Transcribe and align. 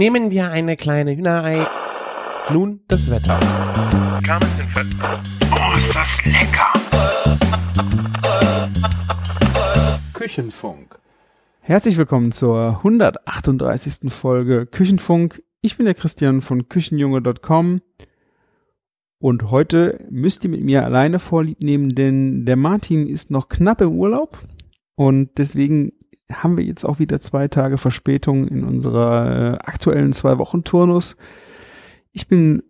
Nehmen 0.00 0.30
wir 0.30 0.50
eine 0.50 0.78
kleine 0.78 1.14
Hühnerei. 1.14 1.66
Nun 2.50 2.80
das 2.88 3.10
Wetter. 3.10 3.38
Oh, 5.52 5.76
ist 5.76 5.94
das 5.94 6.24
lecker! 6.24 6.72
Küchenfunk. 10.14 10.98
Herzlich 11.60 11.98
willkommen 11.98 12.32
zur 12.32 12.78
138. 12.78 14.10
Folge 14.10 14.64
Küchenfunk. 14.64 15.42
Ich 15.60 15.76
bin 15.76 15.84
der 15.84 15.94
Christian 15.94 16.40
von 16.40 16.70
Küchenjunge.com 16.70 17.82
und 19.18 19.50
heute 19.50 20.06
müsst 20.08 20.44
ihr 20.44 20.50
mit 20.50 20.62
mir 20.62 20.82
alleine 20.82 21.18
Vorlieb 21.18 21.60
nehmen, 21.60 21.90
denn 21.90 22.46
der 22.46 22.56
Martin 22.56 23.06
ist 23.06 23.30
noch 23.30 23.50
knapp 23.50 23.82
im 23.82 23.98
Urlaub 23.98 24.38
und 24.94 25.36
deswegen 25.36 25.92
haben 26.30 26.56
wir 26.56 26.64
jetzt 26.64 26.84
auch 26.84 26.98
wieder 26.98 27.20
zwei 27.20 27.48
Tage 27.48 27.78
Verspätung 27.78 28.46
in 28.48 28.64
unserer 28.64 29.54
äh, 29.54 29.58
aktuellen 29.58 30.12
Zwei-Wochen-Turnus. 30.12 31.16
Ich 32.12 32.28
bin 32.28 32.62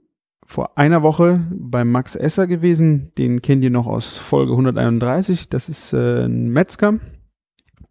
vor 0.44 0.76
einer 0.76 1.02
Woche 1.02 1.46
beim 1.52 1.90
Max 1.92 2.16
Esser 2.16 2.46
gewesen. 2.46 3.12
Den 3.16 3.40
kennt 3.40 3.62
ihr 3.62 3.70
noch 3.70 3.86
aus 3.86 4.16
Folge 4.16 4.52
131. 4.52 5.48
Das 5.48 5.68
ist 5.68 5.92
äh, 5.92 6.24
ein 6.24 6.48
Metzger. 6.48 6.98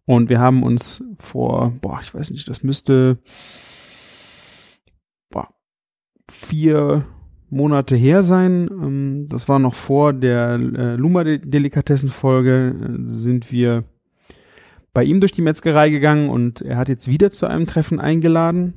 Und 0.04 0.28
wir 0.28 0.40
haben 0.40 0.62
uns 0.62 1.02
vor, 1.18 1.72
boah, 1.80 2.00
ich 2.02 2.12
weiß 2.12 2.30
nicht, 2.30 2.48
das 2.48 2.62
müsste 2.62 3.18
boah, 5.30 5.48
vier 6.30 7.06
Monate 7.48 7.96
her 7.96 8.22
sein. 8.22 8.68
Ähm, 8.70 9.26
das 9.28 9.48
war 9.48 9.58
noch 9.58 9.74
vor 9.74 10.12
der 10.12 10.54
äh, 10.54 10.96
Luma-Delikatessen-Folge. 10.96 12.74
Äh, 12.74 13.06
sind 13.06 13.50
wir 13.50 13.84
bei 14.92 15.04
ihm 15.04 15.20
durch 15.20 15.32
die 15.32 15.42
Metzgerei 15.42 15.90
gegangen 15.90 16.28
und 16.30 16.62
er 16.62 16.76
hat 16.76 16.88
jetzt 16.88 17.08
wieder 17.08 17.30
zu 17.30 17.46
einem 17.46 17.66
Treffen 17.66 18.00
eingeladen. 18.00 18.74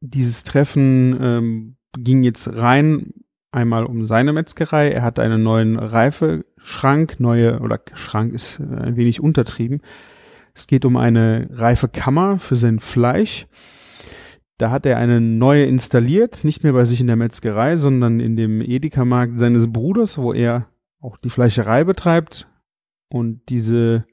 Dieses 0.00 0.44
Treffen 0.44 1.16
ähm, 1.20 1.76
ging 1.98 2.22
jetzt 2.22 2.56
rein 2.56 3.12
einmal 3.50 3.86
um 3.86 4.04
seine 4.04 4.32
Metzgerei. 4.32 4.90
Er 4.90 5.02
hat 5.02 5.18
einen 5.18 5.42
neuen 5.42 5.78
Reifeschrank, 5.78 7.18
neue, 7.18 7.60
oder 7.60 7.80
Schrank 7.94 8.34
ist 8.34 8.60
ein 8.60 8.96
wenig 8.96 9.20
untertrieben. 9.20 9.80
Es 10.54 10.66
geht 10.66 10.84
um 10.84 10.96
eine 10.96 11.48
Reifekammer 11.50 12.38
für 12.38 12.56
sein 12.56 12.78
Fleisch. 12.78 13.46
Da 14.58 14.70
hat 14.70 14.86
er 14.86 14.96
eine 14.96 15.20
neue 15.20 15.64
installiert, 15.64 16.44
nicht 16.44 16.62
mehr 16.62 16.72
bei 16.72 16.84
sich 16.84 17.00
in 17.00 17.08
der 17.08 17.16
Metzgerei, 17.16 17.76
sondern 17.76 18.20
in 18.20 18.36
dem 18.36 18.62
Edeka-Markt 18.62 19.38
seines 19.38 19.70
Bruders, 19.70 20.16
wo 20.16 20.32
er 20.32 20.68
auch 21.00 21.18
die 21.18 21.30
Fleischerei 21.30 21.84
betreibt. 21.84 22.48
Und 23.08 23.42
diese 23.48 24.06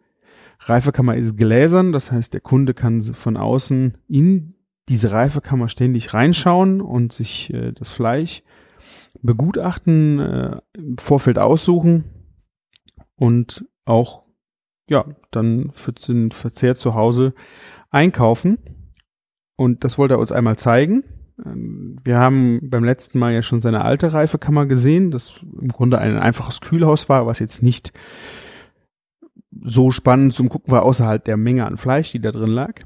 Reifekammer 0.70 1.16
ist 1.16 1.38
gläsern, 1.38 1.92
das 1.92 2.12
heißt, 2.12 2.34
der 2.34 2.42
Kunde 2.42 2.74
kann 2.74 3.02
von 3.02 3.38
außen 3.38 3.98
in 4.08 4.56
diese 4.90 5.12
Reifekammer 5.12 5.70
ständig 5.70 6.14
reinschauen 6.14 6.82
und 6.82 7.14
sich 7.14 7.54
äh, 7.54 7.72
das 7.72 7.92
Fleisch 7.92 8.44
begutachten, 9.22 10.20
äh, 10.20 10.62
im 10.74 10.98
Vorfeld 10.98 11.40
aussuchen 11.40 12.04
und 13.16 13.66
auch 13.86 14.24
ja 14.90 15.06
dann 15.32 15.72
für 15.74 15.94
den 15.94 16.32
Verzehr 16.32 16.76
zu 16.76 16.94
Hause 16.94 17.34
einkaufen. 17.90 18.58
Und 19.56 19.84
das 19.84 19.98
wollte 19.98 20.16
er 20.16 20.20
uns 20.20 20.32
einmal 20.32 20.58
zeigen. 20.58 21.04
Ähm, 21.46 22.00
wir 22.04 22.18
haben 22.18 22.70
beim 22.70 22.84
letzten 22.84 23.20
Mal 23.20 23.34
ja 23.34 23.42
schon 23.42 23.62
seine 23.62 23.86
alte 23.86 24.12
Reifekammer 24.12 24.66
gesehen, 24.66 25.12
das 25.12 25.36
im 25.60 25.70
Grunde 25.70 26.00
ein 26.00 26.18
einfaches 26.18 26.60
Kühlhaus 26.60 27.08
war, 27.08 27.26
was 27.26 27.40
jetzt 27.40 27.64
nicht 27.64 27.94
so 29.62 29.92
spannend 29.92 30.34
zum 30.34 30.50
Gucken 30.50 30.72
war, 30.72 30.84
außerhalb 30.84 31.24
der 31.24 31.38
Menge 31.38 31.66
an 31.66 31.78
Fleisch, 31.78 32.12
die 32.12 32.22
da 32.22 32.32
drin 32.32 32.50
lag. 32.50 32.82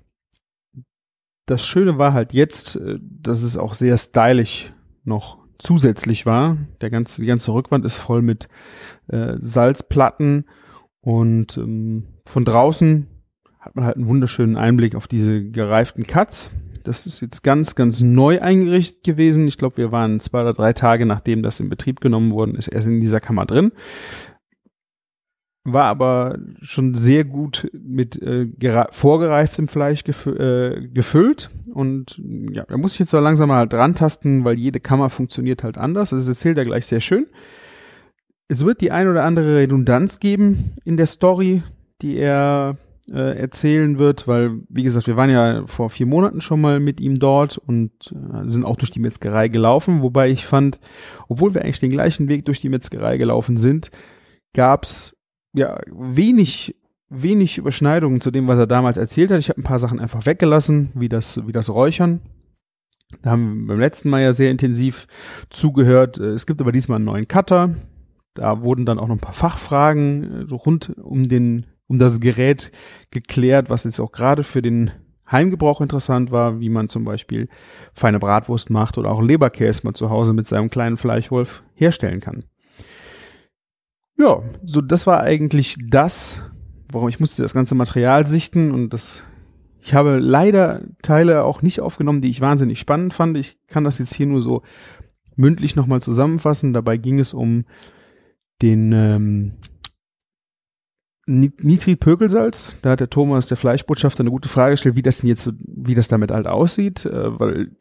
Das 1.46 1.66
Schöne 1.66 1.98
war 1.98 2.14
halt 2.14 2.34
jetzt, 2.34 2.76
äh, 2.76 3.00
dass 3.02 3.42
es 3.42 3.58
auch 3.58 3.73
sehr 3.73 3.98
stylisch 3.98 4.73
noch 5.04 5.38
zusätzlich 5.60 6.26
war. 6.26 6.58
Der 6.82 6.90
ganze, 6.90 7.22
die 7.22 7.28
ganze 7.28 7.54
Rückwand 7.54 7.86
ist 7.86 7.98
voll 7.98 8.22
mit 8.22 8.48
äh, 9.08 9.36
Salzplatten 9.39 10.45
und 11.02 11.58
ähm, 11.58 12.08
von 12.26 12.45
draußen 12.45 13.08
hat 13.60 13.76
man 13.76 13.86
halt 13.86 13.95
einen 13.95 14.08
wunderschönen 14.08 14.58
Einblick 14.58 14.95
auf 14.95 15.08
diese 15.08 15.44
gereiften 15.50 16.04
Cuts. 16.04 16.52
Das 16.83 17.06
ist 17.06 17.22
jetzt 17.22 17.44
ganz, 17.44 17.76
ganz 17.76 18.02
neu 18.02 18.42
eingerichtet 18.42 19.04
gewesen. 19.04 19.48
Ich 19.48 19.58
glaube, 19.58 19.77
wir 19.77 19.92
waren 19.92 20.20
zwei 20.20 20.42
oder 20.42 20.54
drei 20.54 20.73
Tage, 20.73 21.06
nachdem 21.06 21.44
das 21.44 21.60
in 21.60 21.70
Betrieb 21.70 22.00
genommen 22.00 22.32
worden 22.32 22.56
ist, 22.56 22.67
erst 22.67 22.88
in 22.88 23.02
dieser 23.02 23.20
Kammer 23.20 23.45
drin 23.45 23.72
war 25.73 25.86
aber 25.86 26.38
schon 26.61 26.95
sehr 26.95 27.26
gut 27.26 27.70
mit 27.73 28.22
äh, 28.22 28.48
vorgereiftem 28.92 29.67
Fleisch 29.67 30.04
gefü 30.04 30.32
äh, 30.32 30.88
gefüllt 30.88 31.50
und 31.73 32.22
ja, 32.52 32.64
da 32.66 32.78
muss 32.78 32.94
ich 32.94 33.00
jetzt 33.00 33.11
so 33.11 33.20
langsam 33.20 33.50
mal 33.50 33.58
halt 33.58 33.73
rantasten, 33.73 34.45
weil 34.45 34.58
jede 34.58 34.80
Kammer 34.80 35.10
funktioniert 35.10 35.64
halt 35.64 35.77
anders. 35.77 36.11
Das 36.11 36.27
erzählt 36.27 36.58
er 36.58 36.66
gleich 36.66 36.86
sehr 36.86 37.02
schön. 37.02 37.27
Es 38.48 38.66
wird 38.66 38.82
die 38.82 38.92
ein 38.92 39.10
oder 39.10 39.23
andere 39.23 39.58
Redundanz 39.58 40.20
geben 40.20 40.76
in 40.86 40.95
der 40.95 41.08
Story, 41.08 41.64
die 42.02 42.17
er 42.17 42.77
äh, 43.11 43.38
erzählen 43.38 44.00
wird, 44.00 44.27
weil, 44.27 44.61
wie 44.70 44.83
gesagt, 44.83 45.08
wir 45.08 45.17
waren 45.17 45.30
ja 45.30 45.66
vor 45.67 45.89
vier 45.89 46.06
Monaten 46.06 46.39
schon 46.39 46.61
mal 46.61 46.80
mit 46.80 47.02
ihm 47.02 47.20
dort 47.20 47.58
und 47.58 47.92
äh, 48.11 48.48
sind 48.48 48.64
auch 48.64 48.77
durch 48.77 48.92
die 48.92 49.00
Metzgerei 49.00 49.50
gelaufen, 49.50 50.02
wobei 50.02 50.30
ich 50.30 50.45
fand, 50.45 50.80
obwohl 51.27 51.54
wir 51.54 51.61
eigentlich 51.61 51.80
den 51.80 51.92
gleichen 51.92 52.30
Weg 52.30 52.45
durch 52.45 52.61
die 52.61 52.70
Metzgerei 52.70 53.17
gelaufen 53.17 53.58
sind, 53.58 53.92
gab's 54.54 55.17
ja, 55.58 55.80
wenig, 55.88 56.76
wenig 57.10 57.58
Überschneidungen 57.58 58.22
zu 58.22 58.32
dem, 58.32 58.48
was 58.48 58.60
er 58.60 58.68
damals 58.68 58.98
erzählt 58.98 59.32
hat. 59.32 59.40
Ich 59.40 59.50
habe 59.50 59.60
ein 59.60 59.64
paar 59.64 59.80
Sachen 59.80 60.00
einfach 60.00 60.26
weggelassen, 60.26 60.92
wie 60.94 61.10
das, 61.10 61.45
wie 61.48 61.52
das 61.52 61.70
Räuchern. 61.70 62.22
Da 63.22 63.32
haben 63.32 63.62
wir 63.62 63.68
beim 63.68 63.80
letzten 63.80 64.10
Mal 64.10 64.22
ja 64.22 64.34
sehr 64.34 64.52
intensiv 64.52 65.08
zugehört. 65.50 66.18
Es 66.18 66.45
gibt 66.45 66.62
aber 66.62 66.72
diesmal 66.72 66.98
einen 66.98 67.06
neuen 67.06 67.28
Cutter. 67.28 67.76
Da 68.34 68.62
wurden 68.62 68.86
dann 68.86 69.00
auch 69.00 69.08
noch 69.08 69.16
ein 69.16 69.22
paar 69.22 69.34
Fachfragen 69.34 70.48
äh, 70.48 70.54
rund 70.54 70.95
um 70.98 71.28
den, 71.28 71.66
um 71.88 71.98
das 71.98 72.20
Gerät 72.20 72.72
geklärt, 73.10 73.70
was 73.70 73.86
jetzt 73.86 74.00
auch 74.00 74.12
gerade 74.12 74.44
für 74.44 74.62
den 74.62 74.92
Heimgebrauch 75.32 75.82
interessant 75.82 76.32
war, 76.32 76.60
wie 76.60 76.70
man 76.70 76.88
zum 76.88 77.04
Beispiel 77.04 77.50
feine 77.94 78.20
Bratwurst 78.20 78.70
macht 78.70 78.98
oder 78.98 79.12
auch 79.12 79.22
Leberkäse 79.22 79.82
mal 79.84 79.94
zu 79.94 80.10
Hause 80.10 80.34
mit 80.34 80.48
seinem 80.48 80.70
kleinen 80.70 80.98
Fleischwolf 80.98 81.64
herstellen 81.74 82.20
kann. 82.20 82.44
Ja, 84.17 84.42
so 84.64 84.82
das 84.82 85.05
war 85.05 85.22
eigentlich 85.22 85.78
das, 85.89 86.42
warum 86.92 87.10
ich 87.10 87.20
musste 87.20 87.42
das 87.42 87.54
ganze 87.54 87.76
Material 87.76 88.26
sichten 88.26 88.72
und 88.72 88.92
das 88.94 89.23
ich 89.80 89.94
habe 89.94 90.17
leider 90.20 90.82
Teile 91.02 91.45
auch 91.45 91.61
nicht 91.61 91.80
aufgenommen, 91.80 92.22
die 92.22 92.30
ich 92.30 92.42
wahnsinnig 92.42 92.77
spannend 92.77 93.14
fand. 93.14 93.38
Ich 93.38 93.58
kann 93.67 93.86
das 93.86 94.00
jetzt 94.00 94.14
hier 94.14 94.26
nur 94.26 94.42
so 94.42 94.64
mündlich 95.38 95.77
nochmal 95.77 96.02
zusammenfassen. 96.02 96.73
Dabei 96.73 96.98
ging 96.98 97.20
es 97.20 97.33
um 97.33 97.64
den 98.61 98.92
ähm, 98.92 99.54
Nitritpökelsalz. 101.26 102.76
Da 102.82 102.89
hat 102.89 103.00
der 103.00 103.10
Thomas, 103.10 103.48
der 103.48 103.56
Fleischbotschafter, 103.56 104.22
eine 104.22 104.32
gute 104.32 104.50
Frage 104.50 104.72
gestellt, 104.72 104.98
wie 104.98 105.04
das 105.04 105.20
denn 105.20 105.30
jetzt, 105.30 105.54
wie 105.60 105.95
das 105.95 106.10
damit 106.10 106.32
halt 106.32 106.48
aussieht, 106.48 107.06
äh, 107.06 107.39
weil 107.39 107.72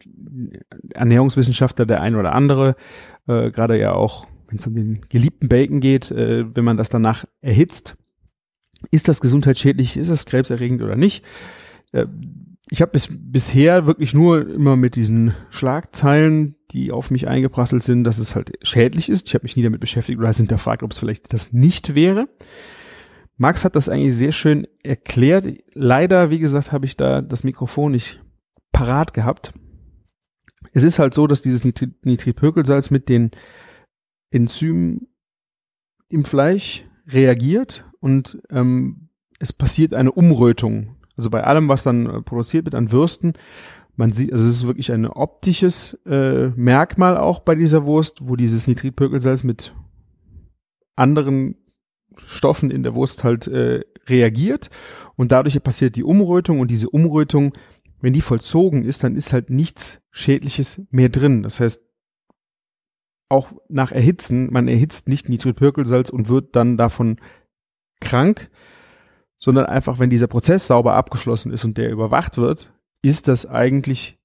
Ernährungswissenschaftler, 0.90 1.86
der 1.86 2.02
ein 2.02 2.14
oder 2.14 2.36
andere, 2.36 2.76
äh, 3.26 3.50
gerade 3.50 3.80
ja 3.80 3.94
auch 3.94 4.28
wenn 4.48 4.58
es 4.58 4.66
um 4.66 4.74
den 4.74 5.00
geliebten 5.08 5.48
Bacon 5.48 5.80
geht, 5.80 6.10
äh, 6.10 6.44
wenn 6.54 6.64
man 6.64 6.76
das 6.76 6.88
danach 6.88 7.24
erhitzt, 7.40 7.96
ist 8.90 9.08
das 9.08 9.20
gesundheitsschädlich, 9.20 9.96
ist 9.96 10.08
es 10.08 10.26
krebserregend 10.26 10.82
oder 10.82 10.96
nicht? 10.96 11.24
Äh, 11.92 12.06
ich 12.68 12.82
habe 12.82 12.92
bis, 12.92 13.08
bisher 13.10 13.86
wirklich 13.86 14.12
nur 14.12 14.48
immer 14.48 14.76
mit 14.76 14.96
diesen 14.96 15.34
Schlagzeilen, 15.50 16.56
die 16.72 16.90
auf 16.90 17.10
mich 17.10 17.28
eingeprasselt 17.28 17.82
sind, 17.82 18.04
dass 18.04 18.18
es 18.18 18.34
halt 18.34 18.52
schädlich 18.62 19.08
ist. 19.08 19.28
Ich 19.28 19.34
habe 19.34 19.44
mich 19.44 19.56
nie 19.56 19.62
damit 19.62 19.80
beschäftigt 19.80 20.18
oder 20.18 20.32
hinterfragt, 20.32 20.82
ob 20.82 20.90
es 20.90 20.98
vielleicht 20.98 21.32
das 21.32 21.52
nicht 21.52 21.94
wäre. 21.94 22.28
Max 23.36 23.64
hat 23.64 23.76
das 23.76 23.88
eigentlich 23.88 24.14
sehr 24.14 24.32
schön 24.32 24.66
erklärt. 24.82 25.46
Leider, 25.74 26.30
wie 26.30 26.38
gesagt, 26.38 26.72
habe 26.72 26.86
ich 26.86 26.96
da 26.96 27.20
das 27.20 27.44
Mikrofon 27.44 27.92
nicht 27.92 28.20
parat 28.72 29.14
gehabt. 29.14 29.52
Es 30.72 30.82
ist 30.82 30.98
halt 30.98 31.14
so, 31.14 31.26
dass 31.26 31.42
dieses 31.42 31.64
Nitripökelsalz 31.64 32.90
mit 32.90 33.08
den 33.08 33.30
Enzym 34.30 35.08
im 36.08 36.24
Fleisch 36.24 36.84
reagiert 37.06 37.84
und 38.00 38.38
ähm, 38.50 39.08
es 39.38 39.52
passiert 39.52 39.94
eine 39.94 40.12
Umrötung. 40.12 40.96
Also 41.16 41.30
bei 41.30 41.44
allem, 41.44 41.68
was 41.68 41.82
dann 41.82 42.06
äh, 42.06 42.22
produziert 42.22 42.64
wird 42.64 42.74
an 42.74 42.92
Würsten, 42.92 43.34
man 43.96 44.12
sieht, 44.12 44.32
also 44.32 44.46
es 44.46 44.56
ist 44.56 44.66
wirklich 44.66 44.92
ein 44.92 45.06
optisches 45.06 45.98
äh, 46.06 46.48
Merkmal 46.48 47.16
auch 47.16 47.40
bei 47.40 47.54
dieser 47.54 47.84
Wurst, 47.84 48.28
wo 48.28 48.36
dieses 48.36 48.66
Nitritpökelsalz 48.66 49.42
mit 49.42 49.74
anderen 50.96 51.56
Stoffen 52.26 52.70
in 52.70 52.82
der 52.82 52.94
Wurst 52.94 53.24
halt 53.24 53.46
äh, 53.46 53.84
reagiert 54.06 54.70
und 55.16 55.32
dadurch 55.32 55.62
passiert 55.62 55.96
die 55.96 56.04
Umrötung 56.04 56.60
und 56.60 56.70
diese 56.70 56.90
Umrötung, 56.90 57.52
wenn 58.00 58.12
die 58.12 58.20
vollzogen 58.20 58.84
ist, 58.84 59.02
dann 59.02 59.16
ist 59.16 59.32
halt 59.32 59.50
nichts 59.50 60.00
Schädliches 60.10 60.82
mehr 60.90 61.08
drin. 61.08 61.42
Das 61.42 61.60
heißt, 61.60 61.82
auch 63.28 63.52
nach 63.68 63.92
Erhitzen, 63.92 64.52
man 64.52 64.68
erhitzt 64.68 65.08
nicht 65.08 65.28
Nitritpökelsalz 65.28 66.10
und 66.10 66.28
wird 66.28 66.54
dann 66.54 66.76
davon 66.76 67.18
krank, 68.00 68.50
sondern 69.38 69.66
einfach, 69.66 69.98
wenn 69.98 70.10
dieser 70.10 70.28
Prozess 70.28 70.66
sauber 70.66 70.94
abgeschlossen 70.94 71.52
ist 71.52 71.64
und 71.64 71.76
der 71.76 71.90
überwacht 71.90 72.38
wird, 72.38 72.72
ist 73.02 73.28
das 73.28 73.46
eigentlich 73.46 74.18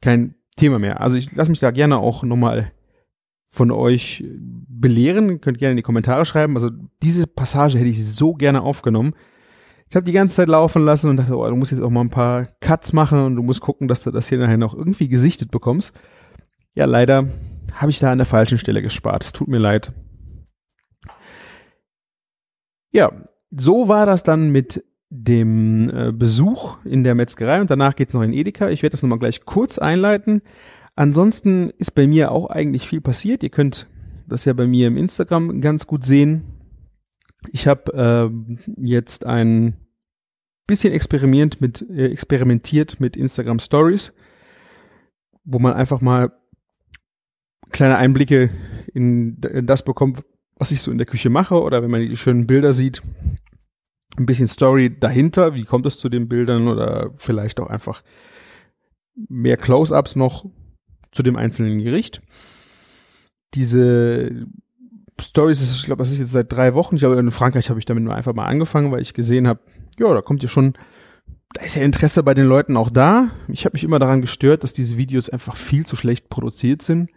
kein 0.00 0.34
Thema 0.56 0.78
mehr. 0.78 1.00
Also 1.00 1.16
ich 1.16 1.34
lasse 1.34 1.50
mich 1.50 1.60
da 1.60 1.70
gerne 1.70 1.98
auch 1.98 2.22
nochmal 2.22 2.72
von 3.46 3.70
euch 3.70 4.24
belehren. 4.28 5.40
Könnt 5.40 5.58
gerne 5.58 5.72
in 5.72 5.76
die 5.76 5.82
Kommentare 5.82 6.24
schreiben. 6.24 6.56
Also 6.56 6.70
diese 7.02 7.26
Passage 7.26 7.78
hätte 7.78 7.88
ich 7.88 8.04
so 8.04 8.34
gerne 8.34 8.62
aufgenommen. 8.62 9.14
Ich 9.88 9.96
habe 9.96 10.04
die 10.04 10.12
ganze 10.12 10.36
Zeit 10.36 10.48
laufen 10.48 10.84
lassen 10.84 11.10
und 11.10 11.18
dachte, 11.18 11.36
oh, 11.36 11.46
du 11.46 11.54
musst 11.54 11.70
jetzt 11.70 11.82
auch 11.82 11.90
mal 11.90 12.00
ein 12.00 12.10
paar 12.10 12.46
Cuts 12.60 12.94
machen 12.94 13.20
und 13.20 13.36
du 13.36 13.42
musst 13.42 13.60
gucken, 13.60 13.88
dass 13.88 14.02
du 14.02 14.10
das 14.10 14.28
hier 14.28 14.38
nachher 14.38 14.56
noch 14.56 14.74
irgendwie 14.74 15.08
gesichtet 15.08 15.50
bekommst. 15.50 15.92
Ja, 16.74 16.86
leider 16.86 17.28
habe 17.74 17.90
ich 17.90 17.98
da 17.98 18.12
an 18.12 18.18
der 18.18 18.26
falschen 18.26 18.58
Stelle 18.58 18.82
gespart. 18.82 19.24
Es 19.24 19.32
tut 19.32 19.48
mir 19.48 19.58
leid. 19.58 19.92
Ja, 22.90 23.10
so 23.50 23.88
war 23.88 24.06
das 24.06 24.22
dann 24.22 24.50
mit 24.50 24.84
dem 25.08 25.90
äh, 25.90 26.12
Besuch 26.12 26.78
in 26.84 27.04
der 27.04 27.14
Metzgerei 27.14 27.60
und 27.60 27.70
danach 27.70 27.96
geht's 27.96 28.14
noch 28.14 28.22
in 28.22 28.32
Edeka. 28.32 28.70
Ich 28.70 28.82
werde 28.82 28.92
das 28.92 29.02
nochmal 29.02 29.18
gleich 29.18 29.44
kurz 29.44 29.78
einleiten. 29.78 30.42
Ansonsten 30.94 31.70
ist 31.70 31.94
bei 31.94 32.06
mir 32.06 32.30
auch 32.30 32.50
eigentlich 32.50 32.86
viel 32.86 33.00
passiert. 33.00 33.42
Ihr 33.42 33.50
könnt 33.50 33.86
das 34.28 34.44
ja 34.44 34.52
bei 34.52 34.66
mir 34.66 34.86
im 34.86 34.96
Instagram 34.96 35.60
ganz 35.60 35.86
gut 35.86 36.04
sehen. 36.04 36.44
Ich 37.50 37.66
habe 37.66 38.30
äh, 38.30 38.82
jetzt 38.82 39.26
ein 39.26 39.76
bisschen 40.66 40.92
experimentiert 40.92 41.60
mit, 41.60 41.90
äh, 41.90 42.06
experimentiert 42.06 43.00
mit 43.00 43.16
Instagram 43.16 43.58
Stories, 43.58 44.14
wo 45.44 45.58
man 45.58 45.74
einfach 45.74 46.00
mal 46.00 46.32
kleine 47.72 47.96
Einblicke 47.96 48.50
in, 48.94 49.38
das 49.40 49.84
bekommt, 49.84 50.22
was 50.56 50.70
ich 50.70 50.80
so 50.80 50.90
in 50.90 50.98
der 50.98 51.06
Küche 51.06 51.30
mache 51.30 51.60
oder 51.60 51.82
wenn 51.82 51.90
man 51.90 52.00
die 52.00 52.16
schönen 52.16 52.46
Bilder 52.46 52.72
sieht, 52.72 53.02
ein 54.16 54.26
bisschen 54.26 54.48
Story 54.48 54.94
dahinter, 54.98 55.54
wie 55.54 55.64
kommt 55.64 55.86
es 55.86 55.98
zu 55.98 56.08
den 56.08 56.28
Bildern 56.28 56.68
oder 56.68 57.10
vielleicht 57.16 57.60
auch 57.60 57.70
einfach 57.70 58.02
mehr 59.28 59.56
Close-ups 59.56 60.16
noch 60.16 60.44
zu 61.10 61.22
dem 61.22 61.36
einzelnen 61.36 61.78
Gericht. 61.78 62.22
Diese 63.54 64.46
Stories, 65.20 65.62
ich 65.62 65.84
glaube, 65.84 66.02
das 66.02 66.10
ist 66.10 66.18
jetzt 66.18 66.32
seit 66.32 66.52
drei 66.52 66.74
Wochen. 66.74 66.96
Ich 66.96 67.00
glaube, 67.00 67.18
in 67.18 67.30
Frankreich 67.30 67.70
habe 67.70 67.78
ich 67.78 67.84
damit 67.84 68.04
nur 68.04 68.14
einfach 68.14 68.34
mal 68.34 68.46
angefangen, 68.46 68.92
weil 68.92 69.02
ich 69.02 69.14
gesehen 69.14 69.46
habe, 69.46 69.60
ja, 69.98 70.12
da 70.12 70.22
kommt 70.22 70.42
ja 70.42 70.48
schon, 70.48 70.74
da 71.54 71.62
ist 71.62 71.76
ja 71.76 71.82
Interesse 71.82 72.22
bei 72.22 72.34
den 72.34 72.46
Leuten 72.46 72.76
auch 72.76 72.90
da. 72.90 73.30
Ich 73.48 73.64
habe 73.64 73.74
mich 73.74 73.84
immer 73.84 73.98
daran 73.98 74.20
gestört, 74.20 74.62
dass 74.62 74.72
diese 74.72 74.96
Videos 74.96 75.28
einfach 75.28 75.56
viel 75.56 75.84
zu 75.86 75.96
schlecht 75.96 76.28
produziert 76.28 76.82
sind 76.82 77.10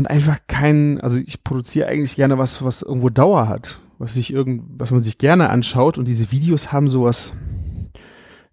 und 0.00 0.06
einfach 0.06 0.38
kein, 0.46 0.98
also 1.02 1.18
ich 1.18 1.44
produziere 1.44 1.86
eigentlich 1.86 2.16
gerne 2.16 2.38
was, 2.38 2.64
was 2.64 2.80
irgendwo 2.80 3.10
Dauer 3.10 3.48
hat, 3.48 3.82
was 3.98 4.14
sich 4.14 4.32
irgend, 4.32 4.62
was 4.80 4.92
man 4.92 5.02
sich 5.02 5.18
gerne 5.18 5.50
anschaut 5.50 5.98
und 5.98 6.08
diese 6.08 6.32
Videos 6.32 6.72
haben 6.72 6.88
sowas, 6.88 7.34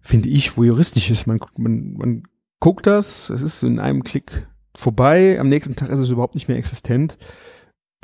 finde 0.02 0.28
ich, 0.28 0.58
voyeuristisches. 0.58 1.26
Man, 1.26 1.40
man, 1.56 1.94
man 1.94 2.22
guckt 2.60 2.86
das, 2.86 3.30
es 3.30 3.40
ist 3.40 3.62
in 3.62 3.80
einem 3.80 4.04
Klick 4.04 4.46
vorbei, 4.76 5.40
am 5.40 5.48
nächsten 5.48 5.74
Tag 5.74 5.88
ist 5.88 6.00
es 6.00 6.10
überhaupt 6.10 6.34
nicht 6.34 6.48
mehr 6.48 6.58
existent. 6.58 7.16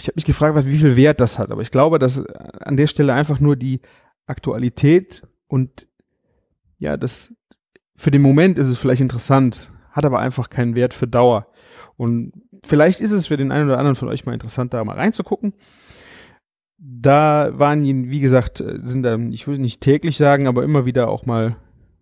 Ich 0.01 0.07
habe 0.07 0.17
mich 0.17 0.25
gefragt, 0.25 0.57
wie 0.65 0.79
viel 0.79 0.97
Wert 0.97 1.21
das 1.21 1.39
hat, 1.39 1.51
aber 1.51 1.61
ich 1.61 1.71
glaube, 1.71 1.99
dass 1.99 2.25
an 2.25 2.79
der 2.79 2.87
Stelle 2.87 3.13
einfach 3.13 3.41
nur 3.41 3.57
die 3.57 3.83
Aktualität 4.25 5.23
und 5.49 5.87
ja, 6.79 6.97
das 6.97 7.35
für 7.95 8.11
den 8.11 8.23
Moment 8.23 8.57
ist 8.59 8.69
es 8.69 8.79
vielleicht 8.79 9.03
interessant, 9.03 9.71
hat 9.91 10.07
aber 10.07 10.21
einfach 10.21 10.49
keinen 10.49 10.75
Wert 10.75 10.95
für 10.95 11.07
Dauer. 11.07 11.47
Und 11.97 12.33
vielleicht 12.65 13.01
ist 13.01 13.13
es 13.13 13.27
für 13.27 13.37
den 13.37 13.53
einen 13.53 13.67
oder 13.67 13.79
anderen 13.79 13.97
von 13.97 14.09
euch 14.09 14.27
mal 14.27 14.33
interessant, 14.33 14.75
da 14.75 14.85
mal 14.85 14.97
reinzugucken. 14.97 15.55
Da 16.79 17.51
waren, 17.55 17.85
wie 17.85 18.21
gesagt, 18.21 18.63
sind 18.83 19.03
da, 19.03 19.17
ich 19.17 19.47
würde 19.47 19.63
nicht 19.63 19.81
täglich 19.81 20.17
sagen, 20.17 20.47
aber 20.47 20.65
immer 20.65 20.87
wieder 20.87 21.09
auch 21.09 21.25
mal 21.25 21.57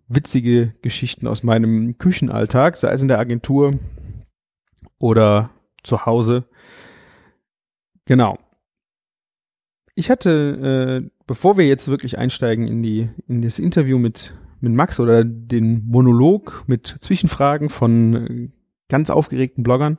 witzige 0.09 0.75
Geschichten 0.83 1.27
aus 1.27 1.43
meinem 1.43 1.99
Küchenalltag, 1.99 2.77
sei 2.77 2.93
es 2.93 3.03
in 3.03 3.09
der 3.09 3.19
Agentur 3.19 3.73
oder 4.99 5.51
zu 5.83 6.07
Hause. 6.07 6.45
Genau. 8.05 8.39
Ich 9.95 10.11
hatte, 10.11 11.03
äh, 11.05 11.11
bevor 11.27 11.59
wir 11.59 11.67
jetzt 11.67 11.89
wirklich 11.89 12.19
einsteigen 12.19 12.67
in 12.67 12.83
die 12.83 13.11
in 13.29 13.43
das 13.43 13.59
Interview 13.59 13.99
mit 13.99 14.33
mit 14.61 14.73
Max 14.73 15.01
oder 15.01 15.25
den 15.25 15.85
Monolog 15.87 16.65
mit 16.67 16.97
Zwischenfragen 17.01 17.69
von 17.69 18.15
äh, 18.15 18.49
ganz 18.93 19.11
aufgeregten 19.11 19.65
Bloggern, 19.65 19.99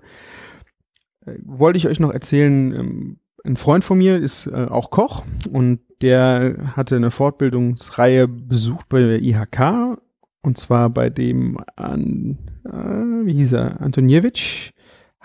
äh, 1.25 1.34
wollte 1.44 1.78
ich 1.78 1.88
euch 1.88 2.00
noch 2.00 2.12
erzählen. 2.12 2.72
Ähm, 2.74 3.19
ein 3.44 3.57
Freund 3.57 3.84
von 3.84 3.98
mir 3.98 4.18
ist 4.18 4.48
äh, 4.48 4.68
auch 4.69 4.90
Koch 4.90 5.25
und 5.51 5.81
der 6.01 6.74
hatte 6.78 6.95
eine 6.95 7.12
Fortbildungsreihe 7.12 8.30
besucht 8.30 8.88
bei 8.88 9.00
der 9.00 9.22
IHK 9.22 9.98
und 10.44 10.57
zwar 10.57 10.90
bei 10.90 11.10
dem 11.10 11.57
an, 11.75 12.38
äh, 12.66 13.25
wie 13.25 13.34
hieß 13.34 13.54
er, 13.54 13.81
Antoniewicz, 13.81 14.72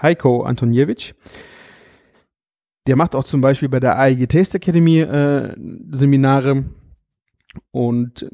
Heiko 0.00 0.43
Antoniewicz. 0.43 1.15
Der 2.87 2.97
macht 2.97 3.15
auch 3.15 3.25
zum 3.25 3.41
Beispiel 3.41 3.69
bei 3.69 3.81
der 3.81 3.99
AEG 3.99 4.29
Taste 4.29 4.56
Academy 4.56 5.00
äh, 5.00 5.55
Seminare 5.91 6.65
und 7.70 8.29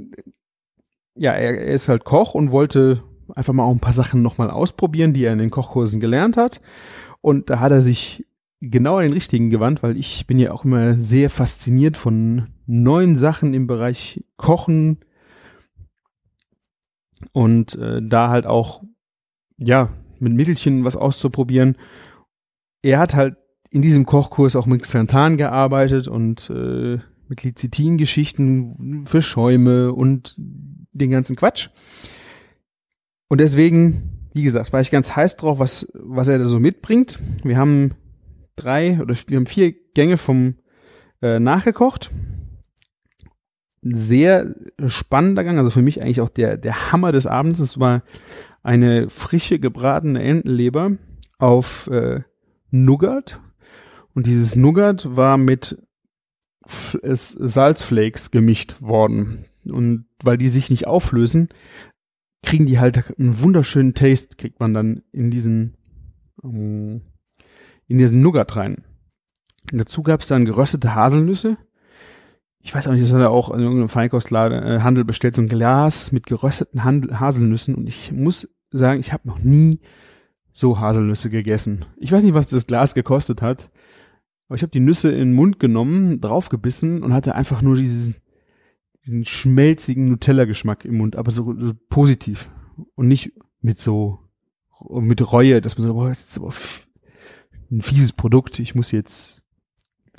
ja, 1.16 1.32
er, 1.32 1.58
er 1.58 1.74
ist 1.74 1.88
halt 1.88 2.04
Koch 2.04 2.34
und 2.34 2.52
wollte 2.52 3.02
einfach 3.34 3.52
mal 3.52 3.64
auch 3.64 3.72
ein 3.72 3.80
paar 3.80 3.92
Sachen 3.92 4.22
nochmal 4.22 4.50
ausprobieren, 4.50 5.12
die 5.12 5.24
er 5.24 5.32
in 5.32 5.38
den 5.38 5.50
Kochkursen 5.50 6.00
gelernt 6.00 6.36
hat. 6.36 6.60
Und 7.20 7.50
da 7.50 7.60
hat 7.60 7.72
er 7.72 7.82
sich 7.82 8.26
genau 8.60 8.96
an 8.96 9.04
den 9.04 9.12
richtigen 9.12 9.50
gewandt, 9.50 9.82
weil 9.82 9.96
ich 9.96 10.26
bin 10.26 10.38
ja 10.38 10.52
auch 10.52 10.64
immer 10.64 10.98
sehr 10.98 11.30
fasziniert 11.30 11.96
von 11.96 12.48
neuen 12.66 13.16
Sachen 13.16 13.54
im 13.54 13.66
Bereich 13.66 14.24
Kochen, 14.36 14.98
und 17.32 17.76
äh, 17.76 18.00
da 18.02 18.28
halt 18.28 18.46
auch, 18.46 18.82
ja, 19.56 19.90
mit 20.18 20.32
Mittelchen 20.32 20.84
was 20.84 20.96
auszuprobieren. 20.96 21.76
Er 22.82 22.98
hat 22.98 23.14
halt 23.14 23.36
in 23.70 23.82
diesem 23.82 24.06
Kochkurs 24.06 24.56
auch 24.56 24.66
mit 24.66 24.82
Xanthan 24.82 25.36
gearbeitet 25.36 26.06
und 26.08 26.50
äh, 26.50 26.98
mit 27.28 27.42
Lecithin-Geschichten 27.42 29.06
für 29.06 29.22
Schäume 29.22 29.92
und 29.92 30.34
den 30.36 31.10
ganzen 31.10 31.36
Quatsch. 31.36 31.68
Und 33.34 33.38
deswegen, 33.38 34.28
wie 34.32 34.44
gesagt, 34.44 34.72
war 34.72 34.80
ich 34.80 34.92
ganz 34.92 35.16
heiß 35.16 35.34
drauf, 35.34 35.58
was, 35.58 35.88
was 35.92 36.28
er 36.28 36.38
da 36.38 36.44
so 36.44 36.60
mitbringt. 36.60 37.18
Wir 37.42 37.56
haben 37.56 37.96
drei 38.54 39.00
oder 39.02 39.12
wir 39.26 39.38
haben 39.38 39.46
vier 39.46 39.74
Gänge 39.92 40.18
vom 40.18 40.54
äh, 41.20 41.40
nachgekocht 41.40 42.12
sehr 43.82 44.54
spannender 44.86 45.42
Gang, 45.42 45.58
also 45.58 45.70
für 45.70 45.82
mich 45.82 46.00
eigentlich 46.00 46.20
auch 46.20 46.28
der, 46.28 46.56
der 46.56 46.92
Hammer 46.92 47.10
des 47.10 47.26
Abends. 47.26 47.58
Es 47.58 47.80
war 47.80 48.04
eine 48.62 49.10
frische 49.10 49.58
gebratene 49.58 50.22
Entenleber 50.22 50.92
auf 51.38 51.88
äh, 51.88 52.20
Nougat. 52.70 53.40
Und 54.14 54.28
dieses 54.28 54.54
Nougat 54.54 55.16
war 55.16 55.38
mit 55.38 55.76
F 56.64 56.96
Salzflakes 57.02 58.30
gemischt 58.30 58.76
worden. 58.80 59.46
Und 59.64 60.06
weil 60.22 60.38
die 60.38 60.48
sich 60.48 60.70
nicht 60.70 60.86
auflösen, 60.86 61.48
kriegen 62.44 62.66
die 62.66 62.78
halt 62.78 63.18
einen 63.18 63.40
wunderschönen 63.40 63.94
Taste, 63.94 64.36
kriegt 64.36 64.60
man 64.60 64.74
dann 64.74 65.02
in 65.12 65.30
diesen, 65.30 65.74
ähm, 66.42 67.02
in 67.88 67.98
diesen 67.98 68.20
Nougat 68.22 68.56
rein. 68.56 68.84
Und 69.72 69.78
dazu 69.78 70.02
gab 70.02 70.20
es 70.20 70.28
dann 70.28 70.44
geröstete 70.44 70.94
Haselnüsse 70.94 71.56
ich 72.64 72.74
weiß 72.74 72.86
auch 72.86 72.92
nicht, 72.92 73.04
das 73.04 73.12
hat 73.12 73.20
er 73.20 73.30
auch 73.30 73.50
in 73.50 73.60
irgendeinem 73.60 73.90
Feinkostladen 73.90 74.62
äh, 74.62 75.04
bestellt, 75.04 75.34
so 75.34 75.42
ein 75.42 75.48
Glas 75.48 76.12
mit 76.12 76.26
gerösteten 76.26 76.82
Handel, 76.82 77.20
Haselnüssen. 77.20 77.74
Und 77.74 77.86
ich 77.86 78.10
muss 78.10 78.48
sagen, 78.70 79.00
ich 79.00 79.12
habe 79.12 79.28
noch 79.28 79.38
nie 79.38 79.80
so 80.50 80.80
Haselnüsse 80.80 81.28
gegessen. 81.28 81.84
Ich 81.98 82.10
weiß 82.10 82.24
nicht, 82.24 82.32
was 82.32 82.46
das 82.46 82.66
Glas 82.66 82.94
gekostet 82.94 83.42
hat, 83.42 83.70
aber 84.48 84.56
ich 84.56 84.62
habe 84.62 84.72
die 84.72 84.80
Nüsse 84.80 85.10
in 85.10 85.18
den 85.18 85.34
Mund 85.34 85.60
genommen, 85.60 86.22
draufgebissen 86.22 87.02
und 87.02 87.12
hatte 87.12 87.34
einfach 87.34 87.60
nur 87.60 87.76
diesen, 87.76 88.16
diesen 89.04 89.24
schmelzigen 89.24 90.08
Nutella-Geschmack 90.08 90.84
im 90.84 90.96
Mund, 90.96 91.16
aber 91.16 91.30
so, 91.30 91.54
so, 91.58 91.72
positiv 91.88 92.48
und 92.94 93.08
nicht 93.08 93.32
mit 93.60 93.78
so 93.78 94.18
mit 94.90 95.32
Reue, 95.32 95.60
dass 95.60 95.78
man 95.78 95.86
so, 95.86 95.94
boah, 95.94 96.08
das 96.08 96.24
ist 96.24 96.38
aber 96.38 96.52
ein 97.70 97.82
fieses 97.82 98.12
Produkt, 98.12 98.58
ich 98.58 98.74
muss 98.74 98.90
jetzt 98.90 99.44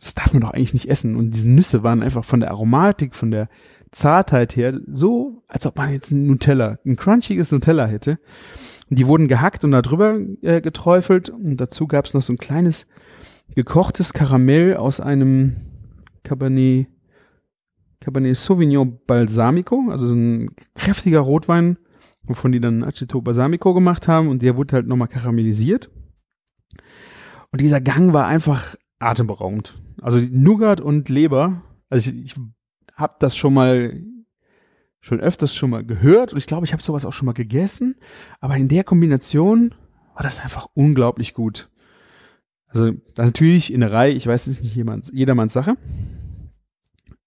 das 0.05 0.13
darf 0.13 0.33
man 0.33 0.41
doch 0.41 0.51
eigentlich 0.51 0.73
nicht 0.73 0.89
essen. 0.89 1.15
Und 1.15 1.31
diese 1.31 1.49
Nüsse 1.49 1.83
waren 1.83 2.03
einfach 2.03 2.23
von 2.23 2.39
der 2.39 2.51
Aromatik, 2.51 3.15
von 3.15 3.31
der 3.31 3.49
Zartheit 3.91 4.55
her 4.55 4.79
so, 4.91 5.43
als 5.47 5.65
ob 5.65 5.77
man 5.77 5.91
jetzt 5.93 6.11
ein 6.11 6.27
Nutella, 6.27 6.79
ein 6.85 6.95
crunchiges 6.95 7.51
Nutella 7.51 7.85
hätte. 7.85 8.19
Und 8.89 8.99
die 8.99 9.07
wurden 9.07 9.27
gehackt 9.27 9.63
und 9.63 9.71
da 9.71 9.81
drüber 9.81 10.19
äh, 10.41 10.61
geträufelt. 10.61 11.29
Und 11.29 11.57
dazu 11.57 11.87
gab 11.87 12.05
es 12.05 12.13
noch 12.13 12.21
so 12.21 12.33
ein 12.33 12.37
kleines 12.37 12.85
gekochtes 13.55 14.13
Karamell 14.13 14.77
aus 14.77 14.99
einem 14.99 15.55
Cabernet, 16.23 16.87
Cabernet 18.05 18.37
Sauvignon 18.37 18.99
Balsamico, 19.07 19.89
also 19.89 20.05
so 20.05 20.13
ein 20.13 20.51
kräftiger 20.75 21.21
Rotwein, 21.21 21.79
wovon 22.21 22.51
die 22.51 22.59
dann 22.59 22.83
Aceto 22.83 23.19
Balsamico 23.19 23.73
gemacht 23.73 24.07
haben. 24.07 24.27
Und 24.27 24.43
der 24.43 24.55
wurde 24.55 24.75
halt 24.75 24.87
nochmal 24.87 25.07
karamellisiert. 25.07 25.89
Und 27.51 27.61
dieser 27.61 27.81
Gang 27.81 28.13
war 28.13 28.27
einfach 28.27 28.75
atemberaubend. 28.99 29.81
Also 30.03 30.19
Nougat 30.19 30.81
und 30.81 31.09
Leber, 31.09 31.63
also 31.89 32.11
ich, 32.11 32.25
ich 32.25 32.35
habe 32.93 33.15
das 33.19 33.35
schon 33.35 33.55
mal 33.55 33.99
schon 35.01 35.19
öfters 35.19 35.55
schon 35.55 35.69
mal 35.69 35.83
gehört 35.85 36.31
und 36.31 36.39
ich 36.39 36.47
glaube, 36.47 36.65
ich 36.65 36.73
habe 36.73 36.81
sowas 36.81 37.05
auch 37.05 37.13
schon 37.13 37.27
mal 37.27 37.33
gegessen, 37.33 37.95
aber 38.39 38.57
in 38.57 38.67
der 38.67 38.83
Kombination 38.83 39.75
war 40.15 40.23
das 40.23 40.39
einfach 40.39 40.67
unglaublich 40.73 41.35
gut. 41.35 41.69
Also 42.69 42.91
natürlich 43.15 43.71
in 43.71 43.81
der 43.81 43.91
Reihe, 43.91 44.13
ich 44.13 44.25
weiß, 44.25 44.47
es 44.47 44.59
ist 44.59 44.63
nicht 44.63 44.75
jedermanns 45.11 45.53
Sache. 45.53 45.77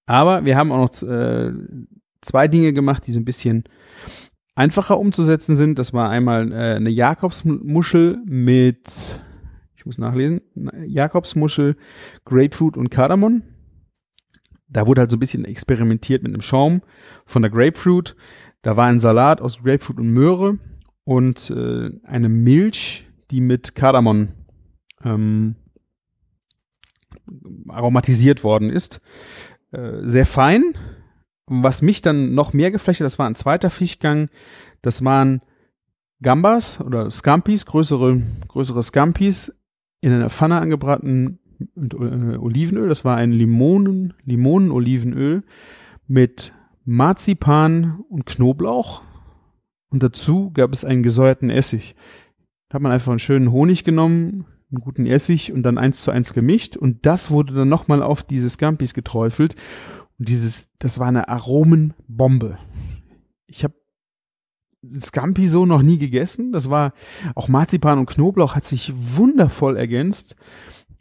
Aber 0.09 0.47
wir 0.47 0.57
haben 0.57 0.73
auch 0.73 0.79
noch 0.79 1.09
äh, 1.09 1.53
zwei 2.23 2.49
Dinge 2.49 2.73
gemacht, 2.73 3.07
die 3.07 3.13
so 3.13 3.21
ein 3.21 3.27
bisschen 3.27 3.65
einfacher 4.55 4.99
umzusetzen 4.99 5.55
sind. 5.55 5.79
Das 5.79 5.93
war 5.93 6.09
einmal 6.09 6.51
äh, 6.51 6.77
eine 6.77 6.89
Jakobsmuschel 6.89 8.23
mit, 8.25 9.21
ich 9.77 9.85
muss 9.85 9.99
nachlesen, 9.99 10.41
Jakobsmuschel, 10.87 11.77
Grapefruit 12.25 12.79
und 12.79 12.89
Kardamom. 12.89 13.43
Da 14.67 14.87
wurde 14.87 15.03
halt 15.03 15.11
so 15.11 15.19
ein 15.19 15.21
bisschen 15.21 15.45
experimentiert 15.45 16.23
mit 16.23 16.33
einem 16.33 16.41
Schaum 16.41 16.81
von 17.27 17.43
der 17.43 17.51
Grapefruit. 17.51 18.17
Da 18.63 18.79
war 18.79 18.87
ein 18.87 19.01
Salat 19.01 19.43
aus 19.43 19.63
Grapefruit 19.63 19.99
und 19.99 20.09
Möhre 20.09 20.59
und 21.05 21.51
äh, 21.51 21.91
eine 22.05 22.31
Milch, 22.31 23.07
die 23.31 23.43
mit 23.43 23.75
Kardamom 23.75 24.29
ähm, 25.05 25.57
aromatisiert 27.69 28.43
worden 28.43 28.71
ist. 28.71 29.01
Äh, 29.73 30.09
sehr 30.09 30.27
fein. 30.27 30.75
Was 31.47 31.83
mich 31.83 32.03
dann 32.03 32.35
noch 32.35 32.53
mehr 32.53 32.71
geflecht 32.71 33.01
hat, 33.01 33.07
das 33.07 33.19
war 33.19 33.29
ein 33.29 33.35
zweiter 33.35 33.71
Fischgang. 33.71 34.29
Das 34.83 35.05
waren 35.05 35.41
Gambas 36.21 36.81
oder 36.81 37.11
Scampis, 37.11 37.65
größere, 37.65 38.21
größere 38.49 38.83
Scampis 38.83 39.53
in 40.01 40.13
einer 40.13 40.31
Pfanne 40.31 40.59
angebraten 40.59 41.39
mit 41.75 41.95
äh, 41.95 42.37
Olivenöl. 42.37 42.89
Das 42.89 43.05
war 43.05 43.17
ein 43.17 43.33
Limonen, 43.33 44.15
Limonen-Olivenöl 44.25 45.43
mit 46.07 46.53
Marzipan 46.85 48.05
und 48.09 48.27
Knoblauch. 48.27 49.03
Und 49.91 50.03
dazu 50.03 50.51
gab 50.53 50.73
es 50.73 50.85
einen 50.85 51.03
gesäuerten 51.03 51.51
Essig. 51.51 51.95
Da 52.69 52.75
hat 52.75 52.83
man 52.83 52.93
einfach 52.93 53.11
einen 53.11 53.19
schönen 53.19 53.51
Honig 53.51 53.85
genommen, 53.85 54.45
einen 54.71 54.81
guten 54.81 55.07
Essig 55.07 55.53
und 55.53 55.63
dann 55.63 55.79
eins 55.79 56.03
zu 56.03 56.11
eins 56.11 56.35
gemischt. 56.35 56.77
Und 56.77 57.07
das 57.07 57.31
wurde 57.31 57.55
dann 57.55 57.69
nochmal 57.69 58.03
auf 58.03 58.23
diese 58.23 58.51
Scampis 58.51 58.95
geträufelt. 58.95 59.55
Und 60.19 60.29
dieses, 60.29 60.69
das 60.79 60.99
war 60.99 61.07
eine 61.07 61.29
Aromenbombe. 61.29 62.59
Ich 63.47 63.65
habe 63.65 63.75
Scampi 65.01 65.47
so 65.47 65.67
noch 65.67 65.83
nie 65.83 65.99
gegessen. 65.99 66.53
Das 66.53 66.71
war 66.71 66.93
auch 67.35 67.49
Marzipan 67.49 67.99
und 67.99 68.07
Knoblauch 68.07 68.55
hat 68.55 68.65
sich 68.65 68.93
wundervoll 68.95 69.77
ergänzt. 69.77 70.37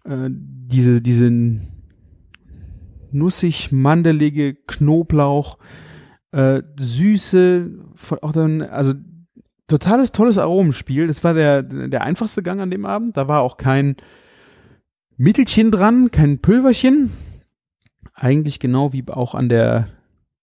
Äh, 0.03 0.29
diese, 0.31 1.01
diese 1.01 1.29
nussig 3.11 3.71
mandelige 3.71 4.55
Knoblauch, 4.55 5.57
äh, 6.31 6.61
süße, 6.77 7.71
auch 8.21 8.31
dann, 8.31 8.61
also 8.61 8.93
totales 9.67 10.11
tolles 10.11 10.37
Aromenspiel. 10.37 11.07
Das 11.07 11.23
war 11.23 11.33
der, 11.33 11.63
der 11.63 12.01
einfachste 12.03 12.41
Gang 12.41 12.61
an 12.61 12.71
dem 12.71 12.85
Abend. 12.85 13.17
Da 13.17 13.27
war 13.27 13.41
auch 13.41 13.57
kein 13.57 13.95
Mittelchen 15.17 15.71
dran, 15.71 16.11
kein 16.11 16.39
Pülverchen. 16.39 17.11
Eigentlich 18.13 18.59
genau 18.59 18.93
wie 18.93 19.03
auch 19.07 19.35
an 19.35 19.49
der, 19.49 19.87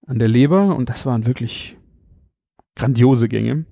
an 0.06 0.18
der 0.18 0.28
Leber. 0.28 0.76
Und 0.76 0.90
das 0.90 1.06
waren 1.06 1.26
wirklich 1.26 1.76
grandiose 2.76 3.28
Gänge. 3.28 3.64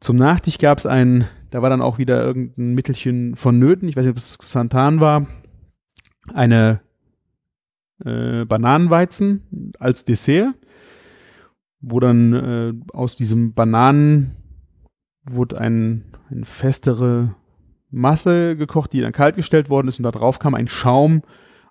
Zum 0.00 0.16
Nachtisch 0.16 0.58
gab 0.58 0.78
es 0.78 0.86
ein, 0.86 1.26
da 1.50 1.60
war 1.60 1.70
dann 1.70 1.82
auch 1.82 1.98
wieder 1.98 2.22
irgendein 2.22 2.74
Mittelchen 2.74 3.36
vonnöten. 3.36 3.88
Ich 3.88 3.96
weiß 3.96 4.04
nicht, 4.04 4.12
ob 4.12 4.18
es 4.18 4.38
Xanthan 4.38 5.00
war. 5.00 5.26
Eine 6.32 6.80
äh, 8.04 8.44
Bananenweizen 8.44 9.72
als 9.78 10.04
Dessert 10.04 10.54
wo 11.80 12.00
dann 12.00 12.32
äh, 12.32 12.72
aus 12.92 13.16
diesem 13.16 13.54
Bananen 13.54 14.36
wurde 15.30 15.60
ein, 15.60 16.04
eine 16.30 16.44
festere 16.44 17.34
Masse 17.90 18.56
gekocht, 18.56 18.92
die 18.92 19.00
dann 19.00 19.12
kalt 19.12 19.36
gestellt 19.36 19.70
worden 19.70 19.88
ist 19.88 19.98
und 19.98 20.04
da 20.04 20.10
drauf 20.10 20.38
kam 20.38 20.54
ein 20.54 20.68
Schaum 20.68 21.22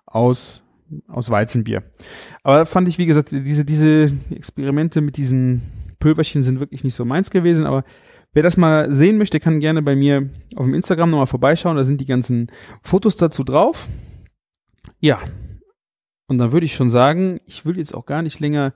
aus, 0.06 0.62
aus 1.06 1.30
Weizenbier. 1.30 1.82
Aber 2.42 2.66
fand 2.66 2.88
ich, 2.88 2.98
wie 2.98 3.06
gesagt, 3.06 3.30
diese, 3.30 3.64
diese 3.64 4.12
Experimente 4.30 5.00
mit 5.00 5.16
diesen 5.16 5.62
Pulverchen 6.00 6.42
sind 6.42 6.60
wirklich 6.60 6.84
nicht 6.84 6.94
so 6.94 7.04
meins 7.04 7.30
gewesen, 7.30 7.66
aber 7.66 7.84
wer 8.32 8.42
das 8.42 8.56
mal 8.56 8.94
sehen 8.94 9.18
möchte, 9.18 9.40
kann 9.40 9.60
gerne 9.60 9.82
bei 9.82 9.96
mir 9.96 10.28
auf 10.56 10.64
dem 10.64 10.74
Instagram 10.74 11.10
nochmal 11.10 11.26
vorbeischauen, 11.26 11.76
da 11.76 11.84
sind 11.84 12.00
die 12.00 12.06
ganzen 12.06 12.50
Fotos 12.82 13.16
dazu 13.16 13.44
drauf. 13.44 13.88
Ja. 15.00 15.20
Und 16.26 16.38
dann 16.38 16.52
würde 16.52 16.66
ich 16.66 16.74
schon 16.74 16.90
sagen, 16.90 17.40
ich 17.46 17.64
will 17.64 17.78
jetzt 17.78 17.94
auch 17.94 18.04
gar 18.04 18.22
nicht 18.22 18.38
länger 18.38 18.74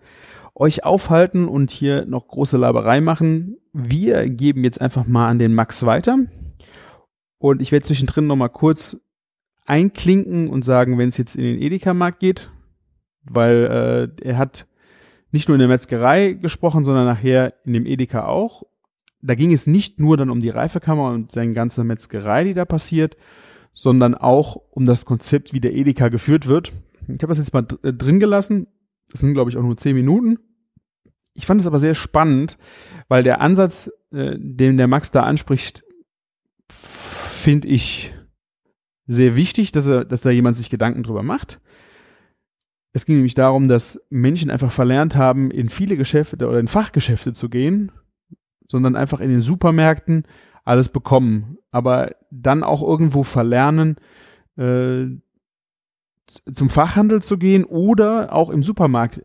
euch 0.55 0.85
aufhalten 0.85 1.49
und 1.49 1.71
hier 1.71 2.05
noch 2.07 2.29
große 2.29 2.57
Laberei 2.57 3.01
machen. 3.01 3.57
Wir 3.73 4.29
geben 4.29 4.65
jetzt 4.65 4.81
einfach 4.81 5.07
mal 5.07 5.29
an 5.29 5.39
den 5.39 5.55
Max 5.55 5.87
weiter. 5.87 6.19
Und 7.39 7.61
ich 7.61 7.73
werde 7.73 7.87
zwischendrin 7.87 8.27
noch 8.27 8.37
mal 8.37 8.49
kurz 8.49 8.97
einklinken 9.65 10.49
und 10.49 10.65
sagen, 10.65 10.99
wenn 10.99 11.09
es 11.09 11.17
jetzt 11.17 11.37
in 11.37 11.45
den 11.45 11.61
Edeka-Markt 11.61 12.21
geht, 12.21 12.51
weil 13.25 14.13
äh, 14.23 14.29
er 14.29 14.39
hat 14.39 14.67
nicht 15.31 15.49
nur 15.49 15.57
in 15.57 15.61
der 15.61 15.69
Metzgerei 15.69 16.33
gesprochen, 16.33 16.85
sondern 16.85 17.07
nachher 17.07 17.55
in 17.65 17.73
dem 17.73 17.87
Edeka 17.87 18.27
auch. 18.27 18.65
Da 19.23 19.35
ging 19.35 19.53
es 19.53 19.67
nicht 19.67 19.99
nur 19.99 20.17
dann 20.17 20.31
um 20.31 20.41
die 20.41 20.51
Reifekammer 20.51 21.11
und 21.11 21.33
seine 21.33 21.55
ganze 21.55 21.85
Metzgerei, 21.85 22.45
die 22.45 22.55
da 22.55 22.65
passiert, 22.65 23.17
sondern 23.73 24.15
auch 24.15 24.57
um 24.71 24.85
das 24.85 25.07
Konzept, 25.07 25.53
wie 25.53 25.61
der 25.61 25.75
Edeka 25.75 26.09
geführt 26.09 26.49
wird. 26.49 26.73
Ich 27.09 27.23
habe 27.23 27.29
das 27.29 27.39
jetzt 27.39 27.55
mal 27.55 27.67
äh, 27.83 27.93
drin 27.93 28.21
gelassen. 28.21 28.67
Das 29.13 29.21
sind, 29.21 29.35
glaube 29.35 29.51
ich, 29.51 29.57
auch 29.57 29.63
nur 29.63 29.77
zehn 29.77 29.95
Minuten. 29.95 30.39
Ich 31.35 31.47
fand 31.47 31.61
es 31.61 31.67
aber 31.67 31.79
sehr 31.79 31.95
spannend, 31.95 32.59
weil 33.09 33.23
der 33.23 33.41
Ansatz, 33.41 33.91
äh, 34.11 34.37
den 34.39 34.77
der 34.77 34.89
Max 34.89 35.11
da 35.11 35.23
anspricht, 35.23 35.85
finde 36.69 37.69
ich 37.69 38.15
sehr 39.07 39.37
wichtig, 39.37 39.73
dass, 39.73 39.87
er, 39.87 40.05
dass 40.05 40.23
da 40.23 40.31
jemand 40.31 40.57
sich 40.57 40.71
Gedanken 40.71 41.03
drüber 41.03 41.23
macht. 41.23 41.61
Es 42.93 43.07
ging 43.07 43.17
nämlich 43.17 43.35
darum, 43.35 43.69
dass 43.69 44.01
Menschen 44.11 44.51
einfach 44.51 44.71
verlernt 44.71 45.17
haben, 45.17 45.51
in 45.51 45.69
viele 45.69 45.97
Geschäfte 45.97 46.47
oder 46.47 46.61
in 46.61 46.69
Fachgeschäfte 46.69 47.33
zu 47.33 47.49
gehen, 47.49 47.91
sondern 48.71 48.97
einfach 48.97 49.21
in 49.21 49.31
den 49.31 49.41
Supermärkten 49.41 50.25
alles 50.65 50.89
bekommen, 50.89 51.59
aber 51.71 52.15
dann 52.31 52.63
auch 52.63 52.83
irgendwo 52.83 53.23
verlernen, 53.23 53.97
äh, 54.57 55.07
zum 56.27 56.69
Fachhandel 56.69 57.23
zu 57.23 57.39
gehen 57.39 57.65
oder 57.65 58.33
auch 58.33 58.51
im 58.51 58.63
Supermarkt 58.63 59.25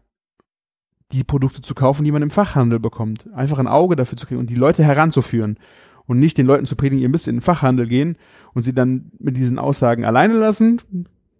die 1.11 1.23
Produkte 1.23 1.61
zu 1.61 1.73
kaufen, 1.73 2.03
die 2.03 2.11
man 2.11 2.21
im 2.21 2.29
Fachhandel 2.29 2.79
bekommt. 2.79 3.31
Einfach 3.33 3.59
ein 3.59 3.67
Auge 3.67 3.95
dafür 3.95 4.17
zu 4.17 4.27
kriegen 4.27 4.39
und 4.39 4.49
die 4.49 4.55
Leute 4.55 4.83
heranzuführen 4.83 5.57
und 6.05 6.19
nicht 6.19 6.37
den 6.37 6.45
Leuten 6.45 6.65
zu 6.65 6.75
predigen, 6.75 7.01
ihr 7.01 7.09
müsst 7.09 7.27
in 7.27 7.37
den 7.37 7.41
Fachhandel 7.41 7.87
gehen 7.87 8.17
und 8.53 8.63
sie 8.63 8.73
dann 8.73 9.11
mit 9.19 9.37
diesen 9.37 9.59
Aussagen 9.59 10.05
alleine 10.05 10.33
lassen. 10.33 10.81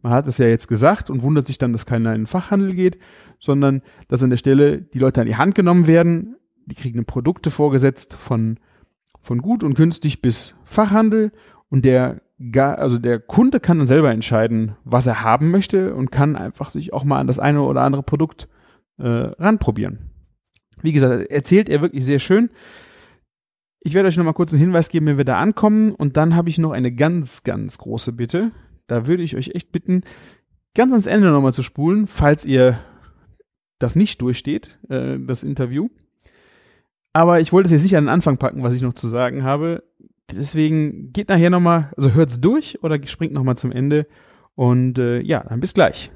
Man 0.02 0.14
hat 0.14 0.28
es 0.28 0.38
ja 0.38 0.48
jetzt 0.48 0.68
gesagt 0.68 1.10
und 1.10 1.22
wundert 1.22 1.48
sich 1.48 1.58
dann, 1.58 1.74
dass 1.74 1.86
keiner 1.86 2.14
in 2.14 2.22
den 2.22 2.28
Fachhandel 2.28 2.74
geht, 2.74 2.98
sondern 3.40 3.82
dass 4.08 4.24
an 4.24 4.30
der 4.30 4.38
Stelle 4.38 4.82
die 4.82 5.00
Leute 5.00 5.22
an 5.22 5.28
die 5.28 5.36
Hand 5.36 5.56
genommen 5.56 5.88
werden, 5.88 6.36
die 6.66 6.76
kriegen 6.76 7.06
Produkte 7.06 7.50
vorgesetzt 7.50 8.14
von, 8.14 8.60
von 9.20 9.42
gut 9.42 9.64
und 9.64 9.76
günstig 9.76 10.22
bis 10.22 10.56
Fachhandel 10.66 11.32
und 11.70 11.84
der 11.84 12.22
gar, 12.52 12.78
also 12.78 12.98
der 12.98 13.20
Kunde 13.20 13.60
kann 13.60 13.80
dann 13.80 13.88
selber 13.88 14.12
entscheiden, 14.12 14.76
was 14.84 15.08
er 15.08 15.24
haben 15.24 15.52
möchte 15.52 15.96
und 15.96 16.12
kann 16.12 16.36
einfach 16.36 16.70
sich 16.70 16.94
auch 16.94 17.04
mal 17.04 17.20
an 17.20 17.28
das 17.28 17.40
eine 17.40 17.62
oder 17.62 17.82
andere 17.82 18.04
Produkt 18.04 18.48
äh, 18.98 19.08
ranprobieren. 19.08 20.12
Wie 20.82 20.94
gesagt, 20.94 21.30
erzählt 21.32 21.70
er 21.70 21.82
wirklich 21.82 22.06
sehr 22.06 22.20
schön. 22.20 22.50
Ich 23.80 23.94
werde 23.94 24.08
euch 24.08 24.18
noch 24.18 24.26
mal 24.26 24.34
kurz 24.34 24.52
einen 24.52 24.60
Hinweis 24.60 24.90
geben, 24.90 25.08
wenn 25.08 25.18
wir 25.18 25.26
da 25.26 25.40
ankommen. 25.40 25.94
Und 25.94 26.18
dann 26.18 26.36
habe 26.36 26.50
ich 26.50 26.58
noch 26.58 26.72
eine 26.72 26.94
ganz, 26.94 27.44
ganz 27.44 27.78
große 27.78 28.12
Bitte. 28.12 28.52
Da 28.86 29.08
würde 29.08 29.24
ich 29.24 29.36
euch 29.36 29.56
echt 29.56 29.72
bitten, 29.72 30.02
ganz 30.76 30.92
ans 30.92 31.08
Ende 31.08 31.32
nochmal 31.32 31.54
zu 31.54 31.64
spulen, 31.64 32.08
falls 32.08 32.46
ihr 32.46 32.80
das 33.80 33.96
nicht 33.96 34.22
durchsteht, 34.22 34.78
äh, 34.90 35.18
das 35.20 35.44
Interview. 35.44 35.90
Aber 37.14 37.40
ich 37.40 37.52
wollte 37.52 37.68
es 37.68 37.72
jetzt 37.72 37.84
nicht 37.84 37.98
an 37.98 38.06
den 38.06 38.10
Anfang 38.10 38.38
packen, 38.38 38.64
was 38.64 38.76
ich 38.76 38.82
noch 38.82 38.94
zu 38.94 39.08
sagen 39.08 39.44
habe. 39.44 39.84
Deswegen 40.34 41.14
geht 41.14 41.30
nachher 41.30 41.50
nochmal, 41.50 41.90
also 41.96 42.14
hört's 42.14 42.42
durch 42.42 42.84
oder 42.84 43.00
springt 43.08 43.34
nochmal 43.34 43.56
zum 43.56 43.72
Ende. 43.72 44.08
Und 44.56 45.00
äh, 45.00 45.22
ja, 45.22 45.46
dann 45.48 45.62
bis 45.62 45.74
gleich. 45.74 46.12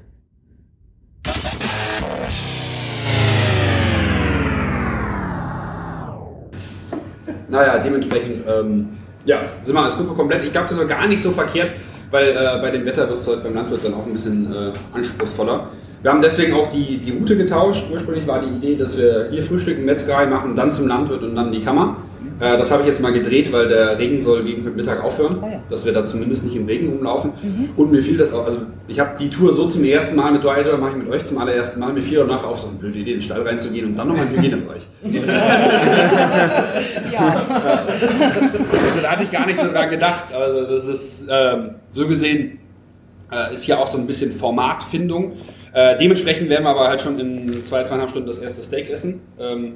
Naja, 7.48 7.78
dementsprechend, 7.78 8.44
ähm, 8.46 8.88
ja, 9.24 9.44
sind 9.62 9.74
wir 9.74 9.82
als 9.82 9.96
Gruppe 9.96 10.14
komplett. 10.14 10.44
Ich 10.44 10.52
glaube, 10.52 10.68
das 10.68 10.78
war 10.78 10.84
gar 10.84 11.06
nicht 11.06 11.22
so 11.22 11.30
verkehrt, 11.30 11.70
weil 12.10 12.30
äh, 12.30 12.60
bei 12.60 12.70
dem 12.70 12.84
Wetter 12.84 13.08
wird 13.08 13.20
es 13.20 13.26
heute 13.26 13.42
beim 13.42 13.54
Landwirt 13.54 13.84
dann 13.84 13.94
auch 13.94 14.06
ein 14.06 14.12
bisschen 14.12 14.52
äh, 14.52 14.72
anspruchsvoller. 14.92 15.70
Wir 16.02 16.10
haben 16.10 16.20
deswegen 16.20 16.52
auch 16.52 16.68
die, 16.68 16.98
die 16.98 17.12
Route 17.12 17.36
getauscht. 17.36 17.86
Ursprünglich 17.90 18.26
war 18.26 18.42
die 18.42 18.56
Idee, 18.56 18.76
dass 18.76 18.98
wir 18.98 19.28
hier 19.30 19.42
Frühstück 19.42 19.82
Metzgerei 19.82 20.26
machen, 20.26 20.54
dann 20.54 20.72
zum 20.72 20.88
Landwirt 20.88 21.22
und 21.22 21.34
dann 21.34 21.46
in 21.46 21.52
die 21.52 21.62
Kammer. 21.62 21.96
Äh, 22.42 22.58
das 22.58 22.72
habe 22.72 22.82
ich 22.82 22.88
jetzt 22.88 23.00
mal 23.00 23.12
gedreht, 23.12 23.52
weil 23.52 23.68
der 23.68 23.98
Regen 23.98 24.20
soll 24.20 24.42
gegen 24.42 24.64
Mittag 24.74 25.02
aufhören, 25.04 25.38
Ah 25.42 25.48
ja. 25.48 25.62
dass 25.70 25.86
wir 25.86 25.92
da 25.92 26.04
zumindest 26.06 26.44
nicht 26.44 26.56
im 26.56 26.66
Regen 26.66 26.88
rumlaufen. 26.88 27.32
Und 27.76 27.92
mir 27.92 28.02
fiel 28.02 28.16
das 28.18 28.32
auch, 28.32 28.44
also 28.44 28.58
ich 28.88 28.98
habe 28.98 29.10
die 29.18 29.30
Tour 29.30 29.52
so 29.52 29.68
zum 29.68 29.84
ersten 29.84 30.16
Mal 30.16 30.32
mit 30.32 30.42
Voyager, 30.42 30.76
mache 30.76 30.90
ich 30.90 30.96
mit 30.96 31.08
euch 31.08 31.24
zum 31.24 31.38
allerersten 31.38 31.78
Mal, 31.78 31.92
mir 31.92 32.02
fiel 32.02 32.18
danach 32.18 32.44
auf, 32.44 32.58
so 32.58 32.66
eine 32.68 32.76
blöde 32.78 32.98
Idee, 32.98 33.12
in 33.12 33.16
den 33.18 33.22
Stall 33.22 33.42
reinzugehen 33.42 33.86
und 33.86 33.96
dann 33.96 34.08
nochmal 34.08 34.26
in 34.26 34.32
den 34.32 34.42
Hygienebereich. 34.42 34.82
Ja, 37.12 37.46
Also 38.86 39.00
da 39.02 39.10
hatte 39.12 39.24
ich 39.24 39.30
gar 39.30 39.46
nicht 39.46 39.58
so 39.60 39.70
dran 39.70 39.90
gedacht. 39.90 40.34
Also 40.34 40.64
das 40.66 40.86
ist 40.86 41.24
ähm, 41.30 41.70
so 41.90 42.06
gesehen 42.08 42.58
äh, 43.30 43.52
ist 43.52 43.64
hier 43.64 43.78
auch 43.78 43.86
so 43.86 43.98
ein 43.98 44.06
bisschen 44.06 44.32
Formatfindung. 44.32 45.32
Äh, 45.72 45.98
dementsprechend 45.98 46.48
werden 46.50 46.64
wir 46.64 46.70
aber 46.70 46.88
halt 46.88 47.02
schon 47.02 47.18
in 47.18 47.64
zwei, 47.66 47.84
zweieinhalb 47.84 48.10
Stunden 48.10 48.26
das 48.28 48.38
erste 48.38 48.62
Steak 48.62 48.90
essen. 48.90 49.20
Ähm, 49.38 49.74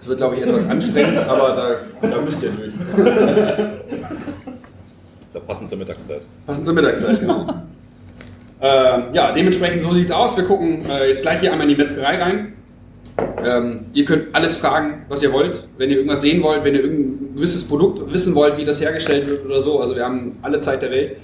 das 0.00 0.08
wird, 0.08 0.18
glaube 0.18 0.36
ich, 0.36 0.42
etwas 0.42 0.66
anstrengend, 0.66 1.18
aber 1.28 1.84
da, 2.00 2.08
da 2.08 2.20
müsst 2.22 2.42
ihr 2.42 2.50
durch. 2.50 2.72
Da 5.32 5.40
passend 5.40 5.68
zur 5.68 5.78
Mittagszeit. 5.78 6.22
Passend 6.46 6.64
zur 6.64 6.74
Mittagszeit, 6.74 7.20
genau. 7.20 7.46
ähm, 8.62 9.02
ja, 9.12 9.32
dementsprechend 9.32 9.82
so 9.82 9.92
sieht 9.92 10.06
es 10.06 10.10
aus. 10.10 10.36
Wir 10.38 10.44
gucken 10.44 10.84
äh, 10.88 11.10
jetzt 11.10 11.22
gleich 11.22 11.40
hier 11.40 11.52
einmal 11.52 11.68
in 11.68 11.76
die 11.76 11.80
Metzgerei 11.80 12.16
rein. 12.20 12.54
Ähm, 13.44 13.86
ihr 13.92 14.06
könnt 14.06 14.34
alles 14.34 14.56
fragen, 14.56 15.02
was 15.08 15.22
ihr 15.22 15.32
wollt. 15.32 15.68
Wenn 15.76 15.90
ihr 15.90 15.96
irgendwas 15.96 16.22
sehen 16.22 16.42
wollt, 16.42 16.64
wenn 16.64 16.74
ihr 16.74 16.80
irgendein 16.80 17.34
gewisses 17.36 17.68
Produkt 17.68 18.10
wissen 18.10 18.34
wollt, 18.34 18.56
wie 18.56 18.64
das 18.64 18.80
hergestellt 18.80 19.28
wird 19.28 19.44
oder 19.44 19.60
so. 19.60 19.80
Also 19.80 19.94
wir 19.94 20.04
haben 20.04 20.38
alle 20.40 20.60
Zeit 20.60 20.80
der 20.80 20.90
Welt. 20.90 21.16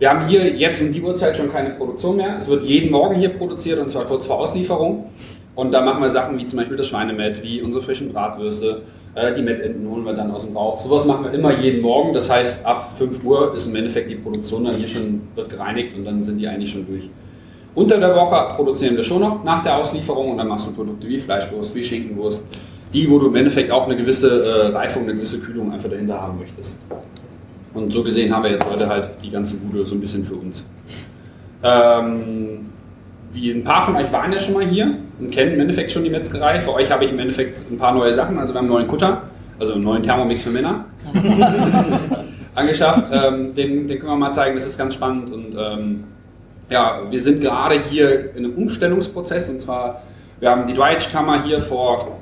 Wir 0.00 0.10
haben 0.10 0.26
hier 0.26 0.50
jetzt 0.50 0.82
um 0.82 0.92
die 0.92 1.00
Uhrzeit 1.00 1.36
schon 1.36 1.52
keine 1.52 1.70
Produktion 1.70 2.16
mehr. 2.16 2.36
Es 2.38 2.48
wird 2.48 2.64
jeden 2.64 2.90
Morgen 2.90 3.14
hier 3.14 3.28
produziert 3.28 3.78
und 3.78 3.90
zwar 3.90 4.04
kurz 4.06 4.26
vor 4.26 4.40
Auslieferung. 4.40 5.10
Und 5.54 5.72
da 5.72 5.82
machen 5.82 6.02
wir 6.02 6.10
Sachen 6.10 6.38
wie 6.38 6.46
zum 6.46 6.58
Beispiel 6.58 6.76
das 6.76 6.88
Schweinemett, 6.88 7.42
wie 7.42 7.62
unsere 7.62 7.82
frischen 7.82 8.12
Bratwürste. 8.12 8.82
Äh, 9.14 9.34
die 9.34 9.42
Mettenten 9.42 9.88
holen 9.88 10.04
wir 10.04 10.14
dann 10.14 10.30
aus 10.30 10.44
dem 10.44 10.56
Rauch. 10.56 10.80
Sowas 10.80 11.04
machen 11.04 11.24
wir 11.24 11.32
immer 11.32 11.52
jeden 11.52 11.80
Morgen. 11.80 12.12
Das 12.12 12.30
heißt, 12.30 12.66
ab 12.66 12.92
5 12.98 13.24
Uhr 13.24 13.54
ist 13.54 13.66
im 13.66 13.76
Endeffekt 13.76 14.10
die 14.10 14.16
Produktion 14.16 14.64
dann 14.64 14.74
hier 14.74 14.88
schon 14.88 15.22
wird 15.34 15.50
gereinigt 15.50 15.96
und 15.96 16.04
dann 16.04 16.24
sind 16.24 16.38
die 16.38 16.48
eigentlich 16.48 16.72
schon 16.72 16.86
durch. 16.86 17.08
Unter 17.74 17.98
der 17.98 18.14
Woche 18.14 18.54
produzieren 18.54 18.96
wir 18.96 19.04
schon 19.04 19.20
noch 19.20 19.42
nach 19.44 19.62
der 19.62 19.76
Auslieferung 19.76 20.32
und 20.32 20.38
dann 20.38 20.48
machst 20.48 20.66
du 20.66 20.72
Produkte 20.72 21.08
wie 21.08 21.20
Fleischwurst, 21.20 21.74
wie 21.74 21.82
Schinkenwurst. 21.82 22.44
Die, 22.92 23.10
wo 23.10 23.18
du 23.18 23.26
im 23.26 23.34
Endeffekt 23.34 23.72
auch 23.72 23.86
eine 23.86 23.96
gewisse 23.96 24.44
äh, 24.44 24.66
Reifung, 24.68 25.02
eine 25.02 25.14
gewisse 25.14 25.40
Kühlung 25.40 25.72
einfach 25.72 25.90
dahinter 25.90 26.20
haben 26.20 26.38
möchtest. 26.38 26.80
Und 27.72 27.92
so 27.92 28.04
gesehen 28.04 28.32
haben 28.32 28.44
wir 28.44 28.52
jetzt 28.52 28.70
heute 28.70 28.88
halt 28.88 29.10
die 29.22 29.30
ganze 29.30 29.56
Bude 29.56 29.84
so 29.84 29.96
ein 29.96 30.00
bisschen 30.00 30.24
für 30.24 30.36
uns. 30.36 30.64
Ähm, 31.64 32.66
wie 33.34 33.50
ein 33.50 33.64
paar 33.64 33.84
von 33.84 33.96
euch 33.96 34.10
waren 34.12 34.32
ja 34.32 34.38
schon 34.38 34.54
mal 34.54 34.64
hier 34.64 34.94
und 35.18 35.30
kennen 35.30 35.54
im 35.54 35.60
Endeffekt 35.60 35.92
schon 35.92 36.04
die 36.04 36.10
Metzgerei. 36.10 36.60
Für 36.60 36.72
euch 36.72 36.90
habe 36.90 37.04
ich 37.04 37.10
im 37.10 37.18
Endeffekt 37.18 37.68
ein 37.70 37.76
paar 37.76 37.92
neue 37.92 38.14
Sachen. 38.14 38.38
Also 38.38 38.54
wir 38.54 38.58
haben 38.58 38.66
einen 38.66 38.74
neuen 38.74 38.88
Kutter, 38.88 39.22
also 39.58 39.74
einen 39.74 39.82
neuen 39.82 40.02
Thermomix 40.02 40.42
für 40.42 40.50
Männer 40.50 40.84
angeschafft. 42.54 43.10
Ähm, 43.12 43.54
den, 43.54 43.88
den 43.88 43.98
können 43.98 44.12
wir 44.12 44.16
mal 44.16 44.32
zeigen, 44.32 44.54
das 44.54 44.66
ist 44.66 44.78
ganz 44.78 44.94
spannend. 44.94 45.32
Und 45.32 45.56
ähm, 45.58 46.04
ja, 46.70 47.00
wir 47.10 47.20
sind 47.20 47.40
gerade 47.40 47.80
hier 47.90 48.34
in 48.36 48.44
einem 48.44 48.54
Umstellungsprozess 48.54 49.50
und 49.50 49.60
zwar, 49.60 50.02
wir 50.40 50.50
haben 50.50 50.66
die 50.66 50.74
Dryage-Kammer 50.74 51.42
hier 51.42 51.60
vor 51.60 52.18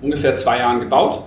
ungefähr 0.00 0.34
zwei 0.36 0.58
Jahren 0.58 0.80
gebaut, 0.80 1.24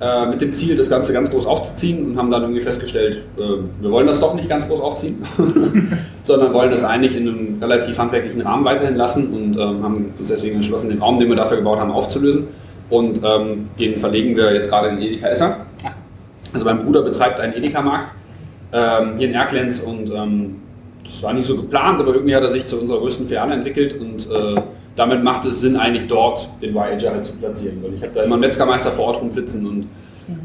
äh, 0.00 0.26
mit 0.26 0.40
dem 0.40 0.52
Ziel, 0.52 0.76
das 0.76 0.90
Ganze 0.90 1.12
ganz 1.12 1.30
groß 1.30 1.46
aufzuziehen 1.46 2.04
und 2.04 2.18
haben 2.18 2.30
dann 2.30 2.42
irgendwie 2.42 2.60
festgestellt, 2.60 3.22
äh, 3.38 3.42
wir 3.80 3.90
wollen 3.90 4.06
das 4.06 4.20
doch 4.20 4.34
nicht 4.34 4.48
ganz 4.48 4.68
groß 4.68 4.80
aufziehen, 4.80 5.22
sondern 6.22 6.52
wollen 6.52 6.70
das 6.70 6.84
eigentlich 6.84 7.16
in 7.16 7.28
einem 7.28 7.58
relativ 7.62 7.98
handwerklichen 7.98 8.42
Rahmen 8.42 8.64
weiterhin 8.64 8.96
lassen 8.96 9.32
und 9.32 9.56
ähm, 9.56 9.82
haben 9.82 10.14
uns 10.18 10.28
deswegen 10.28 10.56
entschlossen, 10.56 10.90
den 10.90 11.00
Raum, 11.00 11.18
den 11.18 11.28
wir 11.28 11.36
dafür 11.36 11.56
gebaut 11.56 11.78
haben, 11.78 11.90
aufzulösen 11.90 12.48
und 12.90 13.20
ähm, 13.24 13.68
den 13.78 13.96
verlegen 13.98 14.36
wir 14.36 14.52
jetzt 14.52 14.68
gerade 14.68 14.88
in 14.88 14.98
Edeka 14.98 15.28
Esser. 15.28 15.56
Also 16.52 16.64
mein 16.64 16.84
Bruder 16.84 17.02
betreibt 17.02 17.40
einen 17.40 17.54
Edeka-Markt 17.54 18.12
ähm, 18.72 19.16
hier 19.16 19.28
in 19.28 19.34
Erklenz 19.34 19.80
und 19.80 20.10
ähm, 20.14 20.56
das 21.04 21.22
war 21.22 21.32
nicht 21.32 21.46
so 21.46 21.56
geplant, 21.56 22.00
aber 22.00 22.14
irgendwie 22.14 22.34
hat 22.34 22.42
er 22.42 22.50
sich 22.50 22.66
zu 22.66 22.80
unserer 22.80 22.98
größten 22.98 23.28
Filiale 23.28 23.54
entwickelt 23.54 23.98
und 23.98 24.30
äh, 24.30 24.60
damit 24.96 25.22
macht 25.22 25.44
es 25.44 25.60
Sinn, 25.60 25.76
eigentlich 25.76 26.06
dort 26.08 26.48
den 26.62 26.74
Voyager 26.74 27.10
halt 27.12 27.24
zu 27.24 27.34
platzieren. 27.36 27.78
Weil 27.82 27.94
ich 27.94 28.02
habe 28.02 28.12
da 28.14 28.22
immer 28.22 28.34
einen 28.34 28.40
Metzgermeister 28.40 28.90
vor 28.92 29.06
Ort 29.08 29.20
rumflitzen 29.20 29.66
und 29.66 29.86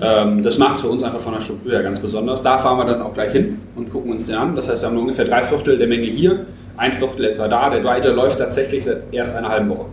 ähm, 0.02 0.44
das 0.44 0.58
macht 0.60 0.76
es 0.76 0.82
für 0.82 0.90
uns 0.90 1.02
einfach 1.04 1.20
von 1.20 1.34
der 1.34 1.42
Struktur 1.42 1.72
her 1.72 1.82
ganz 1.84 2.00
besonders. 2.00 2.44
Da 2.44 2.58
fahren 2.58 2.78
wir 2.78 2.86
dann 2.86 3.02
auch 3.02 3.14
gleich 3.14 3.32
hin 3.32 3.58
und 3.76 3.92
gucken 3.92 4.12
uns 4.12 4.26
den 4.26 4.36
an. 4.36 4.56
Das 4.56 4.70
heißt, 4.70 4.84
wir 4.84 4.88
haben 4.88 4.94
nur 4.94 5.04
ungefähr 5.04 5.26
drei 5.26 5.44
Viertel 5.44 5.78
der 5.78 5.88
Menge 5.88 6.04
hier, 6.06 6.46
ein 6.78 6.94
Viertel 6.94 7.26
etwa 7.26 7.48
da. 7.48 7.70
Der 7.70 7.84
Voyager 7.84 8.14
läuft 8.14 8.38
tatsächlich 8.40 8.84
seit 8.84 9.02
erst 9.12 9.36
einer 9.36 9.50
halben 9.50 9.70
Woche. 9.70 9.86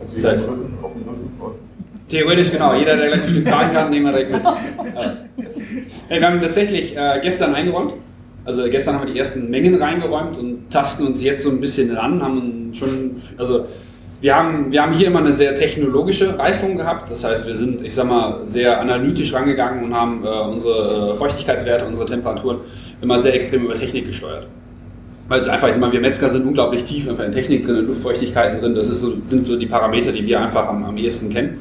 Also 0.00 0.14
Das 0.28 0.42
heißt- 0.44 0.48
Theoretisch 2.08 2.50
genau, 2.52 2.74
jeder, 2.74 2.96
der 2.96 3.08
gleich 3.08 3.22
ein 3.22 3.28
Stück 3.28 3.46
tragen 3.46 3.72
kann, 3.72 3.90
nehmen 3.90 4.04
wir 4.06 4.12
direkt 4.12 4.32
mit. 4.32 4.42
Ja. 4.42 4.52
Hey, 6.06 6.20
wir 6.20 6.28
haben 6.28 6.40
tatsächlich 6.40 6.94
äh, 6.96 7.18
gestern 7.22 7.54
eingeräumt. 7.54 7.94
Also 8.44 8.64
gestern 8.68 8.96
haben 8.96 9.06
wir 9.06 9.12
die 9.12 9.18
ersten 9.18 9.48
Mengen 9.48 9.80
reingeräumt 9.80 10.36
und 10.38 10.70
tasten 10.70 11.06
uns 11.06 11.22
jetzt 11.22 11.44
so 11.44 11.50
ein 11.50 11.60
bisschen 11.60 11.96
ran, 11.96 12.22
haben 12.22 12.72
schon, 12.74 13.22
also 13.38 13.66
wir 14.20 14.34
haben, 14.34 14.72
wir 14.72 14.82
haben 14.82 14.92
hier 14.92 15.08
immer 15.08 15.18
eine 15.18 15.32
sehr 15.32 15.54
technologische 15.54 16.38
Reifung 16.38 16.76
gehabt. 16.76 17.10
Das 17.10 17.24
heißt, 17.24 17.46
wir 17.46 17.54
sind, 17.54 17.84
ich 17.84 17.94
sag 17.94 18.08
mal, 18.08 18.40
sehr 18.46 18.80
analytisch 18.80 19.34
rangegangen 19.34 19.84
und 19.84 19.94
haben 19.94 20.24
äh, 20.24 20.28
unsere 20.28 21.12
äh, 21.12 21.16
Feuchtigkeitswerte, 21.16 21.84
unsere 21.84 22.06
Temperaturen 22.06 22.58
immer 23.02 23.18
sehr 23.18 23.34
extrem 23.34 23.64
über 23.64 23.74
Technik 23.74 24.06
gesteuert. 24.06 24.46
Weil 25.28 25.40
es 25.40 25.48
einfach, 25.48 25.68
ich 25.68 25.92
wir 25.92 26.00
Metzger 26.00 26.28
sind 26.28 26.46
unglaublich 26.46 26.84
tief 26.84 27.08
einfach 27.08 27.24
in 27.24 27.32
Technik 27.32 27.66
drin, 27.66 27.76
in 27.76 27.86
Luftfeuchtigkeiten 27.86 28.60
drin. 28.60 28.74
Das 28.74 28.88
so, 28.88 29.14
sind 29.26 29.46
so 29.46 29.56
die 29.56 29.66
Parameter, 29.66 30.12
die 30.12 30.26
wir 30.26 30.40
einfach 30.40 30.68
am, 30.68 30.84
am 30.84 30.96
ehesten 30.96 31.30
kennen. 31.30 31.58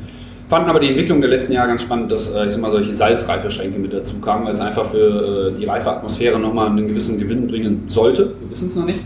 Fanden 0.53 0.69
aber 0.69 0.79
die 0.79 0.89
Entwicklung 0.89 1.19
der 1.19 1.31
letzten 1.31 1.53
Jahre 1.53 1.69
ganz 1.69 1.81
spannend, 1.81 2.11
dass 2.11 2.31
äh, 2.31 2.45
ich 2.45 2.53
sag 2.53 2.61
mal, 2.61 2.69
solche 2.69 2.93
Salzreifeschränke 2.93 3.79
mit 3.79 3.91
dazu 3.91 4.19
kamen, 4.19 4.45
weil 4.45 4.53
es 4.53 4.59
einfach 4.59 4.85
für 4.85 5.47
äh, 5.49 5.59
die 5.59 5.65
reife 5.65 5.89
Atmosphäre 5.89 6.37
nochmal 6.37 6.67
einen 6.67 6.87
gewissen 6.87 7.17
Gewinn 7.17 7.47
bringen 7.47 7.85
sollte. 7.87 8.35
Wir 8.39 8.51
wissen 8.51 8.67
es 8.67 8.75
noch 8.75 8.85
nicht. 8.85 8.99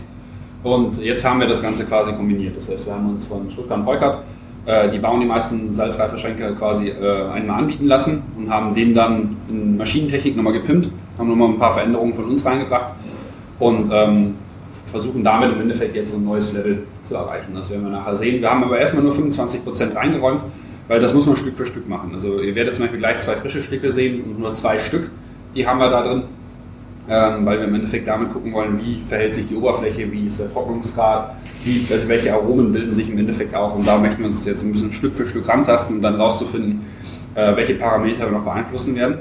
Und 0.62 0.98
jetzt 0.98 1.24
haben 1.24 1.40
wir 1.40 1.46
das 1.46 1.62
Ganze 1.62 1.86
quasi 1.86 2.12
kombiniert. 2.12 2.54
Das 2.54 2.68
heißt, 2.68 2.84
wir 2.84 2.92
haben 2.92 3.08
uns 3.08 3.28
von 3.28 3.50
Stuttgart 3.50 3.82
Peukert, 3.82 4.24
äh, 4.66 4.90
die 4.90 4.98
bauen 4.98 5.20
die 5.20 5.26
meisten 5.26 5.74
Salzreifeschränke 5.74 6.52
quasi 6.52 6.90
äh, 6.90 7.30
einmal 7.32 7.60
anbieten 7.60 7.86
lassen 7.86 8.24
und 8.36 8.50
haben 8.50 8.74
den 8.74 8.94
dann 8.94 9.38
in 9.48 9.78
Maschinentechnik 9.78 10.36
nochmal 10.36 10.52
gepimpt, 10.52 10.90
haben 11.16 11.30
nochmal 11.30 11.48
ein 11.48 11.56
paar 11.56 11.72
Veränderungen 11.72 12.12
von 12.12 12.26
uns 12.26 12.44
reingebracht 12.44 12.88
und 13.58 13.88
ähm, 13.90 14.34
versuchen 14.84 15.24
damit 15.24 15.50
im 15.50 15.62
Endeffekt 15.62 15.96
jetzt 15.96 16.10
so 16.10 16.18
ein 16.18 16.26
neues 16.26 16.52
Level 16.52 16.82
zu 17.04 17.14
erreichen. 17.14 17.54
Das 17.54 17.70
werden 17.70 17.84
wir 17.84 17.90
nachher 17.90 18.16
sehen. 18.16 18.42
Wir 18.42 18.50
haben 18.50 18.62
aber 18.64 18.78
erstmal 18.78 19.02
nur 19.02 19.14
25% 19.14 19.96
reingeräumt, 19.96 20.42
weil 20.88 21.00
das 21.00 21.14
muss 21.14 21.26
man 21.26 21.36
Stück 21.36 21.56
für 21.56 21.66
Stück 21.66 21.88
machen. 21.88 22.10
Also 22.12 22.40
ihr 22.40 22.54
werdet 22.54 22.74
zum 22.74 22.84
Beispiel 22.84 22.98
gleich 22.98 23.20
zwei 23.20 23.36
frische 23.36 23.62
Stücke 23.62 23.92
sehen 23.92 24.24
und 24.24 24.40
nur 24.40 24.54
zwei 24.54 24.78
Stück, 24.78 25.10
die 25.54 25.66
haben 25.66 25.78
wir 25.78 25.90
da 25.90 26.02
drin, 26.02 26.22
ähm, 27.08 27.46
weil 27.46 27.58
wir 27.58 27.68
im 27.68 27.74
Endeffekt 27.74 28.08
damit 28.08 28.32
gucken 28.32 28.52
wollen, 28.52 28.80
wie 28.80 29.02
verhält 29.06 29.34
sich 29.34 29.46
die 29.46 29.54
Oberfläche, 29.54 30.10
wie 30.10 30.26
ist 30.26 30.40
der 30.40 30.52
Trocknungsgrad, 30.52 31.36
wie, 31.64 31.86
also 31.92 32.08
welche 32.08 32.32
Aromen 32.32 32.72
bilden 32.72 32.92
sich 32.92 33.10
im 33.10 33.18
Endeffekt 33.18 33.54
auch 33.54 33.74
und 33.74 33.86
da 33.86 33.98
möchten 33.98 34.20
wir 34.20 34.28
uns 34.28 34.44
jetzt 34.44 34.62
ein 34.62 34.72
bisschen 34.72 34.92
Stück 34.92 35.14
für 35.14 35.26
Stück 35.26 35.48
rantasten, 35.48 35.96
um 35.96 36.02
dann 36.02 36.16
rauszufinden, 36.16 36.80
äh, 37.34 37.54
welche 37.54 37.74
Parameter 37.74 38.26
wir 38.26 38.32
noch 38.32 38.44
beeinflussen 38.44 38.96
werden. 38.96 39.18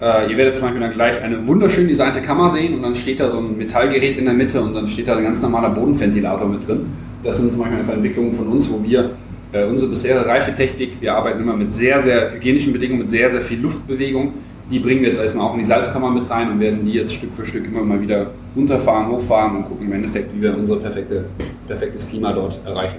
Äh, 0.00 0.30
ihr 0.30 0.36
werdet 0.36 0.56
zum 0.56 0.66
Beispiel 0.66 0.80
dann 0.80 0.94
gleich 0.94 1.22
eine 1.22 1.46
wunderschön 1.46 1.86
designte 1.86 2.22
Kammer 2.22 2.48
sehen 2.48 2.74
und 2.74 2.82
dann 2.82 2.94
steht 2.94 3.20
da 3.20 3.28
so 3.28 3.38
ein 3.38 3.56
Metallgerät 3.56 4.18
in 4.18 4.24
der 4.24 4.34
Mitte 4.34 4.60
und 4.60 4.74
dann 4.74 4.88
steht 4.88 5.08
da 5.08 5.16
ein 5.16 5.22
ganz 5.22 5.40
normaler 5.42 5.70
Bodenventilator 5.70 6.48
mit 6.48 6.66
drin. 6.66 6.86
Das 7.22 7.36
sind 7.38 7.52
zum 7.52 7.60
Beispiel 7.60 7.78
einfach 7.78 7.94
Entwicklungen 7.94 8.32
von 8.32 8.48
uns, 8.48 8.70
wo 8.70 8.82
wir 8.82 9.12
äh, 9.52 9.64
unsere 9.64 9.90
bisherige 9.90 10.26
Reifetechnik, 10.26 11.00
wir 11.00 11.14
arbeiten 11.14 11.40
immer 11.40 11.56
mit 11.56 11.72
sehr, 11.74 12.00
sehr 12.00 12.32
hygienischen 12.32 12.72
Bedingungen, 12.72 13.02
mit 13.02 13.10
sehr, 13.10 13.28
sehr 13.30 13.42
viel 13.42 13.60
Luftbewegung. 13.60 14.34
Die 14.70 14.78
bringen 14.78 15.00
wir 15.02 15.08
jetzt 15.08 15.20
erstmal 15.20 15.46
auch 15.46 15.52
in 15.52 15.58
die 15.58 15.64
Salzkammer 15.66 16.10
mit 16.10 16.28
rein 16.30 16.50
und 16.50 16.60
werden 16.60 16.84
die 16.84 16.92
jetzt 16.92 17.14
Stück 17.14 17.32
für 17.34 17.44
Stück 17.44 17.66
immer 17.66 17.82
mal 17.82 18.00
wieder 18.00 18.30
runterfahren, 18.56 19.08
hochfahren 19.08 19.56
und 19.56 19.64
gucken 19.66 19.86
im 19.86 19.92
Endeffekt, 19.92 20.34
wie 20.34 20.40
wir 20.42 20.56
unser 20.56 20.76
perfekte, 20.76 21.26
perfektes 21.68 22.08
Klima 22.08 22.32
dort 22.32 22.58
erreichen. 22.64 22.96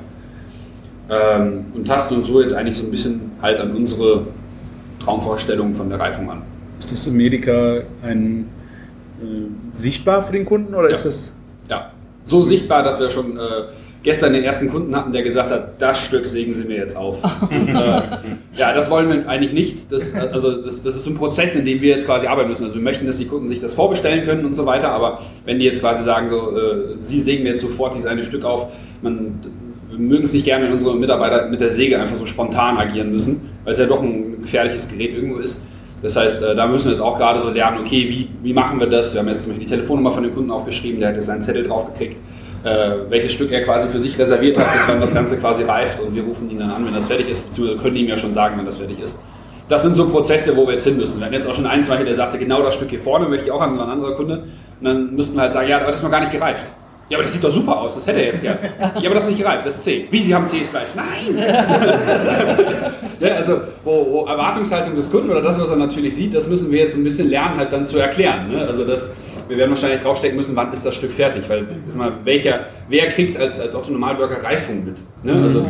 Ähm, 1.09 1.65
und 1.73 1.85
tasten 1.87 2.15
uns 2.17 2.27
so 2.27 2.41
jetzt 2.41 2.53
eigentlich 2.53 2.77
so 2.77 2.85
ein 2.85 2.91
bisschen 2.91 3.31
halt 3.41 3.59
an 3.59 3.75
unsere 3.75 4.27
Traumvorstellungen 5.03 5.73
von 5.73 5.89
der 5.89 5.99
Reifung 5.99 6.29
an. 6.29 6.43
Ist 6.79 6.91
das 6.91 7.07
Medica 7.07 7.81
ein 8.03 8.47
äh, 9.21 9.77
sichtbar 9.77 10.21
für 10.21 10.33
den 10.33 10.45
Kunden 10.45 10.73
oder 10.75 10.89
Ja. 10.89 10.95
ist 10.95 11.05
das? 11.05 11.33
Ja, 11.69 11.91
so 12.25 12.41
sichtbar, 12.43 12.83
dass 12.83 12.99
wir 12.99 13.09
schon 13.09 13.37
äh, 13.37 13.41
gestern 14.03 14.33
den 14.33 14.43
ersten 14.43 14.69
Kunden 14.69 14.95
hatten, 14.95 15.13
der 15.13 15.23
gesagt 15.23 15.49
hat, 15.49 15.81
das 15.81 16.05
Stück 16.05 16.27
sägen 16.27 16.53
Sie 16.53 16.65
mir 16.65 16.77
jetzt 16.77 16.95
auf. 16.95 17.17
Und, 17.49 17.69
äh, 17.69 17.73
ja, 18.57 18.73
das 18.73 18.89
wollen 18.89 19.09
wir 19.09 19.27
eigentlich 19.27 19.53
nicht. 19.53 19.91
Das, 19.91 20.13
also 20.13 20.61
das, 20.61 20.83
das 20.83 20.97
ist 20.97 21.05
so 21.05 21.11
ein 21.11 21.15
Prozess, 21.15 21.55
in 21.55 21.65
dem 21.65 21.81
wir 21.81 21.89
jetzt 21.89 22.05
quasi 22.05 22.27
arbeiten 22.27 22.49
müssen. 22.49 22.65
Also 22.65 22.75
wir 22.75 22.83
möchten, 22.83 23.07
dass 23.07 23.17
die 23.17 23.25
Kunden 23.25 23.47
sich 23.47 23.61
das 23.61 23.73
vorbestellen 23.73 24.25
können 24.25 24.45
und 24.45 24.53
so 24.53 24.65
weiter, 24.65 24.89
aber 24.89 25.21
wenn 25.45 25.57
die 25.57 25.65
jetzt 25.65 25.79
quasi 25.79 26.03
sagen, 26.03 26.27
so, 26.27 26.51
äh, 26.55 26.97
Sie 27.01 27.19
sägen 27.21 27.43
mir 27.43 27.53
jetzt 27.53 27.61
sofort 27.61 27.95
dieses 27.95 28.07
eine 28.07 28.23
Stück 28.23 28.43
auf, 28.43 28.67
man, 29.01 29.39
wir 29.89 29.99
mögen 29.99 30.23
es 30.23 30.33
nicht 30.33 30.45
gerne, 30.45 30.65
wenn 30.65 30.73
unsere 30.73 30.95
Mitarbeiter 30.97 31.47
mit 31.47 31.61
der 31.61 31.69
Säge 31.69 31.99
einfach 31.99 32.17
so 32.17 32.25
spontan 32.25 32.77
agieren 32.77 33.11
müssen, 33.11 33.49
weil 33.63 33.71
es 33.71 33.79
ja 33.79 33.85
doch 33.85 34.01
ein 34.01 34.41
gefährliches 34.41 34.89
Gerät 34.89 35.15
irgendwo 35.15 35.37
ist. 35.37 35.63
Das 36.01 36.17
heißt, 36.17 36.43
äh, 36.43 36.55
da 36.55 36.67
müssen 36.67 36.85
wir 36.85 36.91
jetzt 36.91 37.01
auch 37.01 37.17
gerade 37.17 37.39
so 37.39 37.49
lernen, 37.49 37.77
okay, 37.79 38.05
wie, 38.09 38.27
wie 38.43 38.53
machen 38.53 38.81
wir 38.81 38.87
das? 38.87 39.13
Wir 39.13 39.21
haben 39.21 39.29
jetzt 39.29 39.43
zum 39.43 39.51
Beispiel 39.51 39.65
die 39.65 39.73
Telefonnummer 39.73 40.11
von 40.11 40.23
dem 40.23 40.33
Kunden 40.33 40.51
aufgeschrieben, 40.51 40.99
der 40.99 41.09
hat 41.09 41.15
jetzt 41.15 41.27
seinen 41.27 41.41
Zettel 41.41 41.63
draufgekriegt 41.63 42.17
äh, 42.63 43.09
welches 43.09 43.33
Stück 43.33 43.51
er 43.51 43.63
quasi 43.63 43.87
für 43.89 43.99
sich 43.99 44.17
reserviert 44.17 44.57
hat, 44.57 44.71
bis 44.71 44.87
wann 44.87 45.01
das 45.01 45.13
Ganze 45.13 45.37
quasi 45.37 45.63
reift 45.63 45.99
und 45.99 46.15
wir 46.15 46.23
rufen 46.23 46.49
ihn 46.49 46.59
dann 46.59 46.71
an, 46.71 46.85
wenn 46.85 46.93
das 46.93 47.07
fertig 47.07 47.29
ist, 47.29 47.45
beziehungsweise 47.45 47.81
können 47.81 47.95
ihm 47.95 48.07
ja 48.07 48.17
schon 48.17 48.33
sagen, 48.33 48.57
wenn 48.57 48.65
das 48.65 48.77
fertig 48.77 48.99
ist. 48.99 49.19
Das 49.69 49.81
sind 49.81 49.95
so 49.95 50.07
Prozesse, 50.09 50.55
wo 50.57 50.65
wir 50.65 50.73
jetzt 50.73 50.83
hin 50.83 50.97
müssen. 50.97 51.19
Wir 51.19 51.25
hatten 51.25 51.35
jetzt 51.35 51.47
auch 51.47 51.53
schon 51.53 51.65
einen, 51.65 51.83
zwei, 51.83 51.97
der 51.97 52.15
sagte, 52.15 52.37
genau 52.37 52.61
das 52.61 52.75
Stück 52.75 52.89
hier 52.89 52.99
vorne 52.99 53.27
möchte 53.27 53.45
ich 53.45 53.51
auch 53.51 53.61
haben, 53.61 53.77
so 53.77 53.83
ein 53.83 53.89
anderer 53.89 54.15
Kunde. 54.15 54.43
Und 54.79 54.85
dann 54.85 55.15
müssten 55.15 55.35
wir 55.35 55.41
halt 55.43 55.53
sagen, 55.53 55.69
ja, 55.69 55.77
aber 55.77 55.87
das 55.87 55.97
ist 55.97 56.03
noch 56.03 56.11
gar 56.11 56.19
nicht 56.19 56.31
gereift. 56.31 56.71
Ja, 57.09 57.17
aber 57.17 57.23
das 57.23 57.33
sieht 57.33 57.43
doch 57.43 57.51
super 57.51 57.79
aus, 57.79 57.95
das 57.95 58.07
hätte 58.07 58.19
er 58.19 58.27
jetzt 58.27 58.41
gern. 58.41 58.57
Ja, 58.79 59.05
aber 59.05 59.15
das 59.15 59.25
ist 59.25 59.29
nicht 59.31 59.39
gereift, 59.39 59.65
das 59.65 59.75
ist 59.75 59.83
C. 59.83 60.07
Wie, 60.09 60.21
Sie 60.21 60.33
haben 60.33 60.47
C 60.47 60.63
Fleisch? 60.63 60.89
Nein! 60.95 61.37
ja, 63.19 63.35
also, 63.35 63.59
wo, 63.83 64.07
wo 64.11 64.25
Erwartungshaltung 64.25 64.95
des 64.95 65.11
Kunden 65.11 65.29
oder 65.29 65.41
das, 65.41 65.59
was 65.59 65.69
er 65.69 65.75
natürlich 65.75 66.15
sieht, 66.15 66.33
das 66.33 66.47
müssen 66.47 66.71
wir 66.71 66.79
jetzt 66.79 66.95
ein 66.95 67.03
bisschen 67.03 67.29
lernen, 67.29 67.57
halt 67.57 67.73
dann 67.73 67.85
zu 67.85 67.99
erklären. 67.99 68.51
Ne? 68.51 68.65
Also, 68.65 68.85
das, 68.85 69.15
wir 69.47 69.57
werden 69.57 69.71
wahrscheinlich 69.71 70.01
draufstecken 70.01 70.37
müssen, 70.37 70.55
wann 70.55 70.71
ist 70.73 70.85
das 70.85 70.95
Stück 70.95 71.11
fertig, 71.11 71.49
weil, 71.49 71.65
ist 71.87 71.97
mal, 71.97 72.11
welcher, 72.23 72.67
wer 72.89 73.09
kriegt 73.09 73.37
als, 73.37 73.59
als 73.59 73.75
Otto 73.75 73.91
Normalbürger 73.91 74.43
Reifung 74.43 74.85
mit? 74.85 74.97
Ne? 75.23 75.41
Also, 75.41 75.65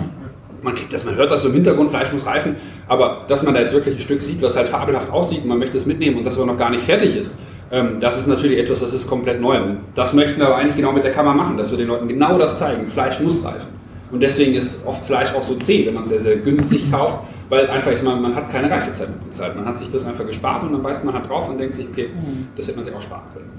man 0.61 0.75
kriegt 0.75 0.93
das, 0.93 1.03
man 1.03 1.15
hört 1.15 1.29
das 1.29 1.41
so 1.41 1.49
im 1.49 1.55
Hintergrund, 1.55 1.89
Fleisch 1.89 2.11
muss 2.13 2.25
reifen, 2.25 2.55
aber 2.87 3.25
dass 3.27 3.43
man 3.43 3.53
da 3.53 3.59
jetzt 3.59 3.73
wirklich 3.73 3.95
ein 3.95 4.01
Stück 4.01 4.21
sieht, 4.21 4.41
was 4.41 4.55
halt 4.55 4.67
fabelhaft 4.67 5.11
aussieht 5.11 5.43
und 5.43 5.49
man 5.49 5.59
möchte 5.59 5.75
es 5.77 5.85
mitnehmen 5.85 6.17
und 6.17 6.23
das 6.23 6.37
aber 6.37 6.45
noch 6.45 6.57
gar 6.57 6.69
nicht 6.69 6.83
fertig 6.83 7.17
ist, 7.17 7.37
ähm, 7.73 7.99
das 7.99 8.19
ist 8.19 8.27
natürlich 8.27 8.59
etwas, 8.59 8.79
das 8.79 8.93
ist 8.93 9.07
komplett 9.07 9.41
neu. 9.41 9.57
Und 9.57 9.79
das 9.95 10.13
möchten 10.13 10.39
wir 10.39 10.47
aber 10.47 10.57
eigentlich 10.57 10.75
genau 10.75 10.91
mit 10.91 11.03
der 11.03 11.11
Kammer 11.11 11.33
machen, 11.33 11.57
dass 11.57 11.71
wir 11.71 11.77
den 11.77 11.87
Leuten 11.87 12.07
genau 12.07 12.37
das 12.37 12.59
zeigen. 12.59 12.87
Fleisch 12.87 13.19
muss 13.19 13.43
reifen. 13.43 13.69
Und 14.11 14.19
deswegen 14.19 14.53
ist 14.53 14.85
oft 14.85 15.03
Fleisch 15.03 15.33
auch 15.33 15.41
so 15.41 15.55
zäh, 15.55 15.87
wenn 15.87 15.95
man 15.95 16.03
es 16.03 16.11
sehr, 16.11 16.19
sehr 16.19 16.35
günstig 16.37 16.91
kauft, 16.91 17.17
weil 17.49 17.67
einfach 17.67 17.91
ist 17.91 18.03
man, 18.03 18.21
man 18.21 18.35
hat 18.35 18.51
keine 18.51 18.69
Reifezeit 18.69 19.09
mit 19.09 19.25
bezahlt. 19.25 19.55
Man 19.55 19.65
hat 19.65 19.79
sich 19.79 19.89
das 19.89 20.05
einfach 20.05 20.25
gespart 20.25 20.61
und 20.61 20.71
dann 20.71 20.83
beißt 20.83 21.03
man 21.03 21.15
halt 21.15 21.27
drauf 21.27 21.49
und 21.49 21.57
denkt 21.57 21.73
sich, 21.73 21.87
okay, 21.91 22.09
das 22.55 22.67
hätte 22.67 22.77
man 22.77 22.85
sich 22.85 22.93
auch 22.93 23.01
sparen 23.01 23.23
können. 23.33 23.49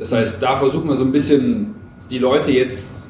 Das 0.00 0.10
heißt, 0.12 0.42
da 0.42 0.56
versuchen 0.56 0.88
wir 0.88 0.96
so 0.96 1.04
ein 1.04 1.12
bisschen 1.12 1.74
die 2.10 2.18
Leute 2.18 2.50
jetzt, 2.50 3.06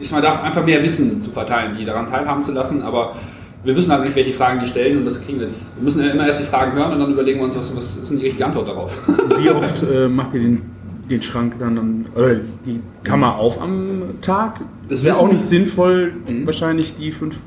ich 0.00 0.12
meine, 0.12 0.40
einfach 0.42 0.64
mehr 0.64 0.82
Wissen 0.82 1.20
zu 1.20 1.30
verteilen, 1.30 1.76
die 1.76 1.84
daran 1.84 2.06
teilhaben 2.06 2.42
zu 2.44 2.52
lassen, 2.52 2.82
aber 2.82 3.16
wir 3.64 3.74
wissen 3.76 3.90
halt 3.92 4.04
nicht, 4.04 4.14
welche 4.14 4.32
Fragen 4.32 4.60
die 4.60 4.66
stellen 4.66 4.98
und 4.98 5.04
das 5.06 5.24
kriegen 5.24 5.38
wir 5.38 5.46
jetzt. 5.46 5.74
Wir 5.76 5.84
müssen 5.84 6.04
ja 6.04 6.10
immer 6.10 6.26
erst 6.26 6.40
die 6.40 6.44
Fragen 6.44 6.72
hören 6.76 6.92
und 6.92 7.00
dann 7.00 7.10
überlegen 7.12 7.40
wir 7.40 7.46
uns, 7.46 7.56
was, 7.56 7.74
was 7.76 7.96
ist 7.96 8.10
denn 8.10 8.18
die 8.18 8.24
richtige 8.26 8.44
Antwort 8.46 8.68
darauf. 8.68 8.96
Wie 9.38 9.50
oft 9.50 9.82
äh, 9.90 10.06
macht 10.08 10.34
ihr 10.34 10.40
den, 10.40 10.62
den 11.08 11.22
Schrank 11.22 11.54
dann, 11.58 11.78
am, 11.78 12.04
oder 12.14 12.34
die 12.66 12.80
Kammer 13.04 13.36
auf 13.36 13.60
am 13.60 14.02
Tag? 14.20 14.60
Das 14.88 15.04
wäre 15.04 15.16
auch 15.16 15.32
nicht 15.32 15.40
sinnvoll, 15.46 16.12
Mhm. 16.28 16.44
wahrscheinlich 16.46 16.94
die 16.96 17.10
fünf, 17.12 17.38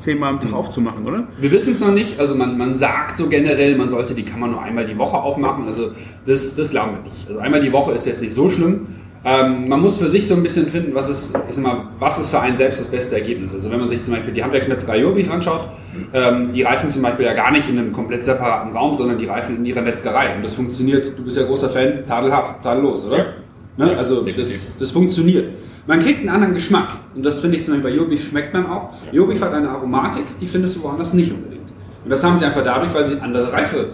acht, 0.00 0.02
zehn 0.02 0.18
Mal 0.18 0.30
am 0.30 0.40
Tag 0.40 0.52
aufzumachen, 0.52 1.06
oder? 1.06 1.24
Wir 1.38 1.52
wissen 1.52 1.74
es 1.74 1.80
noch 1.80 1.92
nicht, 1.92 2.18
also 2.18 2.34
man, 2.34 2.56
man 2.56 2.74
sagt 2.74 3.16
so 3.16 3.28
generell, 3.28 3.76
man 3.76 3.88
sollte 3.88 4.14
die 4.14 4.24
Kammer 4.24 4.48
nur 4.48 4.62
einmal 4.62 4.86
die 4.86 4.96
Woche 4.98 5.16
aufmachen, 5.16 5.66
also 5.66 5.90
das, 6.26 6.54
das 6.56 6.70
glauben 6.70 6.92
wir 6.96 7.02
nicht. 7.02 7.28
Also 7.28 7.40
einmal 7.40 7.60
die 7.60 7.72
Woche 7.72 7.92
ist 7.92 8.06
jetzt 8.06 8.22
nicht 8.22 8.34
so 8.34 8.48
schlimm. 8.48 8.86
Ähm, 9.22 9.68
man 9.68 9.82
muss 9.82 9.98
für 9.98 10.08
sich 10.08 10.26
so 10.26 10.34
ein 10.34 10.42
bisschen 10.42 10.66
finden, 10.66 10.94
was 10.94 11.10
ist, 11.10 11.36
ich 11.46 11.54
sag 11.54 11.62
mal, 11.62 11.88
was 11.98 12.18
ist 12.18 12.30
für 12.30 12.40
einen 12.40 12.56
selbst 12.56 12.80
das 12.80 12.88
beste 12.88 13.16
Ergebnis. 13.16 13.52
Also 13.52 13.70
wenn 13.70 13.78
man 13.78 13.90
sich 13.90 14.02
zum 14.02 14.14
Beispiel 14.14 14.32
die 14.32 14.42
Handwerksmetzgerei 14.42 15.00
Jobich 15.00 15.30
anschaut, 15.30 15.68
ähm, 16.14 16.50
die 16.52 16.62
reifen 16.62 16.88
zum 16.88 17.02
Beispiel 17.02 17.26
ja 17.26 17.34
gar 17.34 17.50
nicht 17.50 17.68
in 17.68 17.78
einem 17.78 17.92
komplett 17.92 18.24
separaten 18.24 18.74
Raum, 18.74 18.94
sondern 18.94 19.18
die 19.18 19.26
reifen 19.26 19.56
in 19.56 19.66
ihrer 19.66 19.82
Metzgerei. 19.82 20.34
Und 20.34 20.42
das 20.42 20.54
funktioniert, 20.54 21.18
du 21.18 21.22
bist 21.22 21.36
ja 21.36 21.42
großer 21.42 21.68
Fan, 21.68 22.06
tadelhaft, 22.06 22.62
tadellos, 22.62 23.04
oder? 23.04 23.34
Ne? 23.76 23.94
Also 23.98 24.22
das, 24.22 24.78
das 24.78 24.90
funktioniert. 24.90 25.50
Man 25.86 26.00
kriegt 26.00 26.20
einen 26.20 26.28
anderen 26.28 26.54
Geschmack. 26.54 26.88
Und 27.14 27.24
das 27.24 27.40
finde 27.40 27.56
ich 27.56 27.64
zum 27.64 27.74
Beispiel 27.74 27.90
bei 27.90 27.96
Jobich 27.96 28.24
schmeckt 28.24 28.54
man 28.54 28.66
auch. 28.66 28.90
Jobich 29.12 29.40
hat 29.40 29.52
eine 29.52 29.68
Aromatik, 29.68 30.24
die 30.40 30.46
findest 30.46 30.76
du 30.76 30.82
woanders 30.82 31.14
nicht 31.14 31.32
unbedingt. 31.32 31.68
Und 32.04 32.10
das 32.10 32.22
haben 32.24 32.38
sie 32.38 32.44
einfach 32.44 32.62
dadurch, 32.62 32.92
weil 32.94 33.06
sie 33.06 33.20
andere 33.20 33.52
Reife, 33.52 33.90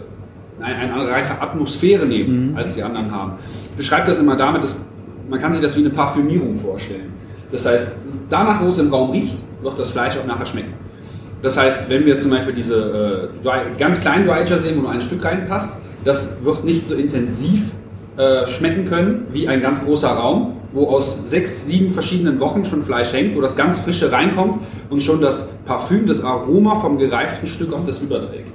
eine, 0.61 0.93
andere 0.93 1.11
reife 1.11 1.41
Atmosphäre 1.41 2.07
nehmen, 2.07 2.57
als 2.57 2.75
die 2.75 2.83
anderen 2.83 3.11
haben. 3.11 3.33
Ich 3.71 3.77
beschreibe 3.77 4.07
das 4.07 4.19
immer 4.19 4.37
damit, 4.37 4.63
dass 4.63 4.77
man 5.29 5.41
kann 5.41 5.53
sich 5.53 5.63
das 5.63 5.77
wie 5.77 5.81
eine 5.81 5.91
Parfümierung 5.91 6.57
vorstellen. 6.59 7.13
Das 7.51 7.67
heißt, 7.67 7.97
danach, 8.31 8.63
wo 8.63 8.69
es 8.69 8.79
im 8.79 8.91
Raum 8.93 9.11
riecht, 9.11 9.37
wird 9.63 9.79
das 9.79 9.91
Fleisch 9.91 10.17
auch 10.19 10.27
nachher 10.27 10.47
schmecken. 10.47 10.75
Das 11.43 11.59
heißt, 11.59 11.89
wenn 11.91 12.05
wir 12.07 12.19
zum 12.19 12.31
Beispiel 12.31 12.55
diese 12.55 13.31
äh, 13.45 13.79
ganz 13.79 14.01
kleinen 14.01 14.27
Dry 14.27 14.41
Ager 14.41 14.59
sehen, 14.59 14.77
wo 14.77 14.83
nur 14.83 14.91
ein 14.91 15.01
Stück 15.01 15.25
reinpasst, 15.25 15.81
das 16.05 16.45
wird 16.45 16.65
nicht 16.65 16.89
so 16.89 16.95
intensiv 16.95 17.63
äh, 18.17 18.47
schmecken 18.47 18.87
können 18.87 19.27
wie 19.33 19.49
ein 19.49 19.61
ganz 19.61 19.85
großer 19.85 20.09
Raum, 20.09 20.55
wo 20.77 20.89
aus 20.89 21.23
sechs, 21.25 21.67
sieben 21.67 21.91
verschiedenen 21.91 22.39
Wochen 22.39 22.67
schon 22.67 22.83
Fleisch 22.83 23.13
hängt, 23.15 23.35
wo 23.35 23.41
das 23.41 23.57
ganz 23.57 23.79
frische 23.79 24.13
reinkommt 24.13 24.59
und 24.91 25.03
schon 25.03 25.23
das 25.23 25.49
Parfüm, 25.65 26.07
das 26.07 26.23
Aroma 26.23 26.77
vom 26.77 26.99
gereiften 26.99 27.49
Stück 27.49 27.73
auf 27.73 27.85
das 27.85 28.01
überträgt. 28.01 28.53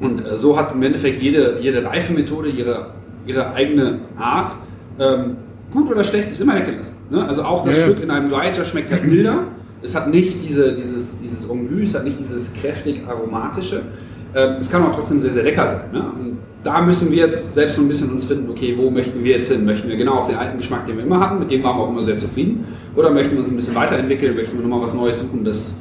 Und 0.00 0.24
äh, 0.24 0.38
so 0.38 0.58
hat 0.58 0.72
im 0.72 0.82
Endeffekt 0.82 1.20
jede, 1.20 1.58
jede 1.60 1.84
Reifemethode 1.84 2.48
ihre, 2.48 2.94
ihre 3.26 3.52
eigene 3.52 3.98
Art. 4.18 4.52
Ähm, 4.98 5.36
gut 5.70 5.90
oder 5.90 6.02
schlecht 6.02 6.30
ist 6.30 6.40
immer 6.40 6.54
weggelassen. 6.54 6.96
Ne? 7.10 7.26
Also 7.28 7.42
auch 7.42 7.62
das 7.62 7.76
Ja. 7.76 7.82
Stück 7.84 8.02
in 8.02 8.10
einem 8.10 8.30
Dry 8.30 8.54
schmeckt 8.64 8.90
halt 8.90 9.04
milder. 9.04 9.44
Es 9.82 9.94
hat 9.94 10.08
nicht 10.08 10.42
diese, 10.42 10.72
dieses, 10.72 11.18
dieses 11.18 11.48
Ongü, 11.50 11.84
es 11.84 11.94
hat 11.94 12.04
nicht 12.04 12.18
dieses 12.18 12.54
kräftig 12.54 13.02
aromatische. 13.06 13.82
Ähm, 14.36 14.56
es 14.58 14.70
kann 14.70 14.84
auch 14.84 14.94
trotzdem 14.94 15.18
sehr, 15.20 15.30
sehr 15.32 15.42
lecker 15.42 15.66
sein. 15.66 15.80
Ne? 15.92 16.00
Und 16.00 16.38
da 16.62 16.80
müssen 16.82 17.10
wir 17.10 17.26
jetzt 17.26 17.54
selbst 17.54 17.76
so 17.76 17.82
ein 17.82 17.88
bisschen 17.88 18.10
uns 18.12 18.24
finden, 18.26 18.50
okay, 18.50 18.74
wo 18.76 18.90
möchten 18.90 19.24
wir 19.24 19.36
jetzt 19.36 19.50
hin? 19.50 19.64
Möchten 19.64 19.88
wir 19.88 19.96
genau 19.96 20.14
auf 20.14 20.26
den 20.28 20.36
alten 20.36 20.58
Geschmack, 20.58 20.86
den 20.86 20.96
wir 20.98 21.04
immer 21.04 21.20
hatten, 21.20 21.38
mit 21.38 21.50
dem 21.50 21.62
waren 21.62 21.76
wir 21.78 21.84
auch 21.84 21.88
immer 21.88 22.02
sehr 22.02 22.18
zufrieden? 22.18 22.66
Oder 22.94 23.10
möchten 23.10 23.32
wir 23.34 23.40
uns 23.40 23.50
ein 23.50 23.56
bisschen 23.56 23.74
weiterentwickeln, 23.74 24.34
möchten 24.36 24.56
wir 24.58 24.62
nochmal 24.62 24.82
was 24.82 24.92
Neues 24.94 25.20
suchen? 25.20 25.44
Das, 25.44 25.74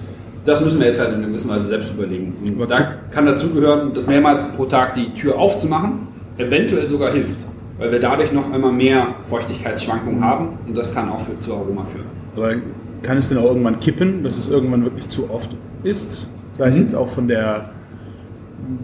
das 0.45 0.63
müssen 0.63 0.79
wir 0.79 0.87
jetzt 0.87 0.99
halt 0.99 1.09
in 1.09 1.15
einer 1.17 1.27
gewissen 1.27 1.49
Weise 1.49 1.67
selbst 1.67 1.93
überlegen. 1.93 2.33
Und 2.45 2.55
Aber 2.55 2.67
da 2.67 2.93
kann 3.11 3.25
dazugehören, 3.25 3.93
das 3.93 4.07
mehrmals 4.07 4.49
pro 4.49 4.65
Tag 4.65 4.93
die 4.95 5.13
Tür 5.13 5.37
aufzumachen, 5.37 6.07
eventuell 6.37 6.87
sogar 6.87 7.11
hilft, 7.11 7.39
weil 7.77 7.91
wir 7.91 7.99
dadurch 7.99 8.31
noch 8.31 8.53
einmal 8.53 8.71
mehr 8.71 9.07
Feuchtigkeitsschwankungen 9.27 10.23
haben 10.23 10.49
und 10.67 10.77
das 10.77 10.93
kann 10.93 11.09
auch 11.09 11.19
für, 11.21 11.37
zu 11.39 11.53
Aroma 11.53 11.83
führen. 11.85 12.05
Aber 12.37 12.55
kann 13.01 13.17
es 13.17 13.27
denn 13.29 13.37
auch 13.37 13.45
irgendwann 13.45 13.79
kippen, 13.79 14.23
dass 14.23 14.37
es 14.37 14.49
irgendwann 14.49 14.83
wirklich 14.83 15.09
zu 15.09 15.29
oft 15.29 15.49
ist? 15.83 16.29
Sei 16.53 16.67
es 16.69 16.77
Mhm. 16.77 16.83
jetzt 16.83 16.95
auch 16.95 17.07
von 17.07 17.27
der 17.27 17.69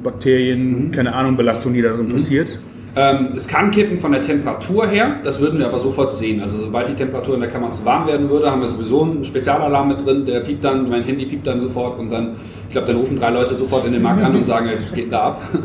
Bakterien, 0.04 0.88
Mhm. 0.88 0.92
keine 0.92 1.14
Ahnung, 1.14 1.38
Belastung, 1.38 1.74
die 1.74 1.82
darin 1.82 2.10
passiert. 2.10 2.60
Ähm, 2.94 3.30
es 3.36 3.48
kann 3.48 3.72
kippen 3.72 3.98
von 4.00 4.12
der 4.12 4.22
Temperatur 4.22 4.86
her, 4.86 5.16
das 5.24 5.40
würden 5.40 5.60
wir 5.60 5.68
aber 5.68 5.80
sofort 5.80 6.14
sehen. 6.14 6.42
Also 6.42 6.58
sobald 6.58 6.90
die 6.90 6.94
Temperatur 6.94 7.36
in 7.36 7.42
der 7.42 7.50
Kammer 7.50 7.72
zu 7.72 7.86
warm 7.86 8.06
werden 8.06 8.30
würde, 8.30 8.52
haben 8.52 8.60
wir 8.60 8.68
sowieso 8.68 9.04
einen 9.04 9.24
Spezialalarm 9.24 9.88
mit 9.88 10.06
drin, 10.06 10.26
der 10.26 10.42
piept 10.42 10.64
dann, 10.64 10.90
mein 10.90 11.04
Handy 11.04 11.26
piept 11.26 11.48
dann 11.48 11.62
sofort 11.62 11.98
und 12.00 12.10
dann, 12.10 12.36
ich 12.68 12.74
glaube, 12.74 12.88
dann 12.88 12.98
rufen 12.98 13.18
drei 13.18 13.30
Leute 13.30 13.56
sofort 13.56 13.86
in 13.86 13.94
den 13.94 14.02
Markt 14.02 14.22
an 14.24 14.36
und 14.36 14.46
sagen, 14.46 14.70
was 14.76 14.94
geht 14.94 15.12
da 15.12 15.22
ab? 15.28 15.42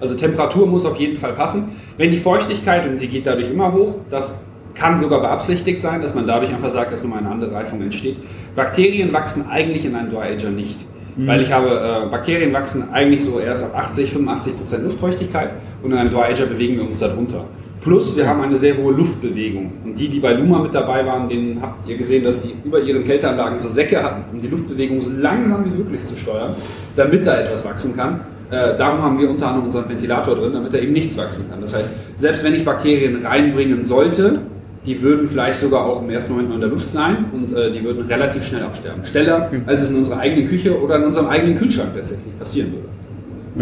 Also 0.00 0.14
Temperatur 0.14 0.64
muss 0.68 0.86
auf 0.86 0.96
jeden 0.98 1.16
Fall 1.16 1.32
passen. 1.32 1.70
Wenn 1.96 2.12
die 2.12 2.18
Feuchtigkeit, 2.18 2.88
und 2.88 2.98
sie 2.98 3.08
geht 3.08 3.26
dadurch 3.26 3.50
immer 3.50 3.72
hoch, 3.72 3.96
das 4.10 4.44
kann 4.76 4.96
sogar 4.96 5.20
beabsichtigt 5.20 5.80
sein, 5.80 6.00
dass 6.00 6.14
man 6.14 6.24
dadurch 6.24 6.54
einfach 6.54 6.70
sagt, 6.70 6.92
dass 6.92 7.02
nochmal 7.02 7.18
eine 7.18 7.30
andere 7.30 7.52
Reifung 7.52 7.82
entsteht. 7.82 8.16
Bakterien 8.54 9.12
wachsen 9.12 9.46
eigentlich 9.50 9.84
in 9.84 9.96
einem 9.96 10.10
Dry 10.12 10.34
Ager 10.34 10.50
nicht. 10.50 10.78
Weil 11.26 11.42
ich 11.42 11.52
habe, 11.52 11.68
äh, 11.68 12.08
Bakterien 12.08 12.52
wachsen 12.52 12.90
eigentlich 12.92 13.24
so 13.24 13.40
erst 13.40 13.64
ab 13.64 13.76
80, 13.76 14.12
85 14.12 14.56
Prozent 14.56 14.84
Luftfeuchtigkeit 14.84 15.50
und 15.82 15.90
in 15.92 15.98
einem 15.98 16.10
Dry 16.10 16.30
Ager 16.30 16.46
bewegen 16.46 16.76
wir 16.76 16.84
uns 16.84 17.00
darunter. 17.00 17.44
Plus, 17.80 18.16
wir 18.16 18.28
haben 18.28 18.40
eine 18.40 18.56
sehr 18.56 18.76
hohe 18.76 18.92
Luftbewegung. 18.92 19.72
Und 19.84 19.98
die, 19.98 20.08
die 20.08 20.20
bei 20.20 20.32
Luma 20.32 20.58
mit 20.58 20.74
dabei 20.74 21.06
waren, 21.06 21.28
denen 21.28 21.62
habt 21.62 21.88
ihr 21.88 21.96
gesehen, 21.96 22.24
dass 22.24 22.42
die 22.42 22.54
über 22.64 22.80
ihren 22.80 23.04
Kälteanlagen 23.04 23.58
so 23.58 23.68
Säcke 23.68 24.02
hatten, 24.02 24.24
um 24.32 24.40
die 24.40 24.48
Luftbewegung 24.48 25.00
so 25.00 25.10
langsam 25.16 25.64
wie 25.64 25.70
möglich 25.70 26.04
zu 26.04 26.16
steuern, 26.16 26.56
damit 26.96 27.24
da 27.24 27.40
etwas 27.40 27.64
wachsen 27.64 27.96
kann. 27.96 28.20
Äh, 28.50 28.76
darum 28.76 29.02
haben 29.02 29.18
wir 29.18 29.28
unter 29.30 29.48
anderem 29.48 29.66
unseren 29.66 29.88
Ventilator 29.88 30.34
drin, 30.34 30.52
damit 30.52 30.72
da 30.72 30.78
eben 30.78 30.92
nichts 30.92 31.16
wachsen 31.18 31.48
kann. 31.50 31.60
Das 31.60 31.74
heißt, 31.74 31.92
selbst 32.16 32.42
wenn 32.42 32.54
ich 32.54 32.64
Bakterien 32.64 33.24
reinbringen 33.24 33.82
sollte, 33.82 34.40
die 34.88 35.02
würden 35.02 35.28
vielleicht 35.28 35.60
sogar 35.60 35.84
auch 35.84 36.02
im 36.02 36.08
ersten 36.08 36.32
Moment 36.32 36.48
noch 36.48 36.54
in 36.56 36.62
der 36.62 36.70
Luft 36.70 36.90
sein 36.90 37.26
und 37.32 37.54
äh, 37.54 37.70
die 37.70 37.84
würden 37.84 38.06
relativ 38.06 38.42
schnell 38.44 38.62
absterben. 38.62 39.04
Schneller, 39.04 39.50
als 39.66 39.82
es 39.82 39.90
in 39.90 39.96
unserer 39.96 40.18
eigenen 40.18 40.48
Küche 40.48 40.80
oder 40.80 40.96
in 40.96 41.04
unserem 41.04 41.28
eigenen 41.28 41.56
Kühlschrank 41.56 41.90
tatsächlich 41.94 42.36
passieren 42.38 42.72
würde. 42.72 42.88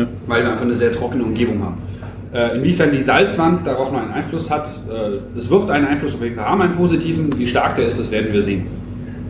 Ja. 0.02 0.06
Weil 0.26 0.42
wir 0.44 0.50
einfach 0.52 0.64
eine 0.64 0.74
sehr 0.74 0.92
trockene 0.92 1.24
Umgebung 1.24 1.62
haben. 1.64 1.78
Äh, 2.32 2.58
inwiefern 2.58 2.92
die 2.92 3.00
Salzwand 3.00 3.66
darauf 3.66 3.90
noch 3.90 4.00
einen 4.02 4.12
Einfluss 4.12 4.50
hat, 4.50 4.68
äh, 4.88 5.38
es 5.38 5.50
wird 5.50 5.68
einen 5.70 5.86
Einfluss 5.86 6.14
auf 6.14 6.22
jeden 6.22 6.36
Fall 6.36 6.46
haben, 6.46 6.62
einen 6.62 6.76
positiven. 6.76 7.36
Wie 7.36 7.46
stark 7.46 7.76
der 7.76 7.86
ist, 7.86 7.98
das 7.98 8.10
werden 8.10 8.32
wir 8.32 8.42
sehen. 8.42 8.66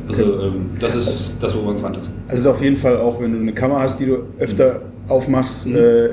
Also 0.08 0.22
ähm, 0.22 0.70
das 0.78 0.96
ist 0.96 1.32
das, 1.40 1.56
wo 1.56 1.62
wir 1.62 1.70
uns 1.70 1.82
rantasten. 1.82 2.16
Also 2.28 2.34
es 2.34 2.40
ist 2.40 2.46
auf 2.46 2.62
jeden 2.62 2.76
Fall 2.76 2.96
auch, 2.98 3.20
wenn 3.20 3.32
du 3.32 3.40
eine 3.40 3.52
Kammer 3.52 3.80
hast, 3.80 3.98
die 4.00 4.06
du 4.06 4.18
öfter 4.38 4.82
aufmachst, 5.08 5.66
Mhm. 5.66 5.76
äh, 5.76 6.08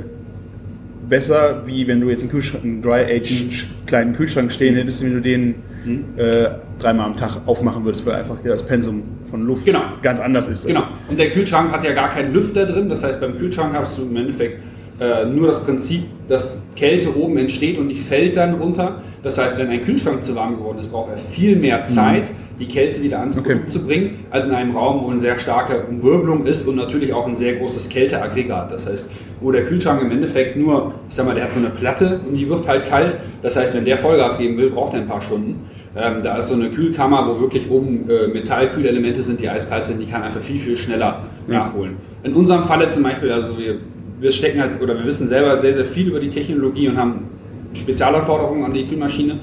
besser, 1.09 1.63
wie 1.65 1.85
wenn 1.87 1.99
du 1.99 2.09
jetzt 2.09 2.21
einen, 2.21 2.31
Kühlschrank, 2.31 2.63
einen 2.63 2.81
Dry-Age 2.81 3.65
kleinen 3.85 4.15
Kühlschrank 4.15 4.51
stehen 4.51 4.75
hättest, 4.75 5.03
wenn 5.03 5.13
du 5.13 5.21
den 5.21 5.55
Mhm. 5.85 6.05
äh, 6.17 6.45
dreimal 6.79 7.07
am 7.07 7.15
Tag 7.15 7.37
aufmachen 7.45 7.83
würdest, 7.85 8.05
weil 8.05 8.15
einfach 8.15 8.35
hier 8.41 8.51
das 8.51 8.63
Pensum 8.63 9.03
von 9.29 9.45
Luft 9.45 9.65
Genau. 9.65 9.81
ganz 10.01 10.19
anders 10.19 10.47
ist. 10.47 10.67
Genau. 10.67 10.83
Und 11.09 11.19
der 11.19 11.29
Kühlschrank 11.29 11.71
hat 11.71 11.83
ja 11.83 11.93
gar 11.93 12.09
keinen 12.09 12.33
Lüfter 12.33 12.65
drin. 12.65 12.89
Das 12.89 13.03
heißt, 13.03 13.19
beim 13.19 13.37
Kühlschrank 13.37 13.73
hast 13.73 13.97
du 13.97 14.03
im 14.03 14.15
Endeffekt 14.15 14.61
äh, 14.99 15.25
nur 15.25 15.47
das 15.47 15.59
Prinzip, 15.63 16.03
dass 16.27 16.63
Kälte 16.75 17.15
oben 17.17 17.37
entsteht 17.37 17.77
und 17.79 17.89
die 17.89 17.95
fällt 17.95 18.37
dann 18.37 18.53
runter. 18.55 19.01
Das 19.23 19.37
heißt, 19.37 19.57
wenn 19.57 19.69
ein 19.69 19.81
Kühlschrank 19.81 20.23
zu 20.23 20.35
warm 20.35 20.57
geworden 20.57 20.77
ist, 20.79 20.91
braucht 20.91 21.11
er 21.11 21.17
viel 21.17 21.55
mehr 21.55 21.83
Zeit, 21.83 22.29
die 22.59 22.67
Kälte 22.67 23.01
wieder 23.01 23.19
ans 23.19 23.35
Okay. 23.37 23.57
Zu 23.65 23.83
bringen, 23.85 24.25
als 24.29 24.45
in 24.47 24.53
einem 24.53 24.75
Raum, 24.77 25.03
wo 25.03 25.09
eine 25.09 25.19
sehr 25.19 25.39
starke 25.39 25.85
Umwirbelung 25.89 26.45
ist 26.45 26.67
und 26.67 26.75
natürlich 26.75 27.11
auch 27.11 27.27
ein 27.27 27.35
sehr 27.35 27.53
großes 27.55 27.89
Kälteaggregat. 27.89 28.71
Das 28.71 28.87
heißt, 28.87 29.09
wo 29.41 29.51
der 29.51 29.65
Kühlschrank 29.65 30.01
im 30.01 30.11
Endeffekt 30.11 30.55
nur, 30.55 30.93
ich 31.09 31.15
sag 31.15 31.25
mal, 31.25 31.33
der 31.33 31.45
hat 31.45 31.53
so 31.53 31.59
eine 31.59 31.69
Platte 31.69 32.19
und 32.27 32.35
die 32.35 32.47
wird 32.47 32.67
halt 32.67 32.87
kalt. 32.87 33.15
Das 33.41 33.57
heißt, 33.57 33.75
wenn 33.75 33.85
der 33.85 33.97
Vollgas 33.97 34.37
geben 34.37 34.57
will, 34.57 34.69
braucht 34.69 34.93
er 34.93 35.01
ein 35.01 35.07
paar 35.07 35.21
Stunden. 35.21 35.55
Ähm, 35.95 36.23
da 36.23 36.37
ist 36.37 36.49
so 36.49 36.55
eine 36.55 36.69
Kühlkammer, 36.69 37.27
wo 37.27 37.39
wirklich 37.39 37.69
oben 37.69 38.09
äh, 38.09 38.27
Metallkühlelemente 38.27 39.21
sind, 39.21 39.39
die 39.39 39.47
eiskalt 39.47 39.85
sind, 39.85 40.01
die 40.01 40.07
kann 40.07 40.23
einfach 40.23 40.41
viel, 40.41 40.59
viel 40.59 40.75
schneller 40.75 41.23
nachholen. 41.47 41.97
In 42.23 42.33
unserem 42.33 42.63
Falle 42.63 42.87
zum 42.89 43.03
Beispiel, 43.03 43.31
also 43.31 43.57
wir, 43.57 43.75
wir 44.19 44.31
stecken 44.31 44.59
halt, 44.59 44.81
oder 44.81 44.97
wir 44.97 45.05
wissen 45.05 45.27
selber 45.27 45.59
sehr, 45.59 45.73
sehr 45.73 45.85
viel 45.85 46.07
über 46.07 46.19
die 46.19 46.29
Technologie 46.29 46.87
und 46.87 46.97
haben 46.97 47.25
Spezialanforderungen 47.73 48.63
an 48.65 48.73
die 48.73 48.87
Kühlmaschine. 48.87 49.35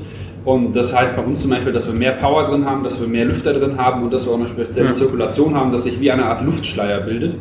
Und 0.44 0.74
das 0.74 0.96
heißt 0.96 1.16
bei 1.16 1.22
uns 1.22 1.42
zum 1.42 1.50
Beispiel, 1.50 1.72
dass 1.72 1.86
wir 1.86 1.94
mehr 1.94 2.12
Power 2.12 2.44
drin 2.44 2.64
haben, 2.64 2.82
dass 2.82 3.00
wir 3.00 3.06
mehr 3.06 3.26
Lüfter 3.26 3.52
drin 3.52 3.76
haben 3.76 4.02
und 4.02 4.12
dass 4.12 4.26
wir 4.26 4.32
auch 4.32 4.38
eine 4.38 4.48
spezielle 4.48 4.88
Ja. 4.88 4.94
Zirkulation 4.94 5.54
haben, 5.54 5.70
dass 5.70 5.84
sich 5.84 6.00
wie 6.00 6.10
eine 6.10 6.24
Art 6.24 6.44
Luftschleier 6.44 7.00
bildet. 7.00 7.36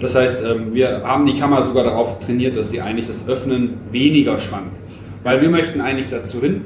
Das 0.00 0.14
heißt, 0.14 0.44
ähm, 0.44 0.72
wir 0.72 1.02
haben 1.04 1.26
die 1.26 1.34
Kammer 1.34 1.62
sogar 1.62 1.84
darauf 1.84 2.20
trainiert, 2.20 2.56
dass 2.56 2.70
die 2.70 2.80
eigentlich 2.80 3.08
das 3.08 3.28
Öffnen 3.28 3.74
weniger 3.90 4.38
schwankt. 4.38 4.78
Weil 5.24 5.42
wir 5.42 5.50
möchten 5.50 5.80
eigentlich 5.80 6.08
dazu 6.08 6.40
hin, 6.40 6.60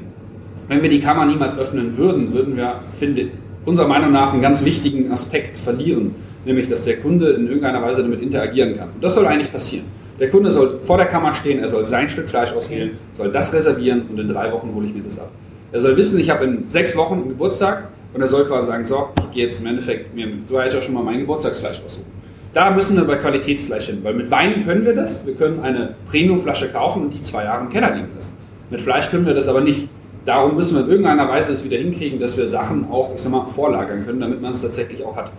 wenn 0.69 0.81
wir 0.81 0.89
die 0.89 1.01
Kammer 1.01 1.25
niemals 1.25 1.57
öffnen 1.57 1.97
würden, 1.97 2.31
würden 2.31 2.55
wir, 2.55 2.75
finde 2.97 3.27
unserer 3.65 3.87
Meinung 3.87 4.11
nach, 4.11 4.31
einen 4.31 4.41
ganz 4.41 4.63
wichtigen 4.63 5.11
Aspekt 5.11 5.57
verlieren. 5.57 6.15
Nämlich, 6.45 6.69
dass 6.69 6.85
der 6.85 6.97
Kunde 6.97 7.31
in 7.31 7.47
irgendeiner 7.47 7.81
Weise 7.81 8.01
damit 8.01 8.21
interagieren 8.21 8.77
kann. 8.77 8.89
Und 8.95 9.03
das 9.03 9.15
soll 9.15 9.27
eigentlich 9.27 9.51
passieren. 9.51 9.85
Der 10.19 10.29
Kunde 10.29 10.51
soll 10.51 10.79
vor 10.83 10.97
der 10.97 11.05
Kammer 11.05 11.33
stehen, 11.33 11.59
er 11.59 11.67
soll 11.67 11.85
sein 11.85 12.07
Stück 12.07 12.29
Fleisch 12.29 12.53
auswählen, 12.53 12.91
soll 13.13 13.31
das 13.31 13.53
reservieren 13.53 14.03
und 14.09 14.19
in 14.19 14.27
drei 14.27 14.51
Wochen 14.51 14.73
hole 14.73 14.85
ich 14.85 14.93
mir 14.93 15.01
das 15.01 15.19
ab. 15.19 15.31
Er 15.71 15.79
soll 15.79 15.95
wissen, 15.97 16.19
ich 16.19 16.29
habe 16.29 16.45
in 16.45 16.67
sechs 16.67 16.95
Wochen 16.97 17.15
einen 17.15 17.29
Geburtstag 17.29 17.89
und 18.13 18.21
er 18.21 18.27
soll 18.27 18.45
quasi 18.45 18.67
sagen, 18.67 18.83
so, 18.83 19.09
ich 19.19 19.31
gehe 19.31 19.45
jetzt 19.45 19.61
im 19.61 19.67
Endeffekt 19.67 20.15
mir 20.15 20.27
hast 20.51 20.73
ja 20.73 20.81
schon 20.81 20.93
mal 20.93 21.03
mein 21.03 21.19
Geburtstagsfleisch 21.19 21.81
aussuchen. 21.85 22.07
Da 22.53 22.71
müssen 22.71 22.97
wir 22.97 23.03
bei 23.03 23.15
Qualitätsfleisch 23.15 23.87
hin, 23.87 23.99
weil 24.01 24.15
mit 24.15 24.31
Wein 24.31 24.65
können 24.65 24.83
wir 24.83 24.95
das. 24.95 25.25
Wir 25.25 25.35
können 25.35 25.59
eine 25.59 25.95
Premiumflasche 26.09 26.69
kaufen 26.69 27.03
und 27.03 27.13
die 27.13 27.21
zwei 27.21 27.43
Jahre 27.43 27.65
im 27.65 27.69
Keller 27.69 27.95
liegen 27.95 28.09
lassen. 28.15 28.35
Mit 28.71 28.81
Fleisch 28.81 29.09
können 29.11 29.25
wir 29.25 29.35
das 29.35 29.47
aber 29.47 29.61
nicht. 29.61 29.87
Darum 30.25 30.55
müssen 30.55 30.75
wir 30.75 30.83
in 30.83 30.89
irgendeiner 30.89 31.27
Weise 31.27 31.53
es 31.53 31.63
wieder 31.63 31.77
hinkriegen, 31.77 32.19
dass 32.19 32.37
wir 32.37 32.47
Sachen 32.47 32.89
auch, 32.91 33.13
ich 33.13 33.21
sag 33.21 33.31
mal, 33.31 33.45
vorlagern 33.47 34.05
können, 34.05 34.19
damit 34.19 34.41
man 34.41 34.51
es 34.51 34.61
tatsächlich 34.61 35.03
auch 35.03 35.15
hat. 35.15 35.31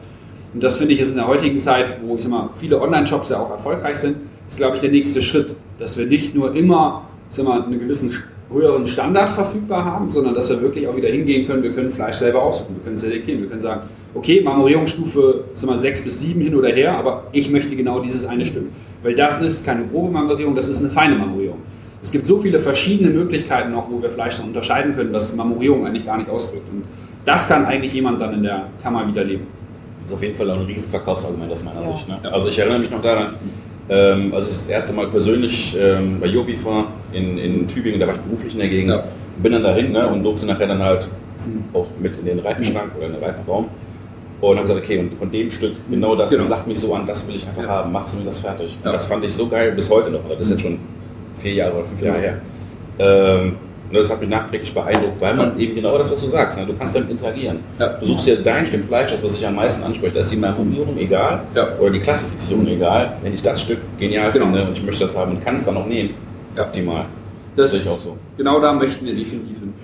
Und 0.52 0.62
das 0.62 0.78
finde 0.78 0.94
ich 0.94 1.00
ist 1.00 1.10
in 1.10 1.16
der 1.16 1.28
heutigen 1.28 1.60
Zeit, 1.60 1.98
wo 2.02 2.16
ich 2.16 2.22
sag 2.22 2.30
mal, 2.30 2.50
viele 2.58 2.80
Online-Shops 2.80 3.28
ja 3.28 3.38
auch 3.38 3.50
erfolgreich 3.50 3.96
sind, 3.96 4.16
ist, 4.48 4.56
glaube 4.56 4.76
ich, 4.76 4.80
der 4.80 4.90
nächste 4.90 5.22
Schritt, 5.22 5.54
dass 5.78 5.96
wir 5.96 6.06
nicht 6.06 6.34
nur 6.34 6.54
immer 6.56 7.02
ich 7.30 7.36
sag 7.36 7.46
mal, 7.46 7.62
einen 7.62 7.78
gewissen 7.78 8.12
höheren 8.52 8.86
Standard 8.86 9.30
verfügbar 9.30 9.84
haben, 9.84 10.10
sondern 10.10 10.34
dass 10.34 10.50
wir 10.50 10.60
wirklich 10.60 10.88
auch 10.88 10.96
wieder 10.96 11.08
hingehen 11.08 11.46
können, 11.46 11.62
wir 11.62 11.72
können 11.72 11.92
Fleisch 11.92 12.16
selber 12.16 12.42
aussuchen, 12.42 12.76
wir 12.76 12.84
können 12.84 12.98
selektieren, 12.98 13.40
wir 13.40 13.48
können 13.48 13.60
sagen, 13.60 13.82
okay, 14.14 14.40
Marmorierungsstufe 14.40 15.44
sag 15.54 15.70
mal, 15.70 15.78
6 15.78 16.02
bis 16.02 16.20
7 16.20 16.40
hin 16.40 16.54
oder 16.56 16.70
her, 16.70 16.98
aber 16.98 17.28
ich 17.30 17.48
möchte 17.50 17.76
genau 17.76 18.00
dieses 18.00 18.26
eine 18.26 18.44
Stück. 18.44 18.66
Weil 19.04 19.14
das 19.14 19.40
ist 19.40 19.64
keine 19.64 19.84
grobe 19.86 20.10
Marmorierung, 20.10 20.56
das 20.56 20.66
ist 20.66 20.80
eine 20.80 20.90
feine 20.90 21.14
Marmorierung. 21.14 21.58
Es 22.02 22.10
gibt 22.10 22.26
so 22.26 22.38
viele 22.38 22.58
verschiedene 22.60 23.10
Möglichkeiten 23.10 23.72
noch, 23.72 23.90
wo 23.90 24.00
wir 24.00 24.10
Fleisch 24.10 24.38
noch 24.38 24.46
unterscheiden 24.46 24.94
können, 24.96 25.12
was 25.12 25.34
Marmorierung 25.36 25.86
eigentlich 25.86 26.06
gar 26.06 26.16
nicht 26.16 26.30
ausdrückt. 26.30 26.66
Und 26.72 26.84
das 27.26 27.46
kann 27.46 27.66
eigentlich 27.66 27.92
jemand 27.92 28.20
dann 28.20 28.32
in 28.34 28.42
der 28.42 28.64
Kammer 28.82 29.06
widerleben. 29.06 29.46
Das 30.02 30.12
ist 30.12 30.16
auf 30.16 30.22
jeden 30.22 30.34
Fall 30.36 30.50
auch 30.50 30.56
ein 30.60 30.66
riesen 30.66 30.88
Verkaufsargument 30.88 31.52
aus 31.52 31.62
meiner 31.62 31.82
Ja. 31.82 31.92
Sicht. 31.92 32.08
Ne? 32.08 32.18
Also 32.32 32.48
ich 32.48 32.58
erinnere 32.58 32.78
mich 32.78 32.90
noch 32.90 33.02
daran, 33.02 33.34
ähm, 33.90 34.32
als 34.34 34.46
ich 34.50 34.58
das 34.58 34.68
erste 34.68 34.92
Mal 34.94 35.08
persönlich 35.08 35.76
ähm, 35.78 36.18
bei 36.20 36.26
Jobi 36.26 36.56
war 36.64 36.86
in, 37.12 37.36
in 37.36 37.68
Tübingen, 37.68 38.00
da 38.00 38.06
war 38.06 38.14
ich 38.14 38.20
beruflich 38.20 38.54
in 38.54 38.60
der 38.60 38.68
Gegend, 38.68 38.90
Ja. 38.92 39.04
bin 39.42 39.52
dann 39.52 39.62
dahin 39.62 39.92
ne, 39.92 40.06
und 40.08 40.22
durfte 40.24 40.46
nachher 40.46 40.68
dann 40.68 40.82
halt 40.82 41.06
auch 41.74 41.86
mit 42.00 42.16
in 42.18 42.24
den 42.24 42.38
Reifenschrank 42.38 42.92
oder 42.96 43.06
in 43.06 43.12
den 43.12 43.22
Reifenraum 43.22 43.68
und 44.40 44.56
habe 44.56 44.62
gesagt, 44.66 44.84
okay, 44.84 44.98
und 44.98 45.14
von 45.18 45.30
dem 45.30 45.50
Stück, 45.50 45.72
genau 45.90 46.14
das, 46.16 46.30
Genau. 46.30 46.42
das 46.44 46.50
lacht 46.50 46.66
mich 46.66 46.78
so 46.80 46.94
an, 46.94 47.06
das 47.06 47.26
will 47.28 47.36
ich 47.36 47.46
einfach 47.46 47.62
Ja. 47.62 47.68
haben, 47.68 47.92
machst 47.92 48.14
du 48.14 48.18
mir 48.20 48.24
das 48.24 48.38
fertig. 48.38 48.78
Ja. 48.82 48.90
Und 48.90 48.94
das 48.94 49.04
fand 49.06 49.22
ich 49.24 49.34
so 49.34 49.48
geil 49.48 49.72
bis 49.72 49.90
heute 49.90 50.10
noch, 50.10 50.20
das 50.28 50.40
ist 50.40 50.50
jetzt 50.50 50.62
schon 50.62 50.78
vier 51.40 51.54
Jahre 51.54 51.74
oder 51.74 51.84
fünf 51.86 52.02
Jahre 52.02 52.18
her. 52.18 52.34
Ähm, 52.98 53.56
und 53.90 53.96
das 53.96 54.08
hat 54.08 54.20
mich 54.20 54.30
nachträglich 54.30 54.72
beeindruckt, 54.72 55.20
weil 55.20 55.34
man 55.34 55.58
eben 55.58 55.74
genau 55.74 55.98
das, 55.98 56.12
was 56.12 56.20
du 56.20 56.28
sagst, 56.28 56.56
ne? 56.58 56.64
du 56.64 56.74
kannst 56.74 56.94
damit 56.94 57.10
interagieren. 57.10 57.58
Ja. 57.78 57.88
Du 57.88 58.06
suchst 58.06 58.26
dir 58.28 58.36
dein 58.36 58.64
Stück 58.64 58.84
Fleisch, 58.84 59.10
das 59.10 59.22
was 59.24 59.32
dich 59.32 59.44
am 59.44 59.56
meisten 59.56 59.82
anspricht. 59.82 60.14
Da 60.14 60.20
ist 60.20 60.30
die 60.30 60.36
Marmorierung 60.36 60.96
egal 60.96 61.40
Ja. 61.56 61.68
oder 61.80 61.90
die 61.90 61.98
Klassifizierung 61.98 62.66
egal. 62.68 63.14
Wenn 63.22 63.34
ich 63.34 63.42
das 63.42 63.60
Stück 63.62 63.78
genial 63.98 64.30
Genau. 64.30 64.46
finde 64.46 64.62
und 64.62 64.72
ich 64.78 64.84
möchte 64.84 65.02
das 65.04 65.16
haben 65.16 65.32
und 65.32 65.44
kann 65.44 65.56
es 65.56 65.64
dann 65.64 65.74
noch 65.74 65.86
nehmen, 65.86 66.10
Ja. 66.56 66.62
optimal. 66.62 67.06
Das 67.56 67.72
Sehe 67.72 67.80
ich 67.80 67.88
auch 67.88 67.98
so. 67.98 68.16
Genau 68.36 68.60
da 68.60 68.72
möchten 68.72 69.04
wir 69.04 69.12
definitiv 69.12 69.58
hin. 69.58 69.74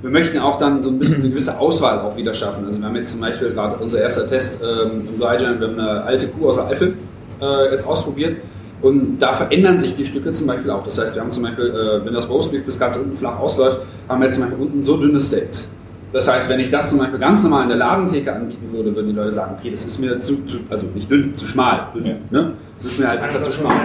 Wir 0.00 0.10
möchten 0.10 0.38
auch 0.38 0.56
dann 0.56 0.82
so 0.82 0.88
ein 0.88 0.98
bisschen 0.98 1.20
eine 1.20 1.28
gewisse 1.30 1.58
Auswahl 1.60 1.98
auch 2.00 2.16
wieder 2.16 2.32
schaffen. 2.32 2.64
Also 2.64 2.78
wir 2.80 2.86
haben 2.86 2.96
jetzt 2.96 3.10
zum 3.12 3.20
Beispiel 3.20 3.50
gerade 3.52 3.76
unser 3.76 4.00
erster 4.00 4.26
Test 4.30 4.62
ähm, 4.62 5.08
im 5.12 5.20
Drygen, 5.20 5.60
wir 5.60 5.68
haben 5.68 5.78
eine 5.78 6.02
alte 6.04 6.28
Kuh 6.28 6.48
aus 6.48 6.54
der 6.56 6.68
Eifel 6.68 6.94
äh, 7.40 7.70
jetzt 7.72 7.86
ausprobiert 7.86 8.36
und 8.82 9.18
da 9.20 9.32
verändern 9.32 9.78
sich 9.78 9.94
die 9.94 10.04
Stücke 10.04 10.32
zum 10.32 10.46
Beispiel 10.46 10.70
auch. 10.70 10.84
Das 10.84 10.98
heißt, 10.98 11.14
wir 11.14 11.22
haben 11.22 11.32
zum 11.32 11.44
Beispiel, 11.44 11.66
äh, 11.66 12.04
wenn 12.04 12.12
das 12.14 12.28
Roastbeef 12.28 12.64
bis 12.64 12.78
ganz 12.78 12.96
unten 12.96 13.16
flach 13.16 13.38
ausläuft, 13.38 13.78
haben 14.08 14.20
wir 14.20 14.26
jetzt 14.26 14.34
zum 14.36 14.44
Beispiel 14.44 14.62
unten 14.62 14.82
so 14.82 14.96
dünne 14.96 15.20
Steaks. 15.20 15.70
Das 16.12 16.30
heißt, 16.30 16.48
wenn 16.50 16.60
ich 16.60 16.70
das 16.70 16.90
zum 16.90 16.98
Beispiel 16.98 17.18
ganz 17.18 17.42
normal 17.42 17.62
in 17.62 17.68
der 17.70 17.78
Ladentheke 17.78 18.34
anbieten 18.34 18.68
würde, 18.72 18.94
würden 18.94 19.08
die 19.08 19.14
Leute 19.14 19.32
sagen, 19.32 19.54
okay, 19.58 19.70
das 19.70 19.86
ist 19.86 19.98
mir 19.98 20.20
zu, 20.20 20.44
zu 20.44 20.58
also 20.68 20.86
nicht 20.94 21.10
dünn, 21.10 21.34
zu 21.36 21.46
schmal. 21.46 21.86
Dünn, 21.94 22.04
Ja. 22.06 22.14
ne? 22.30 22.52
Das 22.76 22.84
ist 22.86 22.98
mir 22.98 23.08
halt 23.08 23.22
einfach 23.22 23.40
zu 23.40 23.50
schmal. 23.50 23.76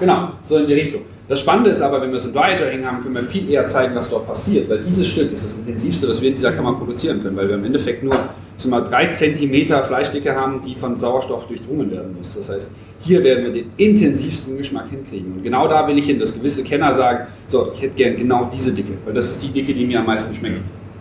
Genau, 0.00 0.28
so 0.44 0.58
in 0.58 0.66
die 0.66 0.74
Richtung. 0.74 1.02
Das 1.26 1.40
Spannende 1.40 1.70
ist 1.70 1.80
aber, 1.80 2.02
wenn 2.02 2.10
wir 2.10 2.16
es 2.16 2.26
im 2.26 2.34
Dry 2.34 2.52
Aging 2.52 2.84
haben, 2.84 3.02
können 3.02 3.14
wir 3.14 3.22
viel 3.22 3.48
eher 3.48 3.64
zeigen, 3.64 3.94
was 3.94 4.10
dort 4.10 4.26
passiert, 4.26 4.68
weil 4.68 4.78
dieses 4.80 5.06
Stück 5.06 5.32
ist 5.32 5.42
das 5.44 5.54
intensivste, 5.56 6.06
was 6.08 6.20
wir 6.20 6.28
in 6.28 6.34
dieser 6.34 6.52
Kammer 6.52 6.74
produzieren 6.74 7.22
können, 7.22 7.36
weil 7.36 7.48
wir 7.48 7.54
im 7.54 7.64
Endeffekt 7.64 8.02
nur 8.02 8.14
sag 8.56 8.70
mal, 8.70 8.80
drei 8.80 9.06
Zentimeter 9.08 9.82
Fleischdicke 9.84 10.34
haben, 10.34 10.60
die 10.62 10.74
von 10.74 10.98
Sauerstoff 10.98 11.46
durchdrungen 11.46 11.90
werden 11.90 12.14
muss. 12.16 12.36
Das 12.36 12.48
heißt, 12.48 12.70
hier 13.00 13.22
werden 13.22 13.44
wir 13.44 13.52
den 13.52 13.70
intensivsten 13.76 14.56
Geschmack 14.56 14.88
hinkriegen. 14.90 15.32
Und 15.32 15.42
genau 15.42 15.68
da 15.68 15.86
will 15.88 15.98
ich 15.98 16.06
hin, 16.06 16.18
dass 16.18 16.34
gewisse 16.34 16.62
Kenner 16.64 16.92
sagen, 16.92 17.26
so, 17.46 17.72
ich 17.74 17.82
hätte 17.82 17.94
gern 17.94 18.16
genau 18.16 18.50
diese 18.52 18.72
Dicke, 18.72 18.92
weil 19.04 19.14
das 19.14 19.30
ist 19.30 19.42
die 19.42 19.48
Dicke, 19.48 19.74
die 19.74 19.84
mir 19.84 20.00
am 20.00 20.06
meisten 20.06 20.34
schmeckt. 20.34 20.60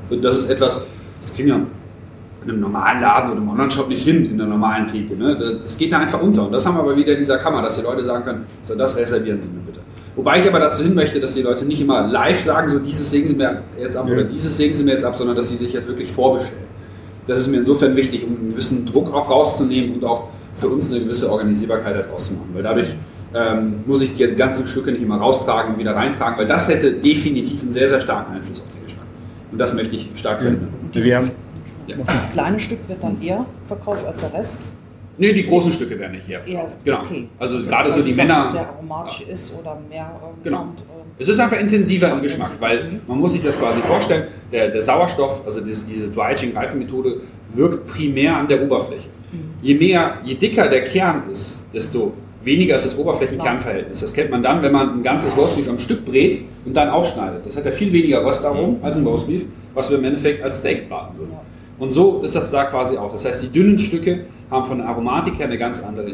Und 0.10 0.24
das 0.24 0.38
ist 0.38 0.50
etwas, 0.50 0.86
das 1.22 1.34
kriegen 1.34 1.48
wir 1.48 1.56
in 2.44 2.50
einem 2.50 2.60
normalen 2.60 3.02
Laden 3.02 3.32
oder 3.32 3.42
im 3.42 3.50
Online-Shop 3.50 3.88
nicht 3.88 4.04
hin, 4.04 4.26
in 4.26 4.38
der 4.38 4.48
normalen 4.48 4.86
Theke. 4.86 5.16
Ne? 5.16 5.60
Das 5.64 5.78
geht 5.78 5.92
da 5.92 6.00
einfach 6.00 6.22
unter. 6.22 6.46
Und 6.46 6.52
das 6.52 6.66
haben 6.66 6.76
wir 6.76 6.82
aber 6.82 6.96
wieder 6.98 7.14
in 7.14 7.20
dieser 7.20 7.38
Kammer, 7.38 7.62
dass 7.62 7.78
die 7.78 7.84
Leute 7.84 8.04
sagen 8.04 8.26
können, 8.26 8.46
so, 8.64 8.76
das 8.76 8.98
reservieren 8.98 9.40
Sie 9.40 9.48
mir 9.48 9.62
bitte. 9.66 9.80
Wobei 10.16 10.40
ich 10.40 10.48
aber 10.48 10.60
dazu 10.60 10.84
hin 10.84 10.94
möchte, 10.94 11.20
dass 11.20 11.34
die 11.34 11.42
Leute 11.42 11.66
nicht 11.66 11.82
immer 11.82 12.08
live 12.08 12.42
sagen, 12.42 12.68
so 12.68 12.80
dieses 12.80 13.10
sägen 13.10 13.30
Sie 13.30 13.36
mir 13.36 13.64
jetzt 13.80 13.96
ab 13.96 14.08
oder 14.08 14.24
dieses 14.24 14.56
sägen 14.56 14.76
Sie 14.76 14.84
mir 14.84 14.92
jetzt 14.92 15.06
ab, 15.06 15.16
sondern 15.16 15.36
dass 15.36 15.48
sie 15.50 15.56
sich 15.56 15.74
jetzt 15.74 15.88
wirklich 15.88 16.12
vorbestellen. 16.12 16.73
Das 17.28 17.40
ist 17.40 17.48
mir 17.48 17.58
insofern 17.58 17.96
wichtig, 17.96 18.24
um 18.26 18.36
einen 18.38 18.52
gewissen 18.52 18.86
Druck 18.86 19.14
auch 19.14 19.30
rauszunehmen 19.30 19.96
und 19.96 20.06
auch 20.06 20.28
für 20.58 20.68
uns 20.70 20.90
eine 20.92 21.00
gewisse 21.02 21.32
Organisierbarkeit 21.32 21.96
daraus 22.06 22.28
zu 22.28 22.34
machen. 22.34 22.50
Weil 22.54 22.64
dadurch 22.64 22.88
ähm, 23.34 23.76
muss 23.86 24.02
ich 24.02 24.16
die 24.16 24.26
ganzen 24.36 24.68
Stücke 24.68 24.92
nicht 24.92 25.02
immer 25.02 25.18
raustragen 25.18 25.74
und 25.74 25.80
wieder 25.80 25.96
reintragen, 25.96 26.38
weil 26.38 26.48
das 26.48 26.70
hätte 26.70 26.94
definitiv 26.94 27.62
einen 27.62 27.72
sehr, 27.72 27.88
sehr 27.88 28.02
starken 28.02 28.34
Einfluss 28.36 28.60
auf 28.62 28.68
den 28.76 28.84
Geschmack. 28.84 29.06
Und 29.52 29.58
das 29.58 29.74
möchte 29.74 29.96
ich 29.96 30.10
stark 30.16 30.40
verhindern. 30.42 30.70
Wir 30.92 31.18
haben, 31.18 31.32
Ja. 31.88 31.96
Das 32.06 32.32
kleine 32.32 32.60
Stück 32.60 32.80
wird 32.88 33.02
dann 33.04 33.22
eher 33.22 33.46
verkauft 33.68 34.06
als 34.06 34.22
der 34.22 34.34
Rest. 34.34 34.74
Nee, 35.18 35.32
die 35.34 35.46
großen 35.46 35.72
Stücke 35.72 36.00
werden 36.00 36.14
nicht. 36.14 36.28
Eher, 36.30 36.42
Genau. 36.84 37.02
okay. 37.02 37.30
Also 37.40 37.58
gerade 37.60 37.92
so 37.92 38.02
die 38.02 38.14
Männer. 38.14 38.44
sehr 38.52 38.68
aromatisch 38.70 39.22
ist 39.32 39.54
oder 39.60 39.78
mehr 39.90 40.12
ähm, 40.24 40.30
Genau. 40.44 40.62
ähm, 40.62 40.68
Es 41.20 41.28
ist 41.28 41.40
einfach 41.40 41.60
intensiver 41.60 42.12
im 42.12 42.22
Geschmack, 42.22 42.54
weil 42.60 43.00
man 43.08 43.20
muss 43.20 43.34
sich 43.34 43.42
das 43.42 43.58
quasi 43.58 43.82
vorstellen, 43.82 44.24
der, 44.52 44.70
der 44.70 44.82
Sauerstoff, 44.82 45.46
also 45.46 45.62
diese, 45.62 45.86
diese 45.86 46.10
Dry-Aging-Reifenmethode, 46.10 47.18
wirkt 47.54 47.88
primär 47.88 48.36
an 48.36 48.48
der 48.48 48.64
Oberfläche. 48.64 49.10
Je 49.62 49.76
mehr, 49.76 50.18
je 50.24 50.36
dicker 50.36 50.68
der 50.68 50.84
Kern 50.86 51.24
ist, 51.32 51.68
desto 51.74 52.14
weniger 52.44 52.76
ist 52.76 52.86
das 52.86 52.98
Oberflächen-Kernverhältnis. 52.98 54.02
Das 54.02 54.14
kennt 54.14 54.32
man 54.32 54.44
dann, 54.44 54.62
wenn 54.62 54.72
man 54.72 55.00
ein 55.00 55.04
ganzes 55.04 55.38
Roastbeef 55.38 55.70
am 55.70 55.80
Stück 55.80 56.06
brät 56.06 56.42
und 56.66 56.76
dann 56.76 56.90
aufschneidet. 56.90 57.46
Das 57.46 57.56
hat 57.56 57.66
ja 57.66 57.72
viel 57.72 57.92
weniger 57.94 58.26
Röstaromen 58.26 58.78
als 58.82 58.98
ein 58.98 59.08
Roastbeef, 59.08 59.46
was 59.74 59.90
wir 59.90 59.98
im 59.98 60.04
Endeffekt 60.04 60.44
als 60.44 60.60
Steak 60.60 60.90
braten 60.90 61.18
würden. 61.18 61.34
Und 61.80 61.92
so 61.92 62.22
ist 62.22 62.36
das 62.36 62.52
da 62.52 62.66
quasi 62.66 62.98
auch. 62.98 63.12
Das 63.12 63.26
heißt, 63.26 63.44
die 63.44 63.50
dünnen 63.50 63.78
Stücke 63.78 64.26
haben 64.52 64.66
von 64.66 64.80
der 64.80 64.88
Aromatik 64.88 65.40
her 65.40 65.48
eine 65.48 65.58
ganz 65.58 65.82
andere. 65.82 66.10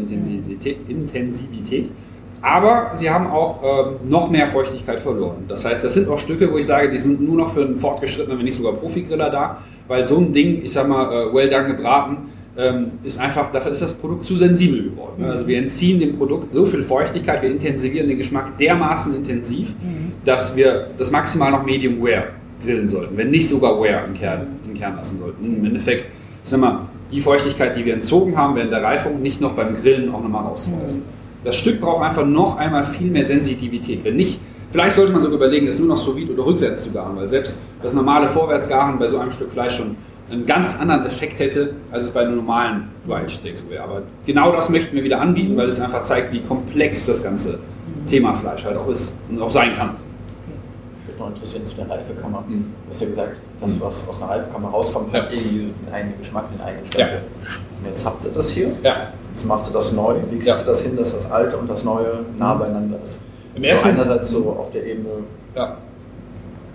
Intensivität 0.88 1.90
aber 2.42 2.92
sie 2.94 3.10
haben 3.10 3.28
auch 3.28 3.60
ähm, 3.64 4.10
noch 4.10 4.30
mehr 4.30 4.48
Feuchtigkeit 4.48 5.00
verloren. 5.00 5.46
Das 5.48 5.66
heißt, 5.66 5.84
das 5.84 5.94
sind 5.94 6.10
auch 6.10 6.20
Stücke, 6.20 6.52
wo 6.52 6.58
ich 6.58 6.66
sage, 6.66 6.90
die 6.90 6.98
sind 6.98 7.22
nur 7.22 7.36
noch 7.36 7.54
für 7.54 7.62
einen 7.62 7.80
fortgeschrittenen, 7.80 8.38
wenn 8.38 8.46
nicht 8.46 8.58
sogar 8.58 8.74
Profi-Griller 8.74 9.30
da, 9.30 9.58
weil 9.88 10.06
so 10.06 10.18
ein 10.18 10.32
Ding, 10.32 10.62
ich 10.64 10.72
sag 10.72 10.88
mal, 10.88 11.12
äh, 11.12 11.34
well 11.34 11.50
done 11.50 11.68
gebraten, 11.76 12.30
ähm, 12.58 12.92
ist 13.04 13.20
einfach, 13.20 13.52
dafür 13.52 13.72
ist 13.72 13.82
das 13.82 13.94
Produkt 13.94 14.26
zu 14.26 14.36
sensibel 14.36 14.84
geworden. 14.84 15.24
Also 15.24 15.48
wir 15.48 15.58
entziehen 15.58 16.00
dem 16.00 16.18
Produkt 16.18 16.54
so 16.54 16.66
viel 16.66 16.84
Feuchtigkeit, 16.84 17.42
wir 17.42 17.52
intensivieren 17.52 18.08
den 18.08 18.18
Geschmack 18.18 18.58
dermaßen 18.58 19.16
intensiv, 19.16 19.74
dass 20.26 20.56
wir 20.56 20.88
das 20.98 21.12
maximal 21.12 21.52
noch 21.52 21.64
Medium 21.64 22.04
Wear 22.04 22.26
grillen 22.64 22.88
sollten, 22.88 23.16
wenn 23.16 23.30
nicht 23.30 23.48
sogar 23.48 23.82
Wear 23.82 24.04
im 24.06 24.14
Kern, 24.14 24.48
im 24.68 24.74
Kern 24.74 24.98
lassen 24.98 25.20
sollten. 25.20 25.46
Im 25.46 25.64
Endeffekt, 25.64 26.06
ich 26.44 26.50
sag 26.50 26.60
mal, 26.60 26.82
die 27.12 27.22
Feuchtigkeit, 27.22 27.76
die 27.76 27.86
wir 27.86 27.94
entzogen 27.94 28.38
haben 28.38 28.56
während 28.56 28.72
der 28.72 28.84
Reifung, 28.84 29.22
nicht 29.22 29.42
noch 29.42 29.54
beim 29.54 29.76
Grillen 29.76 30.14
auch 30.14 30.22
nochmal 30.22 30.44
rauszureißen. 30.44 31.02
Das 31.44 31.56
Stück 31.56 31.80
braucht 31.80 32.04
einfach 32.04 32.26
noch 32.26 32.58
einmal 32.58 32.86
viel 32.86 33.10
mehr 33.10 33.26
Sensitivität. 33.26 34.04
Wenn 34.04 34.18
nicht, 34.18 34.40
vielleicht 34.72 34.96
sollte 34.96 35.14
man 35.14 35.22
sogar 35.22 35.38
überlegen, 35.38 35.68
es 35.68 35.80
nur 35.80 35.88
noch 35.88 35.98
sous 35.98 36.16
vide 36.16 36.34
oder 36.34 36.46
rückwärts 36.46 36.84
zu 36.84 36.92
garen, 36.92 37.16
weil 37.16 37.30
selbst 37.30 37.62
das 37.82 37.94
normale 37.94 38.28
Vorwärtsgaren 38.28 39.00
bei 39.00 39.08
so 39.08 39.18
einem 39.20 39.32
Stück 39.32 39.52
Fleisch 39.52 39.78
schon 39.78 39.96
einen 40.32 40.46
ganz 40.46 40.80
anderen 40.80 41.06
Effekt 41.06 41.40
hätte, 41.40 41.74
als 41.92 42.06
es 42.06 42.12
bei 42.12 42.22
einem 42.22 42.36
normalen 42.36 42.90
Wild 43.06 43.32
Steaks 43.32 43.64
wäre. 43.70 43.84
Aber 43.84 44.02
genau 44.26 44.52
das 44.52 44.70
möchten 44.70 44.96
wir 44.96 45.04
wieder 45.04 45.20
anbieten, 45.22 45.58
weil 45.58 45.68
es 45.68 45.80
einfach 45.80 46.04
zeigt, 46.04 46.32
wie 46.34 46.42
komplex 46.42 47.06
das 47.06 47.24
ganze 47.24 47.60
Thema 48.08 48.34
Fleisch 48.34 48.66
halt 48.66 48.78
auch 48.78 48.88
ist 48.90 49.14
und 49.30 49.42
auch 49.42 49.52
sein 49.52 49.76
kann. 49.76 49.96
noch 51.18 51.30
interessieren 51.30 51.66
zu 51.66 51.76
der 51.76 51.90
Reifekammer. 51.90 52.44
Mhm. 52.48 52.66
Du 52.86 52.94
hast 52.94 53.02
ja 53.02 53.08
gesagt, 53.08 53.38
das, 53.60 53.82
was 53.82 54.08
aus 54.08 54.22
einer 54.22 54.32
Reifekammer 54.32 54.70
rauskommt, 54.70 55.14
hat 55.14 55.34
irgendwie 55.34 55.74
einen 55.86 55.94
eigenen 55.94 56.20
Geschmack, 56.20 56.46
einen 56.52 56.62
eigenen 56.62 56.92
Ja. 56.98 57.08
Und 57.82 57.86
jetzt 57.88 58.06
habt 58.06 58.26
ihr 58.26 58.32
das 58.32 58.50
hier, 58.50 58.72
Ja. 58.84 59.08
jetzt 59.34 59.46
macht 59.46 59.68
ihr 59.68 59.74
das 59.74 59.94
neu. 59.94 60.16
Wie 60.30 60.36
kriegt 60.36 60.48
Ja. 60.48 60.58
ihr 60.58 60.64
das 60.66 60.82
hin, 60.82 60.96
dass 60.98 61.14
das 61.14 61.32
Alte 61.32 61.58
und 61.58 61.70
das 61.70 61.84
Neue 61.84 62.20
nah 62.38 62.54
beieinander 62.56 62.98
ist? 63.04 63.22
Im 63.56 63.64
ersten- 63.64 63.90
also 63.90 64.02
einerseits 64.02 64.30
so 64.32 64.50
auf 64.50 64.72
der 64.72 64.86
Ebene 64.86 65.10
Ja. 65.56 65.78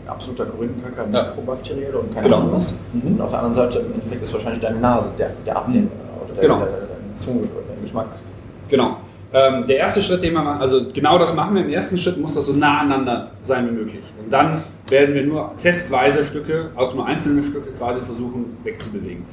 absoluter 0.07 0.47
Grünkacker, 0.47 1.07
Ja. 1.13 1.23
mikrobakteriell 1.29 1.95
und 1.95 2.13
keine 2.15 2.25
Genau. 2.29 2.39
Ahnung 2.39 2.53
was. 2.55 2.79
Mhm. 2.93 3.13
Und 3.15 3.21
auf 3.21 3.31
der 3.31 3.39
anderen 3.39 3.55
Seite 3.55 3.79
im 3.81 3.93
Endeffekt 3.95 4.23
ist 4.23 4.33
wahrscheinlich 4.35 4.61
deine 4.63 4.79
Nase 4.79 5.11
der, 5.19 5.31
der 5.47 5.57
Abnehmer 5.57 5.89
oder 6.25 6.35
der, 6.35 6.43
Genau. 6.43 6.59
der, 6.59 6.67
der, 6.67 6.79
deine 6.81 7.19
Zunge 7.19 7.39
oder 7.41 7.63
dein 7.69 7.83
Geschmack. 7.83 8.07
Genau. 8.69 8.97
Ähm, 9.33 9.67
der 9.67 9.79
erste 9.79 10.01
Schritt, 10.01 10.23
den 10.23 10.33
wir 10.35 10.43
machen, 10.43 10.61
also 10.61 10.81
genau 10.93 11.19
das 11.19 11.35
machen 11.35 11.57
wir. 11.57 11.63
Im 11.65 11.71
ersten 11.71 11.99
Schritt 11.99 12.19
muss 12.19 12.35
das 12.35 12.47
so 12.47 12.53
nah 12.53 12.81
aneinander 12.81 13.31
sein 13.43 13.67
wie 13.69 13.73
möglich. 13.73 14.05
Und 14.23 14.33
dann 14.33 14.63
werden 14.89 15.15
wir 15.15 15.25
nur 15.27 15.51
testweise 15.57 16.23
Stücke, 16.25 16.67
auch 16.77 16.95
nur 16.95 17.05
einzelne 17.07 17.43
Stücke 17.43 17.73
quasi 17.73 18.01
versuchen 18.03 18.57
wegzubewegen. 18.63 19.25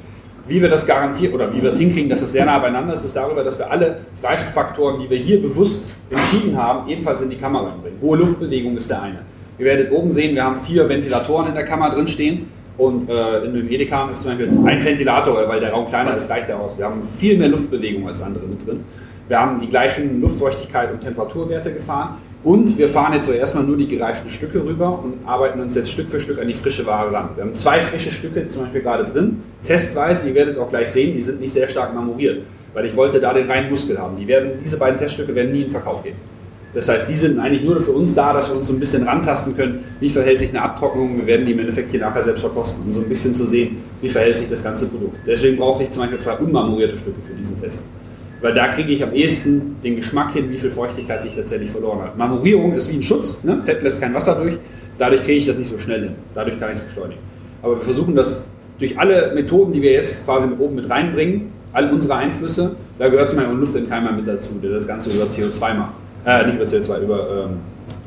Wie 0.48 0.62
wir 0.62 0.70
das 0.70 0.86
garantieren 0.86 1.34
oder 1.34 1.54
wie 1.54 1.62
wir 1.62 1.70
es 1.70 1.78
hinkriegen, 1.78 2.10
dass 2.10 2.22
es 2.22 2.32
sehr 2.32 2.46
nah 2.46 2.60
beieinander 2.60 2.94
ist, 2.94 3.06
ist 3.06 3.16
darüber, 3.16 3.44
dass 3.44 3.60
wir 3.60 3.70
alle 3.70 4.00
Reifefaktoren, 4.24 5.00
die 5.00 5.10
wir 5.10 5.18
hier 5.18 5.42
bewusst 5.42 5.92
entschieden 6.10 6.58
haben, 6.58 6.90
ebenfalls 6.90 7.22
in 7.22 7.30
die 7.30 7.38
Kammer 7.38 7.68
reinbringen. 7.68 8.00
Hohe 8.02 8.18
Luftbewegung 8.18 8.76
ist 8.76 8.90
der 8.90 9.02
eine. 9.02 9.20
Ihr 9.60 9.66
werdet 9.66 9.92
oben 9.92 10.12
sehen, 10.12 10.34
wir 10.34 10.44
haben 10.44 10.60
vier 10.60 10.90
Ventilatoren 10.90 11.48
in 11.48 11.54
der 11.54 11.66
Kammer 11.66 11.92
drin 11.92 12.08
stehen. 12.08 12.48
Und 12.78 13.08
äh, 13.10 13.44
in 13.44 13.54
dem 13.54 13.70
Edeka 13.70 14.10
ist 14.10 14.22
zum 14.22 14.32
Beispiel 14.32 14.48
jetzt 14.48 14.58
ein 14.66 14.84
Ventilator, 14.84 15.48
weil 15.48 15.60
der 15.60 15.72
Raum 15.72 15.88
kleiner 15.88 16.16
ist, 16.16 16.30
reicht 16.32 16.50
der 16.50 16.60
aus. 16.60 16.76
Wir 16.78 16.86
haben 16.86 17.04
viel 17.20 17.38
mehr 17.38 17.50
Luftbewegung 17.50 18.08
als 18.08 18.22
andere 18.24 18.48
mit 18.48 18.66
drin. 18.66 18.84
Wir 19.28 19.40
haben 19.40 19.60
die 19.60 19.68
gleichen 19.68 20.20
Luftfeuchtigkeit 20.20 20.92
und 20.92 21.02
Temperaturwerte 21.02 21.74
gefahren. 21.74 22.16
Und 22.44 22.80
wir 22.80 22.90
fahren 22.90 23.14
jetzt 23.14 23.28
so 23.28 23.34
erstmal 23.34 23.64
nur 23.64 23.78
die 23.78 23.88
gereiften 23.88 24.30
Stücke 24.30 24.64
rüber 24.64 25.00
und 25.04 25.28
arbeiten 25.28 25.60
uns 25.60 25.76
jetzt 25.76 25.92
Stück 25.92 26.10
für 26.10 26.20
Stück 26.20 26.42
an 26.42 26.48
die 26.48 26.56
frische 26.56 26.86
Ware 26.88 27.14
ran. 27.14 27.30
Wir 27.36 27.44
haben 27.44 27.54
zwei 27.54 27.82
frische 27.82 28.12
Stücke 28.12 28.50
zum 28.50 28.64
Beispiel 28.64 28.82
gerade 28.82 29.06
drin, 29.06 29.44
testweise. 29.64 30.28
Ihr 30.28 30.34
werdet 30.34 30.58
auch 30.58 30.70
gleich 30.70 30.90
sehen, 30.90 31.14
die 31.14 31.22
sind 31.22 31.40
nicht 31.40 31.54
sehr 31.54 31.68
stark 31.68 31.94
marmoriert, 31.94 32.42
weil 32.74 32.86
ich 32.86 32.96
wollte 32.96 33.20
da 33.20 33.32
den 33.32 33.50
reinen 33.50 33.70
Muskel 33.70 34.00
haben. 34.00 34.18
Die 34.18 34.28
werden, 34.28 34.54
diese 34.64 34.78
beiden 34.78 34.98
Teststücke 34.98 35.36
werden 35.36 35.52
nie 35.52 35.62
in 35.64 35.70
Verkauf 35.70 36.04
gehen. 36.04 36.16
Das 36.74 36.88
heißt, 36.90 37.08
die 37.10 37.16
sind 37.16 37.38
eigentlich 37.38 37.64
nur 37.64 37.80
für 37.82 37.92
uns 37.92 38.16
da, 38.16 38.34
dass 38.34 38.50
wir 38.50 38.58
uns 38.58 38.68
so 38.68 38.74
ein 38.74 38.80
bisschen 38.80 39.04
rantasten 39.04 39.56
können, 39.56 39.84
wie 40.00 40.10
verhält 40.10 40.40
sich 40.40 40.50
eine 40.50 40.62
Abtrocknung. 40.62 41.18
Wir 41.18 41.28
werden 41.28 41.46
die 41.46 41.52
im 41.52 41.60
Endeffekt 41.60 41.92
hier 41.92 42.00
nachher 42.00 42.22
selbst 42.22 42.42
verkosten, 42.42 42.84
um 42.86 42.94
so 42.94 43.02
ein 43.02 43.10
bisschen 43.10 43.36
zu 43.36 43.46
sehen, 43.46 43.84
wie 44.02 44.10
verhält 44.10 44.40
sich 44.40 44.50
das 44.50 44.64
ganze 44.64 44.88
Produkt. 44.88 45.18
Deswegen 45.28 45.58
brauche 45.58 45.84
ich 45.84 45.92
zum 45.92 46.04
Beispiel 46.04 46.20
zwei 46.20 46.38
unmarmorierte 46.38 46.98
Stücke 46.98 47.22
für 47.22 47.34
diesen 47.34 47.60
Test. 47.60 47.84
Weil 48.42 48.54
da 48.54 48.70
kriege 48.70 48.92
ich 48.92 49.04
am 49.04 49.14
ehesten 49.14 49.78
den 49.84 49.96
Geschmack 49.96 50.34
hin, 50.34 50.50
wie 50.50 50.58
viel 50.58 50.72
Feuchtigkeit 50.72 51.22
sich 51.22 51.34
tatsächlich 51.34 51.70
verloren 51.70 52.02
hat. 52.02 52.18
Marmorierung 52.18 52.74
ist 52.74 52.92
wie 52.92 52.98
ein 52.98 53.04
Schutz, 53.04 53.44
ne? 53.44 53.62
Fett 53.64 53.84
lässt 53.84 54.02
kein 54.02 54.14
Wasser 54.14 54.36
durch, 54.36 54.58
dadurch 54.98 55.24
kriege 55.24 55.38
ich 55.38 55.46
das 55.46 55.58
nicht 55.58 55.70
so 55.70 55.78
schnell 55.78 56.02
hin. 56.02 56.16
Dadurch 56.34 56.60
kann 56.60 56.70
ich 56.70 56.80
es 56.80 56.82
beschleunigen. 56.82 57.22
Aber 57.62 57.78
wir 57.78 57.84
versuchen 57.84 58.16
das 58.16 58.48
durch 58.80 58.98
alle 58.98 59.32
Methoden, 59.36 59.72
die 59.72 59.82
wir 59.82 59.92
jetzt 59.92 60.26
quasi 60.26 60.48
mit 60.48 60.60
oben 60.60 60.76
mit 60.76 60.90
reinbringen, 60.90 61.52
all 61.72 61.92
unsere 61.92 62.16
Einflüsse, 62.16 62.76
da 62.98 63.10
gehört 63.10 63.30
zum 63.30 63.40
Beispiel 63.40 63.58
Luftentkeimer 63.58 64.12
mit 64.12 64.28
dazu, 64.28 64.54
der 64.62 64.72
das 64.72 64.88
Ganze 64.88 65.10
über 65.12 65.26
CO2 65.26 65.74
macht. 65.74 65.94
Äh, 66.26 66.46
nicht 66.46 66.56
über 66.56 66.66
CO2, 66.66 67.02
über 67.02 67.46
ähm, 67.46 67.58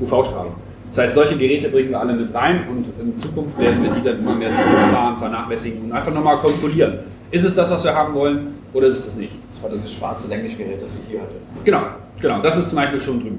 UV-Strahlung. 0.00 0.54
Das 0.90 0.98
heißt, 0.98 1.14
solche 1.14 1.36
Geräte 1.36 1.68
bringen 1.68 1.90
wir 1.90 2.00
alle 2.00 2.14
mit 2.14 2.32
rein 2.32 2.60
und 2.68 2.86
in 3.00 3.18
Zukunft 3.18 3.58
werden 3.58 3.82
wir 3.82 3.90
die 3.90 4.02
dann 4.02 4.18
immer 4.18 4.34
mehr 4.34 4.54
zurückfahren, 4.54 5.16
vernachlässigen 5.16 5.82
und 5.82 5.92
einfach 5.92 6.14
nochmal 6.14 6.36
kontrollieren. 6.36 6.98
Ist 7.32 7.44
es 7.44 7.54
das, 7.56 7.70
was 7.72 7.82
wir 7.82 7.94
haben 7.94 8.14
wollen 8.14 8.54
oder 8.72 8.86
ist 8.86 8.98
es 8.98 9.06
es 9.08 9.16
nicht? 9.16 9.32
Das 9.64 9.70
war 9.70 9.78
dieses 9.78 9.92
schwarze 9.92 10.28
längliche 10.28 10.56
Gerät, 10.56 10.82
das 10.82 10.94
ich 10.96 11.10
hier 11.10 11.20
hatte. 11.20 11.36
Genau, 11.64 11.82
genau. 12.20 12.42
Das 12.42 12.58
ist 12.58 12.68
zum 12.68 12.76
Beispiel 12.76 13.00
schon 13.00 13.20
drüben. 13.20 13.38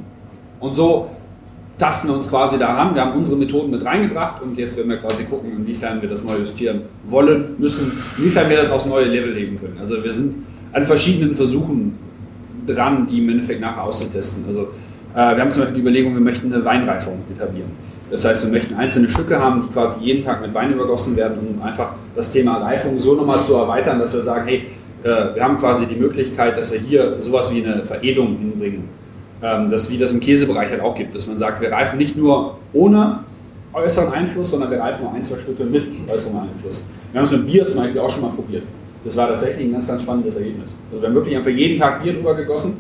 Und 0.60 0.76
so 0.76 1.10
tasten 1.78 2.08
wir 2.08 2.16
uns 2.16 2.30
quasi 2.30 2.58
daran. 2.58 2.96
Wir 2.96 3.02
haben 3.02 3.14
unsere 3.18 3.38
Methoden 3.38 3.70
mit 3.70 3.86
reingebracht 3.86 4.42
und 4.42 4.58
jetzt 4.58 4.76
werden 4.76 4.90
wir 4.90 4.98
quasi 4.98 5.26
gucken, 5.26 5.52
inwiefern 5.52 6.02
wir 6.02 6.10
das 6.10 6.24
neu 6.24 6.38
justieren 6.38 6.82
wollen, 7.04 7.56
müssen, 7.60 7.92
inwiefern 8.18 8.50
wir 8.50 8.58
das 8.58 8.72
aufs 8.72 8.88
neue 8.88 9.06
Level 9.06 9.36
heben 9.36 9.60
können. 9.60 9.78
Also 9.80 10.04
wir 10.04 10.14
sind 10.14 10.38
an 10.74 10.84
verschiedenen 10.84 11.36
Versuchen 11.36 11.96
dran, 12.66 13.06
die 13.08 13.20
im 13.20 13.30
Endeffekt 13.30 13.62
nachher 13.62 13.84
auszutesten. 13.84 14.46
Also 14.48 14.70
äh, 15.14 15.36
wir 15.36 15.42
haben 15.42 15.52
zum 15.52 15.62
Beispiel 15.62 15.76
die 15.76 15.82
Überlegung, 15.82 16.14
wir 16.16 16.22
möchten 16.22 16.52
eine 16.52 16.66
Weinreifung 16.66 17.20
etablieren. 17.32 17.70
Das 18.10 18.26
heißt, 18.26 18.46
wir 18.46 18.52
möchten 18.52 18.74
einzelne 18.76 19.10
Stücke 19.10 19.40
haben, 19.40 19.64
die 19.68 19.74
quasi 19.74 20.00
jeden 20.00 20.24
Tag 20.24 20.42
mit 20.42 20.54
Wein 20.56 20.74
übergossen 20.74 21.16
werden, 21.16 21.38
um 21.40 21.62
einfach 21.62 21.94
das 22.16 22.32
Thema 22.32 22.58
Reifung 22.58 22.98
so 22.98 23.14
nochmal 23.14 23.44
zu 23.44 23.56
erweitern, 23.56 24.00
dass 24.00 24.14
wir 24.14 24.22
sagen, 24.22 24.48
hey, 24.48 24.68
wir 25.04 25.44
haben 25.44 25.58
quasi 25.58 25.86
die 25.86 25.96
Möglichkeit, 25.96 26.58
dass 26.58 26.72
wir 26.72 26.80
hier 26.80 27.22
sowas 27.22 27.54
wie 27.54 27.64
eine 27.64 27.84
Veredelung 27.84 28.38
hinbringen. 28.38 28.90
Ähm, 29.42 29.70
das, 29.70 29.90
wie 29.90 29.98
das 29.98 30.12
im 30.12 30.20
Käsebereich 30.20 30.72
halt 30.72 30.82
auch 30.82 30.96
gibt, 30.96 31.14
dass 31.14 31.28
man 31.28 31.38
sagt, 31.38 31.62
wir 31.62 31.72
reifen 31.72 31.98
nicht 31.98 32.18
nur 32.18 32.58
ohne 32.74 33.20
äußeren 33.74 34.12
Einfluss, 34.14 34.52
sondern 34.52 34.72
wir 34.72 34.80
reifen 34.80 35.04
nur 35.04 35.14
ein, 35.14 35.24
zwei 35.24 35.38
Stücke 35.38 35.64
mit 35.66 35.86
äußerem 36.10 36.38
Einfluss. 36.38 36.88
Wir 37.12 37.20
haben 37.20 37.26
es 37.26 37.32
mit 37.32 37.46
Bier 37.46 37.68
zum 37.68 37.80
Beispiel 37.80 38.00
auch 38.00 38.10
schon 38.10 38.22
mal 38.22 38.32
probiert. 38.32 38.64
Das 39.04 39.16
war 39.18 39.28
tatsächlich 39.28 39.68
ein 39.68 39.74
ganz, 39.74 39.88
ganz 39.88 40.02
spannendes 40.02 40.38
Ergebnis. 40.38 40.76
Also 40.90 41.02
wir 41.02 41.10
haben 41.10 41.16
wirklich 41.16 41.36
einfach 41.36 41.52
jeden 41.52 41.80
Tag 41.80 42.02
Bier 42.02 42.14
drüber 42.14 42.34
gegossen. 42.34 42.78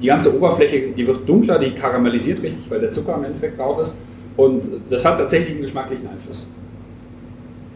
Die 0.00 0.06
ganze 0.06 0.34
Oberfläche, 0.34 0.92
die 0.96 1.06
wird 1.06 1.28
dunkler, 1.28 1.58
die 1.58 1.70
karamellisiert 1.70 2.42
richtig, 2.42 2.70
weil 2.70 2.80
der 2.80 2.92
Zucker 2.92 3.16
im 3.16 3.24
Endeffekt 3.24 3.58
drauf 3.58 3.78
ist. 3.80 3.96
Und 4.36 4.64
das 4.88 5.04
hat 5.04 5.18
tatsächlich 5.18 5.52
einen 5.52 5.62
geschmacklichen 5.62 6.06
Einfluss. 6.08 6.46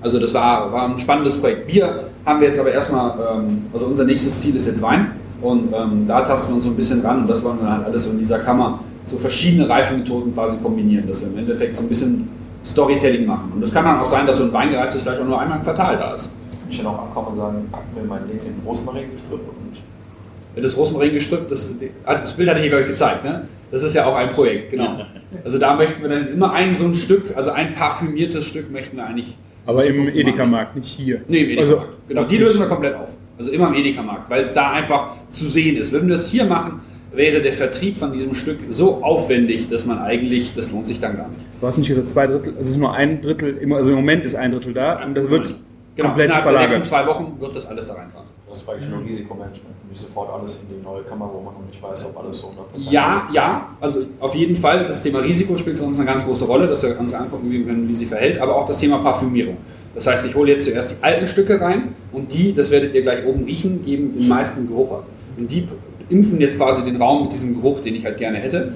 Also 0.03 0.19
das 0.19 0.33
war, 0.35 0.73
war 0.73 0.89
ein 0.89 0.99
spannendes 0.99 1.37
Projekt. 1.37 1.67
Bier 1.67 2.05
haben 2.25 2.41
wir 2.41 2.49
jetzt 2.49 2.59
aber 2.59 2.73
erstmal, 2.73 3.13
ähm, 3.33 3.67
also 3.73 3.87
unser 3.87 4.05
nächstes 4.05 4.39
Ziel 4.39 4.57
ist 4.57 4.67
jetzt 4.67 4.83
Wein. 4.83 5.13
Und 5.43 5.73
ähm, 5.73 6.07
da 6.07 6.21
tasten 6.23 6.51
wir 6.51 6.57
uns 6.57 6.65
so 6.65 6.71
ein 6.71 6.77
bisschen 6.77 7.01
ran 7.01 7.23
und 7.23 7.31
das 7.31 7.43
wollen 7.43 7.61
wir 7.61 7.71
halt 7.71 7.87
alles 7.87 8.05
so 8.05 8.11
in 8.11 8.19
dieser 8.19 8.39
Kammer, 8.41 8.81
so 9.07 9.17
verschiedene 9.17 9.69
Reifemethoden 9.69 10.35
quasi 10.35 10.59
kombinieren, 10.59 11.09
dass 11.09 11.23
wir 11.23 11.29
im 11.29 11.39
Endeffekt 11.39 11.77
so 11.77 11.83
ein 11.83 11.89
bisschen 11.89 12.29
Storytelling 12.65 13.27
machen. 13.27 13.53
Und 13.55 13.63
es 13.63 13.73
kann 13.73 13.85
dann 13.85 14.01
auch 14.01 14.07
sein, 14.07 14.27
dass 14.27 14.37
so 14.37 14.45
ein 14.45 14.53
weingereiftes 14.53 15.03
Fleisch 15.03 15.19
auch 15.19 15.25
nur 15.25 15.41
einmal 15.41 15.59
im 15.59 15.65
Quartal 15.65 15.97
da 15.97 16.15
ist. 16.15 16.27
Kann 16.51 16.69
ich 16.69 16.77
dann 16.77 16.87
auch 16.89 17.03
ankommen 17.03 17.29
und 17.29 17.37
sagen, 17.37 17.69
pack 17.73 17.83
mir 17.95 18.07
mein 18.07 18.29
Ding 18.29 18.39
in 18.39 18.67
Rosmaringestrüpp 18.67 19.41
und 19.49 20.63
Das 20.63 20.77
Rosmaringestrüpp, 20.77 21.49
das, 21.49 21.75
also 22.05 22.23
das 22.23 22.33
Bild 22.35 22.51
hatte 22.51 22.61
ich 22.61 22.69
glaube 22.69 22.83
ich, 22.83 22.89
gezeigt, 22.89 23.25
ne? 23.25 23.49
Das 23.71 23.83
ist 23.83 23.95
ja 23.95 24.05
auch 24.05 24.17
ein 24.17 24.29
Projekt, 24.31 24.73
genau. 24.73 24.99
Also 25.45 25.59
da 25.59 25.75
möchten 25.77 26.03
wir 26.03 26.09
dann 26.09 26.29
immer 26.29 26.53
ein 26.53 26.75
so 26.75 26.85
ein 26.85 26.95
Stück, 26.95 27.37
also 27.37 27.53
ein 27.53 27.75
parfümiertes 27.75 28.45
Stück 28.45 28.71
möchten 28.71 28.97
wir 28.97 29.07
eigentlich. 29.07 29.39
Aber 29.71 29.85
im. 29.87 30.09
Edeka-Markt, 30.09 30.77
nicht 30.77 30.87
hier. 30.89 31.23
Nee, 31.29 31.43
im 31.43 31.59
Also, 31.59 31.73
Edeka-Markt. 31.75 32.09
genau, 32.09 32.25
die 32.25 32.37
lösen 32.37 32.61
wir 32.61 32.67
komplett 32.69 32.95
auf. 32.95 33.09
Also 33.39 33.53
immer 33.53 33.69
im 33.69 33.75
Edeka-Markt, 33.75 34.29
weil 34.31 34.43
es 34.43 34.53
da 34.53 34.73
einfach 34.73 35.17
zu 35.31 35.47
sehen 35.49 35.77
ist. 35.77 35.93
Wenn 35.93 36.03
wir 36.07 36.13
das 36.13 36.31
hier 36.31 36.45
machen, 36.45 36.81
wäre 37.13 37.41
der 37.41 37.53
Vertrieb 37.55 37.97
von 37.97 38.13
diesem 38.13 38.35
Stück 38.35 38.59
so 38.69 39.03
aufwendig, 39.03 39.69
dass 39.69 39.85
man 39.87 39.99
eigentlich, 39.99 40.55
das 40.55 40.71
lohnt 40.71 40.87
sich 40.87 41.01
dann 41.01 41.17
gar 41.17 41.29
nicht. 41.29 41.41
Du 41.61 41.67
hast 41.67 41.79
nicht 41.79 41.89
gesagt 41.89 42.09
zwei 42.11 42.27
Drittel, 42.27 42.51
also 42.51 42.61
es 42.61 42.71
ist 42.71 42.77
nur 42.77 42.93
ein 42.95 43.21
Drittel, 43.23 43.59
also 43.73 43.91
im 43.91 43.97
Moment 43.97 44.25
ist 44.25 44.35
ein 44.37 44.53
Drittel 44.53 44.75
da 44.75 45.03
und 45.05 45.15
das 45.17 45.29
wird 45.31 45.55
genau, 45.97 46.09
komplett 46.11 46.27
innerhalb 46.31 46.45
der 46.45 46.53
nächsten 46.61 46.85
verlagert. 46.85 46.87
zwei 46.87 47.07
Wochen 47.07 47.41
wird 47.41 47.57
das 47.57 47.67
alles 47.67 47.87
da 47.89 47.95
reinfahren. 47.95 48.20
Das 48.51 48.67
war 48.67 48.75
eigentlich 48.75 48.91
nur 48.91 49.01
Risikomanagement. 49.05 49.89
Nicht 49.89 50.01
sofort 50.01 50.33
alles 50.33 50.63
in 50.63 50.77
die 50.77 50.85
neue 50.85 51.03
Kammer, 51.03 51.31
wo 51.33 51.41
man 51.41 51.55
noch 51.55 51.67
nicht 51.67 51.83
weiß, 51.83 52.07
ob 52.07 52.23
alles 52.23 52.41
so 52.41 52.49
100% 52.49 52.91
Ja, 52.91 53.29
ja, 53.33 53.69
also 53.81 54.07
auf 54.19 54.35
jeden 54.35 54.57
Fall, 54.57 54.85
das 54.85 55.03
Thema 55.03 55.21
Risiko 55.21 55.57
spielt 55.57 55.79
für 55.79 55.85
uns 55.85 55.99
eine 55.99 56.07
ganz 56.07 56.25
große 56.25 56.45
Rolle, 56.45 56.67
dass 56.67 56.83
wir 56.83 56.99
uns 56.99 57.15
angucken 57.15 57.51
wie 57.51 57.63
können, 57.65 57.89
wie 57.89 57.95
sie 57.95 58.07
verhält, 58.07 58.39
aber 58.41 58.57
auch 58.57 58.65
das 58.65 58.79
Thema 58.79 58.99
Parfümierung. 58.99 59.57
Das 59.95 60.07
heißt, 60.07 60.27
ich 60.27 60.35
hole 60.35 60.53
jetzt 60.53 60.65
zuerst 60.65 60.93
die 60.93 61.03
alten 61.03 61.27
Stücke 61.27 61.61
rein 61.61 61.95
und 62.13 62.33
die, 62.33 62.55
das 62.55 62.71
werdet 62.71 62.95
ihr 62.95 63.03
gleich 63.03 63.25
oben 63.25 63.45
riechen, 63.45 63.83
geben 63.83 64.17
den 64.19 64.29
meisten 64.29 64.69
Geruch 64.69 64.93
ab. 64.93 65.07
Und 65.37 65.51
die 65.51 65.67
impfen 66.09 66.41
jetzt 66.41 66.57
quasi 66.57 66.85
den 66.85 67.01
Raum 67.01 67.25
mit 67.25 67.33
diesem 67.33 67.55
Geruch, 67.55 67.81
den 67.81 67.95
ich 67.95 68.05
halt 68.05 68.19
gerne 68.19 68.39
hätte. 68.39 68.75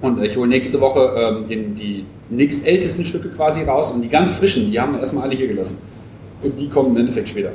Und 0.00 0.22
ich 0.22 0.36
hole 0.36 0.48
nächste 0.48 0.80
Woche 0.80 1.14
ähm, 1.16 1.48
den, 1.48 1.74
die 1.74 2.04
nächstältesten 2.30 3.04
Stücke 3.04 3.30
quasi 3.30 3.62
raus 3.62 3.90
und 3.90 4.02
die 4.02 4.08
ganz 4.08 4.34
frischen, 4.34 4.70
die 4.70 4.80
haben 4.80 4.92
wir 4.92 5.00
erstmal 5.00 5.24
alle 5.24 5.36
hier 5.36 5.48
gelassen. 5.48 5.78
Und 6.42 6.58
die 6.58 6.68
kommen 6.68 6.90
im 6.90 6.98
Endeffekt 6.98 7.28
später. 7.28 7.50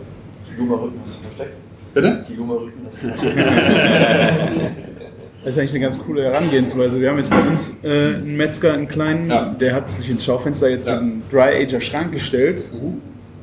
Die 0.62 0.68
Luma-Rücken 0.68 1.00
hast 1.04 1.18
du 1.20 1.24
versteckt? 1.24 1.56
Bitte? 1.94 2.26
Die 2.30 2.36
Luma-Rücken 2.36 2.82
hast 2.86 3.04
du 3.04 3.08
versteckt. 3.10 3.52
Das 5.44 5.54
ist 5.56 5.60
eigentlich 5.60 5.72
eine 5.72 5.80
ganz 5.82 5.98
coole 6.00 6.24
Herangehensweise. 6.24 7.02
Wir 7.02 7.10
haben 7.10 7.18
jetzt 7.18 7.32
bei 7.32 7.40
uns 7.42 7.72
äh, 7.84 7.88
einen 8.16 8.38
Metzger, 8.38 8.74
einen 8.74 8.88
kleinen, 8.88 9.30
Ja. 9.30 9.56
der 9.60 9.74
hat 9.74 9.90
sich 9.90 10.08
ins 10.10 10.24
Schaufenster 10.24 10.70
jetzt 10.70 10.88
Ja. 10.88 10.94
diesen 10.94 11.24
Dry-Ager-Schrank 11.32 12.12
gestellt 12.12 12.70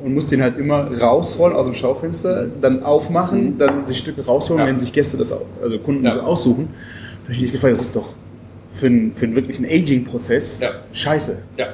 und 0.01 0.15
muss 0.15 0.29
den 0.29 0.41
halt 0.43 0.59
immer 0.59 0.89
rausrollen 1.01 1.57
aus 1.57 1.67
dem 1.67 1.75
Schaufenster, 1.75 2.47
dann 2.61 2.85
aufmachen, 2.85 3.59
dann 3.59 3.85
sich 3.89 3.99
Stücke 3.99 4.25
rausholen, 4.25 4.61
Ja. 4.63 4.67
wenn 4.69 4.79
sich 4.79 4.93
Gäste 4.93 5.17
das, 5.17 5.33
au- 5.33 5.45
also 5.61 5.77
Kunden 5.81 6.05
das 6.05 6.19
aussuchen. 6.21 6.69
Da 6.73 7.25
habe 7.25 7.33
ich 7.35 7.41
mich 7.43 7.53
gefragt, 7.53 7.73
das 7.73 7.81
ist 7.83 7.97
doch 7.97 8.11
für 8.75 8.87
einen, 8.87 9.13
für 9.17 9.27
einen 9.27 9.35
wirklichen 9.35 9.65
Aging-Prozess 9.67 10.61
scheiße. 10.93 11.39
Ja. 11.57 11.67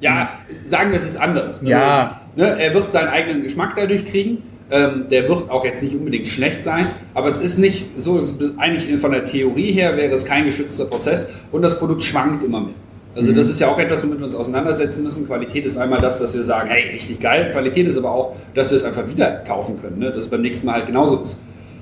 Ja, 0.00 0.28
sagen 0.66 0.90
wir 0.90 0.96
es 0.96 1.04
ist 1.04 1.16
anders. 1.16 1.62
Ja. 1.64 2.20
Also, 2.36 2.52
ne, 2.54 2.60
er 2.62 2.74
wird 2.74 2.92
seinen 2.92 3.08
eigenen 3.08 3.42
Geschmack 3.42 3.72
dadurch 3.74 4.04
kriegen. 4.04 4.42
Ähm, 4.68 5.04
der 5.10 5.28
wird 5.28 5.48
auch 5.48 5.64
jetzt 5.64 5.82
nicht 5.82 5.94
unbedingt 5.94 6.26
schlecht 6.26 6.64
sein, 6.64 6.86
aber 7.14 7.28
es 7.28 7.38
ist 7.38 7.58
nicht 7.58 8.00
so, 8.00 8.18
ist 8.18 8.34
eigentlich 8.56 9.00
von 9.00 9.12
der 9.12 9.24
Theorie 9.24 9.70
her 9.70 9.96
wäre 9.96 10.12
es 10.12 10.24
kein 10.24 10.44
geschützter 10.44 10.86
Prozess 10.86 11.30
und 11.52 11.62
das 11.62 11.78
Produkt 11.78 12.02
schwankt 12.02 12.42
immer 12.42 12.60
mehr. 12.60 12.74
Also 13.14 13.32
das 13.32 13.48
ist 13.48 13.60
ja 13.60 13.68
auch 13.68 13.78
etwas, 13.78 14.02
womit 14.02 14.18
wir 14.18 14.26
uns 14.26 14.34
auseinandersetzen 14.34 15.02
müssen. 15.02 15.26
Qualität 15.26 15.64
ist 15.64 15.78
einmal 15.78 16.00
das, 16.00 16.18
dass 16.18 16.34
wir 16.34 16.44
sagen, 16.44 16.68
hey, 16.68 16.90
richtig 16.92 17.18
geil. 17.18 17.48
Qualität 17.50 17.86
ist 17.86 17.96
aber 17.96 18.10
auch, 18.10 18.36
dass 18.54 18.70
wir 18.70 18.76
es 18.76 18.84
einfach 18.84 19.08
wieder 19.08 19.42
kaufen 19.46 19.80
können, 19.80 20.00
ne? 20.00 20.10
dass 20.10 20.24
es 20.24 20.28
beim 20.28 20.42
nächsten 20.42 20.66
Mal 20.66 20.74
halt 20.74 20.86
genauso 20.86 21.20
ist. 21.22 21.40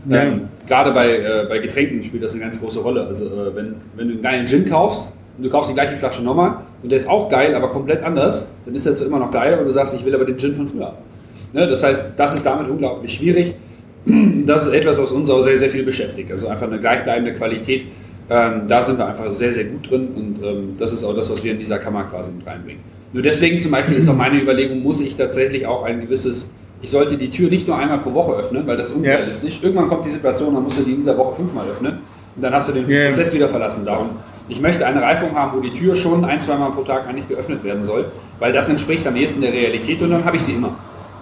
Ja. 0.08 0.22
Ähm, 0.22 0.42
gerade 0.68 0.92
bei, 0.92 1.08
äh, 1.08 1.46
bei 1.48 1.58
Getränken 1.58 2.04
spielt 2.04 2.22
das 2.22 2.32
eine 2.32 2.42
ganz 2.42 2.60
große 2.60 2.78
Rolle. 2.78 3.06
Also 3.06 3.24
äh, 3.24 3.56
wenn, 3.56 3.74
wenn 3.96 4.08
du 4.08 4.14
einen 4.14 4.22
geilen 4.22 4.46
Gin 4.46 4.68
kaufst 4.68 5.16
und 5.36 5.44
du 5.44 5.50
kaufst 5.50 5.70
die 5.70 5.74
gleiche 5.74 5.96
Flasche 5.96 6.22
nochmal, 6.22 6.58
und 6.82 6.90
der 6.90 6.98
ist 6.98 7.08
auch 7.08 7.28
geil, 7.30 7.54
aber 7.54 7.70
komplett 7.70 8.02
anders, 8.02 8.52
dann 8.66 8.74
ist 8.74 8.86
er 8.86 8.94
zwar 8.94 9.06
immer 9.06 9.18
noch 9.18 9.30
geil, 9.30 9.54
aber 9.54 9.64
du 9.64 9.72
sagst, 9.72 9.94
ich 9.94 10.04
will 10.04 10.14
aber 10.14 10.26
den 10.26 10.36
Gin 10.36 10.54
von 10.54 10.68
früher. 10.68 10.94
Ne? 11.54 11.66
Das 11.66 11.82
heißt, 11.82 12.14
das 12.18 12.34
ist 12.34 12.44
damit 12.44 12.68
unglaublich 12.68 13.12
schwierig. 13.14 13.54
Das 14.46 14.66
ist 14.66 14.74
etwas, 14.74 14.98
was 15.00 15.10
uns 15.10 15.30
auch 15.30 15.40
sehr, 15.40 15.56
sehr 15.56 15.70
viel 15.70 15.84
beschäftigt. 15.84 16.30
Also 16.30 16.48
einfach 16.48 16.66
eine 16.66 16.78
gleichbleibende 16.78 17.32
Qualität. 17.32 17.86
Ähm, 18.28 18.62
da 18.68 18.82
sind 18.82 18.98
wir 18.98 19.06
einfach 19.06 19.30
sehr, 19.30 19.50
sehr 19.50 19.64
gut 19.64 19.90
drin 19.90 20.08
und 20.14 20.44
ähm, 20.44 20.74
das 20.78 20.92
ist 20.92 21.02
auch 21.02 21.14
das, 21.14 21.30
was 21.30 21.42
wir 21.42 21.52
in 21.52 21.58
dieser 21.58 21.78
Kammer 21.78 22.04
quasi 22.04 22.30
mit 22.32 22.46
reinbringen. 22.46 22.82
Nur 23.14 23.22
deswegen 23.22 23.58
zum 23.60 23.70
Beispiel 23.70 23.96
ist 23.96 24.06
auch 24.10 24.16
meine 24.16 24.38
Überlegung, 24.38 24.82
muss 24.82 25.00
ich 25.00 25.16
tatsächlich 25.16 25.66
auch 25.66 25.84
ein 25.84 26.02
gewisses, 26.02 26.52
ich 26.82 26.90
sollte 26.90 27.16
die 27.16 27.30
Tür 27.30 27.48
nicht 27.48 27.66
nur 27.66 27.78
einmal 27.78 27.98
pro 27.98 28.12
Woche 28.12 28.34
öffnen, 28.34 28.66
weil 28.66 28.76
das 28.76 28.90
ist 28.90 28.96
unrealistisch. 28.96 29.60
Irgendwann 29.62 29.88
kommt 29.88 30.04
die 30.04 30.10
Situation, 30.10 30.52
man 30.52 30.64
muss 30.64 30.76
sie 30.76 30.90
in 30.90 30.98
dieser 30.98 31.16
Woche 31.16 31.36
fünfmal 31.36 31.66
öffnen 31.68 31.98
und 32.36 32.42
dann 32.42 32.52
hast 32.52 32.68
du 32.68 32.72
den 32.74 32.86
Ja. 32.88 33.06
Prozess 33.06 33.32
wieder 33.32 33.48
verlassen. 33.48 33.86
Darum, 33.86 34.10
ich 34.50 34.60
möchte 34.60 34.84
eine 34.84 35.00
Reifung 35.00 35.34
haben, 35.34 35.56
wo 35.56 35.62
die 35.62 35.70
Tür 35.72 35.94
schon 35.96 36.24
ein, 36.26 36.40
zweimal 36.42 36.72
pro 36.72 36.82
Tag 36.82 37.06
eigentlich 37.08 37.28
geöffnet 37.28 37.64
werden 37.64 37.82
soll, 37.82 38.06
weil 38.38 38.52
das 38.52 38.68
entspricht 38.68 39.06
am 39.06 39.16
ehesten 39.16 39.40
der 39.40 39.52
Realität 39.52 40.02
und 40.02 40.10
dann 40.10 40.24
habe 40.26 40.36
ich 40.36 40.42
sie 40.42 40.52
immer. 40.52 40.76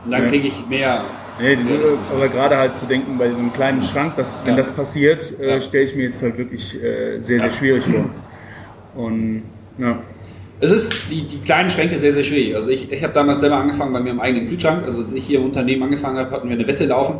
Und 0.04 0.10
dann 0.10 0.22
Ja. 0.24 0.28
kriege 0.28 0.48
ich 0.48 0.66
mehr. 0.68 1.02
Nee, 1.40 1.56
mehr 1.56 1.66
Realismus. 1.66 1.98
aber 2.14 2.28
gerade 2.28 2.56
halt 2.56 2.76
zu 2.76 2.86
denken, 2.86 3.16
bei 3.18 3.28
diesem 3.28 3.52
kleinen 3.52 3.80
Schrank, 3.82 4.16
dass, 4.16 4.40
wenn 4.44 4.56
das 4.56 4.70
passiert, 4.70 5.38
äh, 5.40 5.60
stelle 5.60 5.84
ich 5.84 5.94
mir 5.96 6.04
jetzt 6.04 6.22
halt 6.22 6.36
wirklich 6.36 6.74
äh, 6.82 7.20
sehr, 7.20 7.40
sehr 7.40 7.50
schwierig 7.50 7.84
vor. 7.84 8.04
Und 8.94 9.42
ja. 9.78 9.98
Es 10.60 10.70
ist 10.70 11.10
die, 11.10 11.22
die 11.22 11.38
kleinen 11.38 11.70
Schränke 11.70 11.98
sehr, 11.98 12.12
sehr 12.12 12.22
schwierig. 12.22 12.54
Also 12.54 12.70
ich, 12.70 12.92
ich 12.92 13.02
habe 13.02 13.12
damals 13.12 13.40
selber 13.40 13.56
angefangen 13.56 13.92
bei 13.92 14.00
mir 14.00 14.10
im 14.10 14.20
eigenen 14.20 14.46
Kühlschrank. 14.48 14.84
Also 14.84 15.02
als 15.02 15.12
ich 15.12 15.24
hier 15.24 15.38
im 15.40 15.46
Unternehmen 15.46 15.82
angefangen 15.82 16.18
habe, 16.18 16.30
hatten 16.30 16.48
wir 16.48 16.54
eine 16.56 16.66
Wette 16.66 16.84
laufen. 16.86 17.16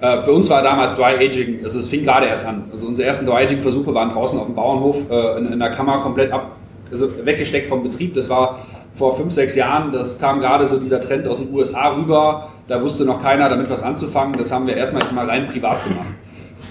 Äh, 0.00 0.20
für 0.22 0.32
uns 0.32 0.48
war 0.50 0.62
damals 0.62 0.94
Dry 0.94 1.16
Aging, 1.18 1.60
also 1.64 1.78
es 1.78 1.88
fing 1.88 2.04
gerade 2.04 2.26
erst 2.26 2.46
an. 2.46 2.64
Also 2.72 2.86
unsere 2.86 3.08
ersten 3.08 3.26
Dry 3.26 3.44
Aging 3.44 3.60
Versuche 3.60 3.92
waren 3.94 4.10
draußen 4.10 4.38
auf 4.38 4.46
dem 4.46 4.54
Bauernhof 4.54 5.10
äh, 5.10 5.38
in, 5.38 5.52
in 5.54 5.58
der 5.58 5.70
Kammer 5.70 5.98
komplett 5.98 6.30
ab, 6.30 6.56
also 6.90 7.08
weggesteckt 7.24 7.66
vom 7.68 7.82
Betrieb. 7.82 8.14
Das 8.14 8.28
war 8.28 8.64
vor 8.94 9.16
fünf, 9.16 9.32
sechs 9.32 9.54
Jahren. 9.54 9.92
Das 9.92 10.18
kam 10.18 10.40
gerade 10.40 10.68
so 10.68 10.78
dieser 10.78 11.00
Trend 11.00 11.26
aus 11.26 11.38
den 11.38 11.52
USA 11.52 11.94
rüber. 11.94 12.48
Da 12.68 12.80
wusste 12.82 13.04
noch 13.04 13.22
keiner 13.22 13.48
damit 13.48 13.68
was 13.70 13.82
anzufangen. 13.82 14.38
Das 14.38 14.52
haben 14.52 14.66
wir 14.66 14.76
erstmal 14.76 15.02
jetzt 15.02 15.12
mal 15.12 15.26
rein 15.26 15.46
privat 15.46 15.84
gemacht. 15.84 16.06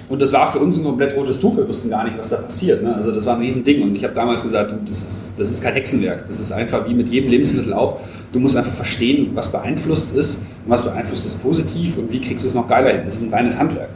Und 0.09 0.21
das 0.21 0.33
war 0.33 0.51
für 0.51 0.59
uns 0.59 0.77
ein 0.77 0.83
komplett 0.83 1.15
rotes 1.15 1.39
Tuch. 1.39 1.55
Wir 1.55 1.67
wussten 1.67 1.89
gar 1.89 2.03
nicht, 2.03 2.17
was 2.17 2.29
da 2.29 2.37
passiert. 2.37 2.83
Ne? 2.83 2.93
Also 2.93 3.11
das 3.11 3.25
war 3.25 3.35
ein 3.35 3.41
Riesending. 3.41 3.81
Und 3.83 3.95
ich 3.95 4.03
habe 4.03 4.13
damals 4.13 4.43
gesagt, 4.43 4.71
du, 4.71 4.75
das, 4.85 4.97
ist, 5.01 5.33
das 5.37 5.49
ist 5.49 5.63
kein 5.63 5.73
Hexenwerk. 5.73 6.27
Das 6.27 6.39
ist 6.39 6.51
einfach 6.51 6.87
wie 6.87 6.93
mit 6.93 7.09
jedem 7.09 7.29
Lebensmittel 7.29 7.73
auch. 7.73 7.99
Du 8.31 8.39
musst 8.39 8.57
einfach 8.57 8.73
verstehen, 8.73 9.31
was 9.33 9.51
beeinflusst 9.51 10.15
ist 10.15 10.39
und 10.65 10.71
was 10.71 10.83
beeinflusst 10.83 11.25
ist 11.25 11.41
positiv 11.41 11.97
und 11.97 12.11
wie 12.11 12.19
kriegst 12.19 12.43
du 12.43 12.47
es 12.49 12.53
noch 12.53 12.67
geiler 12.67 12.89
hin. 12.89 13.01
Das 13.05 13.15
ist 13.15 13.23
ein 13.23 13.33
reines 13.33 13.57
Handwerk. 13.57 13.89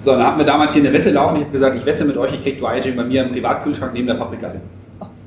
So, 0.00 0.12
dann 0.12 0.24
hatten 0.24 0.38
wir 0.38 0.46
damals 0.46 0.74
hier 0.74 0.82
eine 0.82 0.92
Wette 0.92 1.10
laufen. 1.10 1.36
Ich 1.36 1.42
habe 1.42 1.52
gesagt, 1.52 1.76
ich 1.76 1.84
wette 1.84 2.04
mit 2.04 2.16
euch, 2.16 2.32
ich 2.34 2.42
kriege 2.42 2.60
Dry 2.60 2.78
Aging 2.78 2.94
bei 2.94 3.04
mir 3.04 3.24
im 3.24 3.30
Privatkühlschrank 3.30 3.92
neben 3.92 4.06
der 4.06 4.14
Paprika 4.14 4.50
hin. 4.50 4.60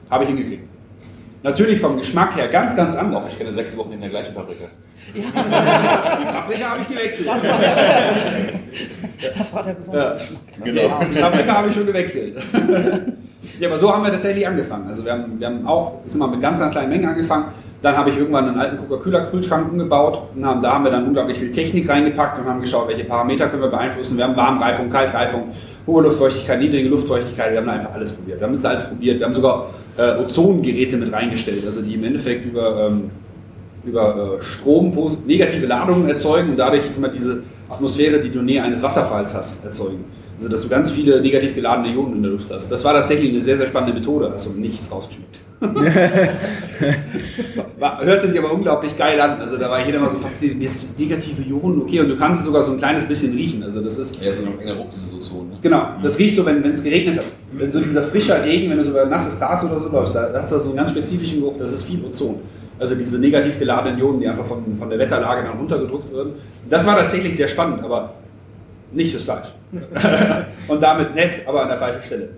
Habe 0.09 0.23
ich 0.23 0.29
hingekriegt. 0.29 0.70
Natürlich 1.43 1.79
vom 1.79 1.97
Geschmack 1.97 2.35
her 2.35 2.47
ganz, 2.49 2.75
ganz 2.75 2.95
anders. 2.95 3.29
Ich 3.29 3.37
kenne 3.37 3.51
sechs 3.51 3.75
Wochen 3.77 3.93
in 3.93 4.01
der 4.01 4.09
gleichen 4.09 4.33
Paprika. 4.33 4.65
Die 5.13 5.21
Paprika 5.21 6.69
habe 6.69 6.81
ich 6.81 6.87
gewechselt. 6.87 7.27
Das 7.27 7.43
war 7.43 7.57
der, 7.59 9.31
das 9.37 9.53
war 9.53 9.63
der 9.63 9.73
besondere 9.73 10.05
Ja. 10.05 10.13
Geschmack. 10.13 10.41
Genau. 10.63 10.99
Die 11.11 11.19
Paprika 11.19 11.53
habe 11.57 11.67
ich 11.69 11.73
schon 11.73 11.85
gewechselt. 11.87 12.37
ja, 13.59 13.67
aber 13.67 13.79
so 13.79 13.91
haben 13.91 14.03
wir 14.03 14.11
tatsächlich 14.11 14.47
angefangen. 14.47 14.87
Also 14.87 15.03
wir 15.03 15.13
haben, 15.13 15.39
wir 15.39 15.47
haben 15.47 15.65
auch 15.65 16.01
ich 16.05 16.11
sag 16.13 16.19
mal, 16.19 16.27
mit 16.27 16.41
ganz, 16.41 16.59
ganz 16.59 16.71
kleinen 16.71 16.89
Mengen 16.89 17.09
angefangen. 17.09 17.45
Dann 17.81 17.97
habe 17.97 18.11
ich 18.11 18.17
irgendwann 18.17 18.47
einen 18.47 18.59
alten 18.59 18.77
Coca-Cola-Kühlschrank 18.77 19.71
umgebaut 19.71 20.21
und 20.35 20.45
haben, 20.45 20.61
da 20.61 20.73
haben 20.73 20.83
wir 20.83 20.91
dann 20.91 21.07
unglaublich 21.07 21.39
viel 21.39 21.51
Technik 21.51 21.89
reingepackt 21.89 22.37
und 22.39 22.45
haben 22.45 22.61
geschaut, 22.61 22.87
welche 22.87 23.05
Parameter 23.05 23.47
können 23.47 23.63
wir 23.63 23.69
beeinflussen. 23.71 24.17
Wir 24.17 24.25
haben 24.25 24.35
Warmreifung, 24.35 24.91
Kaltreifung, 24.91 25.51
hohe 25.87 26.03
Luftfeuchtigkeit, 26.03 26.59
niedrige 26.59 26.89
Luftfeuchtigkeit. 26.89 27.51
Wir 27.51 27.59
haben 27.59 27.67
da 27.67 27.73
einfach 27.73 27.93
alles 27.93 28.11
probiert. 28.11 28.39
Wir 28.39 28.47
haben 28.47 28.57
Salz 28.57 28.87
probiert. 28.87 29.19
Wir 29.19 29.25
haben 29.25 29.33
sogar 29.33 29.69
äh, 29.97 30.17
Ozongeräte 30.17 30.97
mit 30.97 31.11
reingestellt, 31.11 31.65
also 31.65 31.81
die 31.81 31.95
im 31.95 32.03
Endeffekt 32.03 32.45
über, 32.45 32.87
ähm, 32.87 33.11
über 33.83 34.37
äh, 34.39 34.43
Strom 34.43 34.93
negative 35.25 35.65
Ladungen 35.65 36.07
erzeugen 36.07 36.51
und 36.51 36.57
dadurch 36.57 36.83
immer 36.95 37.09
diese 37.09 37.43
Atmosphäre, 37.69 38.19
die 38.19 38.29
du 38.29 38.41
nähe 38.41 38.61
eines 38.61 38.83
Wasserfalls 38.83 39.33
hast, 39.33 39.65
erzeugen. 39.65 40.05
Also 40.37 40.49
dass 40.49 40.63
du 40.63 40.69
ganz 40.69 40.91
viele 40.91 41.21
negativ 41.21 41.55
geladene 41.55 41.93
Ionen 41.93 42.15
in 42.15 42.23
der 42.23 42.31
Luft 42.31 42.51
hast. 42.51 42.71
Das 42.71 42.83
war 42.83 42.93
tatsächlich 42.93 43.29
eine 43.29 43.41
sehr, 43.41 43.57
sehr 43.57 43.67
spannende 43.67 43.99
Methode, 43.99 44.31
also 44.31 44.51
nichts 44.51 44.91
rausgeschmeckt. 44.91 45.39
Hörte 47.99 48.27
sich 48.27 48.39
aber 48.39 48.51
unglaublich 48.51 48.97
geil 48.97 49.21
an. 49.21 49.39
Also 49.39 49.57
da 49.57 49.69
war 49.69 49.85
jeder 49.85 49.99
mal 49.99 50.09
so 50.09 50.17
fasziniert. 50.17 50.61
Jetzt 50.61 50.99
negative 50.99 51.43
Ionen, 51.47 51.83
okay, 51.83 51.99
und 51.99 52.09
du 52.09 52.17
kannst 52.17 52.39
es 52.39 52.47
sogar 52.47 52.63
so 52.63 52.71
ein 52.71 52.79
kleines 52.79 53.03
bisschen 53.03 53.33
riechen. 53.33 53.61
Also 53.63 53.81
das 53.81 53.99
ist 53.99 54.19
Ja, 54.19 54.29
ist 54.29 54.43
ja 54.43 54.49
noch 54.49 54.59
enger 54.59 54.75
Ruck, 54.75 54.89
dieses 54.89 55.13
Ozon. 55.13 55.49
Ne? 55.49 55.57
Genau, 55.61 55.89
das 56.01 56.17
riechst 56.17 56.37
du, 56.37 56.45
wenn 56.45 56.63
es 56.65 56.83
geregnet 56.83 57.19
hat. 57.19 57.25
Wenn 57.51 57.71
so 57.71 57.79
dieser 57.79 58.03
frischer 58.03 58.43
Regen, 58.43 58.71
wenn 58.71 58.77
du 58.77 58.83
so 58.83 58.91
über 58.91 59.05
nasses 59.05 59.37
Gras 59.37 59.63
oder 59.63 59.79
so 59.79 59.89
läufst, 59.89 60.15
da 60.15 60.31
hast 60.33 60.51
du 60.51 60.59
so 60.59 60.69
einen 60.69 60.77
ganz 60.77 60.89
spezifischen 60.91 61.41
Geruch, 61.41 61.57
das 61.59 61.73
ist 61.73 61.83
viel 61.83 62.03
Ozon. 62.03 62.39
Also 62.79 62.95
diese 62.95 63.19
negativ 63.19 63.59
geladenen 63.59 63.99
Ionen, 63.99 64.19
die 64.19 64.27
einfach 64.27 64.45
von, 64.45 64.63
von 64.79 64.89
der 64.89 64.97
Wetterlage 64.97 65.47
dann 65.47 65.59
runtergedrückt 65.59 66.11
werden. 66.11 66.33
Das 66.67 66.87
war 66.87 66.97
tatsächlich 66.97 67.35
sehr 67.35 67.47
spannend, 67.47 67.83
aber 67.83 68.15
nicht 68.91 69.13
das 69.13 69.23
Fleisch. 69.23 69.49
Und 70.67 70.81
damit 70.81 71.13
nett, 71.13 71.41
aber 71.45 71.61
an 71.61 71.69
der 71.69 71.77
falschen 71.77 72.01
Stelle. 72.01 72.29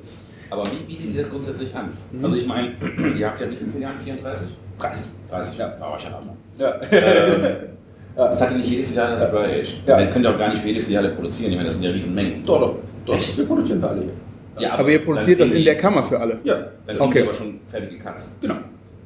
Aber 0.53 0.63
wie 0.67 0.83
bietet 0.83 1.13
ihr 1.15 1.21
das 1.21 1.29
grundsätzlich 1.31 1.73
an? 1.75 1.89
Also 2.21 2.35
ich 2.35 2.45
meine, 2.45 2.73
ihr 3.17 3.27
habt 3.27 3.41
ja 3.41 3.49
wie 3.49 3.55
viele 3.55 3.71
Filialen? 3.71 3.97
34? 3.97 4.47
30. 4.77 5.05
30? 5.29 5.57
Ja. 5.57 5.73
war 5.79 5.97
ich 5.97 6.03
ja 6.03 6.09
noch. 6.11 6.21
Ja. 6.59 6.81
Ähm, 6.91 7.55
Das 8.15 8.39
hat 8.39 8.51
ja 8.51 8.57
nicht 8.57 8.69
jede 8.69 8.83
Filiale 8.83 9.13
das 9.15 9.31
Dry 9.31 9.59
Age. 9.61 9.73
Ja. 9.87 9.97
Dann 9.97 10.11
könnt 10.11 10.23
ihr 10.23 10.29
auch 10.31 10.37
gar 10.37 10.49
nicht 10.49 10.61
für 10.61 10.67
jede 10.67 10.81
Filiale 10.83 11.09
produzieren. 11.09 11.49
Ich 11.49 11.57
meine, 11.57 11.69
das 11.69 11.75
sind 11.77 11.85
ja 11.85 11.89
Riesenmengen. 11.89 12.45
Doch, 12.45 12.59
doch. 12.59 12.75
doch. 13.07 13.15
Echt? 13.15 13.35
Wir 13.39 13.45
produzieren 13.47 13.79
für 13.81 13.89
alle 13.89 14.01
hier. 14.03 14.11
Ja, 14.59 14.73
Aber 14.77 14.87
ihr 14.91 15.03
produziert 15.03 15.39
das 15.39 15.49
in 15.49 15.65
der 15.65 15.75
Kammer 15.75 16.03
für 16.03 16.19
alle. 16.19 16.37
Ja, 16.43 16.67
Dann 16.85 16.99
Okay. 17.01 17.13
die 17.13 17.23
aber 17.23 17.33
schon 17.33 17.59
fertige 17.71 17.97
Cuts. 17.97 18.37
genau. 18.39 18.53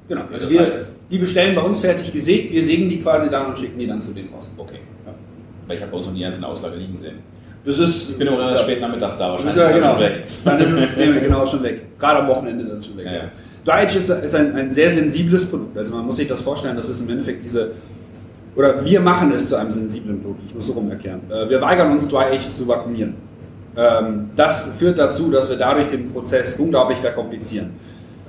genau. 0.10 0.24
Das 0.30 0.44
Also 0.44 0.50
wir, 0.54 0.68
heißt- 0.68 0.88
die 1.10 1.18
bestellen 1.20 1.56
bei 1.56 1.62
uns 1.62 1.80
fertig 1.80 2.12
gesägt, 2.12 2.52
wir 2.52 2.62
sägen 2.62 2.90
die 2.90 3.00
quasi 3.00 3.30
dann 3.30 3.46
und 3.46 3.58
schicken 3.58 3.80
die 3.80 3.88
dann 3.88 4.02
zu 4.02 4.12
denen 4.12 4.28
raus. 4.34 4.52
Okay. 4.58 4.80
Ja. 5.06 5.14
Weil 5.68 5.78
ich 5.78 5.82
habe 5.82 5.92
bei 5.92 5.98
uns 6.00 6.08
noch 6.08 6.14
die 6.14 6.20
ganzen 6.22 6.44
Auslage 6.44 6.76
liegen 6.76 6.98
sehen. 6.98 7.20
Das 7.68 7.80
ist. 7.80 8.12
Ich 8.12 8.18
bin 8.18 8.30
auch 8.30 8.40
erst 8.40 8.64
ja. 8.64 8.70
spät 8.70 8.82
nachmittags 8.82 9.18
da, 9.18 9.30
wahrscheinlich 9.32 9.58
ist 9.58 9.62
ja, 9.62 9.68
ist 9.68 9.76
genau. 9.76 9.88
dann 9.88 9.94
schon 9.96 10.04
weg. 10.04 10.24
Dann 10.46 10.60
ist 10.62 10.72
es 10.72 10.96
genau 11.22 11.46
schon 11.46 11.64
weg. 11.64 11.82
Gerade 12.00 12.20
am 12.22 12.28
Wochenende 12.30 12.64
dann 12.64 12.82
schon 12.82 12.98
weg. 12.98 13.06
Ja, 13.06 13.12
ja. 13.14 13.74
Age 13.74 13.98
ist, 13.98 14.10
ist 14.10 14.36
ein, 14.36 14.56
ein 14.56 14.74
sehr 14.74 14.90
sensibles 14.90 15.46
Produkt. 15.50 15.78
Also 15.78 15.94
man 15.94 16.06
muss 16.06 16.16
sich 16.16 16.28
das 16.28 16.40
vorstellen, 16.40 16.78
das 16.78 16.88
ist 16.88 17.02
im 17.02 17.10
Endeffekt 17.10 17.44
diese. 17.44 17.72
Oder 18.56 18.84
wir 18.84 19.02
machen 19.02 19.34
es 19.34 19.50
zu 19.50 19.58
einem 19.58 19.70
sensiblen 19.70 20.22
Produkt. 20.22 20.44
Ich 20.48 20.56
muss 20.56 20.68
so 20.68 20.74
rum 20.74 20.90
erklären. 20.90 21.20
Äh, 21.30 21.50
Wir 21.50 21.60
weigern 21.60 21.92
uns, 21.92 22.08
Dry 22.08 22.24
Age 22.34 22.50
zu 22.50 22.66
vakuumieren. 22.66 23.16
Ähm, 23.76 24.30
Das 24.38 24.74
führt 24.80 24.98
dazu, 24.98 25.30
dass 25.30 25.50
wir 25.50 25.58
dadurch 25.58 25.90
den 25.90 26.12
Prozess 26.14 26.56
unglaublich 26.56 27.00
verkomplizieren. 27.00 27.72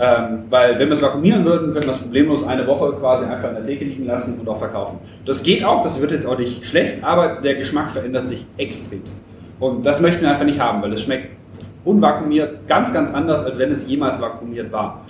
Ähm, 0.00 0.44
weil 0.50 0.78
wenn 0.78 0.88
wir 0.88 0.94
es 0.94 1.02
vakuumieren 1.02 1.44
würden, 1.44 1.72
können 1.72 1.84
wir 1.84 1.92
es 1.92 1.98
problemlos 1.98 2.46
eine 2.46 2.66
Woche 2.66 2.92
quasi 2.92 3.24
einfach 3.24 3.48
in 3.48 3.54
der 3.54 3.64
Theke 3.64 3.84
liegen 3.84 4.06
lassen 4.06 4.38
und 4.38 4.48
auch 4.48 4.58
verkaufen. 4.58 4.98
Das 5.24 5.42
geht 5.42 5.64
auch, 5.64 5.82
das 5.82 6.00
wird 6.00 6.10
jetzt 6.10 6.26
auch 6.26 6.38
nicht 6.38 6.66
schlecht, 6.66 7.02
aber 7.02 7.40
der 7.40 7.54
Geschmack 7.54 7.90
verändert 7.90 8.28
sich 8.28 8.44
extremst. 8.58 9.16
Und 9.60 9.84
das 9.84 10.00
möchten 10.00 10.22
wir 10.22 10.30
einfach 10.30 10.44
nicht 10.44 10.60
haben, 10.60 10.82
weil 10.82 10.92
es 10.92 11.02
schmeckt 11.02 11.36
unvakuumiert 11.84 12.66
ganz, 12.68 12.92
ganz 12.92 13.12
anders, 13.12 13.44
als 13.44 13.58
wenn 13.58 13.70
es 13.70 13.88
jemals 13.88 14.20
vakuumiert 14.20 14.70
war. 14.70 15.04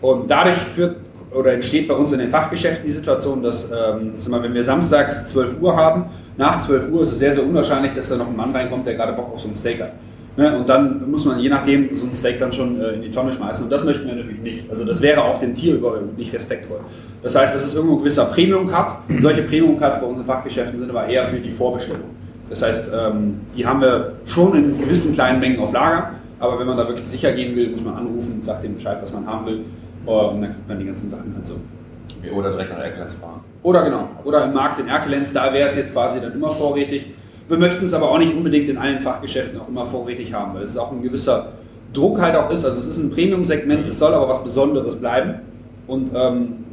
Und 0.00 0.30
dadurch 0.30 0.56
führt 0.56 0.96
oder 1.32 1.52
entsteht 1.52 1.88
bei 1.88 1.94
uns 1.94 2.12
in 2.12 2.18
den 2.18 2.28
Fachgeschäften 2.28 2.86
die 2.86 2.92
Situation, 2.92 3.42
dass, 3.42 3.70
ähm, 3.70 4.12
mal, 4.28 4.42
wenn 4.42 4.52
wir 4.52 4.62
samstags 4.62 5.28
12 5.28 5.62
Uhr 5.62 5.76
haben, 5.76 6.04
nach 6.36 6.60
12 6.60 6.90
Uhr 6.90 7.02
ist 7.02 7.12
es 7.12 7.18
sehr, 7.18 7.32
sehr 7.32 7.44
unwahrscheinlich, 7.44 7.94
dass 7.94 8.08
da 8.10 8.16
noch 8.16 8.28
ein 8.28 8.36
Mann 8.36 8.54
reinkommt, 8.54 8.86
der 8.86 8.94
gerade 8.94 9.12
Bock 9.14 9.32
auf 9.32 9.40
so 9.40 9.48
ein 9.48 9.54
Steak 9.54 9.80
hat. 9.80 9.92
Ne? 10.36 10.56
Und 10.56 10.68
dann 10.68 11.10
muss 11.10 11.24
man 11.24 11.38
je 11.38 11.48
nachdem 11.48 11.96
so 11.96 12.06
ein 12.06 12.14
Steak 12.14 12.38
dann 12.38 12.52
schon 12.52 12.80
äh, 12.80 12.92
in 12.92 13.02
die 13.02 13.10
Tonne 13.10 13.32
schmeißen. 13.32 13.64
Und 13.64 13.70
das 13.70 13.84
möchten 13.84 14.06
wir 14.06 14.14
natürlich 14.14 14.40
nicht. 14.40 14.70
Also 14.70 14.84
das 14.84 15.00
wäre 15.00 15.22
auch 15.22 15.38
dem 15.38 15.54
Tier 15.54 15.74
über 15.74 15.98
nicht 16.16 16.32
respektvoll. 16.32 16.80
Das 17.22 17.36
heißt, 17.36 17.54
das 17.54 17.64
ist 17.64 17.74
irgendwo 17.74 17.96
ein 17.96 17.98
gewisser 18.00 18.26
Premium-Cut. 18.26 18.96
Solche 19.18 19.42
Premium-Cuts 19.42 20.00
bei 20.00 20.06
unseren 20.06 20.26
Fachgeschäften 20.26 20.78
sind 20.78 20.90
aber 20.90 21.06
eher 21.06 21.26
für 21.26 21.38
die 21.38 21.50
Vorbestellung. 21.50 22.21
Das 22.52 22.60
heißt, 22.60 22.92
ähm, 22.94 23.40
die 23.56 23.66
haben 23.66 23.80
wir 23.80 24.12
schon 24.26 24.54
in 24.54 24.78
gewissen 24.78 25.14
kleinen 25.14 25.40
Mengen 25.40 25.58
auf 25.58 25.72
Lager. 25.72 26.10
Aber 26.38 26.60
wenn 26.60 26.66
man 26.66 26.76
da 26.76 26.86
wirklich 26.86 27.08
sicher 27.08 27.32
gehen 27.32 27.56
will, 27.56 27.70
muss 27.70 27.82
man 27.82 27.94
anrufen, 27.94 28.42
sagt 28.42 28.62
dem 28.62 28.74
Bescheid, 28.74 28.98
was 29.00 29.10
man 29.10 29.26
haben 29.26 29.46
will. 29.46 29.60
Und 30.04 30.42
dann 30.42 30.50
kriegt 30.50 30.68
man 30.68 30.78
die 30.78 30.84
ganzen 30.84 31.08
Sachen 31.08 31.34
halt 31.34 31.46
so. 31.46 31.54
Oder 32.36 32.50
direkt 32.50 32.72
nach 32.72 32.84
Erkelenz 32.84 33.14
fahren. 33.14 33.40
Oder 33.62 33.84
genau. 33.84 34.08
Oder 34.24 34.44
im 34.44 34.52
Markt 34.52 34.78
in 34.80 34.88
Erkelenz, 34.88 35.32
da 35.32 35.50
wäre 35.54 35.66
es 35.66 35.76
jetzt 35.76 35.94
quasi 35.94 36.20
dann 36.20 36.34
immer 36.34 36.50
vorrätig. 36.50 37.06
Wir 37.48 37.56
möchten 37.56 37.86
es 37.86 37.94
aber 37.94 38.10
auch 38.10 38.18
nicht 38.18 38.34
unbedingt 38.34 38.68
in 38.68 38.76
allen 38.76 39.00
Fachgeschäften 39.00 39.58
auch 39.58 39.68
immer 39.68 39.86
vorrätig 39.86 40.34
haben, 40.34 40.54
weil 40.54 40.64
es 40.64 40.76
auch 40.76 40.92
ein 40.92 41.00
gewisser 41.00 41.52
Druck 41.94 42.20
halt 42.20 42.36
auch 42.36 42.50
ist. 42.50 42.66
Also 42.66 42.80
es 42.80 42.86
ist 42.86 43.02
ein 43.02 43.12
Premium-Segment, 43.12 43.86
es 43.86 43.98
soll 43.98 44.12
aber 44.12 44.28
was 44.28 44.44
Besonderes 44.44 44.96
bleiben. 44.96 45.36
Und 45.86 46.10
ähm, 46.14 46.64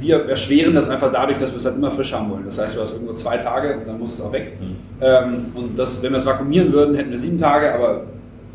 wir 0.00 0.28
erschweren 0.28 0.74
das 0.74 0.88
einfach 0.88 1.12
dadurch, 1.12 1.38
dass 1.38 1.50
wir 1.50 1.56
es 1.56 1.64
halt 1.64 1.76
immer 1.76 1.90
frisch 1.90 2.12
haben 2.12 2.30
wollen. 2.30 2.44
Das 2.44 2.58
heißt, 2.58 2.76
du 2.76 2.80
hast 2.80 2.92
irgendwo 2.92 3.14
zwei 3.14 3.36
Tage 3.36 3.76
und 3.78 3.86
dann 3.86 3.98
muss 3.98 4.14
es 4.14 4.20
auch 4.20 4.32
weg. 4.32 4.52
Ähm, 5.00 5.46
und 5.54 5.78
das, 5.78 6.02
wenn 6.02 6.12
wir 6.12 6.18
es 6.18 6.26
vakuumieren 6.26 6.72
würden, 6.72 6.94
hätten 6.94 7.10
wir 7.10 7.18
sieben 7.18 7.38
Tage, 7.38 7.74
aber 7.74 8.02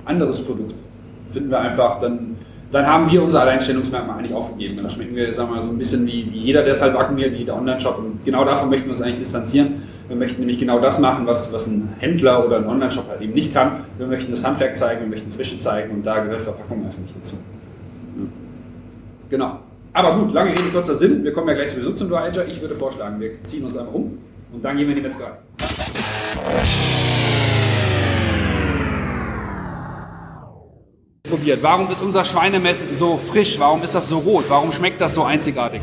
anderes 0.06 0.40
Produkt 0.42 0.74
finden 1.32 1.50
wir 1.52 1.60
einfach, 1.60 2.00
dann, 2.00 2.38
dann 2.72 2.88
haben 2.88 3.12
wir 3.12 3.24
unser 3.24 3.42
Alleinstellungsmerkmal 3.42 4.18
eigentlich 4.18 4.34
aufgegeben. 4.34 4.78
Dann 4.78 4.90
schmecken 4.90 5.16
wir, 5.16 5.32
sagen 5.34 5.50
wir 5.50 5.58
mal, 5.58 5.64
so 5.64 5.70
ein 5.70 5.78
bisschen 5.78 6.06
wie, 6.06 6.28
wie 6.32 6.38
jeder, 6.38 6.64
der 6.64 6.74
es 6.74 6.82
halt 6.82 6.94
vakuumiert, 6.94 7.34
wie 7.34 7.38
jeder 7.38 7.56
Online-Shop. 7.56 7.98
Und 8.00 8.26
genau 8.26 8.46
davon 8.46 8.70
möchten 8.70 8.88
wir 8.88 8.94
uns 8.94 9.02
eigentlich 9.02 9.20
distanzieren. 9.20 9.84
Wir 10.08 10.16
möchten 10.16 10.40
nämlich 10.40 10.58
genau 10.58 10.80
das 10.80 11.00
machen, 11.00 11.28
was, 11.28 11.54
was 11.54 11.68
ein 11.68 11.94
Händler 12.00 12.46
oder 12.46 12.58
ein 12.58 12.68
Online-Shop 12.68 13.08
halt 13.10 13.22
eben 13.22 13.34
nicht 13.34 13.54
kann. 13.54 13.84
Wir 13.98 14.08
möchten 14.08 14.32
das 14.32 14.44
Handwerk 14.44 14.76
zeigen, 14.76 15.02
wir 15.02 15.08
möchten 15.08 15.32
Frische 15.32 15.60
zeigen 15.60 15.92
und 15.92 16.06
da 16.06 16.20
gehört 16.20 16.42
Verpackung 16.42 16.84
einfach 16.84 17.00
nicht 17.00 17.16
dazu. 17.16 17.38
Genau. 19.30 19.60
Aber 20.00 20.18
gut, 20.18 20.34
lange 20.34 20.52
Rede, 20.52 20.70
kurzer 20.72 20.96
Sinn. 20.96 21.26
Wir 21.26 21.34
kommen 21.34 21.50
ja 21.50 21.56
gleich 21.56 21.72
sowieso 21.72 21.92
zum 21.92 22.08
Dry 22.08 22.20
Ager. 22.20 22.48
Ich 22.48 22.62
würde 22.62 22.74
vorschlagen, 22.74 23.20
wir 23.20 23.44
ziehen 23.44 23.66
uns 23.66 23.76
einmal 23.76 23.94
um 23.94 24.18
und 24.54 24.64
dann 24.64 24.78
gehen 24.78 24.88
wir 24.88 24.96
in 24.96 25.02
die 25.02 25.02
Metzgerei. 25.02 25.34
Probiert. 31.30 31.62
Warum 31.62 31.92
ist 31.92 32.02
unser 32.02 32.24
Schweinemett 32.24 32.78
so 32.94 33.18
frisch? 33.18 33.60
Warum 33.60 33.84
ist 33.84 33.94
das 33.94 34.08
so 34.08 34.20
rot? 34.20 34.46
Warum 34.48 34.72
schmeckt 34.72 35.02
das 35.02 35.16
so 35.16 35.26
einzigartig? 35.26 35.82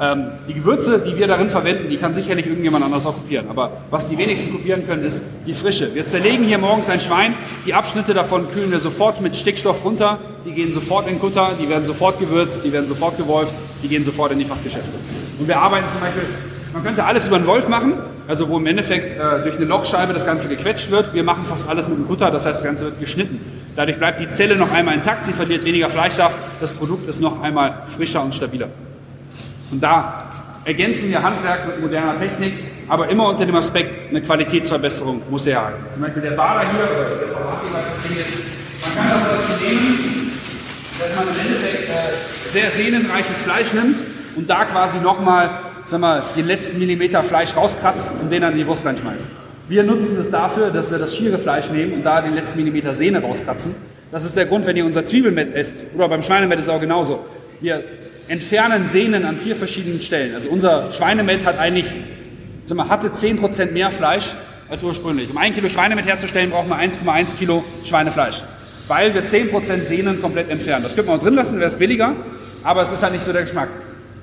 Ähm, 0.00 0.26
die 0.46 0.54
Gewürze, 0.54 1.00
die 1.00 1.16
wir 1.18 1.26
darin 1.26 1.50
verwenden, 1.50 1.88
die 1.90 1.96
kann 1.96 2.14
sicherlich 2.14 2.46
irgendjemand 2.46 2.84
anders 2.84 3.04
auch 3.06 3.14
kopieren. 3.14 3.46
Aber 3.50 3.72
was 3.90 4.08
die 4.08 4.16
wenigsten 4.16 4.52
kopieren 4.52 4.86
können, 4.86 5.02
ist 5.02 5.24
die 5.44 5.54
Frische. 5.54 5.92
Wir 5.94 6.06
zerlegen 6.06 6.44
hier 6.44 6.58
morgens 6.58 6.88
ein 6.88 7.00
Schwein. 7.00 7.34
Die 7.66 7.74
Abschnitte 7.74 8.14
davon 8.14 8.48
kühlen 8.50 8.70
wir 8.70 8.78
sofort 8.78 9.20
mit 9.20 9.36
Stickstoff 9.36 9.84
runter. 9.84 10.18
Die 10.44 10.52
gehen 10.52 10.72
sofort 10.72 11.08
in 11.08 11.18
Kutter, 11.18 11.50
die 11.60 11.68
werden 11.68 11.84
sofort 11.84 12.20
gewürzt, 12.20 12.62
die 12.64 12.72
werden 12.72 12.88
sofort 12.88 13.16
gewolft, 13.16 13.52
die 13.82 13.88
gehen 13.88 14.04
sofort 14.04 14.32
in 14.32 14.38
die 14.38 14.44
Fachgeschäfte. 14.44 14.92
Und 15.38 15.48
wir 15.48 15.58
arbeiten 15.58 15.86
zum 15.90 16.00
Beispiel, 16.00 16.22
man 16.72 16.84
könnte 16.84 17.04
alles 17.04 17.26
über 17.26 17.36
einen 17.36 17.46
Wolf 17.46 17.68
machen, 17.68 17.94
also 18.28 18.48
wo 18.48 18.56
im 18.58 18.66
Endeffekt 18.66 19.14
äh, 19.14 19.42
durch 19.42 19.56
eine 19.56 19.64
Lochscheibe 19.64 20.12
das 20.12 20.24
Ganze 20.24 20.48
gequetscht 20.48 20.90
wird. 20.90 21.12
Wir 21.12 21.24
machen 21.24 21.44
fast 21.44 21.68
alles 21.68 21.88
mit 21.88 21.98
dem 21.98 22.06
Kutter, 22.06 22.30
das 22.30 22.46
heißt, 22.46 22.58
das 22.60 22.64
Ganze 22.64 22.84
wird 22.86 23.00
geschnitten. 23.00 23.40
Dadurch 23.74 23.98
bleibt 23.98 24.20
die 24.20 24.28
Zelle 24.28 24.54
noch 24.56 24.72
einmal 24.72 24.94
intakt, 24.94 25.26
sie 25.26 25.32
verliert 25.32 25.64
weniger 25.64 25.90
Fleischsaft, 25.90 26.36
das 26.60 26.72
Produkt 26.72 27.08
ist 27.08 27.20
noch 27.20 27.42
einmal 27.42 27.82
frischer 27.88 28.22
und 28.22 28.34
stabiler. 28.34 28.68
Und 29.70 29.82
da 29.82 30.24
ergänzen 30.64 31.10
wir 31.10 31.22
Handwerk 31.22 31.66
mit 31.66 31.80
moderner 31.80 32.18
Technik, 32.18 32.54
aber 32.88 33.08
immer 33.08 33.28
unter 33.28 33.46
dem 33.46 33.54
Aspekt, 33.54 34.10
eine 34.10 34.22
Qualitätsverbesserung 34.22 35.22
muss 35.30 35.46
er 35.46 35.62
haben. 35.62 35.74
Zum 35.92 36.02
Beispiel 36.02 36.22
der 36.22 36.30
Bader 36.32 36.70
hier, 36.70 36.84
oder 36.84 37.16
der 37.16 37.28
man 38.80 38.94
kann 38.94 39.10
das 39.10 39.22
dazu 39.28 39.64
nehmen, 39.64 40.32
dass 40.98 41.16
man 41.16 41.34
im 41.34 41.40
Endeffekt 41.46 41.88
äh, 41.88 42.50
sehr 42.50 42.70
sehnenreiches 42.70 43.42
Fleisch 43.42 43.72
nimmt 43.72 43.98
und 44.36 44.48
da 44.48 44.64
quasi 44.64 44.98
nochmal, 44.98 45.50
sag 45.84 46.00
mal, 46.00 46.22
den 46.36 46.46
letzten 46.46 46.78
Millimeter 46.78 47.22
Fleisch 47.22 47.56
rauskratzt 47.56 48.12
und 48.20 48.30
den 48.30 48.42
dann 48.42 48.52
in 48.52 48.58
die 48.58 48.66
Wurst 48.66 48.84
reinschmeißt. 48.84 49.28
Wir 49.68 49.82
nutzen 49.82 50.18
es 50.18 50.30
dafür, 50.30 50.70
dass 50.70 50.90
wir 50.90 50.98
das 50.98 51.14
schiere 51.16 51.38
Fleisch 51.38 51.70
nehmen 51.70 51.92
und 51.92 52.02
da 52.04 52.22
den 52.22 52.34
letzten 52.34 52.58
Millimeter 52.58 52.94
Sehne 52.94 53.20
rauskratzen. 53.20 53.74
Das 54.10 54.24
ist 54.24 54.36
der 54.36 54.46
Grund, 54.46 54.66
wenn 54.66 54.76
ihr 54.76 54.86
unser 54.86 55.04
Zwiebelmett 55.04 55.54
esst, 55.54 55.74
oder 55.94 56.08
beim 56.08 56.22
Schweinemett 56.22 56.58
ist 56.58 56.66
es 56.66 56.70
auch 56.70 56.80
genauso. 56.80 57.26
Wir 57.60 57.84
entfernen 58.28 58.88
Sehnen 58.88 59.24
an 59.24 59.36
vier 59.36 59.56
verschiedenen 59.56 60.00
Stellen. 60.00 60.34
Also 60.34 60.48
unser 60.48 60.92
Schweinemett 60.92 61.44
hat 61.46 61.58
eigentlich, 61.58 61.86
sag 62.66 62.76
mal, 62.76 62.88
hatte 62.88 63.08
10% 63.08 63.72
mehr 63.72 63.90
Fleisch 63.90 64.32
als 64.68 64.82
ursprünglich. 64.82 65.30
Um 65.30 65.38
ein 65.38 65.54
Kilo 65.54 65.68
Schweinemett 65.68 66.06
herzustellen, 66.06 66.50
braucht 66.50 66.68
man 66.68 66.78
1,1 66.78 67.36
Kilo 67.36 67.64
Schweinefleisch. 67.84 68.42
Weil 68.86 69.14
wir 69.14 69.24
10% 69.24 69.82
Sehnen 69.84 70.20
komplett 70.20 70.50
entfernen. 70.50 70.82
Das 70.82 70.94
könnte 70.94 71.10
man 71.10 71.18
auch 71.20 71.22
drin 71.22 71.34
lassen, 71.34 71.56
wäre 71.58 71.68
es 71.68 71.76
billiger, 71.76 72.12
aber 72.64 72.82
es 72.82 72.92
ist 72.92 73.02
halt 73.02 73.12
nicht 73.12 73.24
so 73.24 73.32
der 73.32 73.42
Geschmack. 73.42 73.68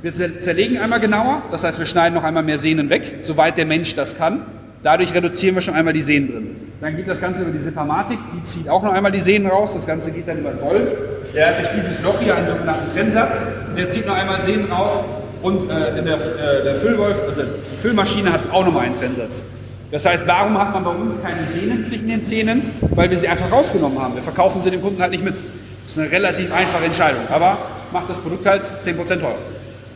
Wir 0.02 0.12
zer- 0.14 0.42
zerlegen 0.42 0.78
einmal 0.80 1.00
genauer, 1.00 1.42
das 1.52 1.64
heißt, 1.64 1.80
wir 1.80 1.86
schneiden 1.86 2.14
noch 2.16 2.24
einmal 2.24 2.44
mehr 2.44 2.58
Sehnen 2.58 2.90
weg, 2.90 3.18
soweit 3.22 3.58
der 3.58 3.66
Mensch 3.66 3.96
das 3.96 4.18
kann. 4.18 4.42
Dadurch 4.84 5.14
reduzieren 5.16 5.56
wir 5.56 5.62
schon 5.62 5.74
einmal 5.74 5.94
die 5.94 6.02
Sehnen 6.04 6.28
drin. 6.32 6.56
Dann 6.82 6.96
geht 6.96 7.08
das 7.08 7.20
Ganze 7.20 7.42
über 7.42 7.52
die 7.52 7.60
Separmatik, 7.60 8.20
die 8.36 8.44
zieht 8.44 8.70
auch 8.70 8.84
noch 8.84 8.94
einmal 8.94 9.12
die 9.12 9.20
Sehnen 9.20 9.48
raus. 9.48 9.74
Das 9.74 9.88
Ganze 9.88 10.12
geht 10.12 10.28
dann 10.28 10.38
über 10.40 10.52
den 10.52 10.62
Wolf. 10.62 10.88
Der 11.36 11.48
hat 11.48 11.60
durch 11.60 11.70
dieses 11.76 12.02
Loch 12.02 12.20
hier 12.22 12.36
einen 12.36 12.48
sogenannten 12.48 12.94
Trennsatz. 12.94 13.44
Der 13.76 13.90
zieht 13.90 14.08
noch 14.08 14.16
einmal 14.16 14.42
Sehnen 14.42 14.72
raus. 14.72 15.00
Und 15.42 15.70
äh, 15.70 16.02
der, 16.02 16.16
äh, 16.16 16.64
der 16.64 16.76
Füllwolf, 16.76 17.18
also 17.28 17.44
die 17.44 17.78
Füllmaschine 17.82 18.32
hat 18.32 18.42
auch 18.52 18.66
nochmal 18.66 18.86
einen 18.86 18.98
Trennsatz. 18.98 19.44
Das 19.92 20.06
heißt, 20.06 20.26
warum 20.26 20.58
hat 20.58 20.74
man 20.74 20.84
bei 20.84 20.92
uns 20.92 21.22
keine 21.22 21.46
Sehnen 21.52 21.86
zwischen 21.86 22.08
den 22.08 22.26
Zähnen? 22.26 22.64
Weil 22.96 23.12
wir 23.12 23.18
sie 23.18 23.28
einfach 23.28 23.52
rausgenommen 23.52 24.02
haben. 24.02 24.16
Wir 24.16 24.24
verkaufen 24.24 24.62
sie 24.62 24.72
dem 24.72 24.82
Kunden 24.82 25.02
halt 25.02 25.12
nicht 25.12 25.24
mit. 25.24 25.36
Das 25.36 25.94
ist 25.94 26.00
eine 26.00 26.10
relativ 26.10 26.52
einfache 26.54 26.86
Entscheidung. 26.86 27.22
Aber 27.30 27.58
macht 27.92 28.10
das 28.10 28.18
Produkt 28.18 28.46
halt 28.46 28.64
10% 28.84 28.96
teurer. 29.20 29.36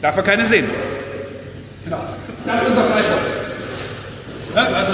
Dafür 0.02 0.24
keine 0.24 0.46
Sehnen. 0.46 0.70
Genau. 1.86 2.00
Das 2.46 2.62
ist 2.62 2.68
unser 2.68 2.84
Fleischwolf. 2.84 3.22
Ne? 4.56 4.76
Also, 4.76 4.94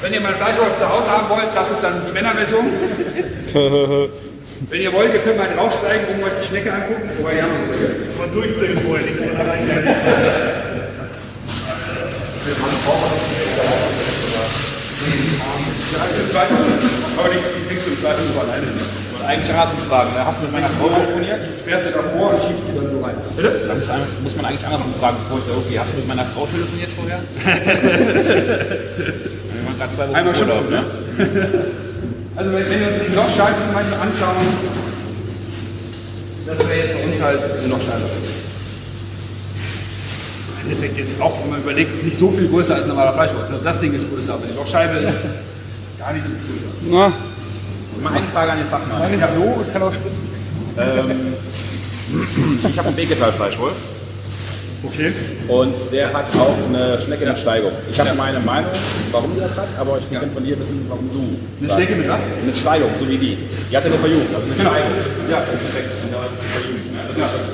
wenn 0.00 0.12
ihr 0.14 0.20
mal 0.20 0.34
Fleischwolf 0.34 0.78
zu 0.78 0.88
Hause 0.88 1.10
haben 1.10 1.28
wollt, 1.28 1.48
das 1.54 1.70
ist 1.72 1.82
dann 1.82 1.94
die 2.06 2.12
Männerversion. 2.12 2.66
wenn 4.68 4.82
ihr 4.82 4.92
wollt, 4.92 5.12
ihr 5.14 5.20
könnt 5.20 5.38
mal 5.38 5.48
draufsteigen, 5.56 6.06
um 6.14 6.22
euch 6.24 6.32
die 6.40 6.46
Schnecke 6.46 6.72
angucken. 6.72 7.08
Wobei, 7.18 7.36
ja, 7.36 7.46
mal 7.46 8.28
durchzählen 8.32 8.78
vorher, 8.78 9.06
allein 9.38 9.68
Aber 17.16 17.28
die, 17.28 17.36
die 17.36 17.66
kriegst 17.68 17.86
du 17.86 17.90
im 17.90 18.00
Zweifel 18.00 18.24
nur 18.32 18.42
alleine. 18.42 18.66
Und 18.66 19.26
eigentlich 19.26 19.50
andersrum 19.50 19.78
fragen. 19.88 20.10
ne? 20.14 20.24
Hast 20.24 20.40
du 20.40 20.44
mit 20.44 20.52
meiner 20.52 20.68
Frau 20.68 20.88
telefoniert? 20.88 21.40
Fährst 21.64 21.86
du 21.86 21.90
davor 21.90 22.30
und 22.34 22.40
schiebst 22.40 22.66
sie 22.66 22.74
dann 22.76 22.90
so 22.90 23.00
rein. 23.04 23.14
Bitte? 23.36 23.60
Da 23.66 23.74
muss 24.22 24.36
man- 24.36 24.44
eigentlich 24.46 24.64
andersrum 24.64 24.94
fragen, 24.98 25.16
bevor 25.24 25.38
ich 25.38 25.44
da 25.44 25.52
okay, 25.56 25.78
hast 25.78 25.92
du 25.92 25.98
mit 25.98 26.08
meiner 26.08 26.24
Frau 26.26 26.46
telefoniert 26.46 26.90
vorher? 26.96 27.20
Wir 29.50 29.66
waren 29.66 29.78
gerade 29.78 29.92
zwei 29.92 30.08
Wochen 30.08 30.14
Einmal 30.14 30.34
Urlaub, 30.34 30.54
schubsen, 30.54 30.70
ne? 30.70 30.84
Also 32.40 32.52
wenn, 32.52 32.70
wenn 32.70 32.80
wir 32.80 32.88
uns 32.88 33.04
die 33.04 33.14
Lochscheibe 33.14 33.56
zum 33.66 33.74
Beispiel 33.74 33.98
anschauen, 34.00 34.46
das 36.46 36.58
wäre 36.66 36.78
jetzt 36.78 36.94
bei 36.94 37.04
uns 37.04 37.20
halt 37.20 37.38
eine 37.42 37.68
Lochscheibe. 37.68 38.04
Im 40.54 40.70
Endeffekt 40.70 40.96
jetzt 40.96 41.20
auch, 41.20 41.38
wenn 41.42 41.50
man 41.50 41.60
überlegt, 41.60 42.02
nicht 42.02 42.16
so 42.16 42.30
viel 42.30 42.48
größer 42.48 42.76
als 42.76 42.84
ein 42.84 42.88
normaler 42.88 43.12
Fleischwolf. 43.12 43.50
ne? 43.50 43.60
Das 43.62 43.78
Ding 43.78 43.92
ist 43.92 44.10
größer, 44.10 44.32
aber 44.32 44.46
die 44.46 44.56
Lochscheibe 44.56 45.00
ist 45.00 45.20
gar 45.98 46.14
nicht 46.14 46.24
so 46.24 46.30
viel 46.30 46.88
größer. 46.88 47.12
Mal 48.02 48.12
eine 48.14 48.26
Frage 48.28 48.52
an 48.52 48.58
den 48.58 48.68
Fachmann. 48.68 49.00
Meine 49.00 49.18
so 49.34 49.42
und 49.42 49.70
kann 49.70 49.82
auch 49.82 49.92
spritzen. 49.92 50.24
Ähm, 50.78 51.34
ich 52.70 52.78
habe 52.78 52.88
einen 52.88 52.96
Beketal-Fleischwolf 52.96 53.76
Okay. 54.82 55.12
und 55.48 55.74
der 55.92 56.12
hat 56.12 56.24
auch 56.36 56.56
eine 56.68 57.00
Schnecke 57.02 57.26
mit 57.26 57.38
Steigung. 57.38 57.72
Ich 57.90 58.00
habe 58.00 58.14
meine 58.16 58.40
Meinung, 58.40 58.70
warum 59.12 59.34
die 59.34 59.40
das 59.40 59.56
hat, 59.58 59.68
aber 59.78 59.98
ich 59.98 60.10
will 60.10 60.20
von 60.32 60.42
dir 60.44 60.58
wissen, 60.58 60.86
warum 60.88 61.10
du. 61.12 61.20
Eine 61.20 61.68
sagst. 61.68 61.74
Schnecke 61.76 61.96
mit 62.00 62.08
was? 62.08 62.22
Eine 62.42 62.56
Steigung, 62.56 62.90
so 62.98 63.08
wie 63.08 63.18
die. 63.18 63.36
Die 63.70 63.76
hatte 63.76 63.86
eine 63.88 63.98
Verjüngung, 63.98 64.26
also 64.34 64.46
eine 64.46 64.54
Genau. 64.56 64.70
Steigung. 64.70 64.92
Ja. 65.30 65.40
Perfekt. 65.40 65.90
Ne? 66.10 66.16
Das 66.16 67.16
ist 67.16 67.20
das, 67.20 67.44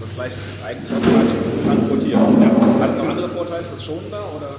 das 0.00 0.10
Fleisch 0.16 0.32
eigentlich 0.64 0.88
automatisch 0.88 1.36
transportiert. 1.66 2.18
Hat 2.80 2.90
es 2.90 2.96
noch 2.96 3.08
andere 3.08 3.28
Vorteile? 3.28 3.60
Ist 3.62 3.72
das 3.74 3.84
schonender 3.84 4.24
oder? 4.36 4.50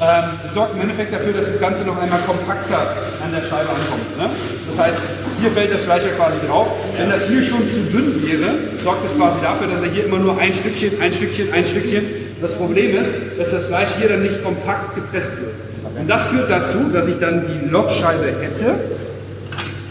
Ähm, 0.00 0.38
es 0.44 0.54
sorgt 0.54 0.74
im 0.76 0.80
Endeffekt 0.80 1.12
dafür, 1.12 1.32
dass 1.32 1.48
das 1.48 1.60
Ganze 1.60 1.82
noch 1.82 2.00
einmal 2.00 2.20
kompakter 2.20 2.94
an 3.24 3.32
der 3.32 3.40
Scheibe 3.40 3.68
ankommt. 3.68 4.16
Ne? 4.16 4.30
Das 4.66 4.78
heißt, 4.78 5.00
hier 5.40 5.50
fällt 5.50 5.74
das 5.74 5.82
Fleisch 5.84 6.04
ja 6.04 6.10
quasi 6.10 6.38
drauf. 6.46 6.68
Wenn 6.96 7.10
das 7.10 7.26
hier 7.26 7.42
schon 7.42 7.68
zu 7.68 7.80
dünn 7.80 8.22
wäre, 8.24 8.54
sorgt 8.82 9.04
es 9.04 9.16
quasi 9.16 9.40
dafür, 9.40 9.66
dass 9.66 9.82
er 9.82 9.90
hier 9.90 10.04
immer 10.06 10.18
nur 10.18 10.38
ein 10.38 10.54
Stückchen, 10.54 11.00
ein 11.00 11.12
Stückchen, 11.12 11.52
ein 11.52 11.66
Stückchen. 11.66 12.04
Das 12.40 12.54
Problem 12.54 12.96
ist, 12.96 13.12
dass 13.38 13.50
das 13.50 13.66
Fleisch 13.66 13.90
hier 13.98 14.08
dann 14.08 14.22
nicht 14.22 14.42
kompakt 14.44 14.94
gepresst 14.94 15.40
wird. 15.40 15.52
Und 15.98 16.08
das 16.08 16.28
führt 16.28 16.48
dazu, 16.48 16.90
dass 16.92 17.08
ich 17.08 17.18
dann 17.18 17.44
die 17.48 17.68
Lochscheibe 17.68 18.26
hätte. 18.40 18.74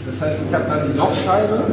Das 0.06 0.22
heißt, 0.22 0.40
ich 0.48 0.54
habe 0.54 0.64
dann 0.70 0.90
die 0.90 0.98
Lochscheibe. 0.98 1.64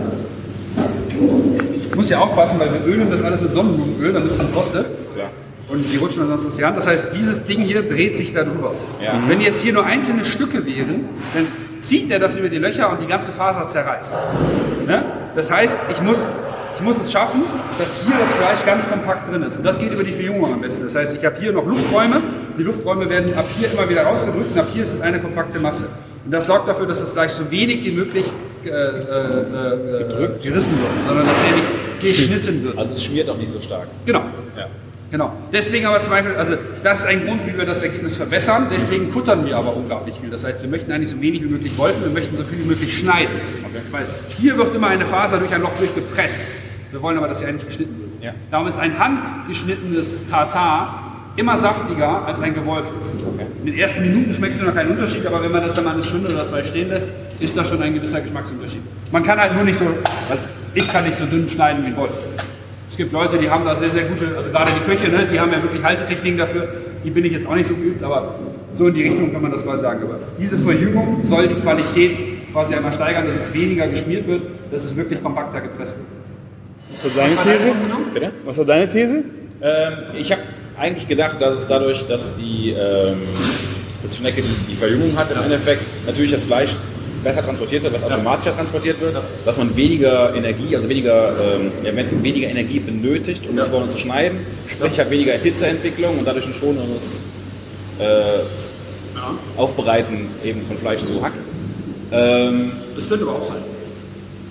Ich 1.88 1.96
muss 1.96 2.10
ja 2.10 2.20
aufpassen, 2.20 2.60
weil 2.60 2.74
wir 2.74 2.86
ölen 2.86 3.10
das 3.10 3.24
alles 3.24 3.40
mit 3.40 3.54
Sonnenblumenöl, 3.54 4.12
damit 4.12 4.32
es 4.32 4.42
nicht 4.42 4.54
rostet. 4.54 4.86
Ja. 5.18 5.30
Und 5.68 5.92
die 5.92 5.98
rutschen 5.98 6.22
dann 6.22 6.30
sonst 6.30 6.46
aus 6.46 6.56
die 6.58 6.66
Hand. 6.66 6.78
Das 6.78 6.88
heißt, 6.88 7.14
dieses 7.14 7.44
Ding 7.46 7.62
hier 7.62 7.82
dreht 7.82 8.16
sich 8.16 8.34
da 8.34 8.44
drüber. 8.44 8.74
Ja. 9.04 9.14
Wenn 9.28 9.42
jetzt 9.42 9.62
hier 9.62 9.74
nur 9.74 9.86
einzelne 9.86 10.24
Stücke 10.24 10.66
wären, 10.66 11.06
dann 11.34 11.48
zieht 11.82 12.12
er 12.12 12.20
das 12.20 12.36
über 12.36 12.50
die 12.50 12.58
Löcher 12.58 12.90
und 12.92 13.02
die 13.02 13.08
ganze 13.08 13.32
Faser 13.32 13.68
zerreißt. 13.68 14.16
Ne? 14.86 15.06
Das 15.36 15.52
heißt, 15.52 15.80
ich 15.90 16.02
muss, 16.02 16.30
ich 16.76 16.82
muss 16.82 16.98
es 16.98 17.12
schaffen, 17.12 17.42
dass 17.80 18.04
hier 18.04 18.14
das 18.20 18.32
Fleisch 18.34 18.66
ganz 18.66 18.88
kompakt 18.88 19.32
drin 19.32 19.42
ist. 19.44 19.58
Und 19.58 19.64
das 19.64 19.80
geht 19.80 19.92
über 19.92 20.04
die 20.04 20.12
Verjüngung 20.12 20.54
am 20.54 20.62
besten. 20.62 20.86
Das 20.86 20.96
heißt, 20.96 21.16
ich 21.16 21.26
habe 21.26 21.36
hier 21.40 21.52
noch 21.52 21.66
Lufträume. 21.66 22.22
Die 22.58 22.64
Lufträume 22.64 23.10
werden 23.10 23.34
ab 23.36 23.46
hier 23.58 23.72
immer 23.72 23.90
wieder 23.90 24.04
rausgedrückt 24.04 24.52
und 24.54 24.60
ab 24.60 24.68
hier 24.72 24.84
ist 24.84 24.94
es 24.94 25.02
eine 25.02 25.20
kompakte 25.20 25.60
Masse. 25.60 25.88
Und 26.26 26.32
das 26.32 26.46
sorgt 26.48 26.68
dafür, 26.68 26.86
dass 26.86 27.00
das 27.00 27.12
Fleisch 27.12 27.34
so 27.34 27.50
wenig 27.50 27.84
wie 27.84 27.92
möglich 27.92 28.26
äh, 28.66 28.70
äh, 28.70 28.72
äh, 28.72 30.44
gerissen 30.44 30.74
wird, 30.80 31.08
sondern 31.08 31.26
tatsächlich 31.28 31.64
geschnitten 32.02 32.64
wird. 32.64 32.78
Also 32.78 32.94
es 32.94 33.04
schmiert 33.04 33.30
auch 33.30 33.38
nicht 33.38 33.52
so 33.52 33.62
stark. 33.62 33.88
Genau. 34.06 34.22
Ja. 34.58 34.68
Genau. 35.16 35.32
Deswegen 35.54 35.86
aber 35.86 36.02
zum 36.02 36.12
Beispiel, 36.12 36.36
also 36.36 36.56
das 36.84 37.00
ist 37.00 37.06
ein 37.06 37.26
Grund, 37.26 37.48
wie 37.48 37.58
wir 37.58 37.64
das 37.64 37.80
Ergebnis 37.82 38.18
verbessern. 38.18 38.68
Deswegen 38.70 39.10
kuttern 39.14 39.46
wir 39.46 39.56
aber 39.56 39.74
unglaublich 39.74 40.14
viel. 40.20 40.30
Das 40.30 40.44
heißt, 40.44 40.62
wir 40.62 40.68
möchten 40.68 40.92
eigentlich 40.92 41.12
so 41.12 41.22
wenig 41.22 41.42
wie 41.42 41.48
möglich 41.48 41.78
wolfen, 41.78 42.04
wir 42.04 42.12
möchten 42.12 42.36
so 42.36 42.44
viel 42.44 42.60
wie 42.60 42.68
möglich 42.68 43.00
schneiden. 43.00 43.34
Weil 43.92 44.06
hier 44.38 44.58
wird 44.58 44.76
immer 44.76 44.88
eine 44.88 45.06
Faser 45.06 45.38
durch 45.38 45.54
ein 45.54 45.62
Loch 45.62 45.74
durchgepresst. 45.80 46.50
Wir 46.92 47.02
wollen 47.02 47.18
aber, 47.18 47.30
dass 47.30 47.40
sie 47.40 47.46
eigentlich 47.46 47.66
geschnitten 47.66 47.98
wird. 47.98 48.26
Ja. 48.26 48.34
Darum 48.52 48.68
ist 48.68 48.78
ein 48.78 49.00
handgeschnittenes 49.00 50.30
Tartar 50.30 51.30
immer 51.38 51.56
saftiger 51.56 52.28
als 52.28 52.42
ein 52.42 52.54
gewolftes. 52.54 53.16
In 53.62 53.68
den 53.68 53.78
ersten 53.78 54.02
Minuten 54.02 54.34
schmeckst 54.34 54.60
du 54.60 54.66
noch 54.66 54.76
keinen 54.76 54.92
Unterschied, 54.92 55.26
aber 55.26 55.42
wenn 55.42 55.52
man 55.54 55.64
das 55.64 55.76
dann 55.76 55.86
mal 55.86 55.94
eine 55.94 56.04
Stunde 56.04 56.28
oder 56.28 56.46
zwei 56.46 56.62
stehen 56.62 56.90
lässt, 56.90 57.08
ist 57.40 57.56
da 57.56 57.64
schon 57.64 57.82
ein 57.82 57.94
gewisser 57.94 58.20
Geschmacksunterschied. 58.20 58.82
Man 59.14 59.24
kann 59.24 59.40
halt 59.40 59.56
nur 59.56 59.64
nicht 59.64 59.80
so, 59.80 59.86
also 60.30 60.44
ich 60.74 60.92
kann 60.92 61.06
nicht 61.06 61.18
so 61.18 61.26
dünn 61.26 61.48
schneiden 61.48 61.86
wie 61.86 61.88
ein 61.88 61.96
Wolf. 61.96 62.12
Es 62.96 62.98
gibt 62.98 63.12
Leute, 63.12 63.38
die 63.38 63.50
haben 63.50 63.66
da 63.66 63.76
sehr, 63.76 63.90
sehr 63.90 64.04
gute, 64.06 64.38
also 64.38 64.50
gerade 64.52 64.72
die 64.72 64.90
Köche, 64.90 65.12
ne, 65.12 65.28
die 65.30 65.38
haben 65.38 65.52
ja 65.52 65.62
wirklich 65.62 65.84
Haltetechniken 65.84 66.38
dafür. 66.38 66.66
Die 67.04 67.10
bin 67.10 67.26
ich 67.26 67.34
jetzt 67.34 67.46
auch 67.46 67.54
nicht 67.54 67.68
so 67.68 67.76
geübt, 67.76 68.02
aber 68.02 68.36
so 68.72 68.88
in 68.88 68.94
die 68.94 69.04
Richtung 69.04 69.34
kann 69.34 69.42
man 69.42 69.52
das 69.52 69.66
quasi 69.66 69.82
sagen. 69.82 70.00
Aber 70.04 70.18
diese 70.40 70.58
Verjüngung 70.58 71.20
soll 71.24 71.50
die 71.50 71.56
Qualität 71.56 72.18
quasi 72.54 72.74
einmal 72.74 72.94
steigern, 72.94 73.26
dass 73.26 73.36
es 73.36 73.54
weniger 73.54 73.86
geschmiert 73.90 74.26
wird, 74.30 74.44
dass 74.72 74.86
es 74.86 74.96
wirklich 74.96 75.22
kompakter 75.22 75.60
gepresst 75.60 75.98
wird. 75.98 76.08
Was 76.94 77.04
war 77.04 77.12
deine 77.22 77.58
These? 77.58 77.72
Bitte? 78.14 78.32
Was 78.46 78.58
war 78.60 78.66
deine 78.66 78.88
These? 78.88 79.24
Ähm, 79.62 79.94
ich 80.18 80.32
habe 80.32 80.44
eigentlich 80.80 81.10
gedacht, 81.10 81.42
dass 81.42 81.56
es 81.56 81.68
dadurch, 81.68 82.08
dass 82.08 82.38
die, 82.38 82.70
ähm, 82.80 83.18
Schnecke 84.10 84.42
die, 84.42 84.72
die 84.72 84.76
Verjüngung 84.78 85.18
hat 85.18 85.30
im 85.32 85.44
Endeffekt, 85.44 85.82
natürlich 86.06 86.32
das 86.32 86.44
Fleisch 86.44 86.74
besser 87.26 87.42
transportiert 87.44 87.84
wird, 87.84 87.94
was 87.94 88.04
automatischer 88.04 88.56
transportiert 88.56 89.02
wird, 89.02 89.18
dass 89.46 89.58
man 89.58 89.76
weniger 89.76 90.34
Energie, 90.34 90.74
also 90.76 90.88
weniger, 90.88 91.34
ähm, 91.58 91.72
weniger 92.24 92.48
Energie 92.48 92.80
benötigt, 92.80 93.42
um 93.50 93.56
das 93.58 93.68
vorne 93.68 93.88
zu 93.90 93.98
schneiden. 93.98 94.38
Sprich, 94.68 94.94
ich 94.94 95.00
habe 95.00 95.10
weniger 95.10 95.34
Hitzeentwicklung 95.34 96.20
und 96.20 96.26
dadurch 96.26 96.46
ein 96.46 96.54
schoneres 96.54 97.18
äh, 98.00 99.60
Aufbereiten 99.60 100.28
eben 100.44 100.62
von 100.68 100.78
Fleisch 100.78 101.04
zu 101.04 101.22
Hack. 101.22 101.34
Ähm, 102.12 102.72
Das 102.96 103.10
könnte 103.10 103.26
aber 103.26 103.34
auch 103.38 103.48
sein. 103.48 103.58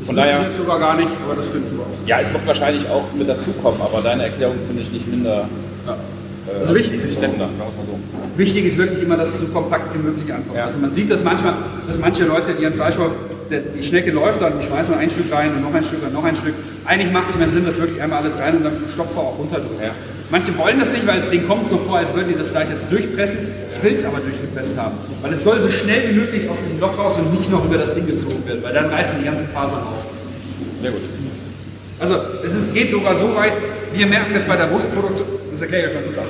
Das 0.01 0.07
Von 0.07 0.17
daher- 0.17 0.43
jetzt 0.43 0.57
sogar 0.57 0.79
gar 0.81 0.97
nicht, 0.97 1.09
aber 1.25 1.37
das 1.37 1.51
könnte 1.53 1.71
sogar 1.71 1.87
auch 1.87 1.91
sein. 1.97 2.07
ja, 2.09 2.21
es 2.21 2.33
wird 2.33 2.47
wahrscheinlich 2.47 2.89
auch 2.89 3.05
mit 3.17 3.29
dazukommen, 3.29 3.81
aber 3.81 4.03
deine 4.03 4.25
Erklärung 4.25 4.57
finde 4.67 4.83
ich 4.83 4.91
nicht 4.91 5.07
minder. 5.09 5.49
Äh, 6.47 6.59
Also 6.61 6.75
wichtig- 6.75 7.01
finde 7.01 7.09
ich 7.09 7.17
treffender, 7.19 7.49
sagen 7.59 7.59
wir 7.59 7.65
mal 7.65 7.87
so. 7.87 7.99
Wichtig 8.37 8.65
ist 8.67 8.79
wirklich 8.79 9.03
immer, 9.03 9.17
dass 9.17 9.31
es 9.35 9.41
so 9.41 9.47
kompakt 9.47 9.95
wie 9.95 9.99
möglich 10.03 10.33
ankommt. 10.33 10.59
Also 10.59 10.79
man 10.79 10.93
sieht 10.93 11.11
das 11.11 11.23
manchmal, 11.25 11.55
dass 11.87 11.99
manche 11.99 12.25
Leute, 12.25 12.55
die 12.55 12.63
ihren 12.63 12.75
Fleischwolf, 12.75 13.13
die 13.51 13.83
Schnecke 13.83 14.11
läuft 14.11 14.41
dann, 14.41 14.55
die 14.59 14.67
schmeißen 14.67 14.95
ein 14.95 15.09
Stück 15.11 15.33
rein 15.33 15.51
und 15.55 15.63
noch 15.63 15.75
ein 15.75 15.85
Stück 15.85 16.03
und 16.05 16.13
noch 16.13 16.25
ein 16.25 16.35
Stück. 16.35 16.55
Eigentlich 16.85 17.13
macht 17.13 17.31
es 17.31 17.39
mehr 17.39 17.49
Sinn, 17.49 17.65
das 17.65 17.79
wirklich 17.79 18.01
einmal 18.03 18.23
alles 18.23 18.39
rein 18.39 18.57
und 18.57 18.65
dann 18.65 18.73
Stopfer 18.93 19.21
auch 19.21 19.39
runterdrücken. 19.39 19.81
Ja. 19.83 19.91
Manche 20.31 20.57
wollen 20.59 20.79
das 20.81 20.91
nicht, 20.91 21.07
weil 21.07 21.19
es 21.19 21.29
denen 21.31 21.47
kommt 21.47 21.69
so 21.69 21.77
vor, 21.77 21.99
als 21.99 22.13
würden 22.15 22.29
die 22.33 22.39
das 22.39 22.49
Fleisch 22.49 22.69
jetzt 22.71 22.91
durchpressen. 22.91 23.41
Ich 23.77 23.83
will 23.83 23.95
es 23.95 24.05
aber 24.05 24.19
durchgepresst 24.19 24.77
haben, 24.79 24.95
weil 25.23 25.33
es 25.35 25.45
soll 25.45 25.61
so 25.61 25.69
schnell 25.71 26.11
wie 26.11 26.15
möglich 26.19 26.49
aus 26.49 26.63
diesem 26.63 26.81
Loch 26.81 26.99
raus 26.99 27.13
und 27.19 27.33
nicht 27.33 27.51
noch 27.51 27.65
über 27.65 27.77
das 27.77 27.95
Ding 27.95 28.07
gezogen 28.07 28.43
werden, 28.47 28.63
weil 28.63 28.73
dann 28.73 28.87
reißen 28.87 29.17
die 29.21 29.25
ganzen 29.27 29.47
Fasern 29.49 29.81
auf. 29.81 30.03
Sehr 30.81 30.91
gut. 30.91 31.01
Also 32.01 32.17
es 32.45 32.55
ist, 32.55 32.75
geht 32.75 32.91
sogar 32.91 33.15
so 33.15 33.35
weit, 33.37 33.53
wir 33.93 34.07
merken 34.07 34.33
das 34.35 34.45
bei 34.45 34.57
der 34.57 34.71
Wurstproduktion, 34.73 35.27
das 35.55 35.63
ich 35.63 35.73
euch 35.73 35.95
mal 35.95 36.03
gut 36.03 36.19
aus. 36.19 36.27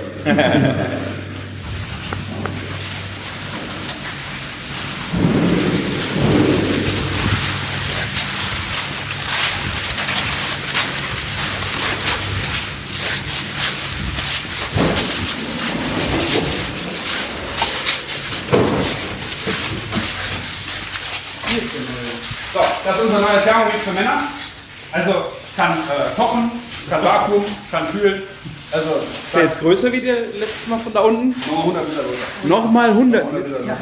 So, 22.52 22.60
das 22.84 22.96
ist 22.96 23.02
unser 23.02 23.20
neuer 23.20 23.42
Thermomix 23.42 23.84
für 23.84 23.92
Männer. 23.92 24.22
Also 24.92 25.12
kann 25.56 25.72
äh, 25.72 26.14
kochen, 26.14 26.50
kann 26.90 27.04
Vakuum, 27.04 27.44
kann 27.70 27.90
kühlen. 27.90 28.22
Also 28.74 28.90
Ist 29.26 29.34
der 29.34 29.42
jetzt 29.44 29.60
größer 29.60 29.92
wie 29.92 30.00
der 30.00 30.16
letztes 30.22 30.66
Mal 30.66 30.78
von 30.78 30.92
da 30.92 31.00
unten? 31.00 31.30
nochmal 31.30 31.60
100 31.64 31.88
Meter 31.88 32.02
runter. 32.02 32.48
Nochmal 32.48 32.88
100. 32.90 33.22
100 33.22 33.48
Meter 33.48 33.58
runter. 33.60 33.76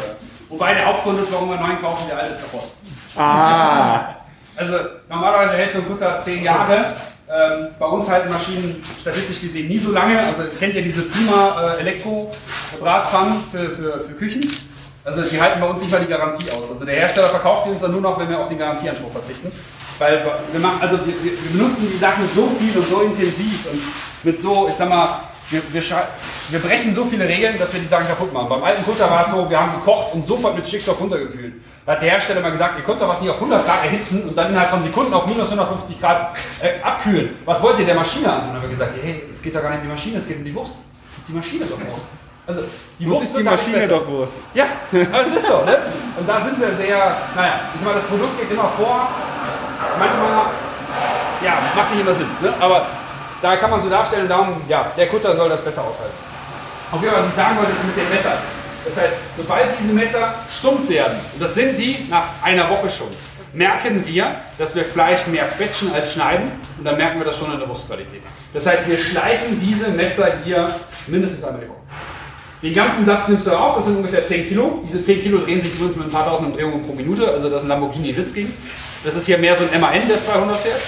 Wobei 0.51 0.75
der 0.75 0.87
Hauptgrund 0.87 1.21
ist, 1.21 1.33
warum 1.33 1.49
wir 1.49 1.57
neuen 1.57 1.81
kaufen, 1.81 2.05
der 2.11 2.19
alte 2.19 2.33
ist 2.33 2.43
kaputt. 2.43 2.69
Ah. 3.17 4.17
Also 4.55 4.75
normalerweise 5.09 5.55
hält 5.55 5.73
so 5.73 5.79
ein 5.79 5.85
Futter 5.85 6.21
10 6.21 6.45
Jahre. 6.45 6.95
Ähm, 7.31 7.69
bei 7.79 7.87
uns 7.87 8.07
halten 8.11 8.31
Maschinen 8.31 8.85
statistisch 9.01 9.41
gesehen 9.41 9.69
nie 9.69 9.79
so 9.79 9.93
lange. 9.93 10.19
Also 10.19 10.43
kennt 10.59 10.75
ihr 10.75 10.83
diese 10.83 11.03
Prima 11.03 11.75
äh, 11.79 11.81
Elektro-Bratpfannen 11.81 13.35
für, 13.51 13.71
für, 13.71 14.01
für 14.01 14.13
Küchen? 14.13 14.43
Also 15.05 15.23
die 15.23 15.41
halten 15.41 15.59
bei 15.59 15.67
uns 15.69 15.81
nicht 15.81 15.91
mal 15.91 16.01
die 16.01 16.07
Garantie 16.07 16.51
aus. 16.51 16.69
Also 16.69 16.85
der 16.85 16.97
Hersteller 16.97 17.29
verkauft 17.29 17.65
sie 17.65 17.71
uns 17.71 17.81
dann 17.81 17.93
nur 17.93 18.03
noch, 18.03 18.19
wenn 18.19 18.29
wir 18.29 18.39
auf 18.39 18.49
den 18.49 18.59
Garantieanspruch 18.59 19.11
verzichten. 19.11 19.51
Weil 19.99 20.25
wir 20.51 20.61
machen, 20.61 20.79
also 20.81 20.99
wir, 21.07 21.15
wir 21.23 21.51
benutzen 21.53 21.89
die 21.93 21.99
Sachen 21.99 22.29
so 22.29 22.49
viel 22.59 22.77
und 22.77 22.89
so 22.89 23.01
intensiv 23.03 23.67
und 23.71 23.81
mit 24.25 24.41
so, 24.41 24.69
ich 24.69 24.75
sag 24.75 24.89
mal, 24.89 25.09
wir, 25.51 25.63
wir, 25.71 25.83
wir 26.49 26.59
brechen 26.59 26.95
so 26.95 27.05
viele 27.05 27.29
Regeln, 27.29 27.59
dass 27.59 27.73
wir 27.73 27.81
die 27.81 27.87
Sachen 27.87 28.07
kaputt 28.07 28.33
machen. 28.33 28.49
Beim 28.49 28.63
alten 28.65 28.85
Kutter 28.85 29.11
war 29.11 29.25
es 29.25 29.31
so, 29.31 29.49
wir 29.49 29.61
haben 29.61 29.73
gekocht 29.73 30.15
und 30.15 30.27
sofort 30.27 30.57
mit 30.57 30.67
Stickstoff 30.67 30.99
runtergekühlt. 30.99 31.55
Da 31.85 31.93
hat 31.93 32.03
der 32.03 32.11
Hersteller 32.11 32.41
mal 32.41 32.51
gesagt, 32.51 32.79
ihr 32.79 32.85
könnt 32.85 33.01
doch 33.01 33.09
was 33.09 33.21
nicht 33.21 33.31
auf 33.31 33.37
100 33.37 33.65
Grad 33.65 33.85
erhitzen 33.85 34.23
und 34.29 34.37
dann 34.37 34.49
innerhalb 34.49 34.71
von 34.71 34.83
Sekunden 34.83 35.13
auf 35.13 35.27
minus 35.27 35.51
150 35.51 36.01
Grad 36.01 36.37
äh, 36.61 36.81
abkühlen. 36.83 37.37
Was 37.45 37.63
wollt 37.63 37.79
ihr 37.79 37.87
der 37.87 37.97
Maschine 37.97 38.33
antun? 38.33 38.49
Dann 38.49 38.57
haben 38.57 38.63
wir 38.63 38.71
gesagt, 38.71 38.93
hey, 39.03 39.25
es 39.31 39.43
geht 39.43 39.55
doch 39.55 39.63
gar 39.63 39.71
nicht 39.71 39.81
um 39.81 39.85
die 39.85 39.93
Maschine, 39.93 40.19
es 40.19 40.29
geht 40.29 40.39
um 40.39 40.45
die 40.45 40.55
Wurst. 40.55 40.77
Das 41.15 41.19
ist 41.19 41.29
die 41.29 41.35
Maschine 41.35 41.65
doch 41.67 41.93
Wurst. 41.93 42.11
Also 42.47 42.63
die 42.99 43.07
Muss 43.07 43.23
ist 43.23 43.39
die 43.39 43.43
Maschine 43.43 43.87
doch 43.87 44.07
Wurst. 44.09 44.41
Ja, 44.55 44.65
aber 45.13 45.23
es 45.23 45.29
ist 45.29 45.47
so, 45.47 45.65
ne? 45.65 45.79
Und 46.19 46.29
da 46.29 46.41
sind 46.41 46.59
wir 46.59 46.75
sehr, 46.75 46.97
naja, 47.37 47.61
ich 47.73 47.81
sag 47.81 47.85
mal, 47.85 47.95
das 47.95 48.05
Produkt 48.05 48.41
geht 48.41 48.51
immer 48.51 48.71
vor. 48.77 49.09
Manchmal, 49.99 50.47
ja, 51.45 51.59
macht 51.75 51.91
nicht 51.91 52.01
immer 52.01 52.15
Sinn, 52.15 52.27
ne? 52.41 52.53
Aber 52.61 52.87
da 53.41 53.57
kann 53.57 53.71
man 53.71 53.81
so 53.81 53.89
darstellen, 53.89 54.29
darum, 54.29 54.61
ja, 54.69 54.93
der 54.97 55.09
Kutter 55.09 55.35
soll 55.35 55.49
das 55.49 55.61
besser 55.63 55.83
aushalten. 55.83 56.15
Auf 56.93 57.01
jeden 57.01 57.13
Fall, 57.13 57.23
was 57.23 57.31
ich 57.31 57.35
sagen 57.35 57.57
wollte, 57.59 57.73
ist 57.73 57.85
mit 57.85 57.97
den 57.97 58.09
Messern. 58.09 58.39
Das 58.85 58.97
heißt, 59.01 59.15
sobald 59.37 59.67
diese 59.81 59.93
Messer 59.93 60.35
stumpf 60.51 60.89
werden, 60.89 61.19
und 61.33 61.43
das 61.43 61.55
sind 61.55 61.79
die 61.79 62.07
nach 62.11 62.25
einer 62.43 62.69
Woche 62.69 62.91
schon, 62.91 63.09
merken 63.53 64.05
wir, 64.07 64.35
dass 64.59 64.75
wir 64.75 64.85
Fleisch 64.85 65.27
mehr 65.27 65.45
quetschen 65.45 65.93
als 65.93 66.15
schneiden 66.15 66.51
und 66.79 66.85
dann 66.85 66.97
merken 66.97 67.19
wir 67.19 67.25
das 67.25 67.39
schon 67.39 67.53
in 67.53 67.59
der 67.59 67.69
Wurstqualität. 67.69 68.23
Das 68.53 68.67
heißt, 68.67 68.89
wir 68.89 68.99
schleifen 68.99 69.61
diese 69.61 69.91
Messer 69.91 70.33
hier 70.45 70.75
mindestens 71.07 71.45
einmal 71.45 71.63
die 71.63 71.69
Woche. 71.69 71.79
Den 72.63 72.73
ganzen 72.73 73.05
Satz 73.05 73.29
nimmst 73.29 73.47
du 73.47 73.51
raus, 73.51 73.75
das 73.77 73.87
sind 73.87 73.97
ungefähr 73.97 74.25
10 74.25 74.49
Kilo. 74.49 74.85
Diese 74.89 75.03
10 75.03 75.23
Kilo 75.23 75.39
drehen 75.39 75.61
sich 75.61 75.75
übrigens 75.75 75.97
mit 75.97 76.07
ein 76.07 76.13
paar 76.13 76.25
tausend 76.25 76.49
Umdrehungen 76.49 76.83
pro 76.83 76.93
Minute, 76.93 77.29
also 77.29 77.51
das 77.51 77.59
ist 77.59 77.65
ein 77.65 77.69
Lamborghini 77.69 78.17
Witzking. 78.17 78.53
Das 79.05 79.17
ist 79.17 79.27
hier 79.27 79.39
mehr 79.39 79.57
so 79.57 79.65
ein 79.65 79.81
MAN, 79.81 80.07
der 80.09 80.23
200 80.23 80.57
fährt. 80.59 80.81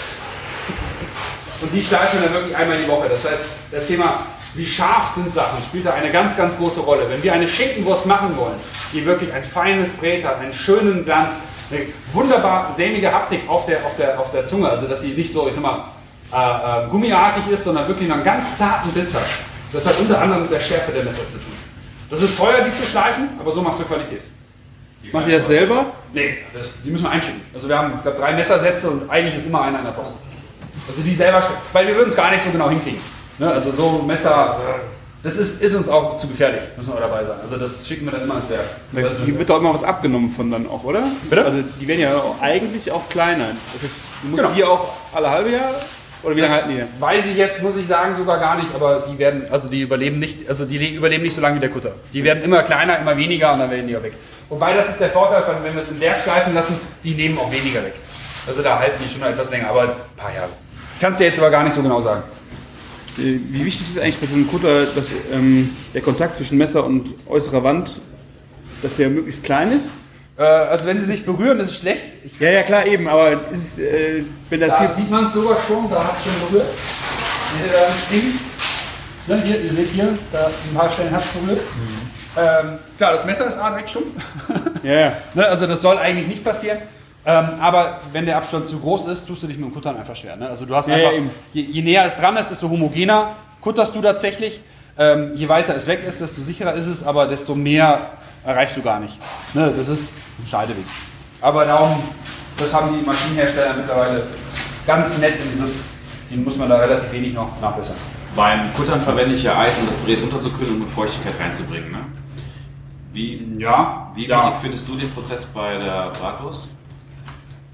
Und 1.61 1.73
die 1.73 1.83
schleifen 1.83 2.21
dann 2.23 2.33
wirklich 2.33 2.57
einmal 2.57 2.77
die 2.77 2.89
Woche. 2.89 3.09
Das 3.09 3.25
heißt, 3.25 3.45
das 3.73 3.87
Thema, 3.87 4.27
wie 4.55 4.67
scharf 4.67 5.13
sind 5.15 5.33
Sachen, 5.33 5.63
spielt 5.65 5.87
da 5.87 5.95
eine 5.95 6.13
ganz, 6.13 6.37
ganz 6.37 6.57
große 6.57 6.81
Rolle. 6.81 7.09
Wenn 7.09 7.23
wir 7.23 7.33
eine 7.33 7.49
Schinkenwurst 7.49 8.07
machen 8.07 8.37
wollen, 8.37 8.57
die 8.93 9.05
wirklich 9.05 9.33
ein 9.33 9.43
feines 9.43 9.95
Brät 9.95 10.25
hat, 10.25 10.39
einen 10.39 10.53
schönen 10.53 11.05
Glanz, 11.05 11.41
eine 11.71 11.87
wunderbar 12.13 12.73
sämige 12.75 13.11
Haptik 13.11 13.49
auf 13.49 13.67
der, 13.67 13.79
auf 13.85 13.97
der, 13.97 14.21
auf 14.21 14.31
der 14.31 14.45
Zunge, 14.45 14.69
also 14.69 14.87
dass 14.87 15.01
sie 15.01 15.13
nicht 15.13 15.33
so, 15.33 15.49
ich 15.49 15.55
sag 15.55 15.63
mal, 15.63 15.89
äh, 16.33 16.87
äh, 16.87 16.89
gummiartig 16.91 17.49
ist, 17.51 17.65
sondern 17.65 17.89
wirklich 17.89 18.11
einen 18.11 18.23
ganz 18.23 18.59
zarten 18.59 18.91
Biss 18.91 19.15
hat. 19.15 19.23
Das 19.73 19.87
hat 19.87 19.99
unter 19.99 20.21
anderem 20.21 20.43
mit 20.43 20.53
der 20.53 20.61
Schärfe 20.61 20.93
der 20.93 21.03
Messer 21.03 21.27
zu 21.27 21.39
tun. 21.39 21.53
Das 22.11 22.23
ist 22.23 22.37
teuer, 22.37 22.61
die 22.61 22.73
zu 22.73 22.85
schleifen, 22.85 23.31
aber 23.41 23.53
so 23.53 23.63
machst 23.63 23.81
du 23.81 23.85
Qualität. 23.85 24.23
Macht 25.13 25.27
ihr 25.29 25.35
das 25.35 25.47
selber? 25.47 25.87
Nee, 26.13 26.39
das, 26.53 26.83
die 26.83 26.91
müssen 26.91 27.05
wir 27.05 27.11
einschicken. 27.11 27.41
Also 27.53 27.69
wir 27.69 27.79
haben, 27.79 27.93
ich 27.97 28.03
glaube, 28.03 28.19
drei 28.19 28.33
Messersätze 28.35 28.91
und 28.91 29.11
eigentlich 29.11 29.37
ist 29.37 29.47
immer 29.47 29.63
einer 29.63 29.79
in 29.79 29.85
der 29.85 29.93
Post. 29.93 30.15
Also 30.89 31.03
die 31.03 31.15
selber, 31.15 31.39
sch- 31.39 31.51
weil 31.73 31.87
wir 31.87 31.95
würden 31.97 32.09
es 32.09 32.17
gar 32.17 32.31
nicht 32.31 32.43
so 32.45 32.51
genau 32.51 32.69
hinkriegen. 32.71 33.01
Ne? 33.39 33.51
Also 33.51 33.73
so 33.73 34.01
ein 34.03 34.07
Messer, 34.07 34.57
das 35.23 35.39
ist, 35.39 35.63
ist 35.63 35.75
uns 35.75 35.89
auch 35.89 36.17
zu 36.17 36.29
gefährlich, 36.29 36.63
müssen 36.77 36.93
wir 36.93 37.01
dabei 37.01 37.25
sein. 37.25 37.37
Also 37.43 37.57
das 37.57 37.87
schicken 37.89 38.05
wir 38.05 38.13
dann 38.13 38.23
immer 38.25 38.37
ins 38.37 38.51
Werk. 38.51 38.61
Also, 38.95 39.25
Hier 39.25 39.39
wird 39.39 39.49
doch 39.51 39.59
immer 39.59 39.73
was 39.75 39.83
abgenommen 39.85 40.31
von 40.31 40.51
dann 40.51 40.69
auch, 40.69 40.85
oder? 40.85 41.03
Bitte? 41.31 41.45
Also 41.45 41.63
die 41.81 41.89
werden 41.89 42.01
ja 42.01 42.17
auch 42.17 42.41
eigentlich 42.43 42.91
auch 42.93 43.09
kleiner. 43.09 43.47
Das 43.73 43.83
heißt, 43.83 43.95
du 44.23 44.29
musst 44.29 44.43
Genau. 44.43 44.55
die 44.55 44.65
auch 44.65 44.93
alle 45.15 45.31
halbe 45.31 45.51
Jahr? 45.53 45.71
Oder 46.23 46.37
wie 46.37 46.41
lange 46.41 46.55
halten 46.55 46.71
die? 46.71 47.03
Weiß 47.03 47.27
ich 47.27 47.37
jetzt, 47.37 47.63
muss 47.63 47.77
ich 47.77 47.87
sagen, 47.87 48.15
sogar 48.17 48.39
gar 48.39 48.57
nicht, 48.57 48.69
aber 48.75 49.05
die 49.11 49.19
werden, 49.19 49.43
also 49.51 49.69
die 49.69 49.83
überleben 49.83 50.19
nicht, 50.19 50.49
also 50.49 50.65
die 50.65 50.79
le- 50.79 50.97
überleben 50.97 51.23
nicht 51.23 51.35
so 51.35 51.41
lange 51.43 51.57
wie 51.57 51.61
der 51.61 51.69
Kutter. 51.69 51.93
Die 52.15 52.25
werden 52.25 52.43
immer 52.43 52.63
kleiner, 52.63 52.99
immer 52.99 53.15
weniger 53.17 53.53
und 53.53 53.59
dann 53.59 53.71
werden 53.71 53.87
die 53.89 53.97
auch 53.97 54.03
weg. 54.03 54.15
Wobei 54.49 54.75
das 54.75 54.91
ist 54.91 55.01
der 55.01 55.11
Vorteil, 55.11 55.43
von, 55.43 55.55
wenn 55.63 55.75
wir 55.75 55.83
es 55.83 55.89
im 55.89 56.01
Werk 56.01 56.21
schleifen 56.21 56.55
lassen, 56.55 56.79
die 57.03 57.15
nehmen 57.15 57.39
auch 57.39 57.51
weniger 57.51 57.83
weg. 57.83 57.95
Also 58.47 58.63
da 58.63 58.79
halten 58.79 59.03
die 59.03 59.09
schon 59.09 59.23
etwas 59.23 59.51
länger, 59.51 59.69
aber 59.71 59.83
ein 59.83 59.89
paar 60.17 60.35
Jahre. 60.35 60.51
Kannst 61.01 61.21
du 61.21 61.25
jetzt 61.25 61.39
aber 61.39 61.51
gar 61.51 61.65
nicht 61.65 61.75
so 61.75 61.83
genau 61.83 62.03
sagen. 62.03 62.23
Äh, 63.19 63.39
Wie 63.49 63.65
wichtig 63.65 63.89
ist 63.89 63.99
eigentlich 63.99 64.19
bei 64.19 64.27
so 64.27 64.35
einem 64.35 64.49
Kutter, 64.49 64.85
dass 64.85 65.11
ähm, 65.33 65.75
der 65.95 66.03
Kontakt 66.03 66.37
zwischen 66.37 66.59
Messer 66.59 66.85
und 66.85 67.15
äußerer 67.29 67.65
Wand, 67.65 68.01
dass 68.83 68.97
der 68.97 69.09
möglichst 69.09 69.45
klein 69.45 69.73
ist? 69.73 69.93
Äh, 70.37 70.43
also 70.43 70.87
wenn 70.87 71.01
sie 71.01 71.07
sich 71.07 71.25
berühren, 71.25 71.61
ist 71.61 71.71
es 71.71 71.79
schlecht. 71.79 72.07
Ich, 72.25 72.39
Ja, 72.39 72.51
ja, 72.51 72.63
klar, 72.63 72.87
eben, 72.87 73.09
aber 73.09 73.51
ist 73.51 73.79
es, 73.79 73.79
äh, 73.79 74.25
wenn 74.51 74.61
da 74.61 74.67
da 74.67 74.95
sieht 74.95 75.11
man 75.11 75.27
es 75.27 75.35
sogar 75.35 75.59
schon, 75.61 75.89
da 75.89 76.05
hat 76.05 76.17
es 76.19 76.25
schon 76.25 76.49
berührt. 76.49 76.67
Seht 76.67 77.67
ihr 77.67 77.73
da 77.73 77.87
einen 77.87 77.99
String? 78.05 78.39
Hier, 79.47 79.61
ihr 79.63 79.73
seht 79.73 79.91
hier, 79.91 80.19
da 80.33 80.47
ein 80.47 80.75
paar 80.75 80.91
Stellen 80.91 81.11
hat 81.13 81.23
es 81.23 81.29
berührt. 81.29 81.61
Ähm, 82.37 82.79
klar, 82.99 83.13
das 83.13 83.25
Messer 83.25 83.47
ist 83.47 83.59
A 83.59 83.71
direkt 83.71 83.91
stumpf. 83.91 84.07
Ja, 84.83 84.93
ja. 84.93 85.13
Ne, 85.35 85.47
also 85.47 85.67
das 85.67 85.81
soll 85.81 85.99
eigentlich 85.99 86.27
nicht 86.27 86.45
passieren. 86.45 86.79
Ähm, 87.27 87.49
aber 87.61 88.01
wenn 88.13 88.27
der 88.27 88.37
Abstand 88.37 88.67
zu 88.67 88.79
groß 88.81 89.07
ist, 89.07 89.27
tust 89.27 89.43
du 89.43 89.47
dich 89.47 89.57
mit 89.57 89.67
dem 89.69 89.73
Kuttern 89.73 89.97
einfach 89.97 90.15
schwer. 90.17 90.37
Ne? 90.37 90.49
Also 90.49 90.67
du 90.67 90.75
hast 90.75 90.89
Ja, 90.89 90.95
einfach, 90.97 91.13
ja, 91.13 91.17
eben. 91.19 91.31
je, 91.53 91.63
je 91.63 91.83
näher 91.83 92.05
es 92.05 92.17
dran 92.17 92.37
ist, 92.37 92.51
desto 92.51 92.69
homogener 92.69 93.31
kutterst 93.63 93.95
du 93.95 94.03
tatsächlich. 94.03 94.61
Ähm, 94.99 95.33
je 95.35 95.49
weiter 95.49 95.75
es 95.75 95.87
weg 95.87 96.05
ist, 96.07 96.21
desto 96.21 96.43
sicherer 96.43 96.75
ist 96.75 96.87
es, 96.87 97.05
aber 97.05 97.27
desto 97.27 97.55
mehr 97.55 97.99
erreichst 98.45 98.77
du 98.77 98.83
gar 98.83 99.01
nicht. 99.01 99.19
Ne? 99.55 99.73
Das 99.77 99.89
ist 99.89 100.19
ein 100.39 100.47
Scheideweg. 100.47 100.85
Aber 101.41 101.65
darum, 101.65 102.03
das 102.59 102.73
haben 102.75 102.95
die 102.99 103.05
Maschinenhersteller 103.05 103.75
mittlerweile 103.75 104.25
ganz 104.87 105.17
nett 105.19 105.35
im 105.41 105.61
Griff. 105.63 105.73
Den 106.31 106.45
muss 106.45 106.57
man 106.59 106.69
da 106.69 106.77
relativ 106.77 107.11
wenig 107.13 107.33
noch 107.33 107.59
nachbessern. 107.61 107.97
Beim 108.37 108.75
Kuttern 108.75 109.01
verwende 109.01 109.35
ich 109.35 109.45
ja 109.45 109.59
Eis, 109.59 109.79
um 109.79 109.87
das 109.87 109.97
Brät 109.99 110.21
runterzukühlen 110.21 110.77
und 110.77 110.83
um 110.83 110.89
Feuchtigkeit 110.89 111.35
reinzubringen. 111.41 111.91
Ne? 111.93 111.99
Wie, 113.15 113.57
Ja, 113.59 114.11
wie 114.15 114.27
ja. 114.27 114.37
wichtig 114.37 114.55
findest 114.61 114.89
du 114.89 114.97
den 114.97 115.11
Prozess 115.13 115.47
bei 115.47 115.79
der 115.79 116.11
Bratwurst? 116.11 116.69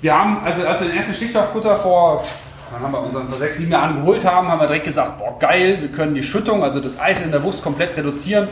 Wir 0.00 0.16
haben, 0.16 0.38
also 0.44 0.66
als 0.66 0.80
wir 0.80 0.88
den 0.88 0.96
ersten 0.96 1.14
Stichstoffkutter 1.14 1.76
vor 1.76 2.24
dann 2.70 2.82
haben 2.82 2.92
wir 2.92 3.00
unseren 3.00 3.28
vor 3.28 3.38
sechs, 3.38 3.56
sieben 3.56 3.72
Jahren 3.72 3.96
geholt 3.96 4.24
haben, 4.24 4.48
haben 4.48 4.60
wir 4.60 4.68
direkt 4.68 4.84
gesagt, 4.84 5.18
boah 5.18 5.36
geil, 5.40 5.78
wir 5.80 5.88
können 5.88 6.14
die 6.14 6.22
Schüttung, 6.22 6.62
also 6.62 6.78
das 6.78 7.00
Eis 7.00 7.20
in 7.20 7.32
der 7.32 7.42
Wurst 7.42 7.64
komplett 7.64 7.96
reduzieren. 7.96 8.46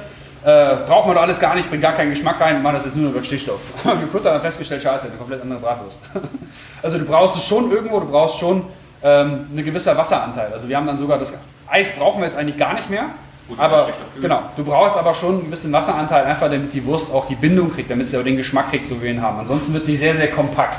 Äh, 0.45 0.77
brauchen 0.87 1.11
wir 1.11 1.15
doch 1.15 1.23
alles 1.23 1.39
gar 1.39 1.55
nicht, 1.55 1.69
bringt 1.69 1.83
gar 1.83 1.93
keinen 1.93 2.11
Geschmack 2.11 2.41
rein, 2.41 2.61
machen 2.63 2.75
das 2.75 2.85
jetzt 2.85 2.97
nur 2.97 3.11
über 3.11 3.23
Stichstoff. 3.23 3.61
Haben 3.85 4.01
wir 4.01 4.09
kurz 4.09 4.25
dann 4.25 4.41
festgestellt, 4.41 4.83
scheiße, 4.83 5.07
eine 5.07 5.17
komplett 5.17 5.43
andere 5.43 5.61
Bratwurst. 5.61 6.01
also 6.83 6.99
du 6.99 7.05
brauchst 7.05 7.37
es 7.37 7.47
schon 7.47 7.71
irgendwo, 7.71 8.01
du 8.01 8.07
brauchst 8.07 8.39
schon 8.39 8.65
ähm, 9.03 9.47
eine 9.53 9.63
gewisse 9.63 9.97
Wasseranteil. 9.97 10.53
Also 10.53 10.69
wir 10.69 10.77
haben 10.77 10.87
dann 10.87 10.99
sogar 10.99 11.19
das 11.19 11.35
Eis 11.69 11.93
brauchen 11.93 12.21
wir 12.21 12.27
jetzt 12.27 12.37
eigentlich 12.37 12.59
gar 12.59 12.75
nicht 12.75 12.91
mehr. 12.91 13.07
Gut, 13.49 13.59
aber 13.59 13.89
genau, 14.21 14.43
du 14.57 14.65
brauchst 14.65 14.99
aber 14.99 15.15
schon 15.15 15.47
ein 15.47 15.51
bisschen 15.51 15.73
Wasseranteil, 15.73 16.27
einfach 16.27 16.51
damit 16.51 16.73
die 16.75 16.85
Wurst 16.85 17.11
auch 17.11 17.25
die 17.25 17.35
Bindung 17.35 17.73
kriegt, 17.73 17.91
damit 17.91 18.09
sie 18.09 18.19
auch 18.19 18.23
den 18.23 18.37
Geschmack 18.37 18.71
kriegt, 18.71 18.87
so 18.87 18.97
wie 18.97 19.05
wir 19.05 19.11
ihn 19.11 19.23
haben. 19.23 19.39
Ansonsten 19.39 19.73
wird 19.73 19.87
sie 19.87 19.97
sehr, 19.97 20.15
sehr 20.15 20.31
kompakt. 20.31 20.79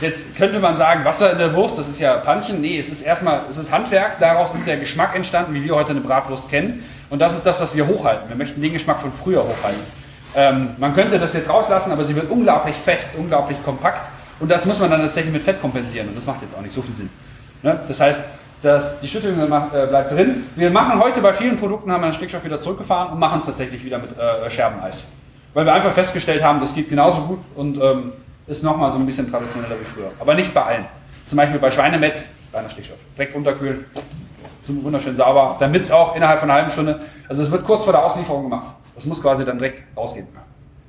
Jetzt 0.00 0.36
könnte 0.36 0.60
man 0.60 0.76
sagen, 0.76 1.04
Wasser 1.04 1.32
in 1.32 1.38
der 1.38 1.52
Wurst, 1.54 1.78
das 1.78 1.88
ist 1.88 1.98
ja 1.98 2.14
Panchen. 2.18 2.60
Nee, 2.60 2.78
es 2.78 2.90
ist 2.90 3.02
erstmal, 3.02 3.40
es 3.48 3.56
ist 3.56 3.72
Handwerk, 3.72 4.20
daraus 4.20 4.52
ist 4.52 4.66
der 4.66 4.76
Geschmack 4.76 5.16
entstanden, 5.16 5.54
wie 5.54 5.64
wir 5.64 5.74
heute 5.74 5.90
eine 5.90 6.00
Bratwurst 6.00 6.48
kennen. 6.50 6.84
Und 7.10 7.20
das 7.20 7.34
ist 7.34 7.44
das, 7.44 7.60
was 7.60 7.74
wir 7.74 7.86
hochhalten. 7.86 8.28
Wir 8.28 8.36
möchten 8.36 8.60
den 8.60 8.72
Geschmack 8.72 9.00
von 9.00 9.12
früher 9.12 9.42
hochhalten. 9.42 9.80
Ähm, 10.34 10.70
man 10.76 10.94
könnte 10.94 11.18
das 11.18 11.32
jetzt 11.32 11.48
rauslassen, 11.48 11.90
aber 11.92 12.04
sie 12.04 12.14
wird 12.14 12.30
unglaublich 12.30 12.76
fest, 12.76 13.16
unglaublich 13.16 13.62
kompakt. 13.64 14.08
Und 14.38 14.50
das 14.50 14.66
muss 14.66 14.78
man 14.78 14.90
dann 14.90 15.00
tatsächlich 15.00 15.32
mit 15.32 15.42
Fett 15.42 15.60
kompensieren. 15.60 16.08
Und 16.08 16.14
das 16.14 16.26
macht 16.26 16.42
jetzt 16.42 16.54
auch 16.54 16.60
nicht 16.60 16.74
so 16.74 16.82
viel 16.82 16.94
Sinn. 16.94 17.08
Ne? 17.62 17.80
Das 17.88 17.98
heißt, 17.98 18.26
dass 18.62 19.00
die 19.00 19.08
macht, 19.48 19.74
äh, 19.74 19.86
bleibt 19.86 20.12
drin. 20.12 20.46
Wir 20.56 20.70
machen 20.70 21.00
heute 21.00 21.20
bei 21.20 21.32
vielen 21.32 21.56
Produkten, 21.56 21.92
haben 21.92 22.02
wir 22.02 22.08
den 22.08 22.14
Stickstoff 22.14 22.44
wieder 22.44 22.58
zurückgefahren 22.58 23.12
und 23.12 23.18
machen 23.18 23.38
es 23.38 23.46
tatsächlich 23.46 23.84
wieder 23.84 23.98
mit 23.98 24.16
äh, 24.18 24.48
Scherbeneis. 24.50 25.12
Weil 25.54 25.64
wir 25.64 25.72
einfach 25.72 25.92
festgestellt 25.92 26.42
haben, 26.42 26.60
das 26.60 26.74
geht 26.74 26.88
genauso 26.88 27.22
gut 27.22 27.38
und 27.54 27.80
ähm, 27.80 28.12
ist 28.46 28.62
nochmal 28.62 28.90
so 28.90 28.98
ein 28.98 29.06
bisschen 29.06 29.30
traditioneller 29.30 29.76
wie 29.80 29.84
früher. 29.84 30.10
Aber 30.18 30.34
nicht 30.34 30.52
bei 30.52 30.62
allen. 30.62 30.86
Zum 31.26 31.36
Beispiel 31.36 31.58
bei 31.58 31.70
Schweinemett, 31.70 32.24
reiner 32.52 32.68
Stickstoff. 32.68 32.98
Direkt 33.16 33.34
runterkühlen, 33.34 33.84
so 34.62 34.82
wunderschön 34.82 35.16
sauber, 35.16 35.56
damit 35.58 35.82
es 35.82 35.90
auch 35.90 36.16
innerhalb 36.16 36.40
von 36.40 36.50
einer 36.50 36.58
halben 36.58 36.70
Stunde, 36.70 37.00
also 37.28 37.42
es 37.42 37.50
wird 37.50 37.64
kurz 37.64 37.84
vor 37.84 37.92
der 37.92 38.04
Auslieferung 38.04 38.44
gemacht. 38.44 38.74
Das 38.94 39.04
muss 39.04 39.20
quasi 39.20 39.44
dann 39.44 39.58
direkt 39.58 39.84
rausgehen. 39.96 40.28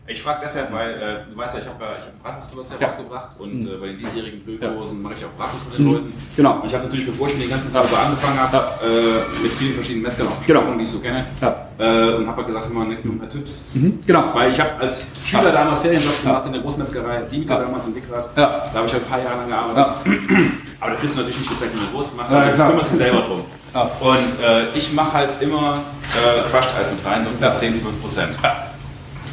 Ich 0.09 0.21
frage 0.21 0.39
deshalb, 0.41 0.71
weil 0.71 0.91
äh, 0.91 1.29
du 1.29 1.37
weißt 1.37 1.55
ja, 1.55 1.61
ich 1.63 1.67
habe 1.67 1.83
ja, 1.83 1.91
ich 1.99 2.05
hab 2.05 2.23
Bratwurstgewürze 2.23 2.75
Ja. 2.79 2.87
rausgebracht 2.87 3.29
und 3.39 3.59
Mhm. 3.59 3.67
äh, 3.67 3.75
bei 3.75 3.87
den 3.87 3.97
diesjährigen 3.99 4.39
Blöddosen 4.39 5.01
mache 5.01 5.15
ich 5.15 5.25
auch 5.25 5.31
Bratwurst 5.37 5.65
mit 5.69 5.79
den 5.79 5.91
Leuten. 5.91 6.13
Genau. 6.37 6.53
Und 6.61 6.65
ich 6.65 6.73
habe 6.73 6.85
natürlich, 6.85 7.05
bevor 7.07 7.27
ich 7.27 7.35
mir 7.35 7.43
die 7.43 7.49
ganze 7.49 7.69
Zeit 7.69 7.83
über 7.85 7.99
angefangen 7.99 8.39
habe, 8.39 8.57
äh, 8.87 9.43
mit 9.43 9.51
vielen 9.51 9.73
verschiedenen 9.73 10.03
Metzgern 10.03 10.27
auch 10.29 10.39
Genau. 10.47 10.59
gesprochen, 10.61 10.77
die 10.77 10.83
ich 10.85 10.89
so 10.91 10.99
kenne. 10.99 11.25
Ja. 11.41 11.67
Äh, 11.77 12.15
und 12.15 12.25
habe 12.27 12.37
halt 12.37 12.47
gesagt, 12.47 12.65
immer 12.71 12.85
nimm 12.85 12.97
ein 13.03 13.19
paar 13.19 13.27
Tipps. 13.29 13.65
Genau. 14.05 14.23
Weil 14.33 14.51
ich 14.53 14.59
habe 14.61 14.71
als 14.79 15.11
Schüler 15.25 15.51
damals 15.51 15.81
Ferienjob 15.81 16.23
gemacht 16.23 16.45
in 16.45 16.53
der 16.53 16.61
Großmetzgerei, 16.61 17.21
Diemke 17.29 17.53
Ja. 17.53 17.59
damals 17.59 17.85
in 17.87 17.95
Wickrad. 17.95 18.29
Ja. 18.37 18.45
Da 18.71 18.73
habe 18.75 18.87
ich 18.87 18.93
halt 18.93 19.03
ein 19.03 19.09
paar 19.09 19.19
Jahre 19.21 19.35
lang 19.39 19.49
gearbeitet. 19.49 19.93
Ja. 20.05 20.37
Aber 20.79 20.91
da 20.91 20.95
kriegst 20.97 21.15
du 21.15 21.19
natürlich 21.19 21.39
nicht 21.39 21.49
gezeigt, 21.51 21.73
wie 21.75 21.79
man 21.83 21.91
Wurst 21.93 22.11
gemacht 22.11 22.31
Ja, 22.31 22.39
ja, 22.43 22.47
du 22.47 22.53
klar. 22.53 22.69
kümmerst 22.69 22.91
dich 22.91 22.97
selber 22.97 23.21
drum. 23.23 23.41
Ja. 23.73 23.81
Und 23.99 24.41
äh, 24.41 24.69
ich 24.77 24.93
mache 24.93 25.11
halt 25.11 25.31
immer 25.41 25.81
äh, 26.15 26.49
Crushed 26.49 26.73
Eis 26.79 26.89
mit 26.91 27.03
rein, 27.05 27.23
so 27.25 27.29
ungefähr 27.29 27.49
Ja. 27.49 27.53
10, 27.53 27.75
12 27.75 28.01
Prozent. 28.01 28.37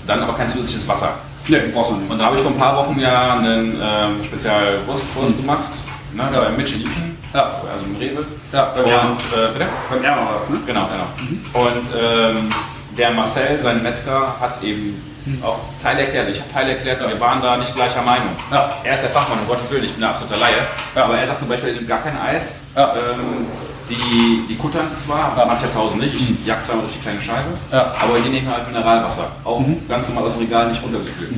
Dann 0.06 0.22
aber 0.22 0.34
kein 0.34 0.48
zusätzliches 0.48 0.88
Wasser. 0.88 1.14
Nee, 1.48 1.58
brauchst 1.72 1.90
du 1.92 1.96
nicht. 1.96 2.10
Und 2.10 2.18
da 2.18 2.26
habe 2.26 2.36
ich 2.36 2.42
vor 2.42 2.50
ein 2.52 2.58
paar 2.58 2.76
Wochen 2.76 2.98
ja 2.98 3.34
einen 3.34 3.78
ähm, 3.82 4.24
Spezialwurstkurs 4.24 5.36
gemacht, 5.36 5.70
ne, 6.14 6.28
Ja. 6.32 6.40
bei 6.40 6.50
Mitch 6.50 6.74
Illusion, 6.76 7.16
Ja. 7.34 7.42
also 7.72 7.84
im 7.86 7.96
Rewe. 7.96 8.24
Ja, 8.52 8.72
beim 8.74 8.84
Und, 8.84 8.90
Ärmer. 8.90 9.10
äh? 9.36 9.64
Beim 9.90 10.04
Ärmer 10.04 10.22
war 10.22 10.40
das, 10.40 10.48
ne? 10.50 10.58
Genau, 10.66 10.88
genau. 10.88 11.66
Und 11.66 11.86
ähm, 11.98 12.48
der 12.96 13.10
Marcel, 13.10 13.58
sein 13.58 13.82
Metzger, 13.82 14.34
hat 14.40 14.62
eben 14.62 15.02
auch 15.42 15.58
Teil 15.82 15.98
erklärt. 15.98 16.28
Ich 16.30 16.40
habe 16.40 16.52
Teil 16.52 16.68
erklärt 16.70 17.00
und 17.02 17.08
wir 17.10 17.20
waren 17.20 17.40
da 17.42 17.56
nicht 17.56 17.74
gleicher 17.74 18.02
Meinung. 18.02 18.28
Ja. 18.50 18.72
Er 18.84 18.94
ist 18.94 19.02
der 19.02 19.10
Fachmann, 19.10 19.38
um 19.40 19.46
Gottes 19.48 19.70
Willen, 19.70 19.84
ich 19.84 19.92
bin 19.92 20.00
der 20.00 20.10
absolute 20.10 20.38
Laie. 20.38 20.66
Ja. 20.94 21.04
Aber 21.04 21.16
er 21.18 21.26
sagt 21.26 21.40
zum 21.40 21.48
Beispiel, 21.48 21.70
er 21.70 21.74
nimmt 21.76 21.88
gar 21.88 22.02
kein 22.02 22.16
Eis. 22.20 22.56
Ja. 22.76 22.92
Ähm, 22.94 23.46
die, 23.90 24.46
die 24.48 24.56
kuttern 24.56 24.86
zwar, 24.94 25.36
Ja. 25.36 25.44
mache 25.46 25.56
ich 25.58 25.62
ja 25.64 25.70
zu 25.70 25.78
Hause 25.78 25.98
nicht, 25.98 26.14
ich 26.14 26.46
jag 26.46 26.62
zweimal 26.62 26.84
durch 26.84 26.94
die 26.96 27.02
kleine 27.02 27.20
Scheibe, 27.20 27.48
Ja. 27.70 27.92
aber 28.00 28.18
die 28.24 28.28
nehmen 28.30 28.48
halt 28.48 28.66
Mineralwasser. 28.66 29.30
Auch 29.44 29.60
Mhm. 29.60 29.86
ganz 29.88 30.08
normal 30.08 30.24
aus 30.24 30.32
dem 30.34 30.42
Regal, 30.42 30.68
nicht 30.68 30.82
runtergekühlt. 30.82 31.32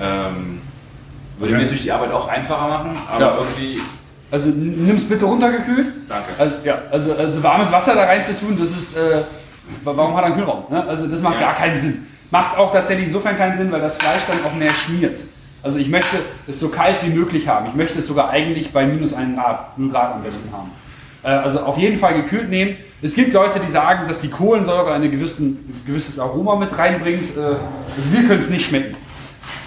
Ähm, 0.00 0.60
würde 1.38 1.52
mir 1.54 1.60
natürlich 1.62 1.82
die 1.82 1.92
Arbeit 1.92 2.12
auch 2.12 2.28
einfacher 2.28 2.68
machen, 2.68 2.90
aber 3.10 3.20
Ja. 3.20 3.36
irgendwie, 3.38 3.80
Also 4.30 4.50
nimm 4.50 4.94
es 4.94 5.08
bitte 5.08 5.24
runtergekühlt. 5.24 5.86
danke. 6.08 6.28
Also, 6.38 6.56
ja, 6.64 6.74
also, 6.90 7.14
also 7.14 7.42
warmes 7.42 7.72
Wasser 7.72 7.94
da 7.94 8.04
rein 8.04 8.22
zu 8.22 8.38
tun, 8.38 8.58
das 8.60 8.70
ist, 8.70 8.94
äh, 8.96 9.22
wa- 9.84 9.92
warum 9.96 10.14
hat 10.16 10.22
er 10.24 10.26
einen 10.26 10.34
Kühlraum? 10.34 10.64
Ne? 10.68 10.84
Also 10.86 11.06
das 11.06 11.22
macht 11.22 11.36
Ja. 11.36 11.46
gar 11.46 11.54
keinen 11.54 11.76
Sinn. 11.78 12.06
Macht 12.30 12.58
auch 12.58 12.70
tatsächlich 12.70 13.06
insofern 13.06 13.38
keinen 13.38 13.56
Sinn, 13.56 13.72
weil 13.72 13.80
das 13.80 13.96
Fleisch 13.96 14.22
dann 14.28 14.44
auch 14.44 14.54
mehr 14.54 14.74
schmiert. 14.74 15.18
Also 15.62 15.78
ich 15.78 15.88
möchte 15.88 16.18
es 16.46 16.60
so 16.60 16.68
kalt 16.68 16.96
wie 17.02 17.08
möglich 17.08 17.48
haben. 17.48 17.68
Ich 17.68 17.74
möchte 17.74 18.00
es 18.00 18.06
sogar 18.06 18.28
eigentlich 18.28 18.70
bei 18.70 18.84
minus 18.86 19.14
1 19.14 19.34
Grad, 19.34 19.78
0 19.78 19.88
Grad 19.90 20.12
am 20.16 20.22
besten 20.22 20.52
haben. 20.52 20.70
Äh, 21.22 21.28
also 21.28 21.60
auf 21.60 21.78
jeden 21.78 21.98
Fall 21.98 22.14
gekühlt 22.14 22.48
nehmen. 22.48 22.76
Es 23.00 23.14
gibt 23.14 23.32
Leute, 23.32 23.60
die 23.60 23.70
sagen, 23.70 24.08
dass 24.08 24.20
die 24.20 24.28
Kohlensäure 24.30 24.92
ein 24.92 25.10
gewissen, 25.10 25.82
gewisses 25.86 26.18
Aroma 26.18 26.56
mit 26.56 26.76
reinbringt. 26.76 27.36
Äh, 27.36 27.40
also 27.40 28.12
wir 28.12 28.24
können 28.26 28.40
es 28.40 28.50
nicht 28.50 28.66
schmecken. 28.66 28.96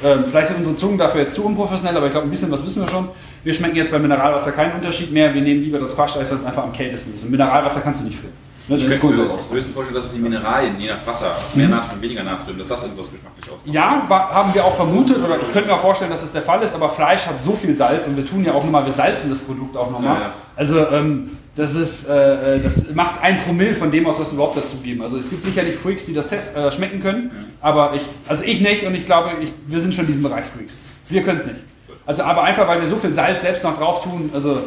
Ähm, 0.04 0.26
vielleicht 0.30 0.47
sind 0.47 0.58
unsere 0.58 0.76
Zungen 0.76 0.97
dafür 0.97 1.22
jetzt 1.22 1.36
zu 1.36 1.45
unprofessionell, 1.45 1.95
aber 1.95 2.08
ich 2.08 2.12
glaube, 2.12 2.28
ein 2.28 2.32
bisschen 2.32 2.52
was 2.52 2.66
wissen 2.66 2.82
wir 2.82 2.89
schon. 2.89 3.10
Wir 3.43 3.54
schmecken 3.54 3.76
jetzt 3.76 3.91
bei 3.91 3.99
Mineralwasser 3.99 4.52
keinen 4.52 4.74
Unterschied 4.74 5.12
mehr. 5.12 5.34
Wir 5.34 5.41
nehmen 5.41 5.62
lieber 5.62 5.80
das 5.80 5.95
Crushed-Eis, 5.95 6.30
weil 6.30 6.38
es 6.38 6.45
einfach 6.45 6.64
am 6.64 6.74
kältesten 6.74 7.14
ist. 7.14 7.24
Und 7.24 7.32
Mineralwasser 7.32 7.82
kannst 7.82 8.02
du 8.02 8.06
nicht 8.06 8.20
füllen. 8.20 8.34
Ne, 8.68 8.78
Ich 8.78 8.88
könnte 8.88 9.18
mir 9.18 9.30
höchstens 9.32 9.74
vorstellen, 9.74 9.95
dass 9.95 10.06
es 10.06 10.14
die 10.14 10.20
Mineralien, 10.20 10.80
je 10.80 10.88
nach 10.88 11.06
Wasser, 11.06 11.36
mehr 11.56 11.68
Natrium, 11.68 12.02
weniger 12.02 12.24
Natrium, 12.24 12.58
dass 12.60 12.68
das 12.68 12.84
irgendwas 12.84 13.12
geschmacklich 13.12 13.45
ausmacht. 13.45 13.66
Ja, 13.66 14.08
haben 14.10 14.54
wir 14.54 14.64
auch 14.64 14.76
vermutet, 14.76 15.18
oder 15.18 15.41
ich 15.41 15.52
könnte 15.52 15.68
mir 15.68 15.76
auch 15.76 15.82
vorstellen, 15.82 16.12
dass 16.12 16.24
es 16.24 16.32
der 16.32 16.43
Fall 16.43 16.62
ist, 16.62 16.76
aber 16.76 16.89
Fleisch 16.89 17.26
hat 17.26 17.41
so 17.41 17.54
viel 17.54 17.76
Salz 17.76 18.08
und 18.08 18.16
wir 18.18 18.26
tun 18.26 18.43
ja 18.45 18.54
auch 18.54 18.64
nochmal, 18.64 18.86
wir 18.86 18.93
salzen 18.93 19.30
das 19.30 19.39
Produkt 19.39 19.76
auch 19.76 19.89
nochmal. 19.89 20.16
Ja, 20.16 20.22
ja. 20.22 20.34
Also 20.56 20.88
ähm, 20.91 21.38
das 21.56 21.76
ist, 21.76 22.10
äh, 22.10 22.56
äh, 22.56 22.60
das 22.62 22.93
macht 22.93 23.22
ein 23.22 23.39
Promille 23.39 23.74
von 23.74 23.91
dem 23.91 24.08
aus, 24.08 24.20
was 24.20 24.30
wir 24.30 24.36
überhaupt 24.36 24.58
dazu 24.58 24.78
geben. 24.78 25.02
Also 25.02 25.18
es 25.18 25.30
gibt 25.30 25.43
sicherlich 25.43 25.76
Freaks, 25.76 26.06
die 26.06 26.14
das 26.14 26.28
Test, 26.28 26.56
äh, 26.56 26.72
schmecken 26.72 27.02
können, 27.02 27.49
aber 27.62 27.93
ich, 27.95 28.04
also 28.28 28.43
ich 28.45 28.62
nicht 28.62 28.86
und 28.86 28.95
ich 28.95 29.06
glaube, 29.06 29.32
ich, 29.41 29.52
wir 29.66 29.80
sind 29.82 29.93
schon 29.93 30.06
in 30.06 30.08
diesem 30.08 30.24
Bereich 30.24 30.45
Freaks. 30.45 30.80
Wir 31.10 31.24
können 31.24 31.39
es 31.39 31.45
nicht. 31.45 31.60
Also 32.06 32.24
aber 32.24 32.43
einfach, 32.43 32.68
weil 32.68 32.80
wir 32.80 32.88
so 32.88 32.95
viel 32.97 33.14
Salz 33.14 33.41
selbst 33.41 33.64
noch 33.64 33.78
drauf 33.78 34.04
tun, 34.04 34.30
also 34.34 34.62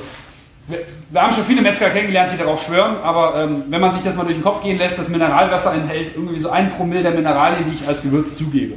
wir, 0.66 0.78
wir 1.11 1.22
haben 1.22 1.32
schon 1.32 1.45
viele 1.45 1.62
Metzger 1.62 1.89
kennengelernt, 1.89 2.32
die 2.35 2.39
darauf 2.39 2.62
schwören, 2.62 2.97
aber 3.03 3.43
ähm, 3.43 3.64
wenn 3.68 3.80
man 3.80 3.93
sich 3.93 4.03
das 4.03 4.16
mal 4.16 4.24
durch 4.24 4.37
den 4.37 4.45
Kopf 4.45 4.62
gehen 4.62 4.76
lässt, 4.76 4.99
das 4.99 5.09
Mineralwasser 5.09 5.72
enthält 5.72 6.14
irgendwie 6.14 6.39
so 6.39 6.51
ein 6.51 6.70
Promille 6.70 7.03
der 7.03 7.12
Mineralien, 7.12 7.64
die 7.66 7.72
ich 7.72 7.89
als 7.89 8.03
Gewürz 8.03 8.37
zugebe. 8.37 8.74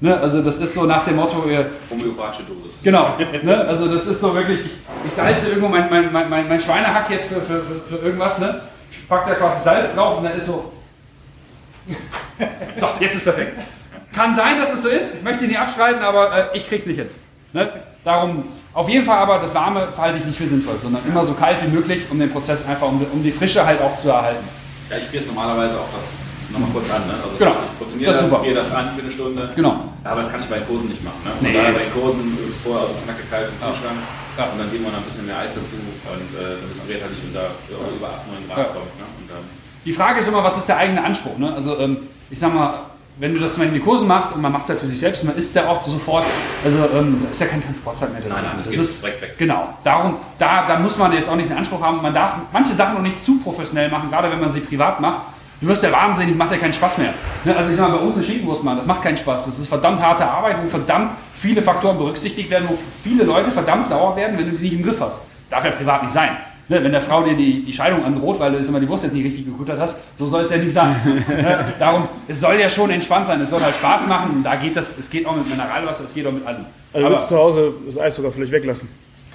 Ne? 0.00 0.16
Also 0.20 0.42
das 0.42 0.58
ist 0.60 0.74
so 0.74 0.84
nach 0.84 1.04
dem 1.04 1.16
Motto, 1.16 1.44
ihr, 1.48 1.68
Homöopathische 1.90 2.44
Dosis. 2.44 2.80
genau, 2.84 3.16
ne? 3.42 3.64
also 3.66 3.88
das 3.92 4.06
ist 4.06 4.20
so 4.20 4.32
wirklich, 4.34 4.60
ich, 4.64 4.72
ich 5.06 5.12
salze 5.12 5.48
irgendwo 5.48 5.68
mein, 5.68 5.90
mein, 5.90 6.12
mein, 6.12 6.48
mein, 6.48 6.60
Schweinehack 6.60 7.10
jetzt 7.10 7.28
für, 7.28 7.40
für, 7.40 7.62
für, 7.88 7.96
irgendwas, 7.96 8.38
ne? 8.38 8.60
pack 9.08 9.26
da 9.26 9.34
quasi 9.34 9.64
Salz 9.64 9.94
drauf 9.94 10.18
und 10.18 10.24
dann 10.24 10.36
ist 10.36 10.46
so, 10.46 10.72
doch, 12.80 13.00
jetzt 13.00 13.16
ist 13.16 13.24
perfekt. 13.24 13.58
Kann 14.14 14.34
sein, 14.34 14.58
dass 14.58 14.72
es 14.72 14.82
so 14.82 14.88
ist, 14.88 15.16
ich 15.16 15.22
möchte 15.22 15.44
ihn 15.44 15.50
nicht 15.50 15.58
abstreiten, 15.60 16.02
aber 16.02 16.52
äh, 16.52 16.56
ich 16.56 16.68
krieg's 16.68 16.86
nicht 16.86 16.98
hin. 16.98 17.08
Ne? 17.52 17.68
Darum, 18.04 18.44
auf 18.74 18.88
jeden 18.88 19.04
Fall 19.04 19.18
aber 19.18 19.38
das 19.38 19.54
Warme 19.54 19.88
halte 19.96 20.18
ich 20.18 20.24
nicht 20.24 20.36
für 20.38 20.46
sinnvoll, 20.46 20.76
sondern 20.82 21.02
immer 21.06 21.24
so 21.24 21.32
kalt 21.34 21.56
wie 21.64 21.68
möglich, 21.74 22.02
um 22.10 22.18
den 22.18 22.30
Prozess 22.30 22.64
einfach, 22.66 22.86
um, 22.88 23.00
die- 23.00 23.06
um 23.12 23.22
die 23.22 23.32
Frische 23.32 23.64
halt 23.66 23.80
auch 23.82 23.96
zu 23.96 24.10
erhalten. 24.10 24.44
Ja, 24.90 24.96
ich 24.98 25.04
friere 25.06 25.22
es 25.24 25.26
normalerweise 25.26 25.74
auch 25.74 25.88
das 25.94 26.04
nochmal 26.50 26.70
kurz 26.72 26.90
an. 26.90 27.02
Ne? 27.06 27.14
Also 27.22 27.36
Genau. 27.38 27.54
Ich 27.64 27.78
portioniere 27.78 28.12
Das 28.12 28.20
das, 28.30 28.32
ist 28.32 28.56
das 28.56 28.70
an 28.72 28.94
für 28.94 29.02
eine 29.02 29.10
Stunde. 29.12 29.42
Genau. 29.54 29.74
Aber 30.04 30.20
das 30.22 30.30
kann 30.30 30.40
ich 30.40 30.46
bei 30.46 30.58
den 30.58 30.66
Kursen 30.68 30.88
nicht 30.88 31.04
machen. 31.04 31.20
Ne? 31.24 31.30
Nee. 31.40 31.52
Daher 31.54 31.72
bei 31.72 31.84
den 31.84 31.92
Kursen 31.92 32.38
ist 32.42 32.50
es 32.50 32.56
vorher 32.64 32.88
also 32.88 32.94
knacke 33.04 33.24
kalt 33.30 33.48
im 33.52 33.56
Kühlschrank. 33.60 33.98
Ja. 34.38 34.44
Und 34.52 34.58
dann 34.58 34.70
geben 34.70 34.84
wir 34.84 34.92
noch 34.92 35.02
ein 35.02 35.08
bisschen 35.08 35.26
mehr 35.26 35.38
Eis 35.38 35.50
dazu 35.52 35.74
und 35.76 36.30
äh, 36.38 36.62
dann 36.62 36.70
ist 36.70 36.78
es 36.78 37.02
halt 37.02 37.10
nicht 37.10 37.24
unter 37.26 37.50
ja, 37.68 37.78
über 37.90 38.08
8, 38.22 38.30
9 38.32 38.48
Grad 38.48 38.58
Ja. 38.58 38.64
kommt. 38.72 38.92
Ne? 38.96 39.04
Und 39.18 39.26
dann, 39.30 39.42
Die 39.84 39.92
Frage 39.92 40.20
ist 40.20 40.28
immer, 40.28 40.42
was 40.44 40.56
ist 40.58 40.68
der 40.68 40.76
eigene 40.78 41.02
Anspruch? 41.02 41.36
Ne? 41.38 41.52
Also 41.52 41.78
ähm, 41.78 42.06
ich 42.30 42.38
sag 42.38 42.54
mal, 42.54 42.74
wenn 43.20 43.34
du 43.34 43.40
das 43.40 43.54
zum 43.54 43.62
Beispiel 43.62 43.76
in 43.76 43.82
die 43.82 43.88
Kurse 43.90 44.04
machst 44.04 44.34
und 44.34 44.42
man 44.42 44.52
macht 44.52 44.64
es 44.64 44.70
halt 44.70 44.78
für 44.80 44.86
sich 44.86 44.98
selbst, 45.00 45.24
man 45.24 45.34
isst 45.36 45.52
ja 45.56 45.68
auch 45.68 45.82
sofort, 45.82 46.24
also 46.64 46.78
ähm, 46.94 47.18
da 47.24 47.30
ist 47.30 47.40
ja 47.40 47.48
kein 47.48 47.64
Transportzeit 47.64 48.12
mehr 48.12 48.20
dazwischen. 48.20 48.42
Nein, 48.44 48.52
nein, 48.54 48.64
das 48.64 48.66
das 48.68 48.76
ist 48.78 49.02
direkt 49.02 49.22
weg. 49.22 49.34
Genau, 49.38 49.68
darum, 49.82 50.16
da, 50.38 50.68
da 50.68 50.78
muss 50.78 50.96
man 50.98 51.12
jetzt 51.12 51.28
auch 51.28 51.34
nicht 51.34 51.50
den 51.50 51.56
Anspruch 51.58 51.80
haben, 51.82 52.00
man 52.00 52.14
darf 52.14 52.34
manche 52.52 52.74
Sachen 52.74 52.94
noch 52.94 53.02
nicht 53.02 53.20
zu 53.20 53.38
professionell 53.40 53.90
machen, 53.90 54.08
gerade 54.10 54.30
wenn 54.30 54.40
man 54.40 54.52
sie 54.52 54.60
privat 54.60 55.00
macht. 55.00 55.18
Du 55.60 55.66
wirst 55.66 55.82
ja 55.82 55.90
wahnsinnig, 55.90 56.36
macht 56.36 56.52
ja 56.52 56.58
keinen 56.58 56.72
Spaß 56.72 56.98
mehr. 56.98 57.12
Ne? 57.44 57.56
Also 57.56 57.70
ich 57.70 57.76
sag 57.76 57.88
mal, 57.90 57.96
bei 57.98 58.04
uns 58.04 58.14
eine 58.14 58.24
Schinkenwurst 58.24 58.62
machen, 58.62 58.76
das 58.76 58.86
macht 58.86 59.02
keinen 59.02 59.16
Spaß. 59.16 59.46
Das 59.46 59.58
ist 59.58 59.66
verdammt 59.66 60.00
harte 60.00 60.24
Arbeit, 60.24 60.56
wo 60.62 60.68
verdammt 60.68 61.12
viele 61.34 61.60
Faktoren 61.62 61.98
berücksichtigt 61.98 62.48
werden, 62.50 62.68
wo 62.68 62.78
viele 63.02 63.24
Leute 63.24 63.50
verdammt 63.50 63.88
sauer 63.88 64.14
werden, 64.16 64.38
wenn 64.38 64.50
du 64.50 64.56
die 64.56 64.62
nicht 64.62 64.74
im 64.74 64.84
Griff 64.84 65.00
hast. 65.00 65.20
Darf 65.50 65.64
ja 65.64 65.70
privat 65.70 66.02
nicht 66.04 66.12
sein. 66.12 66.30
Ne, 66.70 66.84
wenn 66.84 66.92
der 66.92 67.00
Frau 67.00 67.22
dir 67.22 67.34
die, 67.34 67.62
die 67.62 67.72
Scheidung 67.72 68.04
androht, 68.04 68.38
weil 68.38 68.52
du 68.52 68.58
immer 68.58 68.78
die 68.78 68.86
Wurst 68.86 69.02
jetzt 69.02 69.14
nicht 69.14 69.24
richtig 69.24 69.46
gekuttert 69.46 69.80
hast, 69.80 69.96
so 70.18 70.26
soll 70.26 70.42
es 70.44 70.50
ja 70.50 70.58
nicht 70.58 70.72
sein. 70.72 70.94
ne? 71.26 71.64
Darum, 71.78 72.06
es 72.28 72.40
soll 72.40 72.56
ja 72.60 72.68
schon 72.68 72.90
entspannt 72.90 73.26
sein, 73.26 73.40
es 73.40 73.48
soll 73.48 73.62
halt 73.62 73.74
Spaß 73.74 74.06
machen 74.06 74.36
und 74.36 74.42
da 74.42 74.54
geht 74.54 74.76
das, 74.76 74.92
es 74.98 75.08
geht 75.08 75.26
auch 75.26 75.34
mit 75.34 75.48
Mineralwasser, 75.48 76.04
es 76.04 76.12
geht 76.12 76.26
auch 76.26 76.32
mit 76.32 76.46
allem. 76.46 76.66
Also 76.66 76.66
du 76.92 76.98
Aber- 76.98 77.08
würdest 77.14 77.28
zu 77.28 77.38
Hause 77.38 77.72
das 77.86 77.98
Eis 77.98 78.14
sogar 78.14 78.30
vielleicht 78.32 78.52
weglassen. 78.52 78.86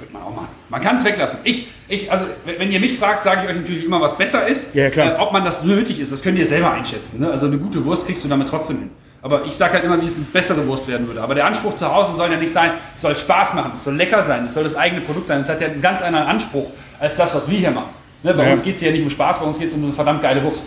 Könnte 0.04 0.14
man 0.14 0.24
auch 0.24 0.36
machen. 0.36 0.48
Man 0.70 0.82
kann 0.82 0.96
es 0.98 1.04
weglassen. 1.06 1.40
Ich, 1.44 1.68
ich, 1.88 2.12
also 2.12 2.26
wenn 2.46 2.72
ihr 2.72 2.80
mich 2.80 2.98
fragt, 2.98 3.24
sage 3.24 3.42
ich 3.44 3.50
euch 3.50 3.56
natürlich 3.56 3.86
immer, 3.86 4.02
was 4.02 4.18
besser 4.18 4.48
ist. 4.48 4.74
Ja, 4.76 4.90
klar. 4.90 5.16
Äh, 5.18 5.22
ob 5.22 5.32
man 5.32 5.44
das 5.46 5.64
nötig 5.64 6.00
ist, 6.00 6.12
das 6.12 6.22
könnt 6.22 6.38
ihr 6.38 6.46
selber 6.46 6.72
einschätzen. 6.72 7.20
Ne? 7.22 7.30
Also 7.32 7.48
eine 7.48 7.58
gute 7.58 7.84
Wurst 7.86 8.06
kriegst 8.06 8.24
du 8.24 8.28
damit 8.28 8.50
trotzdem 8.50 8.80
hin. 8.80 8.90
Aber 9.22 9.46
ich 9.46 9.54
sage 9.54 9.74
halt 9.76 9.86
immer, 9.86 10.02
wie 10.02 10.06
es 10.06 10.18
eine 10.18 10.26
bessere 10.26 10.68
Wurst 10.68 10.88
werden 10.88 11.08
würde. 11.08 11.22
Aber 11.22 11.34
der 11.34 11.46
Anspruch 11.46 11.76
zu 11.76 11.94
Hause 11.94 12.14
soll 12.16 12.30
ja 12.30 12.38
nicht 12.38 12.52
sein, 12.52 12.72
es 12.94 13.02
soll 13.02 13.16
Spaß 13.16 13.54
machen, 13.54 13.72
es 13.78 13.86
soll 13.86 13.96
lecker 13.96 14.22
sein, 14.22 14.46
es 14.46 14.54
soll 14.54 14.64
das 14.64 14.76
eigene 14.76 15.00
Produkt 15.02 15.28
sein. 15.28 15.42
Es 15.42 15.48
hat 15.50 15.62
ja 15.62 15.68
einen 15.68 15.82
ganz 15.82 16.02
anderen 16.02 16.28
Anspruch 16.28 16.68
als 17.00 17.16
das, 17.16 17.34
was 17.34 17.50
wir 17.50 17.58
hier 17.58 17.72
machen. 17.72 17.90
Ne? 18.22 18.34
Bei 18.34 18.46
Ja. 18.46 18.52
uns 18.52 18.62
geht 18.64 18.76
es 18.76 18.82
ja 18.82 18.92
nicht 18.92 19.04
um 19.04 19.10
Spaß, 19.10 19.40
bei 19.40 19.46
uns 19.46 19.58
geht 19.58 19.70
es 19.70 19.76
um 19.76 19.84
eine 19.86 19.94
verdammt 19.94 20.22
geile 20.22 20.44
Wurst. 20.44 20.66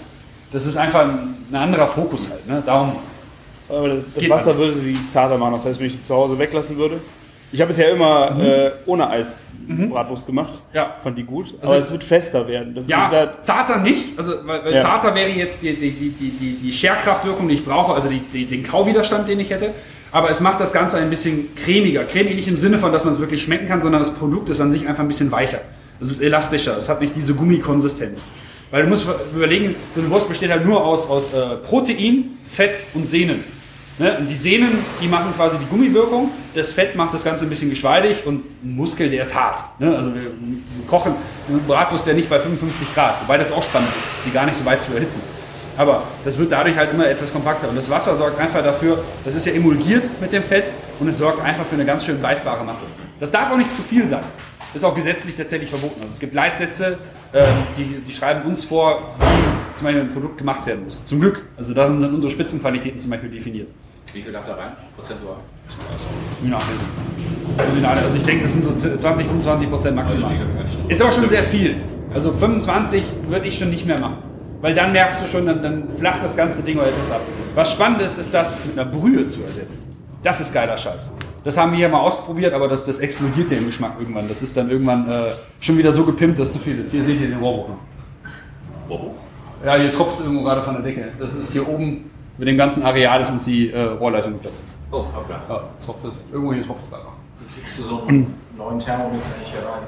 Das 0.53 0.65
ist 0.65 0.77
einfach 0.77 1.01
ein, 1.03 1.37
ein 1.51 1.55
anderer 1.55 1.87
Fokus 1.87 2.31
halt. 2.31 2.47
Ne? 2.49 2.63
Darum, 2.65 2.93
Aber 3.69 3.89
das, 3.91 3.99
das 4.15 4.31
Wasser 4.31 4.57
würde 4.57 4.73
sie 4.73 4.97
zarter 5.07 5.37
machen. 5.37 5.53
Das 5.53 5.67
heißt, 5.67 5.79
wenn 5.79 5.87
ich 5.89 5.93
sie 5.95 6.03
zu 6.03 6.15
Hause 6.15 6.39
weglassen 6.39 6.79
würde. 6.79 6.99
Ich 7.53 7.61
habe 7.61 7.71
es 7.71 7.77
ja 7.79 7.89
immer 7.89 8.39
äh, 8.41 8.71
ohne 8.87 9.09
Eis 9.09 9.43
Bratwurst 9.69 10.27
gemacht. 10.27 10.61
Ja. 10.73 10.97
Fand 11.03 11.19
die 11.19 11.25
gut. 11.25 11.55
Also- 11.61 11.73
aber 11.73 11.81
es 11.81 11.91
wird 11.91 12.05
fester 12.05 12.47
werden. 12.47 12.75
Das 12.75 12.87
ja, 12.89 13.09
wieder, 13.09 13.43
zarter 13.43 13.79
nicht. 13.79 14.17
Also, 14.17 14.35
weil, 14.45 14.65
weil 14.65 14.75
Ja. 14.75 14.81
zarter 14.81 15.15
wäre 15.15 15.31
jetzt 15.31 15.63
die, 15.63 15.75
die, 15.75 15.91
die, 15.91 16.11
die, 16.11 16.31
die, 16.31 16.55
die 16.63 16.73
Scherkraftwirkung, 16.73 17.49
die 17.49 17.55
ich 17.55 17.65
brauche, 17.65 17.93
also 17.95 18.09
die, 18.09 18.21
die, 18.33 18.45
den 18.47 18.63
Kauwiderstand, 18.63 19.29
den 19.29 19.41
ich 19.41 19.51
hätte. 19.51 19.71
Aber 20.13 20.31
es 20.31 20.41
macht 20.41 20.61
das 20.61 20.73
Ganze 20.73 20.99
ein 20.99 21.11
bisschen 21.11 21.55
cremiger. 21.57 22.05
Cremig 22.05 22.37
nicht 22.37 22.49
im 22.49 22.57
Sinne 22.57 22.79
von, 22.79 22.93
dass 22.93 23.05
man 23.05 23.13
es 23.15 23.21
wirklich 23.21 23.43
schmecken 23.43 23.67
kann, 23.67 23.83
sondern 23.83 24.01
das 24.01 24.15
Produkt 24.15 24.49
ist 24.49 24.61
an 24.61 24.71
sich 24.71 24.87
einfach 24.87 25.03
ein 25.03 25.09
bisschen 25.09 25.33
weicher. 25.33 25.61
Es 26.01 26.11
ist 26.11 26.23
elastischer, 26.23 26.77
es 26.77 26.89
hat 26.89 27.01
nicht 27.01 27.17
diese 27.17 27.35
Gummikonsistenz. 27.35 28.29
Weil 28.71 28.83
du 28.85 28.89
musst 28.89 29.07
überlegen, 29.35 29.75
so 29.93 30.01
eine 30.01 30.11
Wurst 30.11 30.29
besteht 30.29 30.51
halt 30.51 30.65
nur 30.65 30.85
aus, 30.85 31.09
aus 31.09 31.33
äh, 31.33 31.57
Protein, 31.57 32.39
Fett 32.45 32.85
und 32.95 33.09
Sehnen. 33.09 33.43
Ne? 33.99 34.17
Und 34.19 34.29
die 34.29 34.37
Sehnen, 34.37 34.79
die 35.01 35.09
machen 35.09 35.33
quasi 35.35 35.57
die 35.59 35.65
Gummiwirkung, 35.67 36.31
das 36.55 36.73
Fett 36.73 36.97
macht 36.97 37.15
das 37.15 37.25
Ganze 37.25 37.47
ein 37.47 37.49
bisschen 37.49 37.71
geschmeidig 37.71 38.27
und 38.27 38.45
ein 38.63 38.77
Muskel, 38.77 39.09
der 39.09 39.23
ist 39.23 39.35
hart. 39.35 39.65
Ne? 39.79 39.95
Also 39.97 40.15
wir, 40.15 40.23
wir 40.23 40.87
kochen 40.87 41.15
eine 41.49 41.59
Bratwurst 41.59 42.07
ja 42.07 42.13
nicht 42.13 42.29
bei 42.29 42.39
55 42.39 42.95
Grad, 42.95 43.23
wobei 43.23 43.39
das 43.39 43.53
auch 43.53 43.63
spannend 43.63 43.91
ist, 43.97 44.25
sie 44.25 44.31
gar 44.31 44.45
nicht 44.45 44.57
so 44.57 44.65
weit 44.67 44.83
zu 44.83 44.93
erhitzen. 44.93 45.23
Aber 45.79 46.03
das 46.25 46.39
wird 46.39 46.53
dadurch 46.53 46.77
halt 46.77 46.93
immer 46.93 47.07
etwas 47.07 47.33
kompakter. 47.33 47.69
Und 47.69 47.77
das 47.77 47.91
Wasser 47.91 48.17
sorgt 48.17 48.39
einfach 48.39 48.63
dafür, 48.63 49.03
das 49.25 49.35
ist 49.35 49.47
ja 49.47 49.53
emulgiert 49.53 50.05
mit 50.21 50.33
dem 50.33 50.43
Fett 50.43 50.71
und 50.99 51.09
es 51.09 51.19
sorgt 51.19 51.43
einfach 51.43 51.65
für 51.65 51.75
eine 51.75 51.85
ganz 51.85 52.05
schön 52.05 52.21
beißbare 52.21 52.65
Masse. 52.65 52.87
Das 53.21 53.31
darf 53.31 53.51
auch 53.51 53.57
nicht 53.57 53.75
zu 53.75 53.83
viel 53.83 54.09
sein. 54.09 54.25
Ist 54.75 54.85
auch 54.85 54.95
gesetzlich 54.95 55.37
tatsächlich 55.37 55.71
verboten. 55.71 56.01
Also 56.03 56.13
es 56.13 56.21
gibt 56.21 56.35
Leitsätze, 56.35 56.99
ähm, 57.33 57.47
die, 57.79 58.01
die 58.07 58.13
schreiben 58.13 58.43
uns 58.43 58.65
vor, 58.65 59.15
wie 59.19 59.79
zum 59.79 59.87
Beispiel 59.87 60.03
ein 60.03 60.13
Produkt 60.13 60.39
gemacht 60.39 60.67
werden 60.67 60.85
muss. 60.85 61.05
Zum 61.05 61.21
Glück. 61.21 61.45
Also 61.57 61.73
darin 61.73 61.99
sind 61.99 62.13
unsere 62.13 62.31
Spitzenqualitäten 62.31 62.99
zum 62.99 63.11
Beispiel 63.11 63.31
definiert. 63.31 63.69
Wie 64.17 64.23
viel 64.23 64.33
darf 64.33 64.47
da 64.47 64.55
rein? 64.55 64.73
Prozentual? 64.97 65.37
Je 66.43 66.49
nachdem. 66.49 66.77
Also 67.59 68.05
Also 68.07 68.17
ich 68.17 68.25
denke, 68.25 68.45
das 68.45 68.53
sind 68.53 68.65
so 68.65 68.73
20, 68.73 69.27
25 69.27 69.69
Prozent 69.69 69.95
maximal. 69.95 70.31
Also, 70.31 70.89
Ist 70.89 71.03
aber 71.03 71.13
schon 71.13 71.29
sehr 71.29 71.43
viel. 71.43 71.77
Also 72.15 72.33
25 72.33 73.03
würde 73.29 73.47
ich 73.47 73.59
schon 73.59 73.69
nicht 73.69 73.85
mehr 73.85 74.01
machen. 74.01 74.17
Weil 74.63 74.73
dann 74.73 74.93
merkst 74.93 75.23
du 75.23 75.27
schon, 75.27 75.45
dann, 75.45 75.63
dann 75.63 75.91
flacht 75.91 76.23
das 76.23 76.35
ganze 76.35 76.63
Ding 76.63 76.79
oder 76.79 76.87
etwas 76.87 77.11
ab. 77.11 77.21
Was 77.55 77.73
spannend 77.73 78.01
ist, 78.01 78.17
ist 78.17 78.33
das 78.33 78.65
mit 78.65 78.79
einer 78.79 78.91
Brühe 78.91 79.27
zu 79.27 79.43
ersetzen. 79.43 79.83
Das 80.23 80.41
ist 80.41 80.55
geiler 80.55 80.79
Scheiß. 80.79 81.13
Das 81.45 81.59
haben 81.59 81.73
wir 81.73 81.79
hier 81.79 81.91
mal 81.91 82.01
ausprobiert, 82.01 82.55
aber 82.55 82.69
das, 82.69 82.87
das 82.87 83.01
explodiert 83.01 83.51
ja 83.51 83.59
im 83.59 83.67
Geschmack 83.67 83.97
irgendwann. 83.99 84.29
Das 84.29 84.41
ist 84.41 84.57
dann 84.57 84.71
irgendwann 84.71 85.11
äh, 85.11 85.35
schon 85.61 85.77
wieder 85.77 85.93
so 85.93 86.05
gepimpt, 86.05 86.39
dass 86.39 86.55
zu 86.55 86.59
viel 86.59 86.81
ist. 86.81 86.91
Hier 86.91 87.05
seht 87.05 87.21
ihr 87.21 87.29
den 87.29 87.39
Rohrbruch 87.39 87.69
noch. 88.89 88.99
Ja, 89.63 89.77
hier 89.77 89.93
tropft 89.93 90.21
es 90.21 90.25
irgendwo 90.25 90.43
gerade 90.43 90.63
von 90.63 90.73
der 90.73 90.83
Decke. 90.83 91.09
Das 91.19 91.35
ist 91.35 91.53
hier 91.53 91.69
oben 91.69 92.11
mit 92.39 92.49
dem 92.49 92.57
ganzen 92.57 92.83
Areal 92.83 93.21
ist 93.21 93.31
uns 93.31 93.45
die 93.45 93.71
äh, 93.71 93.83
Rohrleitung 93.83 94.35
geplatzt. 94.35 94.67
Oh, 94.91 95.05
hoppla. 95.15 95.41
Ja, 95.49 95.65
tropft 95.85 96.05
es. 96.05 96.27
Irgendwo 96.33 96.53
hier 96.53 96.65
tropft 96.65 96.85
es 96.85 96.91
gerade 96.91 97.05
noch. 97.05 97.13
Wie 97.41 97.61
kriegst 97.61 97.79
du 97.79 97.83
so 97.83 98.03
einen 98.07 98.35
neuen 98.57 98.79
Thermomix 98.79 99.33
eigentlich 99.35 99.53
hier 99.53 99.61
rein? 99.61 99.83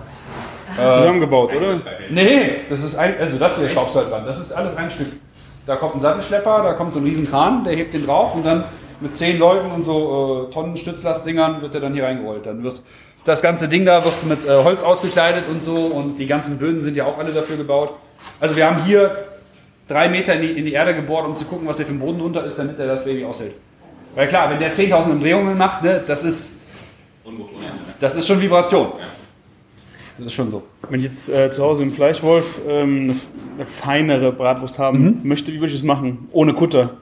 zusammengebaut, 0.76 1.54
oder? 1.54 1.78
Nee, 2.10 2.60
das 2.68 2.82
ist 2.82 2.96
ein, 2.96 3.18
also 3.18 3.38
das 3.38 3.58
hier 3.58 3.68
schraubst 3.68 3.94
du 3.94 4.00
halt 4.00 4.10
dran. 4.10 4.26
Das 4.26 4.38
ist 4.38 4.52
alles 4.52 4.76
ein 4.76 4.90
Stück. 4.90 5.08
Da 5.66 5.76
kommt 5.76 5.96
ein 5.96 6.00
Sattelschlepper, 6.00 6.62
da 6.62 6.72
kommt 6.74 6.92
so 6.92 6.98
ein 6.98 7.04
riesen 7.04 7.28
Kran, 7.28 7.64
der 7.64 7.74
hebt 7.74 7.94
den 7.94 8.06
drauf 8.06 8.34
und 8.34 8.44
dann 8.44 8.64
mit 9.00 9.14
zehn 9.14 9.38
Leuten 9.38 9.70
und 9.70 9.82
so 9.82 10.48
äh, 10.48 10.52
Tonnen 10.52 10.76
Stützlastdingern 10.76 11.62
wird 11.62 11.74
der 11.74 11.80
dann 11.80 11.94
hier 11.94 12.04
reingerollt. 12.04 12.46
Dann 12.46 12.62
wird 12.62 12.82
das 13.24 13.42
ganze 13.42 13.68
Ding 13.68 13.84
da 13.84 14.04
wird 14.04 14.24
mit 14.24 14.46
äh, 14.46 14.64
Holz 14.64 14.82
ausgekleidet 14.82 15.44
und 15.50 15.62
so 15.62 15.76
und 15.76 16.18
die 16.18 16.26
ganzen 16.26 16.58
Böden 16.58 16.82
sind 16.82 16.96
ja 16.96 17.04
auch 17.04 17.18
alle 17.18 17.32
dafür 17.32 17.56
gebaut. 17.56 17.90
Also 18.40 18.56
wir 18.56 18.66
haben 18.66 18.82
hier 18.84 19.16
drei 19.88 20.08
Meter 20.08 20.34
in 20.34 20.42
die, 20.42 20.50
in 20.52 20.64
die 20.64 20.72
Erde 20.72 20.94
gebohrt, 20.94 21.26
um 21.26 21.34
zu 21.34 21.46
gucken, 21.46 21.66
was 21.66 21.78
hier 21.78 21.86
für 21.86 21.92
ein 21.92 21.98
Boden 21.98 22.18
drunter 22.18 22.44
ist, 22.44 22.58
damit 22.58 22.78
er 22.78 22.86
das 22.86 23.04
Baby 23.04 23.24
aushält. 23.24 23.54
Weil 24.14 24.28
klar, 24.28 24.50
wenn 24.50 24.58
der 24.58 24.74
10.000 24.74 25.10
Umdrehungen 25.10 25.56
macht, 25.56 25.82
ne, 25.82 26.02
das 26.06 26.24
ist, 26.24 26.60
das 27.98 28.14
ist 28.14 28.26
schon 28.26 28.40
Vibration. 28.40 28.92
Das 30.18 30.26
ist 30.26 30.32
schon 30.34 30.48
so. 30.48 30.64
Wenn 30.88 30.98
ich 30.98 31.06
jetzt 31.06 31.28
äh, 31.28 31.50
zu 31.50 31.62
Hause 31.62 31.84
im 31.84 31.92
Fleischwolf 31.92 32.60
ähm, 32.68 33.10
eine, 33.10 33.14
eine 33.56 33.66
feinere 33.66 34.32
Bratwurst 34.32 34.78
haben 34.78 35.20
möchte, 35.22 35.52
wie 35.52 35.60
würde 35.60 35.68
ich 35.68 35.78
es 35.78 35.84
machen? 35.84 36.28
Ohne 36.32 36.54
Kutter. 36.54 36.96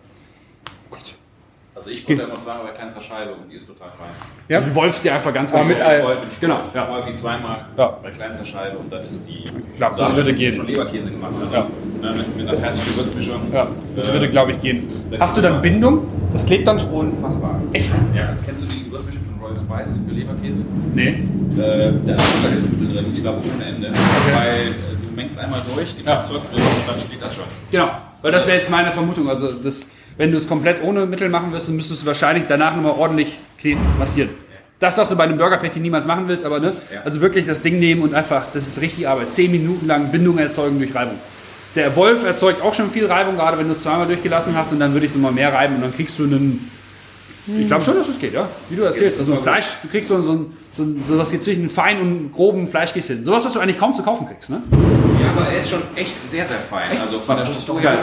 Also 1.86 1.94
ich 1.96 2.04
butter 2.04 2.24
immer 2.24 2.34
zweimal 2.34 2.64
bei 2.64 2.70
kleinster 2.72 3.00
Scheibe 3.00 3.30
und 3.34 3.48
die 3.48 3.54
ist 3.54 3.68
total 3.68 3.90
fein. 3.90 4.08
Ja. 4.48 4.56
Also 4.58 4.70
du 4.70 4.74
wolfst 4.74 5.04
dir 5.04 5.14
einfach 5.14 5.32
ganz, 5.32 5.52
ganz 5.52 5.68
mit 5.68 5.80
Ei. 5.80 5.98
Ich 6.00 6.04
wollte 6.04 6.26
nicht 6.26 6.40
Genau, 6.40 6.60
Ich 6.68 6.74
ja. 6.74 6.90
wollte 6.90 7.08
die 7.10 7.14
zweimal 7.14 7.64
Ja. 7.78 7.86
bei 8.02 8.10
kleinster 8.10 8.44
Scheibe 8.44 8.78
und 8.78 8.92
dann 8.92 9.08
ist 9.08 9.22
die. 9.28 9.44
glaub, 9.76 9.92
So 9.94 10.00
das 10.00 10.16
würde 10.16 10.34
gehen. 10.34 10.52
Schon 10.52 10.66
Leberkäse 10.66 11.12
gemacht. 11.12 11.30
Also, 11.40 11.54
Ja. 11.54 11.66
ne, 12.02 12.16
mit, 12.16 12.36
mit 12.38 12.48
einer 12.48 12.58
fertigen 12.58 12.92
Gewürzmischung. 12.92 13.40
Ja, 13.52 13.68
das 13.94 14.08
Äh, 14.08 14.12
würde, 14.14 14.28
glaube 14.30 14.50
ich, 14.50 14.60
gehen. 14.60 14.88
Hast 15.20 15.36
du 15.38 15.42
dann 15.42 15.62
Bindung? 15.62 16.08
Das 16.32 16.44
klebt 16.44 16.66
dann 16.66 16.80
Unfassbar. 16.80 17.60
Echt? 17.72 17.92
Ja. 18.16 18.30
Kennst 18.44 18.64
du 18.64 18.66
die 18.66 18.82
Gewürzmischung 18.86 19.22
von 19.22 19.40
Royal 19.40 19.56
Spice 19.56 20.00
für 20.04 20.12
Leberkäse? 20.12 20.58
Nee. 20.92 21.08
Äh, 21.08 21.92
da 22.04 22.14
ist 22.16 22.34
sogar 22.36 22.50
Hilfsmittel 22.50 22.96
drin, 22.96 23.06
ich 23.14 23.20
glaube 23.22 23.38
ohne 23.54 23.64
Ende. 23.64 23.92
Weil 24.34 24.50
äh, 24.70 25.06
du 25.08 25.14
mengst 25.14 25.38
einmal 25.38 25.60
durch, 25.72 25.94
gibst 25.94 26.04
Ja. 26.08 26.16
das 26.16 26.26
Zeug 26.26 26.40
drin 26.52 26.60
und 26.64 26.88
dann 26.92 26.98
steht 26.98 27.22
das 27.22 27.32
schon. 27.36 27.44
Genau. 27.70 27.90
Weil 28.22 28.32
das 28.32 28.44
wäre 28.48 28.56
jetzt 28.56 28.70
meine 28.72 28.90
Vermutung. 28.90 29.28
Also, 29.28 29.52
das, 29.52 29.86
wenn 30.16 30.30
du 30.30 30.36
es 30.36 30.48
komplett 30.48 30.82
ohne 30.82 31.06
Mittel 31.06 31.28
machen 31.28 31.52
wirst, 31.52 31.68
dann 31.68 31.76
müsstest 31.76 32.02
du 32.02 32.06
wahrscheinlich 32.06 32.44
danach 32.48 32.74
nochmal 32.74 32.92
ordentlich 32.92 33.36
kleben, 33.58 33.80
massieren. 33.98 34.30
Das, 34.78 34.98
was 34.98 35.08
du 35.08 35.16
bei 35.16 35.24
einem 35.24 35.38
Burger 35.38 35.56
Patty 35.56 35.80
niemals 35.80 36.06
machen 36.06 36.28
willst, 36.28 36.44
aber 36.44 36.60
ne? 36.60 36.72
Ja. 36.92 37.00
Also 37.04 37.20
wirklich 37.22 37.46
das 37.46 37.62
Ding 37.62 37.78
nehmen 37.78 38.02
und 38.02 38.14
einfach, 38.14 38.46
das 38.52 38.66
ist 38.66 38.80
richtig 38.80 39.08
Arbeit. 39.08 39.30
Zehn 39.32 39.50
Minuten 39.50 39.86
lang 39.86 40.10
Bindung 40.12 40.36
erzeugen 40.38 40.78
durch 40.78 40.94
Reibung. 40.94 41.16
Der 41.74 41.94
Wolf 41.96 42.24
erzeugt 42.24 42.62
auch 42.62 42.74
schon 42.74 42.90
viel 42.90 43.06
Reibung, 43.06 43.36
gerade 43.36 43.58
wenn 43.58 43.66
du 43.66 43.72
es 43.72 43.82
zweimal 43.82 44.06
durchgelassen 44.06 44.54
hast 44.56 44.72
und 44.72 44.80
dann 44.80 44.92
würde 44.92 45.06
ich 45.06 45.12
es 45.12 45.16
nochmal 45.16 45.32
mehr 45.32 45.52
reiben 45.52 45.76
und 45.76 45.82
dann 45.82 45.92
kriegst 45.94 46.18
du 46.18 46.24
einen. 46.24 46.70
Ich 47.60 47.66
glaube 47.68 47.84
schon, 47.84 47.94
dass 47.96 48.08
es 48.08 48.18
geht, 48.18 48.32
ja. 48.34 48.48
Wie 48.68 48.76
du 48.76 48.82
erzählst. 48.82 49.18
Also 49.18 49.34
ein 49.34 49.40
Fleisch, 49.42 49.66
du 49.82 49.88
kriegst 49.88 50.08
so, 50.08 50.20
so, 50.20 50.32
ein- 50.32 50.46
so, 50.72 50.82
ein- 50.82 51.02
so 51.06 51.16
was 51.16 51.30
geht 51.30 51.44
zwischen 51.44 51.70
fein 51.70 52.00
und 52.00 52.32
groben 52.32 52.66
Fleischkäse 52.66 53.14
hin. 53.14 53.24
Sowas, 53.24 53.44
was 53.44 53.52
du 53.52 53.60
eigentlich 53.60 53.78
kaum 53.78 53.94
zu 53.94 54.02
kaufen 54.02 54.26
kriegst, 54.26 54.50
ne? 54.50 54.62
Ja, 55.22 55.28
aber 55.30 55.40
er 55.46 55.60
ist 55.60 55.70
schon 55.70 55.82
echt 55.94 56.12
sehr, 56.30 56.44
sehr 56.44 56.56
fein. 56.58 56.88
Also 57.00 57.20
von 57.20 57.36
der 57.36 57.46
Struktur 57.46 57.80
her. 57.80 57.96